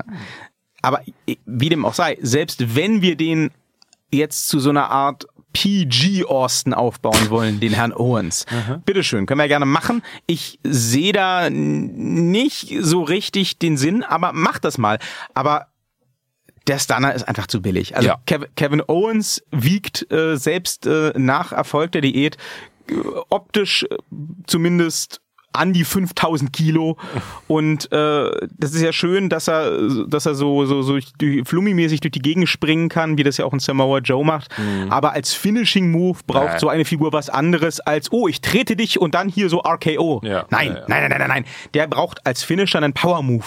Aber 0.81 1.01
wie 1.47 1.69
dem 1.69 1.85
auch 1.85 1.95
sei, 1.95 2.19
selbst 2.23 2.77
wenn 2.77 3.03
wir 3.03 3.17
den 3.17 3.51
jetzt 4.13 4.47
zu 4.49 4.61
so 4.61 4.71
einer 4.71 4.91
Art 4.91 5.27
PG 5.53 6.25
Austin 6.27 6.75
aufbauen 6.75 7.31
wollen, 7.31 7.61
den 7.61 7.73
Herrn 7.73 7.93
Owens. 7.93 8.47
Bitteschön, 8.85 9.27
können 9.27 9.41
wir 9.41 9.49
gerne 9.49 9.67
machen. 9.67 10.03
Ich 10.27 10.59
sehe 10.65 11.13
da 11.13 11.49
nicht 11.51 12.75
so 12.81 13.03
richtig 13.03 13.59
den 13.59 13.77
Sinn, 13.77 14.03
aber 14.03 14.33
mach 14.33 14.59
das 14.59 14.79
mal. 14.79 14.99
Aber 15.35 15.69
der 16.67 16.79
Stunner 16.79 17.15
ist 17.15 17.25
einfach 17.27 17.47
zu 17.47 17.61
billig. 17.63 17.97
Also 17.97 18.09
Ja. 18.09 18.21
Kev 18.27 18.47
Kevin 18.55 18.83
Owens 18.87 19.43
wiegt 19.51 20.11
äh, 20.13 20.37
selbst 20.37 20.87
äh, 20.87 21.13
nach 21.17 21.53
Erfolg 21.53 21.93
der 21.93 22.03
Diät 22.03 22.37
äh, 22.89 22.95
optisch 23.31 23.85
äh, 23.85 23.97
zumindest 24.47 25.22
an 25.53 25.73
die 25.73 25.85
5000 25.85 26.53
Kilo 26.53 26.97
und 27.47 27.91
äh, 27.93 28.31
das 28.57 28.73
ist 28.75 28.83
ja 28.83 28.93
schön, 28.93 29.29
dass 29.29 29.49
er 29.49 30.07
dass 30.07 30.27
er 30.27 30.35
so 30.35 30.65
so 30.67 30.83
so 30.83 30.99
flummimäßig 31.45 32.01
durch 32.01 32.13
die 32.13 32.23
Gegend 32.23 32.49
springen 32.49 32.89
kann, 32.89 33.19
wie 33.19 33.23
das 33.23 33.37
ja 33.37 33.45
auch 33.45 33.53
ein 33.53 33.59
Samoa 33.61 33.99
Joe 33.99 34.25
macht. 34.25 34.51
Aber 34.91 35.13
als 35.13 35.33
Finishing 35.35 35.91
Move 35.91 36.19
braucht 36.27 36.55
Nee. 36.55 36.59
so 36.59 36.69
eine 36.69 36.85
Figur 36.85 37.13
was 37.13 37.29
anderes 37.31 37.81
als 37.81 38.11
oh 38.13 38.29
ich 38.29 38.41
trete 38.41 38.77
dich 38.77 39.01
und 39.01 39.15
dann 39.15 39.29
hier 39.29 39.49
so 39.49 39.61
RKO. 39.61 40.21
Ja. 40.25 40.47
Nein, 40.51 40.69
Ja, 40.69 40.75
ja. 40.81 40.85
nein, 40.89 41.01
nein, 41.03 41.11
nein, 41.11 41.19
nein, 41.21 41.29
nein. 41.29 41.45
Der 41.75 41.87
braucht 41.87 42.27
als 42.27 42.43
Finisher 42.43 42.79
einen 42.79 42.93
Power 42.93 43.23
Move. 43.23 43.45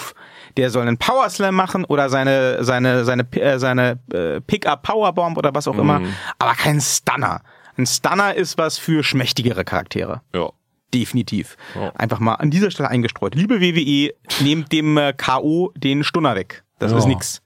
Der 0.56 0.70
soll 0.70 0.82
einen 0.82 0.96
Power 0.98 1.28
Slam 1.28 1.54
machen 1.54 1.84
oder 1.84 2.08
seine 2.08 2.64
seine 2.64 3.04
seine 3.04 3.26
äh, 3.32 3.58
seine 3.58 3.98
äh, 4.12 4.40
Pickup 4.40 4.82
Powerbomb 4.82 5.36
oder 5.36 5.54
was 5.54 5.68
auch 5.68 5.76
immer, 5.78 5.98
Mhm. 6.00 6.14
aber 6.38 6.52
kein 6.54 6.80
Stunner. 6.80 7.42
Ein 7.78 7.84
Stunner 7.86 8.34
ist 8.34 8.56
was 8.56 8.78
für 8.78 9.02
schmächtigere 9.04 9.64
Charaktere. 9.64 10.22
Ja. 10.34 10.48
Definitiv. 10.94 11.56
Ja. 11.74 11.90
Einfach 11.96 12.20
mal 12.20 12.34
an 12.34 12.50
dieser 12.50 12.70
Stelle 12.70 12.88
eingestreut. 12.88 13.34
Liebe 13.34 13.60
WWE, 13.60 14.14
nehmt 14.42 14.72
dem 14.72 14.96
äh, 14.96 15.12
K.O. 15.16 15.72
den 15.76 16.04
Stunner 16.04 16.34
weg. 16.36 16.62
Das 16.78 16.92
Ja. 16.92 16.98
ist 16.98 17.06
nix. 17.06 17.42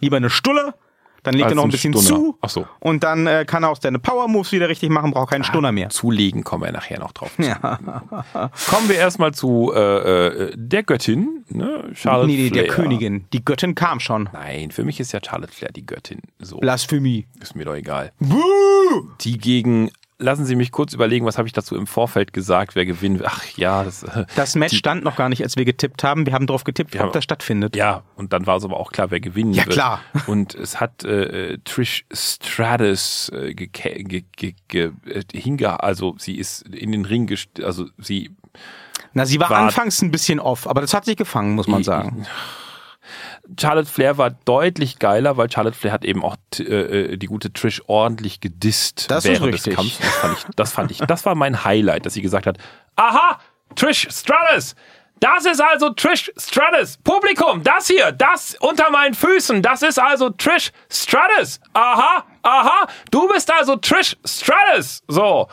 Lieber 0.00 0.16
eine 0.18 0.30
Stulle, 0.30 0.74
dann 1.22 1.32
legt 1.34 1.44
Als 1.46 1.52
er 1.52 1.56
noch 1.56 1.64
ein 1.64 1.70
bisschen 1.70 1.92
Stunner. 1.94 2.06
zu. 2.08 2.38
Ach 2.42 2.50
so. 2.50 2.66
Und 2.80 3.02
dann 3.02 3.26
äh, 3.26 3.44
kann 3.46 3.62
er 3.62 3.70
auch 3.70 3.78
seine 3.80 3.98
Power 3.98 4.28
Moves 4.28 4.52
wieder 4.52 4.68
richtig 4.68 4.90
machen, 4.90 5.10
braucht 5.12 5.30
keinen 5.30 5.44
Stunner 5.44 5.72
mehr. 5.72 5.88
Zulegen 5.88 6.44
kommen 6.44 6.64
wir 6.64 6.72
nachher 6.72 6.98
noch 7.00 7.12
drauf. 7.12 7.32
Ja. 7.38 7.56
Kommen 8.68 8.88
wir 8.88 8.96
erstmal 8.96 9.32
zu 9.32 9.72
äh, 9.74 9.78
äh, 10.50 10.52
der 10.54 10.82
Göttin, 10.82 11.44
ne? 11.48 11.90
Charlotte 11.94 12.26
Nee, 12.28 12.36
nee, 12.36 12.50
der 12.50 12.64
Flair. 12.64 12.74
Königin. 12.76 13.24
Die 13.32 13.42
Göttin 13.44 13.74
kam 13.74 14.00
schon. 14.00 14.28
Nein, 14.34 14.70
für 14.70 14.84
mich 14.84 15.00
ist 15.00 15.12
ja 15.12 15.20
Charlotte 15.24 15.52
Flair 15.52 15.72
die 15.72 15.86
Göttin. 15.86 16.20
So, 16.40 16.58
Blasphemie. 16.58 17.26
ist 17.40 17.56
mir 17.56 17.64
doch 17.64 17.74
egal. 17.74 18.12
Buh! 18.18 19.08
Die 19.22 19.38
gegen, 19.38 19.90
lassen 20.18 20.44
Sie 20.46 20.54
mich 20.56 20.70
kurz 20.72 20.92
überlegen, 20.94 21.26
was 21.26 21.38
habe 21.38 21.48
ich 21.48 21.52
dazu 21.52 21.76
im 21.76 21.86
Vorfeld 21.86 22.32
gesagt, 22.32 22.74
wer 22.76 22.86
gewinnen 22.86 23.18
will. 23.18 23.26
Ach 23.28 23.44
ja, 23.56 23.82
das, 23.84 24.02
äh, 24.04 24.24
Das 24.36 24.54
Match 24.54 24.76
stand 24.76 25.04
noch 25.04 25.16
gar 25.16 25.28
nicht, 25.28 25.42
als 25.42 25.56
wir 25.56 25.64
getippt 25.64 26.04
haben. 26.04 26.24
Wir 26.26 26.32
haben 26.32 26.46
darauf 26.46 26.64
getippt, 26.64 26.98
haben- 26.98 27.08
ob 27.08 27.12
das 27.12 27.24
stattfindet. 27.24 27.76
ja, 27.76 28.02
und 28.16 28.32
dann 28.32 28.46
war 28.46 28.56
es 28.56 28.64
aber 28.64 28.78
auch 28.78 28.92
klar, 28.92 29.10
wer 29.10 29.20
gewinnen 29.20 29.52
Ja, 29.52 29.64
wird. 29.66 29.74
klar. 29.74 30.00
Und 30.26 30.54
es 30.54 30.80
hat 30.80 31.04
äh, 31.04 31.52
äh, 31.54 31.58
Trish 31.64 32.04
Stratus 32.12 33.30
äh, 33.34 33.54
geke- 33.54 34.02
ge, 34.04 34.24
ge, 34.36 34.54
ge, 34.68 34.92
äh, 35.06 35.22
hinge, 35.32 35.82
also 35.82 36.14
sie 36.18 36.36
ist 36.38 36.62
in 36.68 36.92
den 36.92 37.04
Ring, 37.04 37.26
gest 37.26 37.60
also 37.62 37.86
sie 37.98 38.30
Na, 39.12 39.26
sie 39.26 39.38
war, 39.40 39.50
War- 39.50 39.58
anfangs 39.58 40.00
ein 40.02 40.10
bisschen 40.10 40.40
off, 40.40 40.66
aber 40.68 40.80
das 40.80 40.94
hat 40.94 41.04
sich 41.04 41.16
gefangen, 41.16 41.54
muss 41.54 41.66
man 41.68 41.82
sagen. 41.84 42.26
Charlotte 43.60 43.88
Flair 43.88 44.18
war 44.18 44.30
deutlich 44.30 44.98
geiler, 44.98 45.36
weil 45.36 45.50
Charlotte 45.50 45.76
Flair 45.76 45.92
hat 45.92 46.04
eben 46.04 46.22
auch 46.22 46.36
äh, 46.58 46.62
äh, 46.62 47.16
die 47.16 47.26
gute 47.26 47.52
Trish 47.52 47.82
ordentlich 47.86 48.40
gedisst 48.40 49.10
das 49.10 49.24
während 49.24 49.54
des 49.54 49.64
Kampfs. 49.64 49.98
Das 49.98 50.12
fand, 50.16 50.38
ich, 50.38 50.44
das 50.56 50.72
fand 50.72 50.90
ich, 50.90 50.98
das 50.98 51.26
war 51.26 51.34
mein 51.34 51.64
Highlight, 51.64 52.06
dass 52.06 52.14
sie 52.14 52.22
gesagt 52.22 52.46
hat, 52.46 52.58
aha, 52.96 53.38
Trish 53.74 54.08
Stratus, 54.10 54.74
das 55.20 55.46
ist 55.46 55.60
also 55.60 55.90
Trish 55.90 56.30
Stratus. 56.36 56.98
Publikum, 57.02 57.62
das 57.62 57.86
hier, 57.86 58.12
das 58.12 58.56
unter 58.60 58.90
meinen 58.90 59.14
Füßen, 59.14 59.62
das 59.62 59.82
ist 59.82 59.98
also 59.98 60.30
Trish 60.30 60.70
Stratus. 60.90 61.60
Aha, 61.72 62.24
aha, 62.42 62.86
du 63.10 63.28
bist 63.28 63.50
also 63.52 63.76
Trish 63.76 64.16
Stratus. 64.24 65.02
So. 65.08 65.48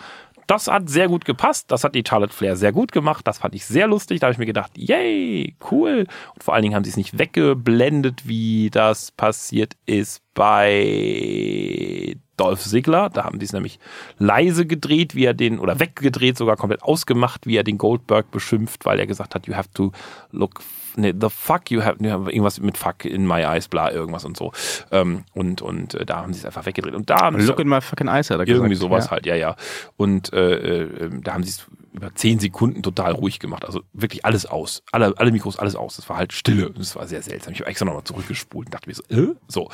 Das 0.52 0.68
hat 0.68 0.90
sehr 0.90 1.08
gut 1.08 1.24
gepasst. 1.24 1.72
Das 1.72 1.86
hat 1.86 1.96
die 1.96 2.04
Charlotte 2.06 2.34
Flair 2.34 2.58
sehr 2.58 2.74
gut 2.74 2.92
gemacht. 2.92 3.26
Das 3.26 3.38
fand 3.38 3.56
ich 3.56 3.66
sehr 3.66 3.88
lustig. 3.88 4.20
Da 4.20 4.28
habe 4.28 4.34
ich 4.34 4.38
mir 4.38 4.46
gedacht, 4.46 4.78
yay, 4.78 5.56
cool. 5.72 6.06
Und 6.34 6.44
vor 6.44 6.54
allen 6.54 6.64
Dingen 6.64 6.76
haben 6.76 6.84
sie 6.84 6.90
es 6.90 6.98
nicht 6.98 7.18
weggeblendet, 7.18 8.28
wie 8.28 8.70
das 8.70 9.12
passiert 9.12 9.78
ist 9.86 10.22
bei 10.34 12.18
Dolph 12.36 12.66
Ziggler. 12.66 13.10
Da 13.10 13.24
haben 13.24 13.40
die 13.40 13.46
es 13.46 13.54
nämlich 13.54 13.80
leise 14.18 14.66
gedreht, 14.66 15.16
wie 15.16 15.24
er 15.24 15.34
den, 15.34 15.58
oder 15.58 15.80
weggedreht, 15.80 16.38
sogar 16.38 16.58
komplett 16.58 16.84
ausgemacht, 16.84 17.48
wie 17.48 17.56
er 17.56 17.64
den 17.64 17.78
Goldberg 17.78 18.30
beschimpft, 18.30 18.86
weil 18.86 19.00
er 19.00 19.08
gesagt 19.08 19.36
hat, 19.36 19.48
you 19.48 19.56
have 19.56 19.70
to 19.74 19.94
look 20.32 20.62
nee, 20.98 21.14
the 21.20 21.30
fuck 21.30 21.72
you 21.72 21.84
have, 21.84 21.98
irgendwas 22.04 22.60
mit 22.60 22.78
fuck 22.78 23.06
in 23.06 23.26
my 23.28 23.42
eyes, 23.44 23.68
bla, 23.68 23.92
irgendwas 23.92 24.26
und 24.26 24.38
so. 24.38 24.52
Ähm, 24.92 25.24
und 25.34 25.62
und 25.62 25.96
äh, 25.96 26.06
da 26.06 26.18
haben 26.18 26.34
sie 26.34 26.40
es 26.40 26.46
einfach 26.46 26.66
weggedreht. 26.66 26.94
Und 26.94 27.10
da 27.10 27.22
haben 27.22 27.40
Look 27.40 27.60
in 27.60 27.68
my 27.68 27.82
fucking 27.82 28.08
eyes, 28.08 28.30
hat 28.30 28.40
er 28.40 28.46
gesagt. 28.46 28.58
Irgendwie 28.58 28.76
sowas 28.76 29.06
ja. 29.06 29.12
halt, 29.12 29.26
ja, 29.26 29.36
ja. 29.36 29.56
Und 29.98 30.34
äh, 30.34 30.86
äh, 30.86 31.10
da 31.22 31.34
haben 31.34 31.44
sie 31.44 31.50
es 31.50 31.66
über 31.94 32.14
zehn 32.16 32.40
Sekunden 32.40 32.84
total 32.84 33.12
ruhig 33.14 33.40
gemacht. 33.40 33.66
Also 33.66 33.82
wirklich 33.94 34.26
alles 34.26 34.46
aus. 34.46 34.84
Alle, 34.92 35.14
alle 35.18 35.32
Mikros, 35.32 35.60
alles 35.60 35.76
aus. 35.76 35.98
Es 35.98 36.08
war 36.10 36.18
halt 36.18 36.34
Stille. 36.34 36.72
Das 36.72 36.96
war 36.96 37.08
sehr 37.08 37.22
seltsam. 37.22 37.54
Ich 37.54 37.60
habe 37.60 37.70
extra 37.70 37.86
nochmal 37.86 38.04
zurückgespult 38.04 38.68
und 38.68 38.74
dachte 38.74 38.90
mir 38.90 38.96
so, 38.96 39.04
äh? 39.10 39.36
So. 39.48 39.70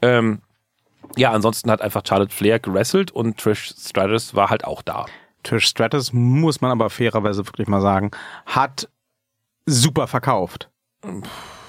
Ähm, 0.00 0.40
ja, 1.16 1.32
ansonsten 1.32 1.70
hat 1.70 1.82
einfach 1.82 2.02
Charlotte 2.06 2.34
Flair 2.34 2.58
gewrestelt 2.58 3.10
und 3.10 3.38
Trish 3.38 3.74
Stratus 3.78 4.34
war 4.34 4.50
halt 4.50 4.64
auch 4.64 4.82
da. 4.82 5.06
Trish 5.42 5.66
Stratus, 5.66 6.12
muss 6.12 6.60
man 6.60 6.70
aber 6.70 6.90
fairerweise 6.90 7.46
wirklich 7.46 7.68
mal 7.68 7.80
sagen, 7.80 8.10
hat 8.46 8.88
super 9.66 10.06
verkauft. 10.06 10.70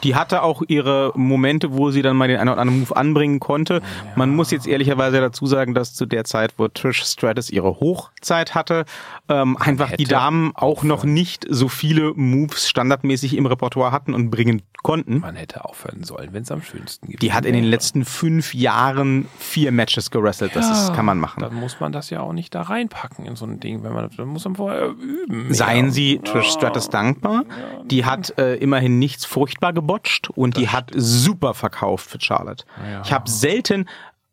Die 0.04 0.16
hatte 0.16 0.44
auch 0.44 0.62
ihre 0.68 1.14
Momente, 1.16 1.74
wo 1.74 1.92
sie 1.92 2.02
dann 2.02 2.18
mal 2.18 2.28
den 2.28 2.38
einen 2.38 2.50
oder 2.50 2.62
anderen 2.62 2.82
Move 2.82 2.96
anbringen 2.96 3.40
konnte. 3.40 3.76
Ja. 3.76 3.82
Man 4.16 4.30
muss 4.36 4.52
jetzt 4.52 4.68
ehrlicherweise 4.68 5.22
dazu 5.22 5.46
sagen, 5.46 5.74
dass 5.74 5.94
zu 5.94 6.06
der 6.06 6.26
Zeit, 6.26 6.54
wo 6.58 6.68
Trish 6.68 7.04
Stratus 7.04 7.50
ihre 7.50 7.80
Hochzeit 7.80 8.54
hatte, 8.54 8.86
ähm, 9.30 9.58
einfach 9.58 9.92
die 9.94 10.04
Damen 10.04 10.52
auch 10.56 10.84
noch 10.84 11.06
nicht 11.06 11.46
so 11.50 11.70
viele 11.70 12.14
Moves 12.16 12.70
standardmäßig 12.70 13.38
im 13.38 13.46
Repertoire 13.46 13.92
hatten 13.92 14.14
und 14.14 14.30
bringen 14.30 14.62
konnten. 14.84 15.20
Man 15.20 15.36
hätte 15.36 15.64
aufhören 15.64 16.04
sollen, 16.04 16.34
wenn 16.34 16.44
es 16.44 16.52
am 16.52 16.62
schönsten 16.62 17.08
gibt. 17.08 17.24
Die 17.24 17.32
hat 17.32 17.46
in 17.46 17.54
den 17.54 17.64
letzten 17.64 18.04
fünf 18.04 18.54
Jahren 18.54 19.28
vier 19.40 19.72
Matches 19.72 20.12
gewrestelt. 20.12 20.56
Das 20.56 20.68
ja, 20.68 20.74
ist, 20.74 20.94
kann 20.94 21.06
man 21.06 21.18
machen. 21.18 21.40
Dann 21.40 21.56
muss 21.56 21.80
man 21.80 21.94
das 21.94 22.10
ja 22.10 22.20
auch 22.20 22.34
nicht 22.34 22.54
da 22.54 22.64
reinpacken 22.64 23.26
in 23.26 23.38
so 23.38 23.46
ein 23.46 23.62
Ding, 23.62 23.84
wenn 23.84 23.94
man 23.94 24.10
dann 24.16 24.28
muss 24.28 24.44
man 24.44 24.56
vorher 24.56 24.90
üben. 24.90 25.54
Seien 25.54 25.92
Sie 25.92 26.20
Trish 26.20 26.52
Stratus 26.52 26.90
dankbar. 26.90 27.46
Die 27.86 28.04
hat 28.04 28.38
äh, 28.38 28.56
immerhin 28.56 29.00
nichts 29.00 29.24
furchtbar 29.24 29.72
geboten 29.72 29.93
gebotcht 29.94 30.30
und 30.30 30.56
das 30.56 30.62
die 30.62 30.70
hat 30.70 30.92
super 30.96 31.54
verkauft 31.54 32.10
für 32.10 32.20
Charlotte. 32.20 32.66
Ja. 32.84 33.02
Ich 33.04 33.12
habe 33.12 33.30
selten 33.30 33.88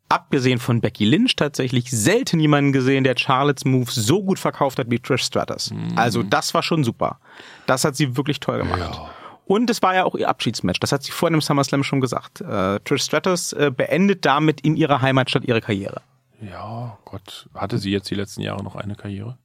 abgesehen 0.09 0.59
von 0.59 0.81
Becky 0.81 1.05
Lynch 1.05 1.37
tatsächlich 1.37 1.91
selten 1.91 2.41
jemanden 2.41 2.73
gesehen, 2.73 3.05
der 3.05 3.15
Charlottes 3.17 3.65
Moves 3.65 3.95
so 3.95 4.23
gut 4.23 4.39
verkauft 4.39 4.79
hat 4.79 4.91
wie 4.91 4.99
Trish 4.99 5.23
Stratus. 5.23 5.71
Mhm. 5.71 5.97
Also 5.97 6.23
das 6.23 6.53
war 6.53 6.63
schon 6.63 6.83
super. 6.83 7.21
Das 7.67 7.85
hat 7.85 7.97
sie 7.97 8.17
wirklich 8.17 8.41
toll 8.41 8.59
gemacht. 8.59 8.81
Ja. 8.81 9.11
Und 9.47 9.71
es 9.71 9.83
war 9.83 9.95
ja 9.95 10.05
auch 10.05 10.15
ihr 10.15 10.29
Abschiedsmatch. 10.29 10.81
Das 10.81 10.93
hat 10.93 11.03
sie 11.03 11.13
vor 11.13 11.31
dem 11.31 11.41
SummerSlam 11.41 11.85
schon 11.85 12.01
gesagt. 12.01 12.41
Äh, 12.41 12.81
Trish 12.81 13.05
Stratus 13.05 13.53
äh, 13.53 13.71
beendet 13.75 14.25
damit 14.25 14.61
in 14.61 14.77
ihrer 14.77 15.01
Heimatstadt 15.01 15.45
ihre 15.45 15.61
Karriere. 15.61 16.03
Ja, 16.41 16.99
Gott. 17.05 17.49
Hatte 17.55 17.79
sie 17.79 17.91
jetzt 17.91 18.11
die 18.11 18.15
letzten 18.15 18.43
Jahre 18.43 18.65
noch 18.65 18.75
eine 18.75 18.97
Karriere? 18.97 19.39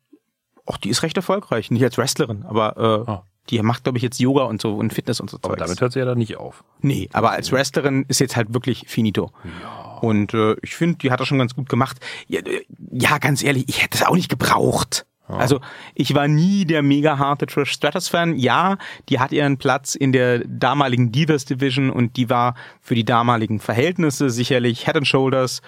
Och, 0.68 0.78
die 0.78 0.89
ist 0.89 1.03
recht 1.03 1.18
erfolgreich. 1.18 1.70
Nicht 1.70 1.84
als 1.84 1.97
Wrestlerin, 1.97 2.43
aber 2.43 3.05
äh, 3.07 3.11
ah. 3.11 3.24
Die 3.49 3.61
macht, 3.61 3.83
glaube 3.83 3.97
ich, 3.97 4.03
jetzt 4.03 4.19
Yoga 4.19 4.43
und 4.43 4.61
so 4.61 4.75
und 4.75 4.93
Fitness 4.93 5.19
und 5.19 5.29
so. 5.29 5.37
Aber 5.37 5.49
Zeugs. 5.49 5.59
damit 5.59 5.81
hört 5.81 5.93
sie 5.93 5.99
ja 5.99 6.05
dann 6.05 6.17
nicht 6.17 6.37
auf. 6.37 6.63
Nee, 6.81 7.09
aber 7.13 7.31
als 7.31 7.51
Wrestlerin 7.51 8.05
ist 8.07 8.19
jetzt 8.19 8.35
halt 8.35 8.53
wirklich 8.53 8.85
finito. 8.87 9.31
Ja. 9.61 9.99
Und 10.01 10.33
äh, 10.33 10.55
ich 10.61 10.75
finde, 10.75 10.97
die 10.97 11.11
hat 11.11 11.19
das 11.19 11.27
schon 11.27 11.37
ganz 11.37 11.55
gut 11.55 11.69
gemacht. 11.69 11.97
Ja, 12.27 12.41
ja 12.91 13.17
ganz 13.17 13.43
ehrlich, 13.43 13.65
ich 13.67 13.83
hätte 13.83 13.97
es 13.97 14.03
auch 14.03 14.15
nicht 14.15 14.29
gebraucht. 14.29 15.05
Ja. 15.27 15.37
Also 15.37 15.59
ich 15.95 16.13
war 16.13 16.27
nie 16.27 16.65
der 16.65 16.83
mega 16.83 17.17
harte 17.17 17.47
Trish 17.47 17.71
Stratus 17.71 18.07
Fan. 18.07 18.35
Ja, 18.35 18.77
die 19.09 19.19
hat 19.19 19.31
ihren 19.31 19.57
Platz 19.57 19.95
in 19.95 20.11
der 20.11 20.39
damaligen 20.45 21.11
Divas 21.11 21.45
Division 21.45 21.89
und 21.89 22.17
die 22.17 22.29
war 22.29 22.55
für 22.81 22.95
die 22.95 23.05
damaligen 23.05 23.59
Verhältnisse 23.59 24.29
sicherlich 24.29 24.85
Head 24.85 24.97
and 24.97 25.07
Shoulders, 25.07 25.61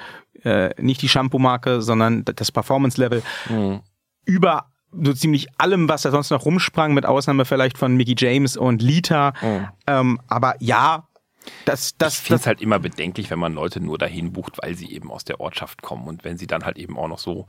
äh, 0.43 0.69
nicht 0.81 1.01
die 1.01 1.09
Shampoo-Marke, 1.09 1.81
sondern 1.81 2.23
das 2.25 2.51
Performance-Level 2.51 3.23
mhm. 3.49 3.81
über 4.25 4.67
so 4.91 5.13
ziemlich 5.13 5.47
allem, 5.57 5.89
was 5.89 6.03
da 6.03 6.11
sonst 6.11 6.29
noch 6.29 6.45
rumsprang, 6.45 6.93
mit 6.93 7.05
Ausnahme 7.05 7.45
vielleicht 7.45 7.77
von 7.77 7.95
Mickey 7.95 8.15
James 8.17 8.57
und 8.57 8.81
Lita. 8.81 9.33
Mhm. 9.41 9.67
Ähm, 9.87 10.21
aber 10.27 10.55
ja, 10.59 11.07
das, 11.65 11.97
das, 11.97 12.15
ich 12.15 12.19
finde 12.21 12.41
es 12.41 12.47
halt 12.47 12.61
immer 12.61 12.79
bedenklich, 12.79 13.29
wenn 13.29 13.39
man 13.39 13.53
Leute 13.53 13.79
nur 13.79 13.97
dahin 13.97 14.33
bucht, 14.33 14.57
weil 14.61 14.75
sie 14.75 14.91
eben 14.91 15.11
aus 15.11 15.23
der 15.23 15.39
Ortschaft 15.39 15.81
kommen 15.81 16.07
und 16.07 16.23
wenn 16.23 16.37
sie 16.37 16.47
dann 16.47 16.65
halt 16.65 16.77
eben 16.77 16.97
auch 16.97 17.07
noch 17.07 17.19
so 17.19 17.47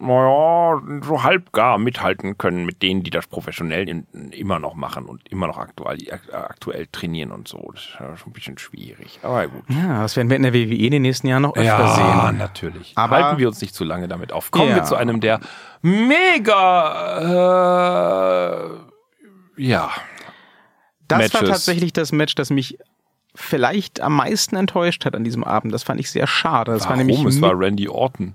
naja, 0.00 0.80
so 1.02 1.22
halb 1.22 1.52
gar 1.52 1.78
mithalten 1.78 2.38
können 2.38 2.64
mit 2.64 2.82
denen, 2.82 3.02
die 3.02 3.10
das 3.10 3.26
professionell 3.26 3.88
in, 3.88 4.06
immer 4.32 4.58
noch 4.58 4.74
machen 4.74 5.04
und 5.04 5.28
immer 5.28 5.46
noch 5.46 5.58
aktuell, 5.58 5.98
aktuell 6.32 6.86
trainieren 6.90 7.30
und 7.32 7.46
so. 7.48 7.70
Das 7.72 7.84
ist 7.84 7.96
ja 8.00 8.16
schon 8.16 8.30
ein 8.30 8.32
bisschen 8.32 8.56
schwierig. 8.58 9.20
Aber 9.22 9.46
gut. 9.48 9.62
Ja, 9.68 10.02
das 10.02 10.16
werden 10.16 10.30
wir 10.30 10.36
in 10.36 10.42
der 10.42 10.54
WWE 10.54 10.74
in 10.74 10.90
den 10.92 11.02
nächsten 11.02 11.26
Jahren 11.26 11.42
noch 11.42 11.54
öfter 11.54 11.64
ja, 11.64 11.94
sehen. 11.94 12.06
Ja, 12.06 12.32
natürlich. 12.32 12.92
Aber 12.96 13.16
Halten 13.24 13.38
wir 13.38 13.48
uns 13.48 13.60
nicht 13.60 13.74
zu 13.74 13.84
lange 13.84 14.08
damit 14.08 14.32
auf. 14.32 14.50
Kommen 14.50 14.70
ja. 14.70 14.76
wir 14.76 14.84
zu 14.84 14.96
einem 14.96 15.20
der 15.20 15.40
mega, 15.82 17.18
äh, 19.56 19.62
ja. 19.62 19.90
Das 21.08 21.18
Matches. 21.18 21.34
war 21.34 21.44
tatsächlich 21.44 21.92
das 21.92 22.12
Match, 22.12 22.34
das 22.36 22.50
mich 22.50 22.78
vielleicht 23.34 24.00
am 24.00 24.16
meisten 24.16 24.56
enttäuscht 24.56 25.04
hat 25.04 25.14
an 25.14 25.24
diesem 25.24 25.44
Abend. 25.44 25.74
Das 25.74 25.82
fand 25.82 26.00
ich 26.00 26.10
sehr 26.10 26.26
schade. 26.26 26.72
Das 26.72 26.84
Warum? 26.84 26.90
war 26.90 27.04
nämlich 27.04 27.24
es 27.24 27.40
war 27.42 27.58
Randy 27.58 27.88
Orton. 27.88 28.34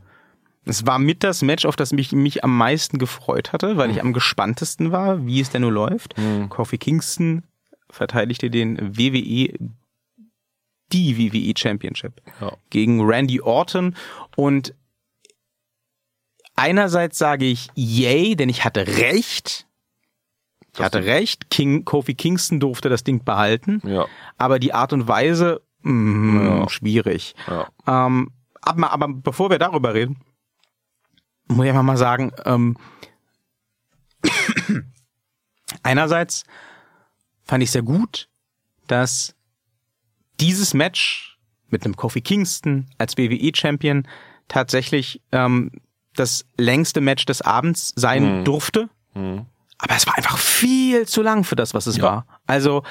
Es 0.66 0.86
war 0.88 0.97
mit 0.99 1.24
das 1.24 1.41
Match, 1.41 1.66
auf 1.66 1.76
das 1.76 1.93
mich, 1.93 2.11
mich 2.11 2.43
am 2.43 2.57
meisten 2.57 2.97
gefreut 2.97 3.53
hatte, 3.53 3.78
weil 3.78 3.91
ich 3.91 4.01
am 4.01 4.13
gespanntesten 4.13 4.91
war, 4.91 5.26
wie 5.26 5.39
es 5.39 5.51
denn 5.51 5.61
nur 5.61 5.72
läuft. 5.72 6.18
Mhm. 6.18 6.49
Kofi 6.49 6.78
Kingston 6.78 7.43
verteidigte 7.89 8.49
den 8.49 8.97
WWE, 8.97 9.53
die 10.91 11.18
WWE 11.18 11.53
Championship 11.57 12.22
ja. 12.41 12.53
gegen 12.72 13.01
Randy 13.01 13.41
Orton 13.41 13.95
und 14.36 14.74
einerseits 16.55 17.18
sage 17.18 17.45
ich 17.45 17.70
yay, 17.76 18.36
denn 18.36 18.49
ich 18.49 18.66
hatte 18.66 18.88
recht. 18.88 19.68
Ich 20.74 20.82
hatte 20.82 21.05
recht. 21.05 21.49
King, 21.49 21.86
Kofi 21.86 22.16
Kingston 22.16 22.59
durfte 22.59 22.89
das 22.89 23.03
Ding 23.03 23.24
behalten. 23.24 23.82
Ja. 23.86 24.07
Aber 24.38 24.59
die 24.59 24.74
Art 24.74 24.91
und 24.91 25.07
Weise, 25.07 25.61
mh, 25.84 25.91
mm, 25.91 26.59
ja. 26.59 26.70
schwierig. 26.70 27.36
Ja. 27.47 27.68
Ähm, 27.88 28.32
aber, 28.61 28.91
aber 28.91 29.07
bevor 29.07 29.49
wir 29.49 29.59
darüber 29.59 29.93
reden, 29.93 30.18
muss 31.48 31.66
ich 31.66 31.70
einfach 31.70 31.84
mal 31.84 31.98
sagen, 31.98 32.32
ähm, 32.46 32.78
einerseits 35.84 36.43
fand 37.43 37.64
ich 37.64 37.72
sehr 37.72 37.84
gut, 37.84 38.30
dass 38.88 39.36
dieses 40.39 40.74
Match 40.74 41.38
mit 41.70 41.86
einem 41.86 41.96
Kofi 41.96 42.22
Kingston 42.22 42.88
als 42.98 43.18
WWE-Champion 43.18 44.08
tatsächlich 44.48 45.22
ähm, 45.32 45.72
das 46.16 46.46
längste 46.58 47.02
Match 47.02 47.26
des 47.26 47.41
Abends 47.41 47.93
sein 47.96 48.39
mhm. 48.39 48.46
durfte. 48.46 48.89
Mhm. 49.14 49.46
Aber 49.78 49.96
es 49.96 50.08
war 50.08 50.16
einfach 50.16 50.38
viel 50.38 51.08
zu 51.08 51.22
lang 51.22 51.43
für 51.43 51.56
das, 51.56 51.74
was 51.74 51.88
es 51.88 51.98
ja. 51.98 52.04
war. 52.04 52.28
Also 52.48 52.84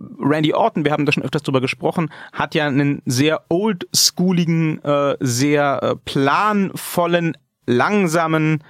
Randy 0.00 0.52
Orton, 0.52 0.84
wir 0.84 0.92
haben 0.92 1.06
da 1.06 1.12
schon 1.12 1.22
öfters 1.22 1.42
drüber 1.42 1.60
gesprochen, 1.60 2.10
hat 2.32 2.54
ja 2.54 2.66
einen 2.66 3.02
sehr 3.06 3.44
oldschooligen, 3.48 4.82
äh, 4.84 5.16
sehr 5.20 5.82
äh, 5.82 5.96
planvollen, 5.96 7.36
langsamen, 7.66 8.62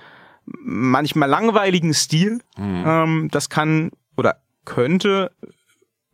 manchmal 0.44 1.28
langweiligen 1.28 1.94
Stil. 1.94 2.40
Mhm. 2.56 2.84
Ähm, 2.86 3.28
das 3.30 3.48
kann 3.48 3.90
oder 4.16 4.40
könnte 4.64 5.32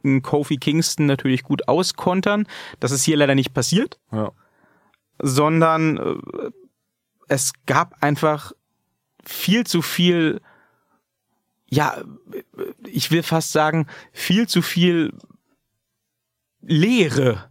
ein 0.05 0.22
Kofi 0.22 0.57
Kingston 0.57 1.07
natürlich 1.07 1.43
gut 1.43 1.68
auskontern. 1.68 2.47
Das 2.78 2.91
ist 2.91 3.05
hier 3.05 3.16
leider 3.16 3.35
nicht 3.35 3.53
passiert. 3.53 3.99
Ja. 4.12 4.33
Sondern 5.18 5.97
äh, 5.99 6.51
es 7.28 7.53
gab 7.66 8.03
einfach 8.03 8.53
viel 9.24 9.66
zu 9.66 9.83
viel, 9.83 10.41
ja, 11.68 12.03
ich 12.87 13.11
will 13.11 13.22
fast 13.22 13.53
sagen, 13.53 13.87
viel 14.12 14.49
zu 14.49 14.62
viel 14.62 15.12
Leere 16.62 17.50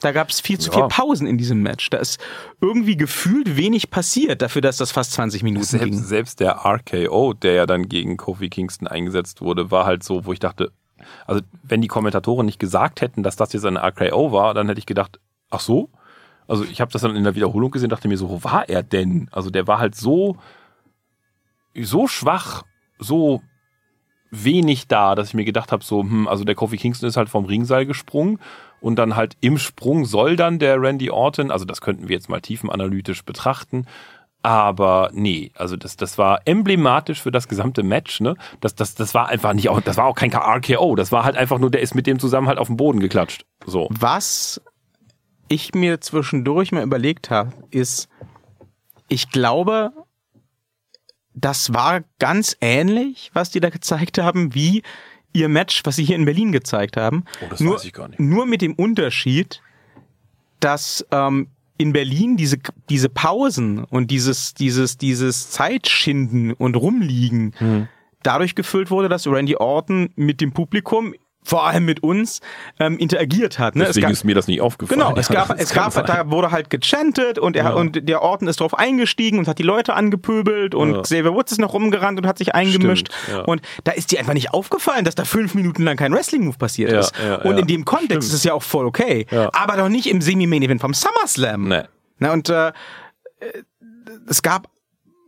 da 0.00 0.12
gab 0.12 0.30
es 0.30 0.40
viel 0.40 0.58
zu 0.58 0.70
ja. 0.70 0.78
viel 0.78 0.88
Pausen 0.88 1.26
in 1.26 1.38
diesem 1.38 1.62
Match. 1.62 1.90
Da 1.90 1.98
ist 1.98 2.20
irgendwie 2.60 2.96
gefühlt 2.96 3.56
wenig 3.56 3.90
passiert 3.90 4.42
dafür, 4.42 4.62
dass 4.62 4.78
das 4.78 4.92
fast 4.92 5.12
20 5.12 5.42
Minuten 5.42 5.64
selbst, 5.64 5.84
ging. 5.84 5.98
Selbst 5.98 6.40
der 6.40 6.64
RKO, 6.64 7.34
der 7.34 7.52
ja 7.52 7.66
dann 7.66 7.88
gegen 7.88 8.16
Kofi 8.16 8.48
Kingston 8.48 8.88
eingesetzt 8.88 9.42
wurde, 9.42 9.70
war 9.70 9.84
halt 9.84 10.02
so, 10.02 10.24
wo 10.24 10.32
ich 10.32 10.38
dachte, 10.38 10.72
also 11.26 11.42
wenn 11.62 11.80
die 11.80 11.88
Kommentatoren 11.88 12.46
nicht 12.46 12.58
gesagt 12.58 13.00
hätten, 13.00 13.22
dass 13.22 13.36
das 13.36 13.52
jetzt 13.52 13.64
eine 13.64 13.80
RKO 13.80 14.32
war, 14.32 14.54
dann 14.54 14.68
hätte 14.68 14.78
ich 14.78 14.86
gedacht, 14.86 15.20
ach 15.50 15.60
so? 15.60 15.90
Also 16.48 16.64
ich 16.64 16.80
habe 16.80 16.90
das 16.90 17.02
dann 17.02 17.14
in 17.14 17.24
der 17.24 17.34
Wiederholung 17.34 17.70
gesehen, 17.70 17.90
dachte 17.90 18.08
mir 18.08 18.16
so, 18.16 18.28
wo 18.28 18.42
war 18.42 18.68
er 18.68 18.82
denn? 18.82 19.28
Also 19.30 19.50
der 19.50 19.66
war 19.66 19.78
halt 19.78 19.94
so, 19.94 20.36
so 21.80 22.08
schwach, 22.08 22.64
so 22.98 23.42
wenig 24.30 24.88
da, 24.88 25.14
dass 25.14 25.28
ich 25.28 25.34
mir 25.34 25.44
gedacht 25.44 25.72
habe, 25.72 25.84
so, 25.84 26.02
hm, 26.02 26.26
also 26.26 26.44
der 26.44 26.54
Kofi 26.54 26.76
Kingston 26.76 27.08
ist 27.08 27.16
halt 27.16 27.28
vom 27.28 27.44
Ringseil 27.44 27.86
gesprungen 27.86 28.38
und 28.80 28.96
dann 28.96 29.16
halt 29.16 29.36
im 29.40 29.58
Sprung 29.58 30.04
soll 30.04 30.36
dann 30.36 30.58
der 30.58 30.80
Randy 30.80 31.10
Orton, 31.10 31.50
also 31.50 31.64
das 31.64 31.80
könnten 31.80 32.08
wir 32.08 32.16
jetzt 32.16 32.28
mal 32.28 32.40
tiefenanalytisch 32.40 33.24
betrachten, 33.24 33.86
aber 34.42 35.10
nee, 35.12 35.52
also 35.54 35.76
das, 35.76 35.96
das 35.96 36.16
war 36.16 36.40
emblematisch 36.46 37.20
für 37.20 37.30
das 37.30 37.46
gesamte 37.46 37.82
Match, 37.82 38.20
ne? 38.20 38.36
Das, 38.60 38.74
das, 38.74 38.94
das 38.94 39.12
war 39.12 39.28
einfach 39.28 39.52
nicht 39.52 39.68
auch, 39.68 39.80
das 39.82 39.98
war 39.98 40.06
auch 40.06 40.14
kein 40.14 40.32
RKO, 40.32 40.96
das 40.96 41.12
war 41.12 41.24
halt 41.24 41.36
einfach 41.36 41.58
nur, 41.58 41.70
der 41.70 41.82
ist 41.82 41.94
mit 41.94 42.06
dem 42.06 42.18
zusammen 42.18 42.48
halt 42.48 42.58
auf 42.58 42.68
den 42.68 42.78
Boden 42.78 43.00
geklatscht. 43.00 43.44
So. 43.66 43.88
Was 43.90 44.62
ich 45.48 45.74
mir 45.74 46.00
zwischendurch 46.00 46.72
mal 46.72 46.82
überlegt 46.82 47.28
habe, 47.28 47.52
ist, 47.70 48.08
ich 49.08 49.30
glaube, 49.30 49.92
das 51.34 51.74
war 51.74 52.02
ganz 52.18 52.56
ähnlich, 52.60 53.30
was 53.34 53.50
die 53.50 53.60
da 53.60 53.68
gezeigt 53.68 54.18
haben, 54.18 54.54
wie 54.54 54.82
ihr 55.32 55.48
Match, 55.48 55.82
was 55.84 55.96
sie 55.96 56.04
hier 56.04 56.16
in 56.16 56.24
Berlin 56.24 56.52
gezeigt 56.52 56.96
haben. 56.96 57.24
Oh, 57.42 57.46
das 57.50 57.60
nur, 57.60 57.74
weiß 57.74 57.84
ich 57.84 57.92
gar 57.92 58.08
nicht. 58.08 58.20
Nur 58.20 58.46
mit 58.46 58.62
dem 58.62 58.74
Unterschied, 58.74 59.62
dass 60.60 61.06
ähm, 61.10 61.48
in 61.78 61.92
Berlin 61.92 62.36
diese, 62.36 62.58
diese 62.88 63.08
Pausen 63.08 63.84
und 63.84 64.10
dieses, 64.10 64.54
dieses, 64.54 64.98
dieses 64.98 65.50
Zeitschinden 65.50 66.52
und 66.52 66.76
Rumliegen 66.76 67.52
Hm. 67.58 67.88
dadurch 68.22 68.54
gefüllt 68.54 68.90
wurde, 68.90 69.08
dass 69.08 69.26
Randy 69.26 69.56
Orton 69.56 70.10
mit 70.14 70.40
dem 70.40 70.52
Publikum 70.52 71.14
vor 71.42 71.66
allem 71.66 71.86
mit 71.86 72.02
uns 72.02 72.40
ähm, 72.78 72.98
interagiert 72.98 73.58
hat. 73.58 73.74
Ne? 73.74 73.84
Es 73.84 73.88
Deswegen 73.90 74.02
gab- 74.04 74.12
ist 74.12 74.24
mir 74.24 74.34
das 74.34 74.46
nicht 74.46 74.60
aufgefallen. 74.60 75.00
Genau, 75.00 75.16
es 75.16 75.28
gab, 75.28 75.58
es 75.58 75.72
gab, 75.72 75.92
sein. 75.92 76.04
da 76.06 76.30
wurde 76.30 76.50
halt 76.50 76.68
gechantet 76.68 77.38
und 77.38 77.56
er 77.56 77.64
Ja. 77.64 77.70
und 77.72 78.06
der 78.08 78.20
Orton 78.22 78.46
ist 78.46 78.60
drauf 78.60 78.78
eingestiegen 78.78 79.38
und 79.38 79.48
hat 79.48 79.58
die 79.58 79.62
Leute 79.62 79.94
angepöbelt 79.94 80.74
und 80.74 80.92
Ja. 80.94 81.00
Xavier 81.00 81.32
Woods 81.34 81.52
ist 81.52 81.58
noch 81.58 81.72
rumgerannt 81.72 82.18
und 82.20 82.26
hat 82.26 82.36
sich 82.38 82.54
eingemischt 82.54 83.08
Stimmt, 83.24 83.48
und 83.48 83.62
da 83.84 83.92
ist 83.92 84.12
dir 84.12 84.18
einfach 84.18 84.34
nicht 84.34 84.52
aufgefallen, 84.52 85.04
dass 85.04 85.14
da 85.14 85.24
fünf 85.24 85.54
Minuten 85.54 85.82
lang 85.82 85.96
kein 85.96 86.12
Wrestling-Move 86.12 86.58
passiert 86.58 86.92
ist. 86.92 87.12
und 87.44 87.58
in 87.58 87.66
dem 87.66 87.84
Kontext 87.86 88.10
Stimmt. 88.10 88.24
ist 88.24 88.32
es 88.34 88.44
ja 88.44 88.52
auch 88.52 88.62
voll 88.62 88.84
okay, 88.86 89.26
aber 89.52 89.76
doch 89.78 89.88
nicht 89.88 90.06
im 90.08 90.20
Semi-Main-Event 90.20 90.80
vom 90.82 90.92
SummerSlam. 90.94 91.68
Nee. 91.68 91.82
Na, 92.18 92.32
und 92.34 92.50
äh, 92.50 92.72
es 94.28 94.42
gab 94.42 94.68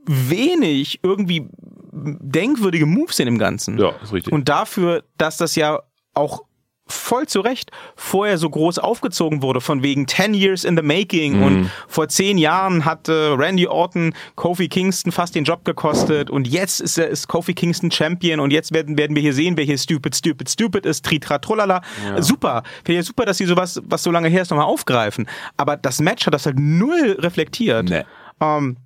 wenig 0.05 1.01
irgendwie 1.03 1.49
denkwürdige 1.93 2.87
Moves 2.87 3.19
in 3.19 3.27
dem 3.27 3.39
Ganzen. 3.39 3.79
Ja, 3.79 3.93
ist 4.03 4.13
richtig. 4.13 4.33
Und 4.33 4.49
dafür, 4.49 5.05
dass 5.19 5.37
das 5.37 5.55
ja 5.55 5.81
auch 6.15 6.43
voll 6.89 7.27
zu 7.27 7.41
Recht 7.41 7.71
vorher 7.97 8.37
so 8.37 8.51
groß 8.51 8.79
aufgezogen 8.79 9.41
wurde, 9.41 9.61
von 9.63 9.83
wegen 9.83 10.07
10 10.09 10.35
years 10.35 10.65
in 10.65 10.77
the 10.77 10.83
making 10.83 11.39
Mhm. 11.39 11.43
und 11.43 11.71
vor 11.89 12.09
zehn 12.09 12.37
Jahren 12.37 12.85
hat 12.85 13.09
äh, 13.09 13.13
Randy 13.13 13.67
Orton 13.69 14.13
Kofi 14.35 14.69
Kingston 14.69 15.11
fast 15.13 15.35
den 15.35 15.45
Job 15.45 15.65
gekostet 15.65 16.29
und 16.29 16.47
jetzt 16.49 16.81
ist, 16.81 16.99
er, 16.99 17.09
ist 17.09 17.29
Kofi 17.29 17.55
Kingston 17.55 17.91
Champion 17.91 18.41
und 18.41 18.51
jetzt 18.51 18.75
werden, 18.75 18.99
werden 18.99 19.15
wir 19.15 19.23
hier 19.23 19.33
sehen, 19.33 19.57
wer 19.57 19.65
hier 19.65 19.79
stupid, 19.79 20.15
stupid, 20.15 20.51
stupid 20.51 20.85
ist, 20.85 21.05
tritra, 21.05 21.39
trullala. 21.39 21.81
Super. 22.19 22.63
Finde 22.85 23.01
ich 23.01 23.07
super, 23.07 23.25
dass 23.25 23.39
sie 23.39 23.47
sowas, 23.47 23.81
was 23.85 24.03
so 24.03 24.11
lange 24.11 24.29
her 24.29 24.43
ist, 24.43 24.51
nochmal 24.51 24.67
aufgreifen. 24.67 25.29
Aber 25.57 25.77
das 25.79 26.01
Match 26.01 26.27
hat 26.27 26.35
das 26.35 26.45
halt 26.45 26.59
null 26.59 27.17
reflektiert. 27.21 27.89
Nee. 27.89 28.03
Ähm, 28.41 28.77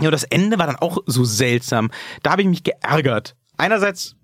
ja, 0.00 0.08
und 0.08 0.12
das 0.12 0.24
Ende 0.24 0.58
war 0.58 0.66
dann 0.66 0.76
auch 0.76 0.98
so 1.06 1.24
seltsam. 1.24 1.90
Da 2.22 2.32
habe 2.32 2.42
ich 2.42 2.48
mich 2.48 2.62
geärgert. 2.64 3.36
Einerseits 3.56 4.16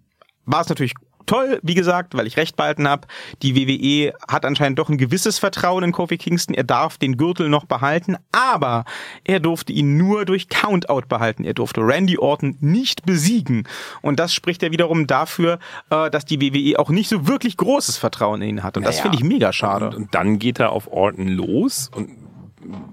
war 0.44 0.60
es 0.60 0.68
natürlich 0.68 0.92
toll, 1.26 1.60
wie 1.62 1.74
gesagt, 1.74 2.14
weil 2.16 2.26
ich 2.26 2.36
recht 2.36 2.56
behalten 2.56 2.88
habe. 2.88 3.06
Die 3.42 3.54
WWE 3.56 4.14
hat 4.28 4.44
anscheinend 4.44 4.78
doch 4.78 4.88
ein 4.88 4.98
gewisses 4.98 5.38
Vertrauen 5.38 5.84
in 5.84 5.92
Kofi 5.92 6.18
Kingston. 6.18 6.54
Er 6.54 6.64
darf 6.64 6.98
den 6.98 7.16
Gürtel 7.16 7.48
noch 7.48 7.64
behalten, 7.64 8.16
aber 8.32 8.84
er 9.24 9.40
durfte 9.40 9.72
ihn 9.72 9.96
nur 9.96 10.24
durch 10.24 10.48
Countout 10.48 11.02
behalten. 11.08 11.44
Er 11.44 11.54
durfte 11.54 11.80
Randy 11.80 12.18
Orton 12.18 12.56
nicht 12.60 13.04
besiegen. 13.06 13.66
Und 14.02 14.18
das 14.18 14.32
spricht 14.34 14.62
ja 14.62 14.70
wiederum 14.70 15.06
dafür, 15.06 15.58
äh, 15.90 16.10
dass 16.10 16.24
die 16.24 16.40
WWE 16.40 16.78
auch 16.78 16.90
nicht 16.90 17.08
so 17.08 17.26
wirklich 17.26 17.56
großes 17.56 17.96
Vertrauen 17.96 18.42
in 18.42 18.48
ihn 18.48 18.62
hat. 18.62 18.76
Und 18.76 18.84
das 18.84 18.96
Naja. 18.96 19.02
finde 19.10 19.18
ich 19.18 19.24
mega 19.24 19.52
schade. 19.52 19.86
Und, 19.88 19.94
und 19.94 20.14
dann 20.14 20.38
geht 20.38 20.58
er 20.60 20.72
auf 20.72 20.90
Orton 20.92 21.28
los 21.28 21.90
und 21.94 22.10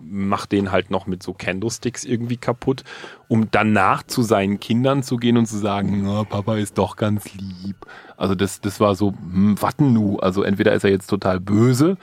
macht 0.03 0.51
den 0.51 0.71
halt 0.71 0.91
noch 0.91 1.07
mit 1.07 1.23
so 1.23 1.33
Candlesticks 1.33 2.03
irgendwie 2.03 2.37
kaputt, 2.37 2.83
um 3.27 3.49
danach 3.51 4.03
zu 4.03 4.21
seinen 4.21 4.59
Kindern 4.59 5.03
zu 5.03 5.17
gehen 5.17 5.37
und 5.37 5.45
zu 5.45 5.57
sagen, 5.57 6.03
"Na, 6.03 6.23
Papa 6.23 6.55
ist 6.57 6.77
doch 6.77 6.95
ganz 6.95 7.33
lieb. 7.33 7.75
Also 8.17 8.35
das, 8.35 8.61
das 8.61 8.79
war 8.79 8.95
so, 8.95 9.13
hm, 9.13 9.55
was 9.59 9.77
denn 9.77 9.93
nu? 9.93 10.17
Also 10.19 10.43
entweder 10.43 10.73
ist 10.73 10.83
er 10.83 10.91
jetzt 10.91 11.07
total 11.07 11.39
böse 11.39 11.97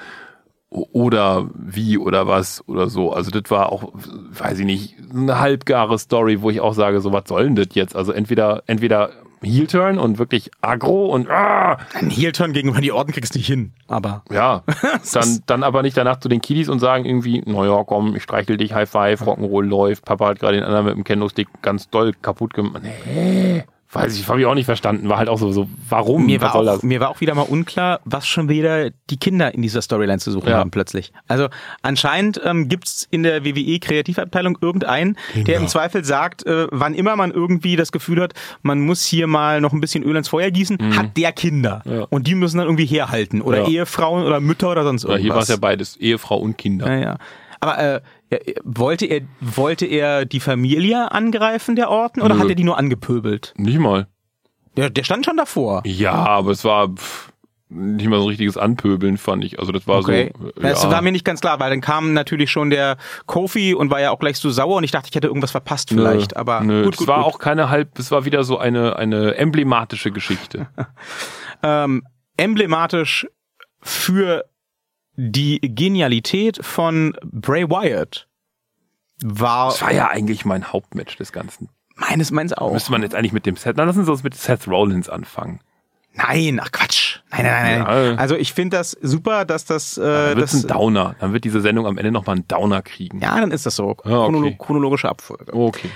oder 0.70 1.48
wie 1.54 1.96
oder 1.96 2.26
was 2.26 2.62
oder 2.68 2.88
so. 2.88 3.12
Also 3.12 3.30
das 3.30 3.50
war 3.50 3.72
auch, 3.72 3.92
weiß 3.94 4.58
ich 4.58 4.66
nicht, 4.66 4.96
eine 5.14 5.38
halbgare 5.38 5.98
Story, 5.98 6.42
wo 6.42 6.50
ich 6.50 6.60
auch 6.60 6.74
sage, 6.74 7.00
so 7.00 7.12
was 7.12 7.24
soll 7.26 7.44
denn 7.44 7.56
das 7.56 7.68
jetzt? 7.72 7.96
Also 7.96 8.12
entweder, 8.12 8.62
entweder 8.66 9.10
Heel-Turn 9.42 9.98
und 9.98 10.18
wirklich 10.18 10.50
aggro 10.60 11.06
und 11.06 11.30
ah, 11.30 11.78
Ein 11.94 12.10
Heel-Turn 12.10 12.52
gegen 12.52 12.70
Randy 12.70 12.90
Orton 12.92 13.12
kriegst 13.12 13.34
du 13.34 13.38
nicht 13.38 13.46
hin, 13.46 13.72
aber 13.86 14.22
ja, 14.30 14.62
dann, 15.12 15.42
dann 15.46 15.62
aber 15.62 15.82
nicht 15.82 15.96
danach 15.96 16.18
zu 16.20 16.28
den 16.28 16.40
Kiddies 16.40 16.68
und 16.68 16.78
sagen 16.80 17.04
irgendwie, 17.04 17.42
naja, 17.46 17.84
komm, 17.84 18.16
ich 18.16 18.22
streichel 18.22 18.56
dich, 18.56 18.74
High 18.74 18.88
Five, 18.88 19.22
Rock'n'Roll 19.22 19.64
läuft, 19.64 20.04
Papa 20.04 20.28
hat 20.28 20.40
gerade 20.40 20.56
den 20.56 20.64
anderen 20.64 20.86
mit 20.86 20.96
dem 20.96 21.04
Kendo-Stick 21.04 21.48
ganz 21.62 21.88
doll 21.88 22.12
kaputt 22.20 22.54
gemacht. 22.54 22.82
Nee, 22.82 23.64
weiß 23.90 24.18
ich, 24.18 24.28
habe 24.28 24.38
ich 24.40 24.46
auch 24.46 24.54
nicht 24.54 24.66
verstanden. 24.66 25.08
War 25.08 25.16
halt 25.16 25.28
auch 25.30 25.38
so, 25.38 25.50
so 25.50 25.66
warum? 25.88 26.26
Mir 26.26 26.40
war, 26.42 26.54
auch, 26.54 26.82
mir 26.82 27.00
war 27.00 27.08
auch 27.08 27.20
wieder 27.22 27.34
mal 27.34 27.42
unklar, 27.42 28.00
was 28.04 28.26
schon 28.26 28.48
wieder 28.48 28.90
die 29.08 29.16
Kinder 29.16 29.54
in 29.54 29.62
dieser 29.62 29.80
Storyline 29.80 30.18
zu 30.18 30.30
suchen 30.30 30.50
Ja. 30.50 30.58
haben 30.58 30.70
plötzlich. 30.70 31.12
Also 31.26 31.48
anscheinend 31.82 32.40
ähm, 32.44 32.68
gibt's 32.68 33.06
in 33.10 33.22
der 33.22 33.44
WWE 33.44 33.78
Kreativabteilung 33.78 34.58
irgendeinen, 34.60 35.16
der 35.34 35.56
im 35.56 35.68
Zweifel 35.68 36.04
sagt, 36.04 36.44
äh, 36.46 36.66
wann 36.70 36.94
immer 36.94 37.16
man 37.16 37.30
irgendwie 37.30 37.76
das 37.76 37.90
Gefühl 37.92 38.20
hat, 38.20 38.34
man 38.62 38.80
muss 38.80 39.04
hier 39.04 39.26
mal 39.26 39.60
noch 39.60 39.72
ein 39.72 39.80
bisschen 39.80 40.04
Öl 40.04 40.16
ins 40.16 40.28
Feuer 40.28 40.50
gießen, 40.50 40.96
hat 40.96 41.16
der 41.16 41.32
Kinder. 41.32 41.82
Mhm. 41.84 41.92
Ja. 41.92 42.06
Und 42.10 42.26
die 42.26 42.34
müssen 42.34 42.58
dann 42.58 42.66
irgendwie 42.66 42.86
herhalten. 42.86 43.40
Oder 43.40 43.62
Ja. 43.62 43.68
Ehefrauen 43.68 44.24
oder 44.26 44.40
Mütter 44.40 44.70
oder 44.70 44.84
sonst 44.84 45.04
Ja, 45.04 45.10
irgendwas. 45.10 45.22
hier 45.24 45.34
war 45.34 45.42
es 45.42 45.48
ja 45.48 45.56
beides, 45.56 45.96
Ehefrau 45.96 46.36
und 46.36 46.58
Kinder. 46.58 46.92
ja, 46.92 47.00
ja. 47.00 47.16
Aber 47.60 47.78
äh, 47.78 48.00
ja, 48.30 48.38
wollte 48.64 49.06
er 49.06 49.22
wollte 49.40 49.86
er 49.86 50.24
die 50.24 50.40
Familie 50.40 51.12
angreifen, 51.12 51.76
der 51.76 51.90
Orten, 51.90 52.20
oder 52.22 52.34
Nö. 52.34 52.40
hat 52.40 52.48
er 52.48 52.54
die 52.54 52.64
nur 52.64 52.78
angepöbelt? 52.78 53.54
Nicht 53.56 53.78
mal. 53.78 54.06
Der, 54.76 54.90
der 54.90 55.02
stand 55.04 55.24
schon 55.24 55.36
davor. 55.36 55.82
Ja, 55.86 56.12
aber 56.12 56.50
es 56.52 56.64
war 56.64 56.88
pff, 56.88 57.32
nicht 57.70 58.08
mal 58.08 58.16
so 58.18 58.24
ein 58.24 58.28
richtiges 58.28 58.56
Anpöbeln, 58.56 59.18
fand 59.18 59.44
ich. 59.44 59.58
Also 59.58 59.72
das 59.72 59.86
war 59.86 59.98
Okay. 59.98 60.32
so. 60.38 60.50
Das 60.62 60.88
war 60.90 61.02
mir 61.02 61.12
nicht 61.12 61.24
ganz 61.24 61.40
klar, 61.40 61.58
weil 61.60 61.68
dann 61.70 61.80
kam 61.80 62.12
natürlich 62.14 62.50
schon 62.50 62.70
der 62.70 62.96
Kofi 63.26 63.74
und 63.74 63.90
war 63.90 64.00
ja 64.00 64.10
auch 64.10 64.18
gleich 64.20 64.38
so 64.38 64.50
sauer 64.50 64.76
und 64.76 64.84
ich 64.84 64.90
dachte, 64.90 65.08
ich 65.10 65.14
hätte 65.16 65.26
irgendwas 65.26 65.50
verpasst 65.50 65.90
vielleicht, 65.90 66.32
Nö, 66.34 66.40
aber 66.40 66.60
nö, 66.60 66.84
gut, 66.84 66.94
es 66.94 66.98
gut, 67.00 67.08
war 67.08 67.24
gut. 67.24 67.26
auch 67.34 67.38
keine 67.38 67.68
halb, 67.70 67.98
es 67.98 68.10
war 68.10 68.24
wieder 68.24 68.44
so 68.44 68.56
eine, 68.58 68.96
eine 68.96 69.34
emblematische 69.36 70.12
Geschichte. 70.12 70.68
ähm, 71.62 72.04
emblematisch 72.36 73.26
für 73.80 74.44
die 75.20 75.58
Genialität 75.60 76.64
von 76.64 77.12
Bray 77.24 77.68
Wyatt 77.68 78.28
war 79.24 79.70
Das 79.70 79.82
war 79.82 79.92
ja 79.92 80.08
eigentlich 80.08 80.44
mein 80.44 80.72
Hauptmatch 80.72 81.16
des 81.16 81.32
Ganzen. 81.32 81.68
meines 81.96 82.30
meins 82.30 82.52
auch. 82.52 82.72
Müsste 82.72 82.92
man 82.92 83.02
jetzt 83.02 83.16
eigentlich 83.16 83.32
mit 83.32 83.44
dem 83.44 83.56
Seth, 83.56 83.76
dann 83.76 83.88
lassen 83.88 84.04
Sie 84.04 84.10
uns 84.12 84.22
mit 84.22 84.34
Seth 84.34 84.68
Rollins 84.68 85.08
anfangen. 85.08 85.60
Nein, 86.14 86.60
ach 86.62 86.70
Quatsch. 86.70 87.18
Nein, 87.30 87.44
nein, 87.44 87.82
nein. 87.82 88.12
Ja. 88.12 88.14
Also 88.14 88.36
ich 88.36 88.52
finde 88.52 88.76
das 88.76 88.92
super, 88.92 89.44
dass 89.44 89.64
das, 89.64 89.98
äh, 89.98 90.02
Dann 90.02 90.36
wird 90.38 90.52
ein 90.52 90.66
Downer. 90.68 91.16
Dann 91.18 91.32
wird 91.32 91.42
diese 91.44 91.60
Sendung 91.60 91.86
am 91.86 91.98
Ende 91.98 92.12
nochmal 92.12 92.36
einen 92.36 92.46
Downer 92.48 92.82
kriegen. 92.82 93.20
ja, 93.20 93.40
dann 93.40 93.50
ist 93.50 93.66
das 93.66 93.74
so. 93.76 93.96
Ja, 94.04 94.18
okay. 94.20 94.30
Chronolo 94.32 94.56
chronologische 94.56 95.08
Abfolge. 95.08 95.52
Okay. 95.52 95.90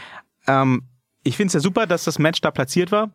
Ähm, 0.49 0.83
ich 1.23 1.37
finde 1.37 1.49
es 1.49 1.55
ja 1.55 1.61
super, 1.61 1.87
dass 1.87 2.03
das 2.05 2.19
Match 2.19 2.41
da 2.41 2.51
platziert 2.51 2.91
war 2.91 3.11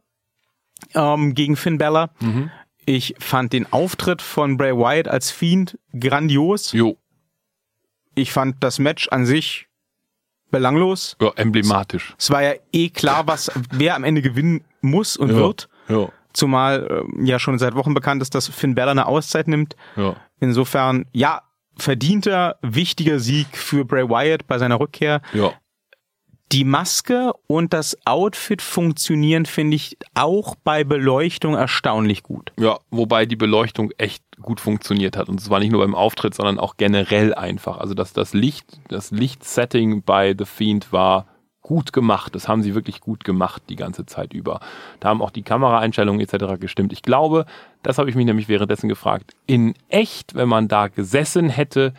ähm, 0.95 1.34
gegen 1.34 1.58
Finn 1.58 1.78
Balor. 1.78 2.12
Mhm. 2.20 2.49
Ich 2.90 3.16
fand 3.20 3.52
den 3.52 3.72
Auftritt 3.74 4.22
von 4.22 4.56
Bray 4.56 4.74
Wyatt 4.74 5.10
als 5.10 5.30
Fiend 5.30 5.78
grandios. 6.00 6.72
Jo. 6.72 6.98
Ich 8.16 8.32
fand 8.32 8.64
das 8.64 8.80
Match 8.80 9.10
an 9.10 9.26
sich 9.26 9.68
belanglos. 10.52 11.18
Ja, 11.22 11.32
emblematisch. 11.36 12.16
Es 12.18 12.32
war 12.32 12.42
ja 12.42 12.54
eh 12.72 12.90
klar, 12.90 13.28
was 13.28 13.52
wer 13.72 13.94
am 13.96 14.06
Ende 14.06 14.22
gewinnen 14.22 14.64
muss 14.80 15.18
und 15.18 15.32
Ja. 15.32 15.36
wird. 15.36 15.68
Ja. 15.90 16.08
Zumal 16.32 16.88
ähm, 16.90 17.26
ja 17.26 17.40
schon 17.40 17.60
seit 17.60 17.76
Wochen 17.76 17.94
bekannt 17.94 18.22
ist, 18.22 18.34
dass 18.36 18.48
Finn 18.48 18.74
Balor 18.74 18.92
eine 18.92 19.06
Auszeit 19.08 19.50
nimmt. 19.50 19.76
Ja. 19.98 20.16
Insofern, 20.40 21.08
ja, 21.12 21.42
verdienter, 21.76 22.58
wichtiger 22.62 23.20
Sieg 23.20 23.58
für 23.58 23.84
Bray 23.84 24.08
Wyatt 24.08 24.48
bei 24.48 24.58
seiner 24.60 24.80
Rückkehr. 24.80 25.22
Ja. 25.34 25.54
Die 26.52 26.64
Maske 26.64 27.34
und 27.48 27.74
das 27.74 27.98
Outfit 28.06 28.62
funktionieren, 28.62 29.45
finde 29.45 29.76
ich, 29.76 29.98
auch 30.14 30.56
bei 30.64 30.84
Beleuchtung 30.86 31.56
erstaunlich 31.56 32.24
gut. 32.24 32.54
Ja, 32.58 32.80
wobei 32.89 33.26
die 33.26 33.36
Beleuchtung 33.36 33.91
echt 33.98 34.24
gut 34.41 34.62
funktioniert 34.62 35.18
hat. 35.18 35.28
Und 35.28 35.41
zwar 35.41 35.60
nicht 35.60 35.72
nur 35.72 35.82
beim 35.82 35.95
Auftritt, 35.95 36.34
sondern 36.34 36.58
auch 36.58 36.78
generell 36.78 37.34
einfach. 37.34 37.78
Also 37.78 37.93
dass 37.93 38.14
das 38.14 38.34
Licht, 38.34 38.80
das 38.88 39.12
Lichtsetting 39.12 40.04
bei 40.04 40.36
The 40.38 40.45
Fiend 40.45 40.93
war 40.93 41.28
gut 41.68 41.91
gemacht. 41.91 42.34
Das 42.34 42.48
haben 42.48 42.64
sie 42.64 42.76
wirklich 42.76 43.02
gut 43.02 43.26
gemacht 43.26 43.64
die 43.68 43.76
ganze 43.76 44.06
Zeit 44.06 44.34
über. 44.34 44.62
Da 45.02 45.10
haben 45.10 45.22
auch 45.22 45.32
die 45.32 45.43
Kameraeinstellungen 45.43 46.22
etc. 46.22 46.60
gestimmt. 46.62 46.93
Ich 46.93 47.02
glaube, 47.02 47.45
das 47.84 47.98
habe 47.98 48.10
ich 48.10 48.16
mich 48.16 48.26
nämlich 48.26 48.48
währenddessen 48.48 48.88
gefragt. 48.88 49.34
In 49.48 49.74
echt, 49.89 50.34
wenn 50.34 50.48
man 50.48 50.70
da 50.70 50.88
gesessen 50.88 51.50
hätte, 51.50 51.93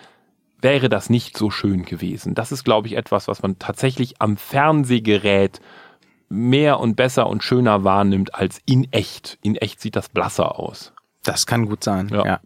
wäre 0.60 0.88
das 0.88 1.10
nicht 1.10 1.36
so 1.36 1.50
schön 1.50 1.84
gewesen. 1.84 2.34
Das 2.34 2.52
ist, 2.52 2.64
glaube 2.64 2.88
ich, 2.88 2.96
etwas, 2.96 3.28
was 3.28 3.42
man 3.42 3.58
tatsächlich 3.58 4.20
am 4.20 4.36
Fernsehgerät 4.36 5.60
mehr 6.28 6.80
und 6.80 6.96
besser 6.96 7.26
und 7.28 7.42
schöner 7.42 7.84
wahrnimmt 7.84 8.34
als 8.34 8.60
in 8.66 8.92
echt. 8.92 9.38
In 9.42 9.56
echt 9.56 9.80
sieht 9.80 9.96
das 9.96 10.08
blasser 10.08 10.58
aus. 10.58 10.92
Das 11.22 11.46
kann 11.46 11.66
gut 11.66 11.84
sein, 11.84 12.08
ja. 12.08 12.24
ja. 12.24 12.40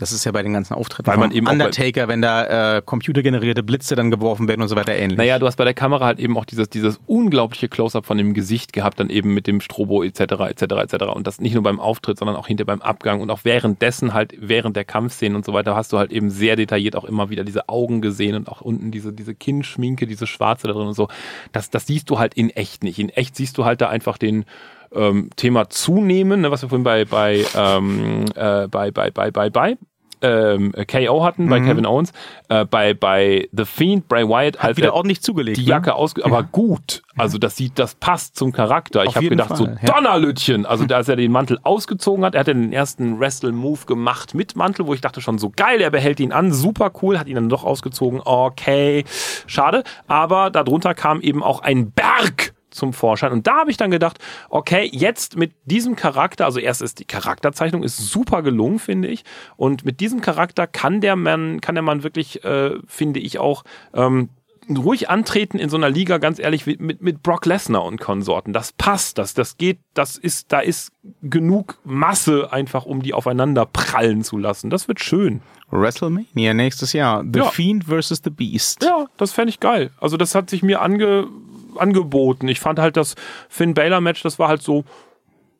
Das 0.00 0.12
ist 0.12 0.24
ja 0.24 0.32
bei 0.32 0.42
den 0.42 0.54
ganzen 0.54 0.72
Auftritten 0.72 1.06
Weil 1.06 1.18
man 1.18 1.30
eben 1.30 1.46
Undertaker, 1.46 2.08
wenn 2.08 2.22
da 2.22 2.78
äh, 2.78 2.82
computergenerierte 2.82 3.62
Blitze 3.62 3.96
dann 3.96 4.10
geworfen 4.10 4.48
werden 4.48 4.62
und 4.62 4.68
so 4.68 4.74
weiter 4.74 4.96
ähnlich. 4.96 5.18
Naja, 5.18 5.38
du 5.38 5.44
hast 5.44 5.56
bei 5.56 5.64
der 5.64 5.74
Kamera 5.74 6.06
halt 6.06 6.18
eben 6.18 6.38
auch 6.38 6.46
dieses, 6.46 6.70
dieses 6.70 6.98
unglaubliche 7.04 7.68
Close-up 7.68 8.06
von 8.06 8.16
dem 8.16 8.32
Gesicht 8.32 8.72
gehabt, 8.72 8.98
dann 8.98 9.10
eben 9.10 9.34
mit 9.34 9.46
dem 9.46 9.60
Strobo 9.60 10.02
etc. 10.02 10.20
etc. 10.20 10.62
etc. 10.62 11.04
Und 11.14 11.26
das 11.26 11.38
nicht 11.38 11.52
nur 11.52 11.62
beim 11.62 11.78
Auftritt, 11.78 12.18
sondern 12.18 12.36
auch 12.36 12.46
hinter 12.46 12.64
beim 12.64 12.80
Abgang 12.80 13.20
und 13.20 13.30
auch 13.30 13.40
währenddessen 13.44 14.14
halt 14.14 14.32
während 14.38 14.74
der 14.74 14.86
Kampfszenen 14.86 15.36
und 15.36 15.44
so 15.44 15.52
weiter 15.52 15.76
hast 15.76 15.92
du 15.92 15.98
halt 15.98 16.12
eben 16.12 16.30
sehr 16.30 16.56
detailliert 16.56 16.96
auch 16.96 17.04
immer 17.04 17.28
wieder 17.28 17.44
diese 17.44 17.68
Augen 17.68 18.00
gesehen 18.00 18.36
und 18.36 18.48
auch 18.48 18.62
unten 18.62 18.90
diese, 18.90 19.12
diese 19.12 19.34
Kinnschminke, 19.34 20.06
diese 20.06 20.26
schwarze 20.26 20.66
da 20.66 20.72
drin 20.72 20.86
und 20.86 20.94
so. 20.94 21.08
Das, 21.52 21.68
das 21.68 21.86
siehst 21.86 22.08
du 22.08 22.18
halt 22.18 22.32
in 22.32 22.48
echt 22.48 22.84
nicht. 22.84 22.98
In 22.98 23.10
echt 23.10 23.36
siehst 23.36 23.58
du 23.58 23.66
halt 23.66 23.82
da 23.82 23.90
einfach 23.90 24.16
den 24.16 24.46
ähm, 24.94 25.28
Thema 25.36 25.68
zunehmen, 25.68 26.40
ne, 26.40 26.50
was 26.50 26.62
wir 26.62 26.70
vorhin 26.70 26.84
bei, 26.84 27.04
bei, 27.04 27.44
ähm, 27.54 28.24
äh, 28.34 28.66
bei, 28.66 28.90
bei, 28.90 29.10
bei, 29.10 29.30
bei, 29.30 29.50
bei 29.50 29.76
ähm, 30.22 30.72
KO 30.86 31.24
hatten 31.24 31.48
bei 31.48 31.60
mhm. 31.60 31.66
Kevin 31.66 31.86
Owens, 31.86 32.12
äh, 32.48 32.64
bei, 32.64 32.94
bei 32.94 33.48
The 33.52 33.64
Fiend, 33.64 34.08
Bray 34.08 34.28
Wyatt, 34.28 34.58
hat 34.58 34.76
wieder 34.76 34.94
ordentlich 34.94 35.22
zugelegt. 35.22 35.56
Die 35.56 35.64
Jacke 35.64 35.90
ne? 35.90 35.94
ausge 35.94 36.24
aber 36.24 36.42
gut. 36.42 37.02
Also 37.16 37.38
das 37.38 37.56
sieht, 37.56 37.78
das 37.78 37.94
passt 37.94 38.36
zum 38.36 38.52
Charakter. 38.52 39.04
Ich 39.04 39.16
habe 39.16 39.28
gedacht, 39.28 39.48
Fall, 39.48 39.56
so 39.56 39.66
ja. 39.66 39.76
Donnerlütchen. 39.84 40.66
Also 40.66 40.84
als 40.94 41.08
er 41.08 41.16
den 41.16 41.32
Mantel 41.32 41.58
ausgezogen 41.62 42.24
hat, 42.24 42.34
er 42.34 42.40
hat 42.40 42.46
den 42.46 42.72
ersten 42.72 43.20
Wrestle-Move 43.20 43.86
gemacht 43.86 44.34
mit 44.34 44.56
Mantel, 44.56 44.86
wo 44.86 44.94
ich 44.94 45.00
dachte 45.00 45.20
schon 45.20 45.38
so 45.38 45.50
geil, 45.54 45.80
er 45.80 45.90
behält 45.90 46.20
ihn 46.20 46.32
an, 46.32 46.52
super 46.52 46.92
cool, 47.02 47.18
hat 47.18 47.28
ihn 47.28 47.34
dann 47.34 47.48
doch 47.48 47.64
ausgezogen. 47.64 48.20
Okay, 48.24 49.04
schade. 49.46 49.84
Aber 50.06 50.50
darunter 50.50 50.94
kam 50.94 51.20
eben 51.20 51.42
auch 51.42 51.60
ein 51.60 51.90
Berg 51.90 52.54
zum 52.80 52.92
Vorschein. 52.92 53.30
Und 53.30 53.46
da 53.46 53.58
habe 53.58 53.70
ich 53.70 53.76
dann 53.76 53.90
gedacht, 53.90 54.18
okay, 54.48 54.88
jetzt 54.92 55.36
mit 55.36 55.52
diesem 55.64 55.94
Charakter, 55.94 56.46
also 56.46 56.58
erst 56.58 56.82
ist 56.82 56.98
die 56.98 57.04
Charakterzeichnung 57.04 57.84
ist 57.84 57.98
super 57.98 58.42
gelungen, 58.42 58.80
finde 58.80 59.08
ich. 59.08 59.24
Und 59.56 59.84
mit 59.84 60.00
diesem 60.00 60.20
Charakter 60.20 60.66
kann 60.66 61.00
der 61.00 61.14
Mann, 61.14 61.60
kann 61.60 61.76
der 61.76 61.82
Mann 61.82 62.02
wirklich, 62.02 62.42
äh, 62.44 62.72
finde 62.86 63.20
ich 63.20 63.38
auch, 63.38 63.62
ähm, 63.94 64.30
ruhig 64.68 65.08
antreten 65.08 65.58
in 65.58 65.68
so 65.68 65.76
einer 65.76 65.90
Liga, 65.90 66.18
ganz 66.18 66.38
ehrlich, 66.38 66.66
mit, 66.66 67.02
mit 67.02 67.22
Brock 67.22 67.46
Lesnar 67.46 67.84
und 67.84 68.00
Konsorten. 68.00 68.52
Das 68.52 68.72
passt, 68.72 69.18
das, 69.18 69.34
das 69.34 69.56
geht, 69.56 69.78
das 69.94 70.16
ist, 70.16 70.52
da 70.52 70.60
ist 70.60 70.92
genug 71.22 71.78
Masse 71.84 72.52
einfach, 72.52 72.84
um 72.84 73.02
die 73.02 73.14
aufeinander 73.14 73.66
prallen 73.66 74.22
zu 74.22 74.38
lassen. 74.38 74.70
Das 74.70 74.88
wird 74.88 75.00
schön. 75.00 75.42
WrestleMania 75.70 76.54
nächstes 76.54 76.92
Jahr. 76.92 77.24
The 77.24 77.40
ja. 77.40 77.44
Fiend 77.46 77.84
versus 77.84 78.20
The 78.22 78.30
Beast. 78.30 78.82
Ja, 78.82 79.06
das 79.16 79.32
fände 79.32 79.50
ich 79.50 79.60
geil. 79.60 79.90
Also 80.00 80.16
das 80.16 80.34
hat 80.34 80.50
sich 80.50 80.62
mir 80.62 80.82
ange, 80.82 81.28
angeboten. 81.76 82.48
Ich 82.48 82.60
fand 82.60 82.78
halt 82.78 82.96
das 82.96 83.14
Finn 83.48 83.74
Baylor 83.74 84.00
Match, 84.00 84.22
das 84.22 84.38
war 84.38 84.48
halt 84.48 84.62
so, 84.62 84.84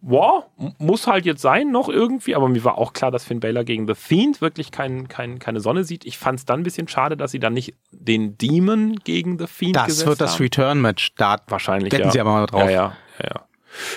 wow, 0.02 0.44
muss 0.78 1.06
halt 1.06 1.26
jetzt 1.26 1.42
sein 1.42 1.70
noch 1.70 1.88
irgendwie, 1.88 2.34
aber 2.34 2.48
mir 2.48 2.64
war 2.64 2.78
auch 2.78 2.92
klar, 2.92 3.10
dass 3.10 3.24
Finn 3.24 3.40
Baylor 3.40 3.64
gegen 3.64 3.86
The 3.86 3.94
Fiend 3.94 4.40
wirklich 4.40 4.70
kein, 4.70 5.08
kein, 5.08 5.38
keine 5.38 5.60
Sonne 5.60 5.84
sieht. 5.84 6.06
Ich 6.06 6.18
fand 6.18 6.38
es 6.38 6.44
dann 6.44 6.60
ein 6.60 6.62
bisschen 6.62 6.88
schade, 6.88 7.16
dass 7.16 7.32
sie 7.32 7.40
dann 7.40 7.52
nicht 7.52 7.74
den 7.90 8.38
Demon 8.38 8.96
gegen 9.04 9.38
The 9.38 9.46
Fiend 9.46 9.76
das 9.76 9.86
gesetzt 9.86 10.06
haben. 10.06 10.10
Das 10.10 10.20
wird 10.20 10.30
das 10.30 10.40
Return-Match. 10.40 11.14
Da 11.16 11.36
wahrscheinlich, 11.48 11.92
ja. 11.92 12.10
sie 12.10 12.20
aber 12.20 12.32
mal 12.32 12.46
drauf. 12.46 12.62
Ja, 12.62 12.70
ja, 12.70 12.96
ja, 13.22 13.46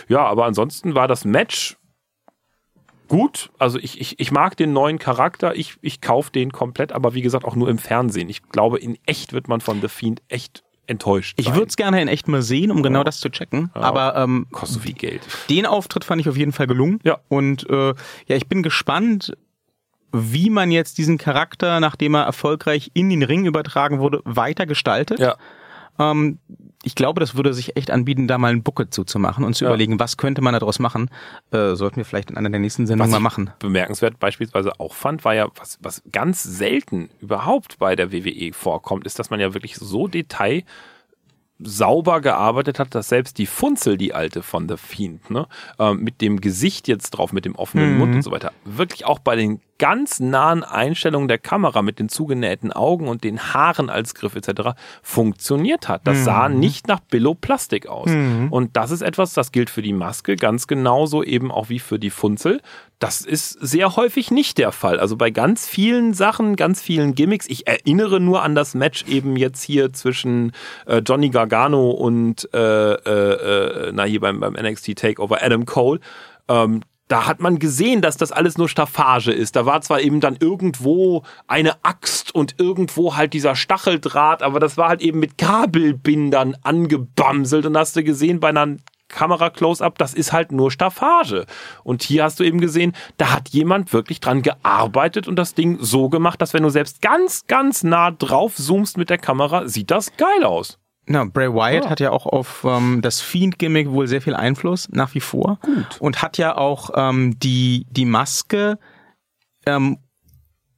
ja. 0.08 0.26
aber 0.26 0.46
ansonsten 0.46 0.96
war 0.96 1.08
das 1.08 1.26
Match 1.26 1.78
gut. 3.08 3.52
Also 3.58 3.80
ich, 3.80 4.02
ich, 4.02 4.20
ich 4.20 4.32
mag 4.32 4.58
den 4.58 4.74
neuen 4.74 5.00
Charakter, 5.00 5.56
ich, 5.56 5.76
ich 5.82 6.02
kaufe 6.02 6.32
den 6.32 6.52
komplett, 6.52 6.92
aber 6.92 7.14
wie 7.14 7.22
gesagt 7.22 7.46
auch 7.46 7.56
nur 7.56 7.70
im 7.70 7.78
Fernsehen. 7.78 8.28
Ich 8.30 8.44
glaube, 8.50 8.80
in 8.80 8.98
echt 9.06 9.34
wird 9.34 9.48
man 9.48 9.62
von 9.62 9.82
The 9.82 9.88
Fiend 9.88 10.22
echt 10.28 10.64
enttäuscht. 10.88 11.40
Ich 11.40 11.54
würde 11.54 11.68
es 11.68 11.76
gerne 11.76 12.02
in 12.02 12.08
echt 12.08 12.28
mal 12.28 12.42
sehen, 12.42 12.72
um 12.72 12.84
genau 12.84 13.04
das 13.04 13.20
zu 13.20 13.30
checken. 13.30 13.72
Ja. 13.76 13.82
Aber 13.82 14.16
ähm, 14.18 14.48
kostet 14.52 14.82
viel 14.84 14.94
Geld. 14.94 15.22
Den 15.50 15.66
Auftritt 15.66 16.04
fand 16.04 16.22
ich 16.22 16.30
auf 16.30 16.38
jeden 16.38 16.52
Fall 16.52 16.68
gelungen. 16.68 17.00
Ja. 17.04 17.20
Und 17.30 17.70
äh, 17.70 17.94
ja, 18.28 18.36
ich 18.36 18.48
bin 18.48 18.64
gespannt, 18.64 19.34
wie 20.12 20.50
man 20.50 20.72
jetzt 20.72 20.98
diesen 20.98 21.18
Charakter, 21.18 21.80
nachdem 21.80 22.16
er 22.16 22.24
erfolgreich 22.24 22.92
in 22.94 23.10
den 23.10 23.24
Ring 23.24 23.46
übertragen 23.46 24.00
wurde, 24.00 24.22
weiter 24.26 24.66
gestaltet. 24.66 25.20
Ja. 25.20 25.38
Ähm, 26.00 26.40
ich 26.84 26.96
glaube, 26.96 27.20
das 27.20 27.36
würde 27.36 27.54
sich 27.54 27.78
echt 27.78 27.90
anbieten, 27.90 28.28
da 28.28 28.38
mal 28.38 28.52
ein 28.52 28.62
Bucket 28.62 28.94
zuzumachen 28.94 29.46
und 29.46 29.56
zu 29.56 29.64
ja. 29.64 29.72
überlegen, 29.72 30.00
was 30.00 30.18
könnte 30.18 30.42
man 30.42 30.54
daraus 30.54 30.80
machen. 30.80 31.10
Äh, 31.52 31.76
sollten 31.76 31.98
wir 31.98 32.06
vielleicht 32.06 32.30
in 32.30 32.38
einer 32.38 32.50
der 32.50 32.60
nächsten 32.60 32.86
Sendungen 32.86 33.12
mal 33.12 33.20
machen. 33.20 33.52
Bemerkenswert 33.60 34.20
beispielsweise 34.20 34.80
auch 34.80 34.94
fand, 34.94 35.24
war 35.24 35.34
ja, 35.34 35.48
was, 35.56 35.80
was 35.82 36.04
ganz 36.12 36.44
selten 36.44 37.10
überhaupt 37.22 37.80
bei 37.80 37.96
der 37.96 38.12
WWE 38.12 38.52
vorkommt, 38.54 39.06
ist, 39.06 39.18
dass 39.18 39.30
man 39.30 39.40
ja 39.40 39.54
wirklich 39.54 39.76
so 39.76 40.08
detail 40.08 40.64
sauber 41.60 42.20
gearbeitet 42.20 42.80
hat, 42.80 42.94
dass 42.96 43.10
selbst 43.10 43.38
die 43.38 43.46
Funzel, 43.46 43.98
die 43.98 44.14
alte 44.14 44.44
von 44.44 44.68
The 44.68 44.76
Fiend, 44.76 45.30
ne, 45.30 45.48
äh, 45.80 45.94
mit 45.94 46.20
dem 46.20 46.42
Gesicht 46.42 46.88
jetzt 46.90 47.12
drauf, 47.12 47.32
mit 47.32 47.46
dem 47.46 47.56
offenen 47.56 47.94
mhm. 47.94 48.00
Mund 48.00 48.16
und 48.16 48.22
so 48.24 48.32
weiter, 48.32 48.52
wirklich 48.66 49.06
auch 49.06 49.20
bei 49.20 49.36
den 49.36 49.62
ganz 49.80 50.20
nahen 50.20 50.64
Einstellungen 50.64 51.28
der 51.28 51.38
Kamera 51.38 51.82
mit 51.82 52.00
den 52.00 52.10
zugenähten 52.10 52.72
Augen 52.72 53.08
und 53.08 53.24
den 53.24 53.54
Haaren 53.54 53.90
als 53.90 54.16
Griff 54.16 54.36
etc. 54.36 54.80
funktioniert 55.02 55.88
hat. 55.88 56.02
Das 56.06 56.20
mhm. 56.20 56.24
sah 56.24 56.50
nicht 56.50 56.88
nach 56.88 57.00
Billo-Plastik 57.00 57.88
aus. 57.88 58.10
Mhm. 58.10 58.48
Und 58.52 58.78
das 58.78 58.92
ist 58.92 59.02
etwas, 59.02 59.34
das 59.34 59.52
gilt 59.52 59.70
für 59.70 59.82
die 59.82 59.94
Maske 59.94 60.36
ganz 60.36 60.68
genauso 60.68 61.24
eben 61.24 61.52
auch 61.52 61.70
wie 61.70 61.80
für 61.80 62.00
die 62.00 62.10
Funzel. 62.10 62.62
Das 63.00 63.22
ist 63.22 63.52
sehr 63.60 63.98
häufig 63.98 64.32
nicht 64.32 64.58
der 64.58 64.72
Fall. 64.72 65.00
Also 65.00 65.18
bei 65.18 65.30
ganz 65.30 65.68
vielen 65.68 66.14
Sachen, 66.14 66.56
ganz 66.56 66.82
vielen 66.82 67.16
Gimmicks. 67.16 67.48
Ich 67.50 67.68
erinnere 67.68 68.22
nur 68.22 68.44
an 68.44 68.56
das 68.56 68.76
Match 68.76 69.04
eben 69.08 69.36
jetzt 69.36 69.62
hier 69.62 69.92
zwischen 69.92 70.54
äh, 70.86 71.00
Johnny 71.00 71.30
Gargano 71.30 71.92
und 71.92 72.48
äh, 72.54 72.94
äh, 72.94 73.88
äh 73.88 73.92
na 73.94 74.04
hier 74.04 74.22
beim, 74.22 74.40
beim 74.40 74.54
NXT 74.54 74.96
Takeover 74.96 75.44
Adam 75.44 75.66
Cole. 75.66 76.00
Ähm, 76.48 76.82
da 77.14 77.28
hat 77.28 77.42
man 77.42 77.60
gesehen, 77.60 78.02
dass 78.02 78.18
das 78.18 78.32
alles 78.32 78.58
nur 78.58 78.68
Staffage 78.68 79.28
ist. 79.28 79.56
Da 79.56 79.68
war 79.68 79.82
zwar 79.82 80.02
eben 80.02 80.20
dann 80.20 80.36
irgendwo 80.40 81.22
eine 81.46 81.86
Axt 81.86 82.34
und 82.34 82.56
irgendwo 82.60 83.16
halt 83.16 83.34
dieser 83.34 83.56
Stacheldraht, 83.56 84.42
aber 84.42 84.60
das 84.60 84.78
war 84.78 84.90
halt 84.90 85.02
eben 85.02 85.20
mit 85.20 85.38
Kabelbindern 85.38 86.58
angebamselt 86.64 87.68
und 87.68 87.78
hast 87.78 87.96
du 87.96 88.04
gesehen 88.04 88.40
bei 88.40 88.50
einer 88.50 88.78
Kamera-Close-Up, 89.10 90.00
das 90.00 90.16
ist 90.16 90.34
halt 90.34 90.52
nur 90.52 90.72
Staffage. 90.72 91.46
Und 91.84 92.02
hier 92.02 92.24
hast 92.24 92.40
du 92.40 92.44
eben 92.44 92.60
gesehen, 92.60 92.94
da 93.18 93.32
hat 93.32 93.50
jemand 93.50 93.94
wirklich 93.94 94.20
dran 94.20 94.42
gearbeitet 94.42 95.28
und 95.28 95.36
das 95.36 95.54
Ding 95.54 95.78
so 95.80 96.10
gemacht, 96.10 96.42
dass 96.42 96.56
wenn 96.56 96.64
du 96.64 96.70
selbst 96.70 97.04
ganz, 97.04 97.46
ganz 97.46 97.84
nah 97.84 98.10
drauf 98.10 98.56
zoomst 98.56 98.98
mit 98.98 99.12
der 99.12 99.20
Kamera, 99.20 99.68
sieht 99.68 99.92
das 99.92 100.18
geil 100.18 100.44
aus. 100.44 100.80
Na, 101.06 101.26
Bray 101.26 101.54
Wyatt 101.54 101.86
oh. 101.86 101.90
hat 101.90 102.00
ja 102.00 102.12
auch 102.12 102.26
auf 102.26 102.66
ähm, 102.68 103.02
das 103.02 103.20
Fiend-Gimmick 103.20 103.92
wohl 103.92 104.08
sehr 104.08 104.22
viel 104.22 104.36
Einfluss, 104.36 104.88
nach 104.90 105.14
wie 105.14 105.20
vor. 105.20 105.60
Gut. 105.62 105.98
Und 106.00 106.22
hat 106.22 106.38
ja 106.38 106.58
auch 106.58 106.92
ähm, 106.96 107.38
die, 107.40 107.86
die 107.90 108.06
Maske, 108.06 108.80
ähm, 109.66 109.98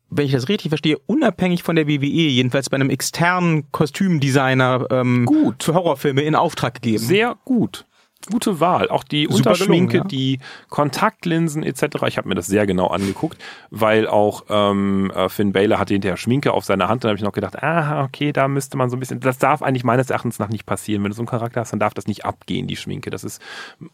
wenn 0.10 0.26
ich 0.26 0.32
das 0.32 0.50
richtig 0.50 0.70
verstehe, 0.70 0.98
unabhängig 1.06 1.62
von 1.64 1.76
der 1.76 1.88
WWE, 1.88 2.06
jedenfalls 2.06 2.70
bei 2.70 2.76
einem 2.76 2.90
externen 2.90 3.72
Kostümdesigner 3.72 4.88
ähm, 4.90 5.26
gut. 5.26 5.64
für 5.64 5.74
Horrorfilme 5.74 6.22
in 6.22 6.36
Auftrag 6.36 6.76
gegeben. 6.76 7.04
Sehr 7.04 7.36
gut 7.46 7.86
gute 8.32 8.60
Wahl. 8.60 8.90
Auch 8.90 9.04
die 9.04 9.24
Super 9.24 9.36
Unterschminke, 9.36 10.00
gelungen, 10.00 10.10
ja. 10.12 10.18
die 10.18 10.40
Kontaktlinsen 10.70 11.64
etc. 11.64 11.84
Ich 12.08 12.18
habe 12.18 12.28
mir 12.28 12.36
das 12.36 12.48
sehr 12.48 12.66
genau 12.66 12.88
angeguckt, 12.88 13.38
weil 13.70 14.08
auch 14.08 14.46
ähm, 14.50 15.12
äh, 15.16 15.30
Finn 15.30 15.54
Baylor 15.54 15.80
hatte 15.80 15.94
hinterher 15.94 16.18
Schminke 16.18 16.54
auf 16.54 16.66
seiner 16.66 16.88
Hand. 16.88 17.04
Dann 17.04 17.10
habe 17.10 17.18
ich 17.18 17.24
noch 17.24 17.34
gedacht, 17.34 17.62
ah, 17.62 18.04
okay, 18.04 18.32
da 18.32 18.48
müsste 18.48 18.78
man 18.78 18.90
so 18.90 18.98
ein 18.98 19.00
bisschen. 19.00 19.20
Das 19.20 19.38
darf 19.38 19.62
eigentlich 19.62 19.84
meines 19.84 20.10
Erachtens 20.10 20.40
nach 20.40 20.50
nicht 20.50 20.66
passieren. 20.66 21.04
Wenn 21.04 21.12
du 21.12 21.16
so 21.16 21.22
einen 21.22 21.28
Charakter 21.28 21.62
hast, 21.62 21.72
dann 21.72 21.80
darf 21.80 21.94
das 21.94 22.08
nicht 22.08 22.26
abgehen, 22.26 22.68
die 22.68 22.76
Schminke. 22.76 23.10
Das 23.10 23.24
ist, 23.24 23.42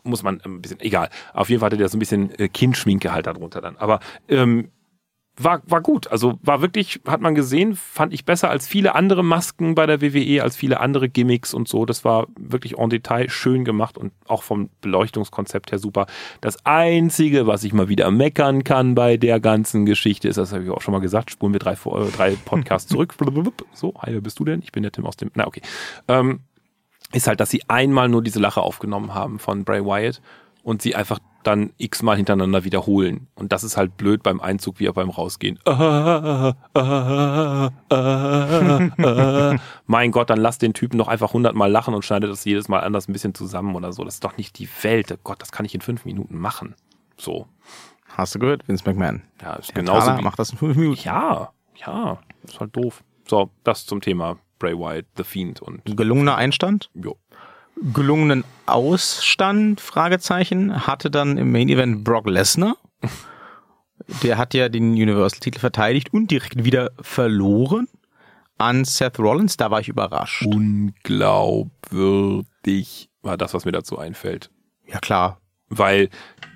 muss 0.04 0.24
man 0.24 0.42
ein 0.46 0.62
bisschen, 0.62 0.80
egal. 0.80 1.10
Auf 1.34 1.50
jeden 1.50 1.60
Fall 1.60 1.68
hatte 1.68 1.78
der 1.78 1.90
so 1.90 1.98
ein 1.98 2.00
bisschen 2.00 2.38
äh, 2.40 2.48
Kindschminke 2.48 3.12
halt 3.12 3.28
darunter 3.28 3.62
dann. 3.62 3.78
Aber 3.78 4.00
ähm, 4.28 4.70
war, 5.38 5.62
war 5.66 5.82
gut. 5.82 6.08
Also 6.08 6.40
war 6.42 6.62
wirklich, 6.62 7.00
hat 7.08 7.22
man 7.22 7.36
gesehen, 7.36 7.76
fand 7.76 8.14
ich 8.14 8.26
besser 8.26 8.50
als 8.50 8.68
viele 8.68 8.96
andere 8.96 9.24
Masken 9.24 9.76
bei 9.76 9.86
der 9.86 10.02
WWE, 10.02 10.44
als 10.44 10.56
viele 10.56 10.80
andere 10.80 11.10
Gimmicks 11.10 11.54
und 11.54 11.68
so. 11.68 11.86
Das 11.86 12.04
war 12.04 12.28
wirklich 12.38 12.78
en 12.78 12.90
Detail 12.90 13.30
schön 13.30 13.66
gemacht 13.66 13.98
und 13.98 14.12
auch 14.28 14.44
vom 14.44 14.70
Beleuchtungskonzept 14.82 15.72
her 15.72 15.80
super. 15.80 16.08
Das 16.42 16.66
Einzige, 16.66 17.48
was 17.48 17.64
ich 17.64 17.74
mal 17.74 17.90
wieder 17.90 18.12
meckern 18.12 18.64
kann 18.64 18.96
bei 18.96 19.18
der 19.18 19.40
ganzen 19.40 19.86
Geschichte, 19.86 20.28
ist, 20.28 20.38
das 20.38 20.52
habe 20.52 20.64
ich 20.64 20.70
auch 20.70 20.82
schon 20.82 20.94
mal 20.94 21.02
gesagt, 21.02 21.32
spulen 21.32 21.54
wir 21.54 21.60
drei, 21.60 21.74
äh, 21.74 22.12
drei 22.16 22.36
Podcasts 22.46 22.90
zurück. 22.92 23.16
So, 23.74 23.94
hi, 24.02 24.14
wer 24.14 24.22
bist 24.22 24.40
du 24.40 24.46
denn? 24.46 24.62
Ich 24.62 24.72
bin 24.72 24.84
der 24.84 24.92
Tim 24.92 25.06
aus 25.06 25.18
dem, 25.18 25.32
na 25.34 25.48
okay. 25.48 25.62
Ähm, 26.08 26.42
ist 27.14 27.28
halt, 27.28 27.40
dass 27.40 27.50
sie 27.50 27.64
einmal 27.68 28.10
nur 28.10 28.22
diese 28.22 28.40
Lache 28.40 28.62
aufgenommen 28.62 29.14
haben 29.14 29.40
von 29.40 29.66
Bray 29.66 29.84
Wyatt 29.84 30.22
und 30.64 30.82
sie 30.82 30.96
einfach 30.96 31.20
dann 31.44 31.74
x-mal 31.78 32.18
hintereinander 32.18 32.64
wiederholen. 32.64 33.28
Und 33.36 33.52
das 33.52 33.64
ist 33.64 33.78
halt 33.78 33.98
blöd 33.98 34.24
beim 34.24 34.40
Einzug 34.42 34.80
wie 34.80 34.90
auch 34.90 34.94
beim 34.94 35.10
Rausgehen. 35.10 35.60
mein 39.86 40.12
Gott, 40.12 40.30
dann 40.30 40.40
lass 40.40 40.58
den 40.58 40.74
Typen 40.74 40.98
doch 40.98 41.08
einfach 41.08 41.34
hundertmal 41.34 41.72
lachen 41.72 41.94
und 41.94 42.06
schneidet 42.06 42.32
das 42.32 42.46
jedes 42.46 42.68
Mal 42.68 42.80
anders 42.80 43.08
ein 43.08 43.14
bisschen 43.14 43.34
zusammen 43.34 43.76
oder 43.76 43.94
so. 43.94 44.04
Das 44.04 44.16
ist 44.16 44.24
doch 44.24 44.38
nicht 44.38 44.58
die 44.60 44.70
Welt. 44.82 45.18
Gott, 45.24 45.42
das 45.42 45.52
kann 45.52 45.66
ich 45.66 45.76
in 45.76 45.82
fünf 45.82 46.06
Minuten 46.06 46.38
machen. 46.38 46.76
So. 47.18 47.48
Hast 48.08 48.36
du 48.36 48.40
gehört, 48.40 48.68
Vince 48.68 48.84
McMahon? 48.86 49.22
Ja, 49.42 49.54
ist 49.56 49.70
Der 49.70 49.76
genauso 49.76 50.18
wie, 50.18 50.22
macht 50.22 50.38
das 50.40 50.52
in 50.52 50.58
fünf 50.58 50.76
Minuten. 50.76 51.00
Ja, 51.04 51.52
ja, 51.86 52.20
ist 52.44 52.60
halt 52.60 52.76
doof. 52.76 53.04
So, 53.28 53.50
das 53.64 53.86
zum 53.86 54.02
Thema 54.02 54.38
Bray 54.60 54.78
Wyatt, 54.78 55.06
The 55.16 55.24
Fiend 55.24 55.62
und 55.62 55.82
Gelungener 55.86 56.36
Einstand? 56.36 56.90
jo. 56.94 57.18
Gelungenen 57.94 58.44
Ausstand, 58.66 59.80
Fragezeichen, 59.82 60.88
hatte 60.88 61.12
dann 61.12 61.38
im 61.38 61.52
Main 61.52 61.70
Event 61.70 62.04
Brock 62.04 62.28
Lesnar. 62.28 62.76
Der 64.24 64.38
hat 64.38 64.54
ja 64.54 64.70
den 64.70 64.94
Universal-Titel 64.94 65.60
verteidigt 65.60 66.14
und 66.14 66.32
direkt 66.32 66.64
wieder 66.64 66.92
verloren 67.02 67.90
an 68.58 68.86
Seth 68.86 69.20
Rollins. 69.20 69.58
Da 69.58 69.70
war 69.72 69.82
ich 69.82 69.90
überrascht. 69.90 70.46
unglaubwürdig 70.46 73.10
war 73.22 73.38
das, 73.38 73.54
was 73.54 73.66
mir 73.66 73.72
dazu 73.72 73.98
einfällt. 73.98 74.50
Ja 74.88 75.00
klar. 75.00 75.40
Weil 75.70 76.10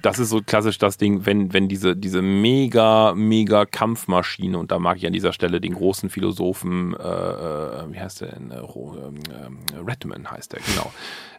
das 0.06 0.20
ist 0.20 0.30
so 0.30 0.42
klassisch 0.42 0.78
das 0.78 0.98
Ding, 0.98 1.26
wenn, 1.26 1.52
wenn 1.52 1.68
diese, 1.68 1.96
diese 1.96 2.22
mega, 2.22 3.14
mega 3.16 3.66
Kampfmaschine, 3.66 4.58
und 4.58 4.72
da 4.72 4.78
mag 4.78 4.98
ich 4.98 5.08
an 5.08 5.14
dieser 5.14 5.34
Stelle 5.34 5.60
den 5.60 5.74
großen 5.74 6.12
Philosophen, 6.12 6.94
äh, 6.94 7.02
äh, 7.02 7.92
wie 7.92 8.00
heißt 8.00 8.22
der 8.22 8.34
denn? 8.34 8.52
Äh, 8.52 8.58
ähm, 8.58 9.20
ähm, 9.34 9.86
Redman 9.86 10.30
heißt 10.30 10.54
der, 10.54 10.60
genau, 10.60 10.92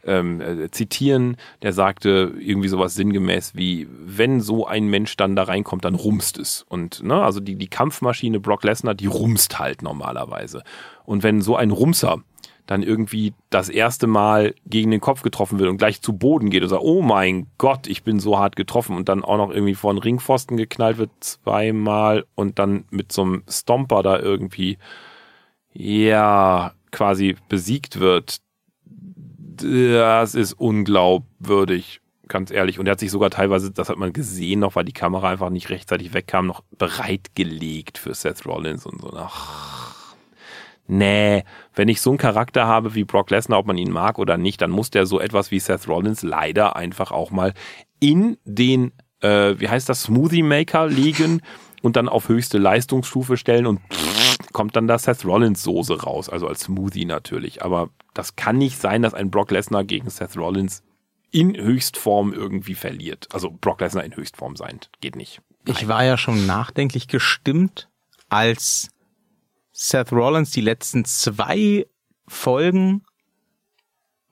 ähm, 0.05 0.41
äh, 0.41 0.69
zitieren, 0.71 1.37
der 1.63 1.73
sagte 1.73 2.35
irgendwie 2.41 2.69
sowas 2.69 2.97
sinngemäß 2.97 3.55
wie, 3.55 3.87
wenn 3.91 4.41
so 4.41 4.67
ein 4.67 4.89
Mensch 4.89 5.17
dann 5.17 5.37
da 5.37 5.45
reinkommt, 5.45 5.85
dann 5.85 5.95
rumst 5.95 6.37
es. 6.37 6.65
Und 6.69 7.05
ne, 7.05 7.23
also 7.23 7.39
die, 7.39 7.55
die 7.55 7.69
Kampfmaschine 7.69 8.41
Brock 8.41 8.65
Lesnar, 8.65 8.95
die 8.95 9.07
rumst 9.07 9.61
halt 9.61 9.83
normalerweise. 9.83 10.65
Und 11.05 11.23
wenn 11.23 11.41
so 11.41 11.55
ein 11.55 11.71
Rumser 11.71 12.23
dann 12.67 12.83
irgendwie 12.83 13.33
das 13.49 13.69
erste 13.69 14.07
Mal 14.07 14.55
gegen 14.67 14.91
den 14.91 15.01
Kopf 15.01 15.23
getroffen 15.23 15.59
wird 15.59 15.71
und 15.71 15.79
gleich 15.79 16.03
zu 16.03 16.13
Boden 16.13 16.51
geht 16.51 16.63
und 16.63 16.69
sagt, 16.69 16.83
oh 16.83 17.01
mein 17.01 17.47
Gott, 17.59 17.87
ich 17.87 18.03
bin 18.03 18.19
so 18.19 18.39
hart 18.39 18.57
getroffen 18.57 18.97
und 18.97 19.09
dann 19.09 19.25
auch 19.25 19.37
noch 19.37 19.51
irgendwie 19.51 19.75
vor 19.75 19.91
einen 19.91 20.01
Ringpfosten 20.01 20.57
geknallt 20.57 20.99
wird 20.99 21.11
zweimal 21.21 22.27
und 22.35 22.59
dann 22.59 22.85
mit 22.91 23.13
so 23.13 23.23
einem 23.23 23.45
Stomper 23.49 24.03
da 24.03 24.19
irgendwie, 24.19 24.79
ja, 25.73 26.73
quasi 26.91 27.37
besiegt 27.49 28.01
wird. 28.01 28.39
Das 28.85 30.35
ist 30.35 30.53
unglaubwürdig, 30.55 32.01
ganz 32.29 32.51
ehrlich. 32.51 32.79
Und 32.79 32.87
er 32.87 32.93
hat 32.93 33.01
sich 33.01 33.11
sogar 33.11 33.31
teilweise, 33.31 33.71
das 33.71 33.89
hat 33.89 33.97
man 33.97 34.13
gesehen 34.13 34.61
noch, 34.61 34.75
weil 34.75 34.85
die 34.85 34.93
Kamera 34.93 35.31
einfach 35.31 35.51
nicht 35.51 35.71
rechtzeitig 35.71 36.15
wegkam, 36.15 36.47
noch 36.47 36.63
bereitgelegt 36.77 37.97
für 37.99 38.13
Seth 38.13 38.45
Rollins 38.45 38.87
und 38.87 39.01
so. 39.01 39.13
Ach, 39.15 39.96
nee, 40.87 41.45
wenn 41.75 41.89
ich 41.89 42.01
so 42.01 42.11
einen 42.11 42.19
Charakter 42.19 42.67
habe 42.67 42.95
wie 42.95 43.05
Brock 43.05 43.31
Lesnar, 43.31 43.59
ob 43.59 43.67
man 43.67 43.79
ihn 43.79 43.91
mag 43.91 44.19
oder 44.19 44.37
nicht, 44.37 44.61
dann 44.61 44.71
muss 44.71 44.91
der 44.91 45.07
so 45.07 45.21
etwas 45.21 45.51
wie 45.51 45.61
Seth 45.61 45.89
Rollins 45.89 46.23
leider 46.23 46.77
einfach 46.77 47.11
auch 47.11 47.31
mal 47.31 47.53
in 48.01 48.37
den, 48.45 48.93
äh, 49.21 49.55
wie 49.59 49.69
heißt 49.69 49.89
das, 49.89 50.03
Smoothie 50.05 50.43
Maker 50.43 50.87
legen 50.87 51.43
und 51.83 51.97
dann 51.97 52.09
auf 52.09 52.29
höchste 52.29 52.59
Leistungsstufe 52.59 53.37
stellen 53.37 53.67
und 53.67 53.81
kommt 54.53 54.77
dann 54.77 54.87
da 54.87 54.99
Seth 54.99 55.25
Rollins 55.25 55.63
Soße 55.63 56.03
raus, 56.03 56.29
also 56.29 56.49
als 56.49 56.61
Smoothie 56.61 57.05
natürlich. 57.05 57.63
Aber 57.63 57.91
das 58.15 58.37
kann 58.37 58.59
nicht 58.59 58.79
sein, 58.79 59.03
dass 59.03 59.15
ein 59.15 59.31
Brock 59.31 59.51
Lesnar 59.51 59.85
gegen 59.85 60.09
Seth 60.11 60.37
Rollins 60.37 60.83
in 61.31 61.57
Höchstform 61.57 62.33
irgendwie 62.33 62.75
verliert. 62.75 63.29
Also 63.33 63.51
Brock 63.51 63.81
Lesnar 63.81 64.05
in 64.05 64.17
Höchstform 64.17 64.57
sein, 64.57 64.81
geht 65.01 65.17
nicht. 65.17 65.43
Ich 65.67 65.89
war 65.89 66.05
ja 66.05 66.17
schon 66.17 66.47
nachdenklich 66.47 67.09
gestimmt, 67.09 67.89
als 68.29 68.91
Seth 69.79 70.11
Rollins 70.11 70.51
die 70.53 70.63
letzten 70.63 71.05
zwei 71.05 71.87
Folgen 72.27 73.05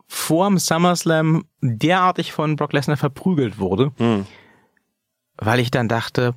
vorm 0.07 0.59
SummerSlam 0.59 1.45
derartig 1.61 2.33
von 2.33 2.57
Brock 2.57 2.73
Lesnar 2.73 2.97
verprügelt 2.97 3.59
wurde, 3.59 3.93
Hm. 3.99 4.27
weil 5.37 5.61
ich 5.61 5.71
dann 5.71 5.89
dachte, 5.89 6.35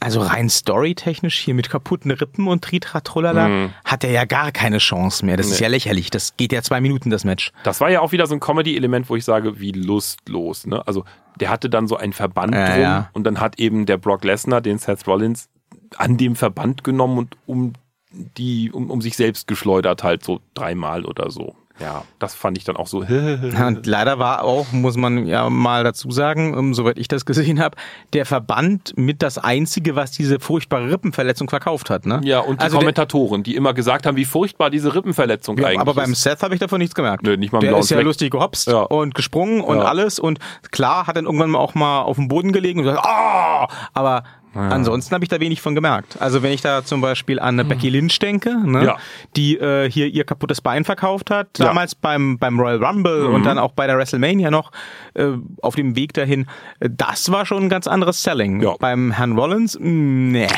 also 0.00 0.20
rein 0.20 0.48
storytechnisch 0.48 1.38
hier 1.38 1.54
mit 1.54 1.70
kaputten 1.70 2.10
Rippen 2.10 2.46
und 2.48 2.62
Tritratrolala 2.64 3.48
Mhm. 3.48 3.74
hat 3.84 4.02
er 4.04 4.10
ja 4.10 4.24
gar 4.24 4.52
keine 4.52 4.78
Chance 4.78 5.24
mehr. 5.26 5.36
Das 5.36 5.46
ist 5.46 5.58
Nee. 5.58 5.64
ja 5.66 5.68
lächerlich. 5.68 6.10
Das 6.10 6.36
geht 6.36 6.52
ja 6.52 6.62
zwei 6.62 6.80
Minuten, 6.80 7.10
das 7.10 7.24
Match. 7.24 7.52
Das 7.64 7.80
war 7.80 7.90
ja 7.90 8.00
auch 8.00 8.12
wieder 8.12 8.26
so 8.28 8.34
ein 8.34 8.40
Comedy-Element, 8.40 9.08
wo 9.10 9.16
ich 9.16 9.24
sage, 9.24 9.58
wie 9.60 9.72
lustlos. 9.72 10.66
Ne? 10.66 10.86
Also 10.86 11.04
der 11.40 11.50
hatte 11.50 11.68
dann 11.68 11.86
so 11.88 11.96
einen 11.96 12.12
Verband 12.12 12.54
Ja, 12.54 12.70
drum 12.72 12.80
ja. 12.80 13.10
und 13.12 13.24
dann 13.24 13.40
hat 13.40 13.58
eben 13.58 13.86
der 13.86 13.98
Brock 13.98 14.22
Lesnar 14.24 14.60
den 14.60 14.78
Seth 14.78 15.06
Rollins 15.06 15.48
an 15.96 16.16
dem 16.16 16.36
Verband 16.36 16.84
genommen 16.84 17.18
und 17.18 17.36
um 17.46 17.72
die, 18.10 18.70
um, 18.72 18.90
um 18.90 19.00
sich 19.00 19.16
selbst 19.16 19.46
geschleudert 19.46 20.02
halt 20.02 20.24
so 20.24 20.40
dreimal 20.54 21.04
oder 21.04 21.30
so. 21.30 21.54
Ja, 21.80 22.02
das 22.18 22.34
fand 22.34 22.58
ich 22.58 22.64
dann 22.64 22.74
auch 22.76 22.88
so. 22.88 22.98
Und 23.06 23.86
leider 23.86 24.18
war 24.18 24.42
auch, 24.42 24.72
muss 24.72 24.96
man 24.96 25.28
ja 25.28 25.48
mal 25.48 25.84
dazu 25.84 26.10
sagen, 26.10 26.56
um, 26.58 26.74
soweit 26.74 26.98
ich 26.98 27.06
das 27.06 27.24
gesehen 27.24 27.60
habe, 27.60 27.76
der 28.14 28.26
Verband 28.26 28.94
mit 28.96 29.22
das 29.22 29.38
einzige, 29.38 29.94
was 29.94 30.10
diese 30.10 30.40
furchtbare 30.40 30.90
Rippenverletzung 30.90 31.48
verkauft 31.48 31.88
hat. 31.88 32.04
Ne? 32.04 32.20
Ja, 32.24 32.40
und 32.40 32.60
die 32.60 32.64
Also 32.64 32.78
der- 32.78 32.80
Kommentatoren, 32.80 33.44
die 33.44 33.54
immer 33.54 33.74
gesagt 33.74 34.06
haben, 34.06 34.16
wie 34.16 34.24
furchtbar 34.24 34.70
diese 34.70 34.92
Rippenverletzung 34.92 35.56
Ja, 35.58 35.66
eigentlich 35.68 35.78
aber 35.78 35.94
beim 35.94 36.10
ist. 36.10 36.22
Seth 36.24 36.42
habe 36.42 36.52
ich 36.54 36.58
davon 36.58 36.78
nichts 36.80 36.96
gemerkt. 36.96 37.22
Nö, 37.22 37.36
nicht 37.36 37.52
mal 37.52 37.60
einen 37.60 37.70
Der 37.70 37.78
ist 37.78 37.90
ja 37.90 37.96
Fleck. 37.98 38.06
lustig 38.06 38.32
gehopst 38.32 38.66
Ja. 38.66 38.80
und 38.82 39.14
gesprungen 39.14 39.60
und 39.60 39.78
Ja. 39.78 39.84
alles 39.84 40.18
und 40.18 40.40
klar 40.72 41.06
hat 41.06 41.16
dann 41.16 41.26
irgendwann 41.26 41.54
auch 41.54 41.76
mal 41.76 42.00
auf 42.02 42.16
dem 42.16 42.26
Boden 42.26 42.50
gelegen 42.50 42.80
und 42.80 42.86
gesagt, 42.86 43.06
ah, 43.06 43.68
aber 43.94 44.24
ansonsten 44.58 45.14
habe 45.14 45.24
ich 45.24 45.28
da 45.28 45.40
wenig 45.40 45.60
von 45.60 45.74
gemerkt. 45.74 46.16
Also 46.20 46.42
wenn 46.42 46.52
ich 46.52 46.60
da 46.60 46.84
zum 46.84 47.00
Beispiel 47.00 47.38
an 47.40 47.58
eine 47.58 47.64
Becky 47.64 47.88
Lynch 47.88 48.18
denke, 48.18 48.50
ne, 48.64 48.80
Hm. 48.80 48.86
Ja. 48.86 48.96
die 49.36 49.56
äh, 49.58 49.90
hier 49.90 50.06
ihr 50.08 50.24
kaputtes 50.24 50.60
Bein 50.60 50.84
verkauft 50.84 51.30
hat, 51.30 51.58
Ja. 51.58 51.66
damals 51.66 51.94
beim 51.94 52.38
beim 52.38 52.58
Royal 52.60 52.82
Rumble 52.84 53.28
Mhm. 53.28 53.34
und 53.34 53.44
dann 53.44 53.58
auch 53.58 53.72
bei 53.72 53.86
der 53.86 53.96
WrestleMania 53.96 54.50
noch 54.50 54.70
äh, 55.14 55.28
auf 55.62 55.74
dem 55.74 55.96
Weg 55.96 56.12
dahin, 56.14 56.46
äh, 56.80 56.88
das 56.90 57.30
war 57.32 57.46
schon 57.46 57.64
ein 57.64 57.68
ganz 57.68 57.86
anderes 57.86 58.22
Selling. 58.22 58.62
Ja. 58.62 58.74
Beim 58.78 59.10
Herrn 59.12 59.32
Rollins, 59.38 59.78
mh, 59.78 59.86
nee. 60.32 60.48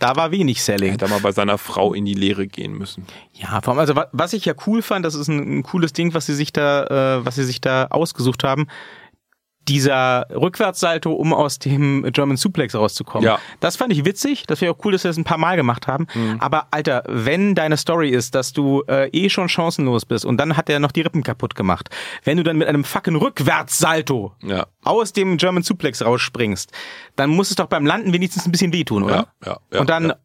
Da 0.00 0.16
war 0.16 0.32
wenig 0.32 0.62
Selling. 0.62 0.90
Hätte 0.90 1.08
mal 1.08 1.20
bei 1.20 1.32
seiner 1.32 1.56
Frau 1.56 1.94
in 1.94 2.04
die 2.04 2.14
Lehre 2.14 2.46
gehen 2.46 2.76
müssen. 2.76 3.06
Ja, 3.32 3.60
vor 3.62 3.72
allem, 3.72 3.78
also 3.80 3.94
wa- 3.96 4.08
was 4.12 4.32
ich 4.32 4.44
ja 4.44 4.52
cool 4.66 4.82
fand, 4.82 5.04
das 5.06 5.14
ist 5.14 5.28
ein, 5.28 5.58
ein 5.58 5.62
cooles 5.62 5.92
Ding, 5.92 6.12
was 6.14 6.26
sie 6.26 6.34
sich 6.34 6.52
da, 6.52 7.18
äh, 7.20 7.24
was 7.24 7.36
sie 7.36 7.44
sich 7.44 7.60
da 7.60 7.86
ausgesucht 7.90 8.42
haben. 8.44 8.66
Dieser 9.68 10.26
Rückwärtssalto, 10.30 11.12
um 11.12 11.32
aus 11.32 11.58
dem 11.58 12.04
German 12.12 12.36
Suplex 12.36 12.74
rauszukommen. 12.74 13.26
Ja. 13.26 13.38
Das 13.60 13.76
fand 13.76 13.92
ich 13.92 14.04
witzig. 14.04 14.44
Das 14.46 14.60
wäre 14.60 14.72
auch 14.72 14.84
cool, 14.84 14.92
dass 14.92 15.04
wir 15.04 15.08
das 15.08 15.16
ein 15.16 15.24
paar 15.24 15.38
Mal 15.38 15.56
gemacht 15.56 15.86
haben. 15.86 16.06
Aber 16.40 16.66
Alter, 16.70 17.02
wenn 17.08 17.54
deine 17.54 17.76
Story 17.76 18.10
ist, 18.10 18.34
dass 18.34 18.52
du 18.52 18.82
äh, 18.88 19.08
eh 19.10 19.28
schon 19.30 19.48
chancenlos 19.48 20.04
bist 20.04 20.24
und 20.24 20.36
dann 20.38 20.56
hat 20.56 20.68
er 20.68 20.80
noch 20.80 20.92
die 20.92 21.00
Rippen 21.02 21.22
kaputt 21.22 21.54
gemacht, 21.54 21.88
wenn 22.24 22.36
du 22.36 22.42
dann 22.42 22.56
mit 22.58 22.68
einem 22.68 22.84
fucking 22.84 23.16
Rückwärtssalto 23.16 24.32
Ja. 24.42 24.66
aus 24.84 25.12
dem 25.12 25.36
German 25.36 25.62
Suplex 25.62 26.04
rausspringst, 26.04 26.70
dann 27.16 27.30
muss 27.30 27.50
es 27.50 27.56
doch 27.56 27.66
beim 27.66 27.86
Landen 27.86 28.12
wenigstens 28.12 28.46
ein 28.46 28.52
bisschen 28.52 28.72
wehtun, 28.72 29.02
oder? 29.04 29.14
Ja, 29.44 29.52
ja, 29.52 29.58
ja, 29.72 29.80
und 29.80 29.88
dann, 29.90 30.08
ja. 30.08 30.16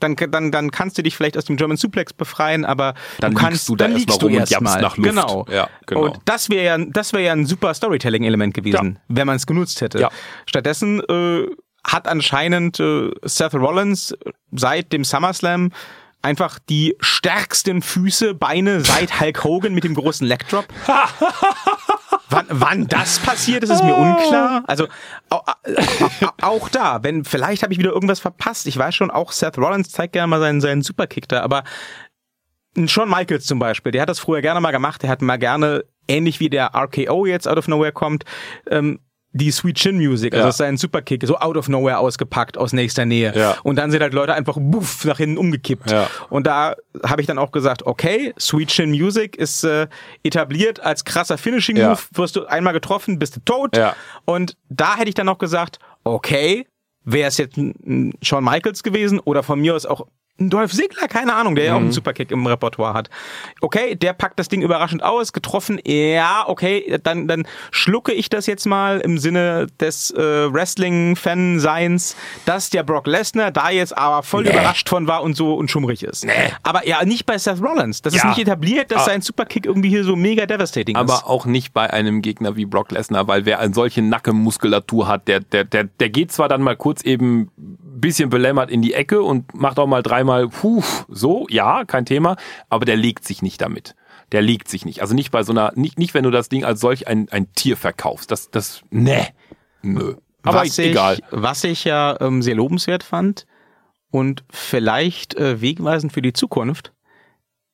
Dann, 0.00 0.16
dann, 0.16 0.50
dann 0.50 0.70
kannst 0.70 0.98
du 0.98 1.02
dich 1.02 1.16
vielleicht 1.16 1.36
aus 1.38 1.44
dem 1.44 1.56
German 1.56 1.76
Suplex 1.76 2.12
befreien, 2.12 2.64
aber 2.64 2.94
Dann 3.20 3.32
du 3.32 3.38
liegst 3.38 3.42
kannst, 3.42 3.68
du 3.68 3.76
da 3.76 3.84
dann 3.84 3.96
liegst 3.96 4.22
du 4.22 4.26
rum 4.26 4.34
und 4.34 4.40
erst 4.40 4.52
jammst 4.52 4.74
mal. 4.74 4.82
nach 4.82 4.96
Luft. 4.96 5.08
Genau. 5.08 5.46
Ja, 5.50 5.68
genau. 5.86 6.04
Und 6.06 6.18
das 6.24 6.50
wäre 6.50 6.64
ja, 6.64 6.78
das 6.78 7.12
wäre 7.12 7.24
ja 7.24 7.32
ein 7.32 7.46
super 7.46 7.72
Storytelling-Element 7.74 8.54
gewesen, 8.54 8.98
wenn 9.08 9.26
man 9.26 9.36
es 9.36 9.46
genutzt 9.46 9.80
hätte. 9.80 10.00
Ja. 10.00 10.10
Stattdessen 10.46 11.00
äh, 11.00 11.46
hat 11.86 12.08
anscheinend 12.08 12.80
äh, 12.80 13.10
Seth 13.22 13.54
Rollins 13.54 14.14
seit 14.50 14.92
dem 14.92 15.04
SummerSlam 15.04 15.70
einfach 16.22 16.58
die 16.58 16.96
stärksten 17.00 17.82
Füße, 17.82 18.34
Beine 18.34 18.80
seit 18.80 19.20
Hulk 19.20 19.44
Hogan 19.44 19.74
mit 19.74 19.84
dem 19.84 19.94
großen 19.94 20.26
Legdrop. 20.26 20.66
wann, 22.34 22.46
wann 22.50 22.86
das 22.88 23.18
passiert 23.18 23.62
ist, 23.64 23.70
ist 23.70 23.84
mir 23.84 23.94
unklar. 23.96 24.64
Also 24.66 24.86
au- 25.30 25.40
au- 25.46 26.28
auch 26.42 26.68
da, 26.68 27.02
wenn 27.02 27.24
vielleicht 27.24 27.62
habe 27.62 27.72
ich 27.72 27.78
wieder 27.78 27.92
irgendwas 27.92 28.20
verpasst. 28.20 28.66
Ich 28.66 28.76
weiß 28.76 28.94
schon, 28.94 29.10
auch 29.10 29.32
Seth 29.32 29.58
Rollins 29.58 29.90
zeigt 29.90 30.12
gerne 30.12 30.26
mal 30.28 30.40
seinen, 30.40 30.60
seinen 30.60 30.82
Superkick 30.82 31.28
da, 31.28 31.40
aber 31.42 31.64
Shawn 32.86 33.08
Michaels 33.08 33.46
zum 33.46 33.58
Beispiel, 33.58 33.92
der 33.92 34.02
hat 34.02 34.08
das 34.08 34.18
früher 34.18 34.40
gerne 34.42 34.60
mal 34.60 34.72
gemacht. 34.72 35.02
Der 35.02 35.10
hat 35.10 35.22
mal 35.22 35.36
gerne, 35.38 35.84
ähnlich 36.08 36.40
wie 36.40 36.50
der 36.50 36.72
RKO 36.74 37.24
jetzt 37.24 37.46
out 37.46 37.56
of 37.56 37.68
nowhere 37.68 37.92
kommt, 37.92 38.24
ähm, 38.68 38.98
die 39.36 39.50
Sweet 39.50 39.76
Chin 39.76 39.96
Music, 39.98 40.32
also 40.32 40.42
Ja. 40.42 40.46
das 40.46 40.54
ist 40.54 40.58
sein 40.58 40.76
Superkick, 40.76 41.26
so 41.26 41.36
out 41.36 41.56
of 41.56 41.68
nowhere 41.68 41.98
ausgepackt 41.98 42.56
aus 42.56 42.72
nächster 42.72 43.04
Nähe. 43.04 43.32
Ja. 43.36 43.56
Und 43.64 43.76
dann 43.76 43.90
sind 43.90 44.00
halt 44.00 44.14
Leute 44.14 44.32
einfach 44.32 44.56
buff 44.60 45.04
nach 45.04 45.18
hinten 45.18 45.36
umgekippt. 45.38 45.90
Ja. 45.90 46.08
Und 46.30 46.46
da 46.46 46.76
habe 47.04 47.20
ich 47.20 47.26
dann 47.26 47.36
auch 47.38 47.50
gesagt, 47.50 47.84
okay, 47.84 48.32
Sweet 48.38 48.68
Chin 48.68 48.90
Music 48.92 49.34
ist 49.36 49.64
äh, 49.64 49.88
etabliert 50.22 50.78
als 50.80 51.04
krasser 51.04 51.36
Finishing 51.36 51.76
Move. 51.76 51.98
Wirst 52.12 52.36
du 52.36 52.46
einmal 52.46 52.72
getroffen, 52.72 53.18
bist 53.18 53.34
du 53.36 53.40
tot. 53.44 53.76
Ja. 53.76 53.96
Und 54.24 54.56
da 54.68 54.96
hätte 54.96 55.08
ich 55.08 55.14
dann 55.16 55.26
noch 55.26 55.38
gesagt, 55.38 55.78
okay, 56.04 56.66
wäre 57.04 57.28
es 57.28 57.36
jetzt 57.36 57.56
ein- 57.56 57.74
ein 57.84 58.12
Shawn 58.22 58.44
Michaels 58.44 58.82
gewesen 58.84 59.18
oder 59.18 59.42
von 59.42 59.60
mir 59.60 59.74
aus 59.74 59.84
auch 59.84 60.06
ein 60.40 60.50
Dolph 60.50 60.72
Ziggler, 60.72 61.06
keine 61.06 61.34
Ahnung, 61.34 61.54
der 61.54 61.64
ja 61.64 61.74
auch 61.74 61.78
Mhm. 61.78 61.84
einen 61.84 61.92
Superkick 61.92 62.30
im 62.32 62.44
Repertoire 62.46 62.92
hat. 62.92 63.08
Okay, 63.60 63.94
der 63.94 64.12
packt 64.14 64.38
das 64.38 64.48
Ding 64.48 64.62
überraschend 64.62 65.02
aus, 65.02 65.32
getroffen, 65.32 65.78
ja, 65.86 66.44
okay, 66.48 66.98
dann, 67.04 67.28
dann 67.28 67.46
schlucke 67.70 68.12
ich 68.12 68.30
das 68.30 68.46
jetzt 68.46 68.66
mal 68.66 69.00
im 69.00 69.18
Sinne 69.18 69.68
des 69.78 70.10
äh, 70.10 70.52
Wrestling-Fan-Seins, 70.52 72.16
dass 72.46 72.70
der 72.70 72.82
Brock 72.82 73.06
Lesnar 73.06 73.50
da 73.50 73.70
jetzt 73.70 73.96
aber 73.96 74.22
voll 74.22 74.46
überrascht 74.46 74.88
von 74.88 75.06
war 75.06 75.22
und 75.22 75.36
so 75.36 75.54
und 75.54 75.70
schummrig 75.70 76.02
ist. 76.02 76.26
Aber 76.62 76.86
ja, 76.86 77.04
nicht 77.04 77.26
bei 77.26 77.38
Seth 77.38 77.62
Rollins. 77.62 78.02
Das 78.02 78.14
ist 78.14 78.22
Ja. 78.22 78.28
nicht 78.30 78.38
etabliert, 78.40 78.90
dass 78.90 79.02
Ah. 79.02 79.06
sein 79.06 79.20
Superkick 79.22 79.66
irgendwie 79.66 79.88
hier 79.88 80.04
so 80.04 80.16
mega 80.16 80.46
devastating 80.46 80.96
ist. 80.96 81.00
Aber 81.00 81.28
auch 81.28 81.46
nicht 81.46 81.72
bei 81.72 81.90
einem 81.90 82.22
Gegner 82.22 82.56
wie 82.56 82.64
Brock 82.66 82.90
Lesnar, 82.90 83.26
weil 83.28 83.44
wer 83.46 83.60
eine 83.60 83.74
solche 83.74 84.02
Nackenmuskulatur 84.02 85.08
hat, 85.08 85.28
der, 85.28 85.40
der, 85.40 85.64
der, 85.64 85.84
der 85.84 86.08
geht 86.10 86.32
zwar 86.32 86.48
dann 86.48 86.62
mal 86.62 86.76
kurz 86.76 87.02
eben 87.02 87.50
bisschen 88.00 88.30
belämmert 88.30 88.70
in 88.70 88.82
die 88.82 88.94
Ecke 88.94 89.22
und 89.22 89.54
macht 89.54 89.78
auch 89.78 89.86
mal 89.86 90.02
dreimal, 90.02 90.48
puh, 90.48 90.82
so, 91.08 91.46
ja, 91.48 91.84
kein 91.84 92.06
Thema, 92.06 92.36
aber 92.68 92.84
der 92.84 92.96
legt 92.96 93.24
sich 93.24 93.42
nicht 93.42 93.60
damit. 93.60 93.94
Der 94.32 94.42
legt 94.42 94.68
sich 94.68 94.84
nicht. 94.84 95.00
Also 95.00 95.14
nicht 95.14 95.30
bei 95.30 95.42
so 95.42 95.52
einer, 95.52 95.72
nicht, 95.74 95.98
nicht 95.98 96.14
wenn 96.14 96.24
du 96.24 96.30
das 96.30 96.48
Ding 96.48 96.64
als 96.64 96.80
solch 96.80 97.06
ein, 97.06 97.28
ein 97.30 97.52
Tier 97.52 97.76
verkaufst. 97.76 98.30
Das, 98.30 98.50
das, 98.50 98.82
ne, 98.90 99.28
nö. 99.82 100.14
Aber 100.42 100.60
was 100.60 100.78
egal. 100.78 101.18
Ich, 101.18 101.24
was 101.30 101.64
ich 101.64 101.84
ja 101.84 102.20
ähm, 102.20 102.42
sehr 102.42 102.54
lobenswert 102.54 103.02
fand 103.02 103.46
und 104.10 104.44
vielleicht 104.50 105.34
äh, 105.36 105.60
wegweisend 105.60 106.12
für 106.12 106.22
die 106.22 106.32
Zukunft, 106.32 106.92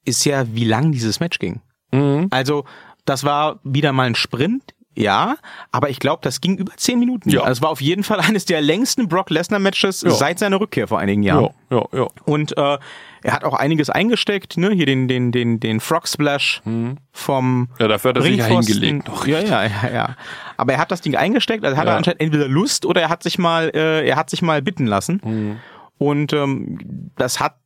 ist 0.04 0.24
ja, 0.24 0.54
wie 0.54 0.64
lang 0.64 0.92
dieses 0.92 1.20
Match 1.20 1.38
ging. 1.38 1.60
Mhm. 1.92 2.28
Also, 2.30 2.64
das 3.04 3.24
war 3.24 3.60
wieder 3.64 3.92
mal 3.92 4.06
ein 4.06 4.14
Sprint, 4.14 4.74
ja, 5.00 5.36
aber 5.72 5.90
ich 5.90 5.98
glaube, 5.98 6.20
das 6.22 6.40
ging 6.40 6.56
über 6.56 6.72
zehn 6.76 6.98
Minuten. 6.98 7.30
Ja. 7.30 7.40
Also, 7.40 7.52
es 7.52 7.62
war 7.62 7.70
auf 7.70 7.80
jeden 7.80 8.02
Fall 8.04 8.20
eines 8.20 8.44
der 8.44 8.60
längsten 8.60 9.08
Brock 9.08 9.30
Lesnar-Matches 9.30 10.02
Ja. 10.02 10.10
seit 10.10 10.38
seiner 10.38 10.60
Rückkehr 10.60 10.88
vor 10.88 10.98
einigen 10.98 11.22
Jahren. 11.22 11.50
Ja, 11.70 11.78
ja, 11.92 11.98
ja. 12.00 12.06
Und 12.24 12.56
äh, 12.56 12.78
er 13.22 13.32
hat 13.32 13.44
auch 13.44 13.54
einiges 13.54 13.90
eingesteckt, 13.90 14.56
ne? 14.56 14.70
Hier 14.70 14.86
den, 14.86 15.06
den, 15.08 15.30
den, 15.32 15.60
den 15.60 15.80
Frog 15.80 16.08
Splash 16.08 16.62
vom 17.12 17.68
Ja, 17.78 17.88
dafür 17.88 18.10
hat 18.10 18.16
er 18.16 18.22
sich 18.22 18.36
ja 18.36 18.46
hingelegt. 18.46 19.08
Doch, 19.08 19.26
ja, 19.26 19.40
ja, 19.40 19.64
ja, 19.64 19.90
ja. 19.92 20.16
Aber 20.56 20.72
er 20.72 20.78
hat 20.78 20.90
das 20.90 21.00
Ding 21.02 21.16
eingesteckt, 21.16 21.64
also 21.64 21.76
hat 21.76 21.84
Ja. 21.86 21.92
er 21.92 21.96
anscheinend 21.98 22.20
entweder 22.20 22.48
Lust 22.48 22.86
oder 22.86 23.02
er 23.02 23.08
hat 23.08 23.22
sich 23.22 23.38
mal, 23.38 23.70
äh, 23.74 24.06
er 24.08 24.16
hat 24.16 24.30
sich 24.30 24.40
mal 24.42 24.62
bitten 24.62 24.86
lassen. 24.86 25.20
Mhm. 25.24 25.56
Und 25.98 26.32
ähm, 26.32 27.10
das 27.16 27.40
hat 27.40 27.56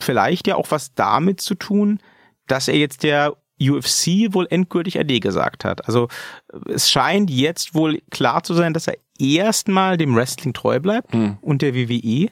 vielleicht 0.00 0.46
ja 0.46 0.56
auch 0.56 0.70
was 0.70 0.94
damit 0.94 1.40
zu 1.42 1.54
tun, 1.54 1.98
dass 2.46 2.68
er 2.68 2.76
jetzt 2.76 3.02
der 3.02 3.34
UFC 3.60 4.32
wohl 4.34 4.46
endgültig 4.50 4.98
AD 4.98 5.20
gesagt 5.20 5.64
hat. 5.64 5.86
Also 5.86 6.08
es 6.68 6.90
scheint 6.90 7.30
jetzt 7.30 7.74
wohl 7.74 8.00
klar 8.10 8.42
zu 8.42 8.54
sein, 8.54 8.72
dass 8.74 8.88
er 8.88 8.96
erstmal 9.18 9.96
dem 9.96 10.14
Wrestling 10.16 10.52
treu 10.52 10.80
bleibt 10.80 11.14
Mhm. 11.14 11.38
und 11.40 11.62
der 11.62 11.74
WWE. 11.74 12.28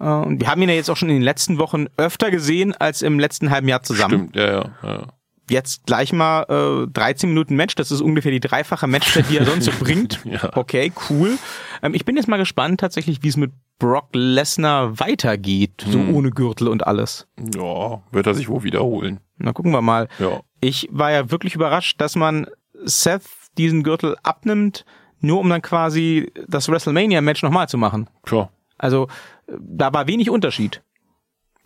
Äh, 0.00 0.04
Und 0.04 0.40
wir 0.40 0.48
haben 0.48 0.60
ihn 0.62 0.68
ja 0.68 0.74
jetzt 0.74 0.90
auch 0.90 0.96
schon 0.96 1.08
in 1.10 1.16
den 1.16 1.22
letzten 1.22 1.58
Wochen 1.58 1.86
öfter 1.96 2.30
gesehen 2.30 2.74
als 2.74 3.02
im 3.02 3.18
letzten 3.18 3.50
halben 3.50 3.68
Jahr 3.68 3.82
zusammen 3.82 4.30
Stimmt, 4.30 4.36
ja, 4.36 4.46
ja, 4.50 4.70
ja. 4.82 5.06
jetzt 5.48 5.86
gleich 5.86 6.12
mal 6.12 6.42
äh, 6.88 6.90
13 6.92 7.28
Minuten 7.28 7.54
Match. 7.54 7.76
Das 7.76 7.92
ist 7.92 8.00
ungefähr 8.00 8.32
die 8.32 8.40
dreifache 8.40 8.86
Matchzeit, 8.88 9.26
die 9.30 9.38
er 9.38 9.44
sonst 9.46 9.66
so 9.66 9.70
bringt. 9.80 10.20
Ja. 10.24 10.56
Okay, 10.56 10.92
cool. 11.08 11.38
Ähm, 11.82 11.94
ich 11.94 12.04
bin 12.04 12.16
jetzt 12.16 12.26
mal 12.28 12.38
gespannt 12.38 12.80
tatsächlich, 12.80 13.22
wie 13.22 13.28
es 13.28 13.36
mit 13.36 13.52
Brock 13.78 14.08
Lesnar 14.14 14.98
weitergeht, 14.98 15.84
so 15.88 15.98
Hm. 15.98 16.14
ohne 16.14 16.30
Gürtel 16.30 16.66
und 16.68 16.86
alles. 16.86 17.26
Ja, 17.54 18.02
wird 18.10 18.26
er 18.26 18.34
sich 18.34 18.48
wohl 18.48 18.62
wiederholen. 18.64 19.20
Na, 19.36 19.52
gucken 19.52 19.72
wir 19.72 19.82
mal. 19.82 20.08
Ja. 20.18 20.40
Ich 20.64 20.88
war 20.90 21.12
ja 21.12 21.30
wirklich 21.30 21.54
überrascht, 21.54 22.00
dass 22.00 22.16
man 22.16 22.46
Seth 22.84 23.22
diesen 23.58 23.82
Gürtel 23.82 24.16
abnimmt, 24.22 24.86
nur 25.20 25.40
um 25.40 25.48
dann 25.50 25.60
quasi 25.60 26.32
das 26.48 26.68
WrestleMania-Match 26.68 27.42
nochmal 27.42 27.68
zu 27.68 27.76
machen. 27.76 28.08
Tja. 28.24 28.48
Also, 28.78 29.08
äh, 29.46 29.52
da 29.60 29.92
war 29.92 30.06
wenig 30.06 30.30
Unterschied. 30.30 30.82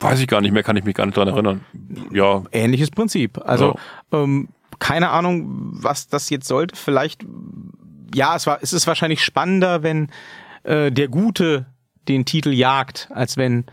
Weiß 0.01 0.21
ich 0.21 0.27
gar 0.27 0.41
nicht 0.41 0.53
mehr, 0.53 0.63
kann 0.63 0.77
ich 0.77 0.85
mich 0.85 0.95
gar 0.95 1.07
nicht 1.07 1.17
dran 1.17 1.29
erinnern. 1.29 1.65
Ja, 2.13 2.45
ähnliches 2.53 2.91
Prinzip. 2.91 3.39
Also 3.45 3.77
ähm, 4.13 4.49
keine 4.79 5.11
Ahnung, 5.11 5.71
was 5.73 6.07
das 6.09 6.31
jetzt 6.31 6.47
sollte. 6.47 6.77
Vielleicht, 6.77 7.25
ja, 8.15 8.37
es 8.37 8.47
war, 8.47 8.59
es 8.63 8.73
ist 8.73 8.87
wahrscheinlich 8.87 9.25
spannender, 9.25 9.83
wenn 9.83 10.11
äh, 10.63 10.93
der 10.93 11.09
Gute 11.09 11.67
den 12.07 12.25
Titel 12.25 12.53
jagt, 12.53 13.09
als 13.13 13.37
wenn 13.37 13.65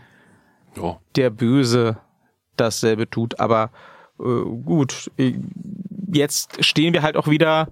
ja. 0.76 0.98
der 1.14 1.30
Böse 1.30 1.98
dasselbe 2.56 3.08
tut. 3.08 3.38
Aber 3.38 3.70
äh, 4.20 4.22
gut, 4.64 5.10
äh, 5.18 5.34
jetzt 6.12 6.64
stehen 6.64 6.92
wir 6.94 7.02
halt 7.02 7.16
auch 7.16 7.28
wieder 7.28 7.68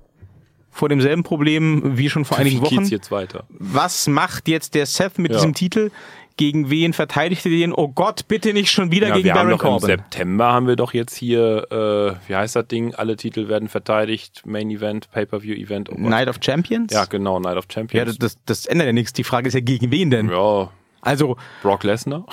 vor 0.71 0.89
demselben 0.89 1.23
Problem 1.23 1.97
wie 1.97 2.11
schon 2.11 2.25
vor 2.25 2.39
einigen 2.39 2.61
Wochen. 2.61 2.85
jetzt 2.85 3.11
weiter? 3.11 3.45
Was 3.51 4.09
macht 4.09 4.49
jetzt 4.49 4.75
der 4.75 4.87
Seth 4.87 5.19
mit 5.19 5.31
Ja. 5.33 5.39
diesem 5.39 5.55
Titel? 5.55 5.91
Gegen 6.37 6.69
wen 6.69 6.93
verteidigt 6.95 7.47
er 7.47 7.53
den? 7.53 7.73
Oh 7.73 7.87
Gott, 7.87 8.27
bitte 8.27 8.53
nicht 8.53 8.69
schon 8.73 8.91
wieder 8.91 9.07
Ja, 9.07 9.15
gegen 9.15 9.27
wir 9.27 9.35
haben 9.35 9.47
Baron 9.47 9.51
doch 9.59 9.65
im 9.65 9.71
Corbin. 9.79 9.87
September 9.99 10.47
haben 10.53 10.67
wir 10.67 10.75
doch 10.75 10.93
jetzt 10.93 11.15
hier, 11.15 11.69
äh, 11.71 12.29
wie 12.29 12.35
heißt 12.35 12.57
das 12.57 12.67
Ding? 12.67 12.93
Alle 12.93 13.15
Titel 13.15 13.47
werden 13.47 13.69
verteidigt. 13.69 14.43
Main 14.45 14.69
Event, 14.69 15.09
Pay-Per-View-Event. 15.13 15.91
Oh 15.91 15.95
Gott. 15.95 16.01
Night 16.11 16.27
of 16.29 16.39
Champions? 16.41 16.93
Ja, 16.93 17.05
genau, 17.05 17.39
Night 17.39 17.57
of 17.57 17.67
Ja, 17.69 17.75
Champions. 17.75 18.19
das, 18.19 18.35
das, 18.35 18.39
das 18.47 18.67
ändert 18.67 18.89
ja 18.89 18.93
nichts. 18.93 19.13
Die 19.13 19.23
Frage 19.23 19.47
ist 19.47 19.55
ja, 19.55 19.61
gegen 19.61 19.93
wen 19.93 20.11
denn? 20.11 20.29
Ja, 20.29 20.71
Also, 21.05 21.37
Brock 21.63 21.85
Lesnar, 21.85 22.25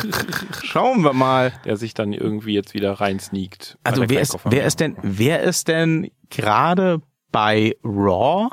schauen 0.62 1.02
wir 1.02 1.12
mal. 1.12 1.52
der 1.64 1.76
sich 1.76 1.94
dann 1.94 2.12
irgendwie 2.12 2.54
jetzt 2.54 2.74
wieder 2.74 2.92
rein 2.94 3.18
sneakt. 3.20 3.78
Also, 3.84 4.08
wer 4.08 4.20
ist, 4.20 4.36
wer 4.44 4.64
ist 4.64 4.80
denn, 4.80 4.96
wer 5.02 5.42
ist 5.42 5.68
denn 5.68 6.10
gerade 6.30 7.00
bei 7.32 7.76
Raw 7.84 8.48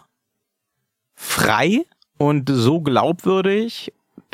frei 1.15 1.85
und 2.17 2.49
so 2.49 2.81
glaubwürdig 2.81 3.91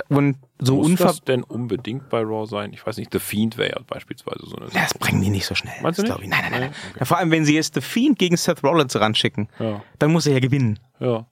und 0.10 0.38
so 0.60 0.76
Muss 0.78 0.86
unver... 0.88 1.06
das 1.06 1.22
denn 1.22 1.44
unbedingt 1.44 2.10
bei 2.10 2.22
Raw 2.22 2.46
sein? 2.46 2.74
Ich 2.74 2.86
weiß 2.86 2.98
nicht, 2.98 3.12
The 3.14 3.20
Fiend 3.20 3.58
wäre 3.58 3.72
ja 3.72 3.80
beispielsweise 3.86 4.46
so 4.46 4.56
eine 4.58 4.68
Ja, 4.68 4.82
das 4.84 4.94
bringen 4.96 5.22
die 5.22 5.30
nicht 5.30 5.46
so 5.46 5.56
schnell. 5.56 5.74
Meinst 5.82 6.00
du 6.00 6.04
nicht? 6.04 6.18
Nein, 6.20 6.30
nein, 6.30 6.42
nein. 6.52 6.60
Nein. 6.62 6.70
Okay. 6.90 7.00
Ja, 7.00 7.06
vor 7.06 7.18
allem, 7.18 7.32
wenn 7.32 7.46
sie 7.46 7.56
jetzt 7.56 7.74
The 7.74 7.82
Fiend 7.82 8.20
gegen 8.20 8.38
Seth 8.38 8.64
Rollins 8.64 8.96
ranschicken, 8.96 9.50
Ja, 9.60 9.82
dann 10.00 10.12
muss 10.12 10.26
er 10.28 10.34
ja 10.34 10.40
gewinnen. 10.40 10.80
ja. 11.00 11.26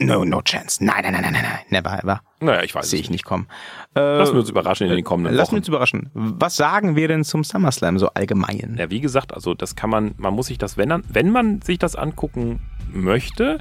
No, 0.00 0.24
no 0.24 0.42
chance. 0.42 0.82
Nein, 0.84 1.02
nein, 1.02 1.12
nein, 1.12 1.22
nein, 1.22 1.32
nein. 1.42 1.58
Never 1.70 1.98
ever. 2.02 2.20
Naja, 2.40 2.62
ich 2.62 2.74
weiß 2.74 2.90
Sehe 2.90 3.00
ich 3.00 3.10
nicht. 3.10 3.24
kommen. 3.24 3.46
Äh, 3.94 4.00
Lassen 4.18 4.34
wir 4.34 4.40
uns 4.40 4.50
überraschen 4.50 4.88
in 4.88 4.94
den 4.94 5.04
kommenden 5.04 5.34
Lassen 5.34 5.48
wir 5.50 5.52
Wochen. 5.52 5.56
uns 5.60 5.68
überraschen. 5.68 6.10
Was 6.14 6.56
sagen 6.56 6.96
wir 6.96 7.08
denn 7.08 7.24
zum 7.24 7.44
SummerSlam 7.44 7.98
so 7.98 8.08
allgemein? 8.10 8.76
Ja, 8.78 8.90
wie 8.90 9.00
gesagt, 9.00 9.32
also 9.32 9.54
das 9.54 9.74
kann 9.76 9.90
man, 9.90 10.14
man 10.18 10.34
muss 10.34 10.46
sich 10.48 10.58
das, 10.58 10.76
wenn, 10.76 11.02
wenn 11.08 11.30
man 11.30 11.62
sich 11.62 11.78
das 11.78 11.96
angucken 11.96 12.60
möchte, 12.92 13.58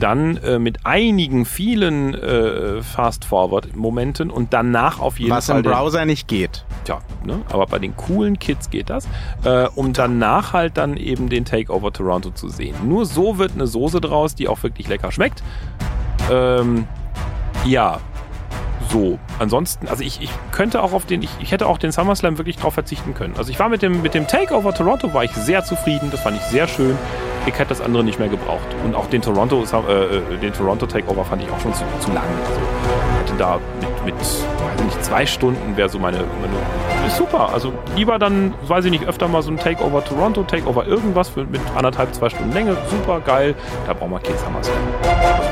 dann 0.00 0.36
äh, 0.38 0.58
mit 0.58 0.84
einigen 0.84 1.44
vielen 1.44 2.14
äh, 2.14 2.82
Fast-Forward-Momenten 2.82 4.30
und 4.30 4.52
danach 4.52 5.00
auf 5.00 5.18
jeden 5.18 5.30
Was 5.30 5.46
Fall 5.46 5.58
im 5.58 5.62
den- 5.62 5.72
Browser 5.72 6.04
nicht 6.04 6.28
geht. 6.28 6.64
Tja, 6.84 7.00
ne? 7.24 7.40
aber 7.50 7.66
bei 7.66 7.78
den 7.78 7.96
coolen 7.96 8.38
Kids 8.38 8.70
geht 8.70 8.90
das, 8.90 9.08
äh, 9.44 9.66
um 9.74 9.92
danach 9.92 10.52
halt 10.52 10.76
dann 10.76 10.96
eben 10.96 11.28
den 11.28 11.44
Takeover 11.44 11.92
Toronto 11.92 12.30
zu 12.30 12.48
sehen. 12.48 12.76
Nur 12.84 13.06
so 13.06 13.38
wird 13.38 13.52
eine 13.54 13.66
Soße 13.66 14.00
draus, 14.00 14.34
die 14.34 14.46
auch 14.48 14.62
wirklich 14.62 14.86
lecker 14.88 15.10
schmeckt. 15.10 15.42
Ähm, 16.30 16.86
ja, 17.64 17.98
so. 18.88 19.18
Ansonsten, 19.40 19.88
also 19.88 20.04
ich, 20.04 20.20
ich 20.22 20.30
könnte 20.52 20.80
auch 20.82 20.92
auf 20.92 21.06
den, 21.06 21.22
ich, 21.22 21.30
ich 21.40 21.50
hätte 21.50 21.66
auch 21.66 21.78
den 21.78 21.90
SummerSlam 21.90 22.38
wirklich 22.38 22.56
drauf 22.56 22.74
verzichten 22.74 23.14
können. 23.14 23.34
Also 23.36 23.50
ich 23.50 23.58
war 23.58 23.68
mit 23.68 23.82
dem, 23.82 24.02
mit 24.02 24.14
dem 24.14 24.28
Takeover 24.28 24.72
Toronto 24.72 25.12
war 25.12 25.24
ich 25.24 25.32
sehr 25.32 25.64
zufrieden, 25.64 26.10
das 26.12 26.20
fand 26.20 26.36
ich 26.36 26.42
sehr 26.44 26.68
schön. 26.68 26.96
Ich 27.46 27.54
hätte 27.54 27.68
das 27.68 27.80
andere 27.80 28.02
nicht 28.02 28.18
mehr 28.18 28.28
gebraucht. 28.28 28.66
Und 28.84 28.94
auch 28.94 29.06
den 29.06 29.22
Toronto, 29.22 29.62
äh, 29.62 29.92
äh, 29.92 30.38
den 30.38 30.52
Toronto 30.52 30.86
Takeover 30.86 31.24
fand 31.24 31.42
ich 31.42 31.50
auch 31.50 31.60
schon 31.60 31.72
zu, 31.72 31.84
zu 32.00 32.12
lang. 32.12 32.24
Also 32.48 32.60
hätte 33.20 33.34
da 33.38 33.60
mit, 33.80 34.14
mit 34.14 34.14
weiß 34.16 34.78
ich 34.78 34.84
nicht, 34.84 35.04
zwei 35.04 35.24
Stunden 35.24 35.76
wäre 35.76 35.88
so 35.88 35.98
meine, 35.98 36.18
meine 36.18 37.06
ist 37.06 37.16
super. 37.16 37.52
Also 37.52 37.72
lieber 37.94 38.18
dann, 38.18 38.54
weiß 38.66 38.84
ich 38.86 38.90
nicht, 38.90 39.06
öfter 39.06 39.28
mal 39.28 39.42
so 39.42 39.50
ein 39.50 39.58
Takeover 39.58 40.04
Toronto, 40.04 40.42
Takeover 40.42 40.86
irgendwas 40.86 41.28
für, 41.28 41.44
mit 41.44 41.60
anderthalb, 41.76 42.14
zwei 42.14 42.28
Stunden 42.28 42.52
Länge. 42.52 42.76
Super 42.90 43.20
geil. 43.20 43.54
Da 43.86 43.94
brauchen 43.94 44.12
wir. 44.12 44.18
Also 44.18 44.70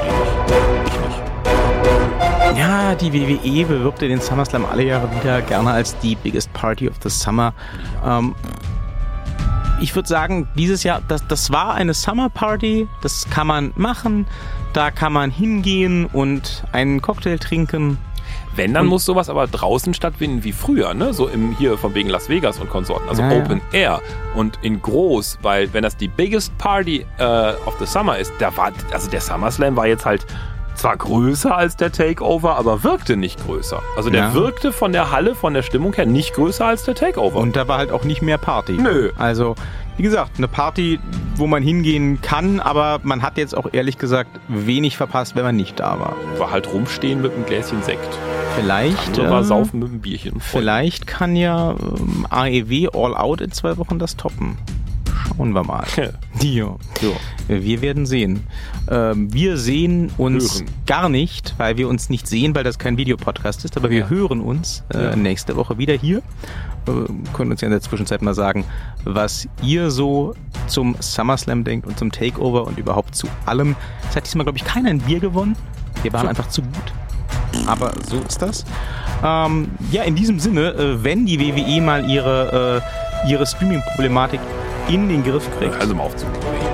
die 0.02 0.10
nicht. 0.10 0.86
Ich 0.86 1.00
nicht. 1.00 2.58
Ja, 2.58 2.94
die 2.94 3.12
WWE 3.12 3.66
bewirbt 3.66 4.02
ja 4.02 4.08
den 4.08 4.20
SummerSlam 4.20 4.64
alle 4.70 4.84
Jahre 4.84 5.08
wieder 5.20 5.42
gerne 5.42 5.70
als 5.70 5.96
die 5.98 6.14
biggest 6.16 6.52
party 6.52 6.88
of 6.88 6.94
the 7.02 7.08
summer. 7.08 7.52
Ähm, 8.04 8.34
ich 9.84 9.94
würde 9.94 10.08
sagen, 10.08 10.48
dieses 10.56 10.82
Jahr, 10.82 11.02
das, 11.08 11.26
das 11.28 11.52
war 11.52 11.74
eine 11.74 11.92
Summer 11.92 12.30
Party, 12.30 12.88
das 13.02 13.28
kann 13.28 13.46
man 13.46 13.72
machen, 13.76 14.26
da 14.72 14.90
kann 14.90 15.12
man 15.12 15.30
hingehen 15.30 16.06
und 16.06 16.64
einen 16.72 17.02
Cocktail 17.02 17.36
trinken. 17.38 17.98
Wenn, 18.56 18.72
dann 18.72 18.84
Und- 18.84 18.88
muss 18.90 19.04
sowas 19.04 19.28
aber 19.28 19.46
draußen 19.46 19.92
stattfinden 19.92 20.42
wie 20.44 20.52
früher, 20.52 20.94
ne? 20.94 21.12
So 21.12 21.28
im 21.28 21.54
hier 21.56 21.76
von 21.76 21.92
wegen 21.94 22.08
Las 22.08 22.28
Vegas 22.30 22.58
und 22.60 22.70
Konsorten. 22.70 23.08
Also 23.08 23.20
Ja, 23.22 23.32
ja. 23.32 23.38
Open 23.44 23.60
Air 23.72 24.00
und 24.34 24.58
in 24.62 24.80
groß, 24.80 25.40
weil 25.42 25.72
wenn 25.74 25.82
das 25.82 25.96
die 25.98 26.08
biggest 26.08 26.56
party 26.56 27.04
äh, 27.18 27.24
of 27.66 27.76
the 27.78 27.84
summer 27.86 28.16
ist, 28.16 28.32
da 28.38 28.56
war, 28.56 28.72
also 28.92 29.10
der 29.10 29.20
SummerSlam 29.20 29.76
war 29.76 29.86
jetzt 29.86 30.06
halt 30.06 30.24
zwar 30.74 30.96
größer 30.96 31.56
als 31.56 31.76
der 31.76 31.92
Takeover, 31.92 32.56
aber 32.56 32.82
wirkte 32.84 33.16
nicht 33.16 33.44
größer. 33.44 33.80
Also 33.96 34.10
der 34.10 34.20
Ja. 34.24 34.34
wirkte 34.34 34.72
von 34.72 34.92
der 34.92 35.10
Halle, 35.10 35.34
von 35.34 35.54
der 35.54 35.62
Stimmung 35.62 35.92
her 35.94 36.06
nicht 36.06 36.34
größer 36.34 36.66
als 36.66 36.84
der 36.84 36.94
Takeover. 36.94 37.38
Und 37.38 37.56
da 37.56 37.68
war 37.68 37.78
halt 37.78 37.90
auch 37.92 38.04
nicht 38.04 38.22
mehr 38.22 38.38
Party. 38.38 38.72
Nö. 38.72 39.10
Also, 39.16 39.54
wie 39.96 40.02
gesagt, 40.02 40.32
eine 40.38 40.48
Party, 40.48 40.98
wo 41.36 41.46
man 41.46 41.62
hingehen 41.62 42.20
kann, 42.20 42.60
aber 42.60 43.00
man 43.02 43.22
hat 43.22 43.36
jetzt 43.38 43.56
auch 43.56 43.66
ehrlich 43.72 43.98
gesagt 43.98 44.30
wenig 44.48 44.96
verpasst, 44.96 45.36
wenn 45.36 45.44
man 45.44 45.56
nicht 45.56 45.78
da 45.80 45.98
war. 46.00 46.16
war 46.38 46.50
halt 46.50 46.72
rumstehen 46.72 47.22
mit 47.22 47.32
einem 47.32 47.46
Gläschen 47.46 47.82
Sekt. 47.82 48.18
Vielleicht. 48.56 49.08
Andere 49.08 49.30
war 49.30 49.40
äh, 49.40 49.44
saufen 49.44 49.80
mit 49.80 49.88
einem 49.88 50.00
Bierchen. 50.00 50.40
Vielleicht 50.40 51.06
kann 51.06 51.34
ja 51.36 51.72
ähm, 51.72 52.26
AEW 52.30 52.88
All 52.92 53.16
Out 53.16 53.40
in 53.40 53.50
zwei 53.52 53.76
Wochen 53.78 53.98
das 53.98 54.16
toppen. 54.16 54.56
Schauen 55.28 55.52
wir 55.52 55.62
mal. 55.64 55.84
Ja. 55.96 56.76
Wir 57.48 57.82
werden 57.82 58.06
sehen. 58.06 58.44
Ähm, 58.90 59.32
wir 59.32 59.56
sehen 59.58 60.10
uns 60.18 60.56
Hören. 60.60 60.66
gar 60.86 61.08
nicht, 61.08 61.54
weil 61.58 61.76
wir 61.76 61.88
uns 61.88 62.08
nicht 62.10 62.26
sehen, 62.26 62.54
weil 62.54 62.64
das 62.64 62.78
kein 62.78 62.96
Videopodcast 62.96 63.64
ist, 63.64 63.76
aber 63.76 63.90
wir 63.90 64.00
Ja. 64.00 64.08
hören 64.08 64.40
uns 64.40 64.82
äh, 64.94 65.04
Ja. 65.04 65.16
nächste 65.16 65.56
Woche 65.56 65.76
wieder 65.78 65.94
hier. 65.94 66.18
Äh, 66.86 66.92
können 67.32 67.50
uns 67.50 67.60
ja 67.60 67.66
in 67.66 67.72
der 67.72 67.80
Zwischenzeit 67.80 68.22
mal 68.22 68.34
sagen, 68.34 68.64
was 69.04 69.46
ihr 69.62 69.90
so 69.90 70.34
zum 70.66 70.96
SummerSlam 71.00 71.64
denkt 71.64 71.86
und 71.86 71.98
zum 71.98 72.10
Takeover 72.12 72.66
und 72.66 72.78
überhaupt 72.78 73.14
zu 73.14 73.26
allem. 73.46 73.76
Es 74.08 74.16
hat 74.16 74.24
diesmal, 74.26 74.44
glaube 74.44 74.58
ich, 74.58 74.64
keiner 74.64 74.90
ein 74.90 74.98
Bier 74.98 75.20
gewonnen. 75.20 75.56
Wir 76.02 76.12
waren 76.12 76.22
So. 76.22 76.28
einfach 76.28 76.48
zu 76.48 76.62
gut. 76.62 76.92
Aber 77.66 77.92
so 78.08 78.18
ist 78.26 78.40
das. 78.42 78.64
Ähm, 79.24 79.70
ja, 79.90 80.02
in 80.02 80.14
diesem 80.14 80.38
Sinne, 80.38 80.70
äh, 80.72 81.04
wenn 81.04 81.26
die 81.26 81.38
WWE 81.40 81.80
mal 81.80 82.08
ihre, 82.08 82.82
äh, 83.26 83.30
ihre 83.30 83.46
Streaming-Problematik 83.46 84.40
in 84.88 85.08
den 85.08 85.24
Griff 85.24 85.48
kriegt, 85.58 85.80
Also 85.80 85.94
mal 85.94 86.10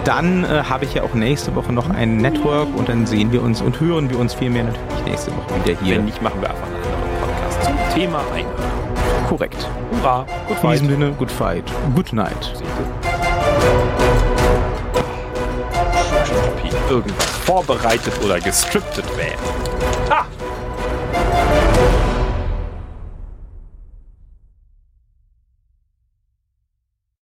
dann 0.04 0.44
äh, 0.44 0.64
habe 0.68 0.84
ich 0.84 0.94
ja 0.94 1.02
auch 1.02 1.14
nächste 1.14 1.54
Woche 1.54 1.72
noch 1.72 1.88
ein 1.90 2.16
Network 2.16 2.68
und 2.76 2.88
dann 2.88 3.06
sehen 3.06 3.30
wir 3.30 3.42
uns 3.42 3.60
und 3.60 3.78
hören 3.78 4.10
wir 4.10 4.18
uns 4.18 4.34
vielmehr 4.34 4.64
natürlich 4.64 5.04
nächste 5.04 5.30
Woche 5.32 5.64
wieder 5.64 5.78
hier. 5.80 5.96
Wenn 5.96 6.06
nicht, 6.06 6.20
machen 6.22 6.40
wir 6.40 6.50
einfach 6.50 6.66
einen 6.66 6.76
anderen 6.76 7.20
Podcast 7.20 7.64
zum 7.64 7.74
Thema 7.94 8.18
Einhörner. 8.34 9.28
Korrekt. 9.28 9.68
Hurra, 9.92 10.26
gut 10.48 10.56
In 10.64 10.70
diesem 10.70 10.88
Sinne, 10.88 11.12
good 11.12 11.30
fight. 11.30 11.64
Good 11.94 12.12
night. 12.12 12.52
irgendwas 16.90 17.30
vorbereitet 17.44 18.12
oder 18.24 18.40
gestriptet 18.40 19.04
wäre. 19.16 19.99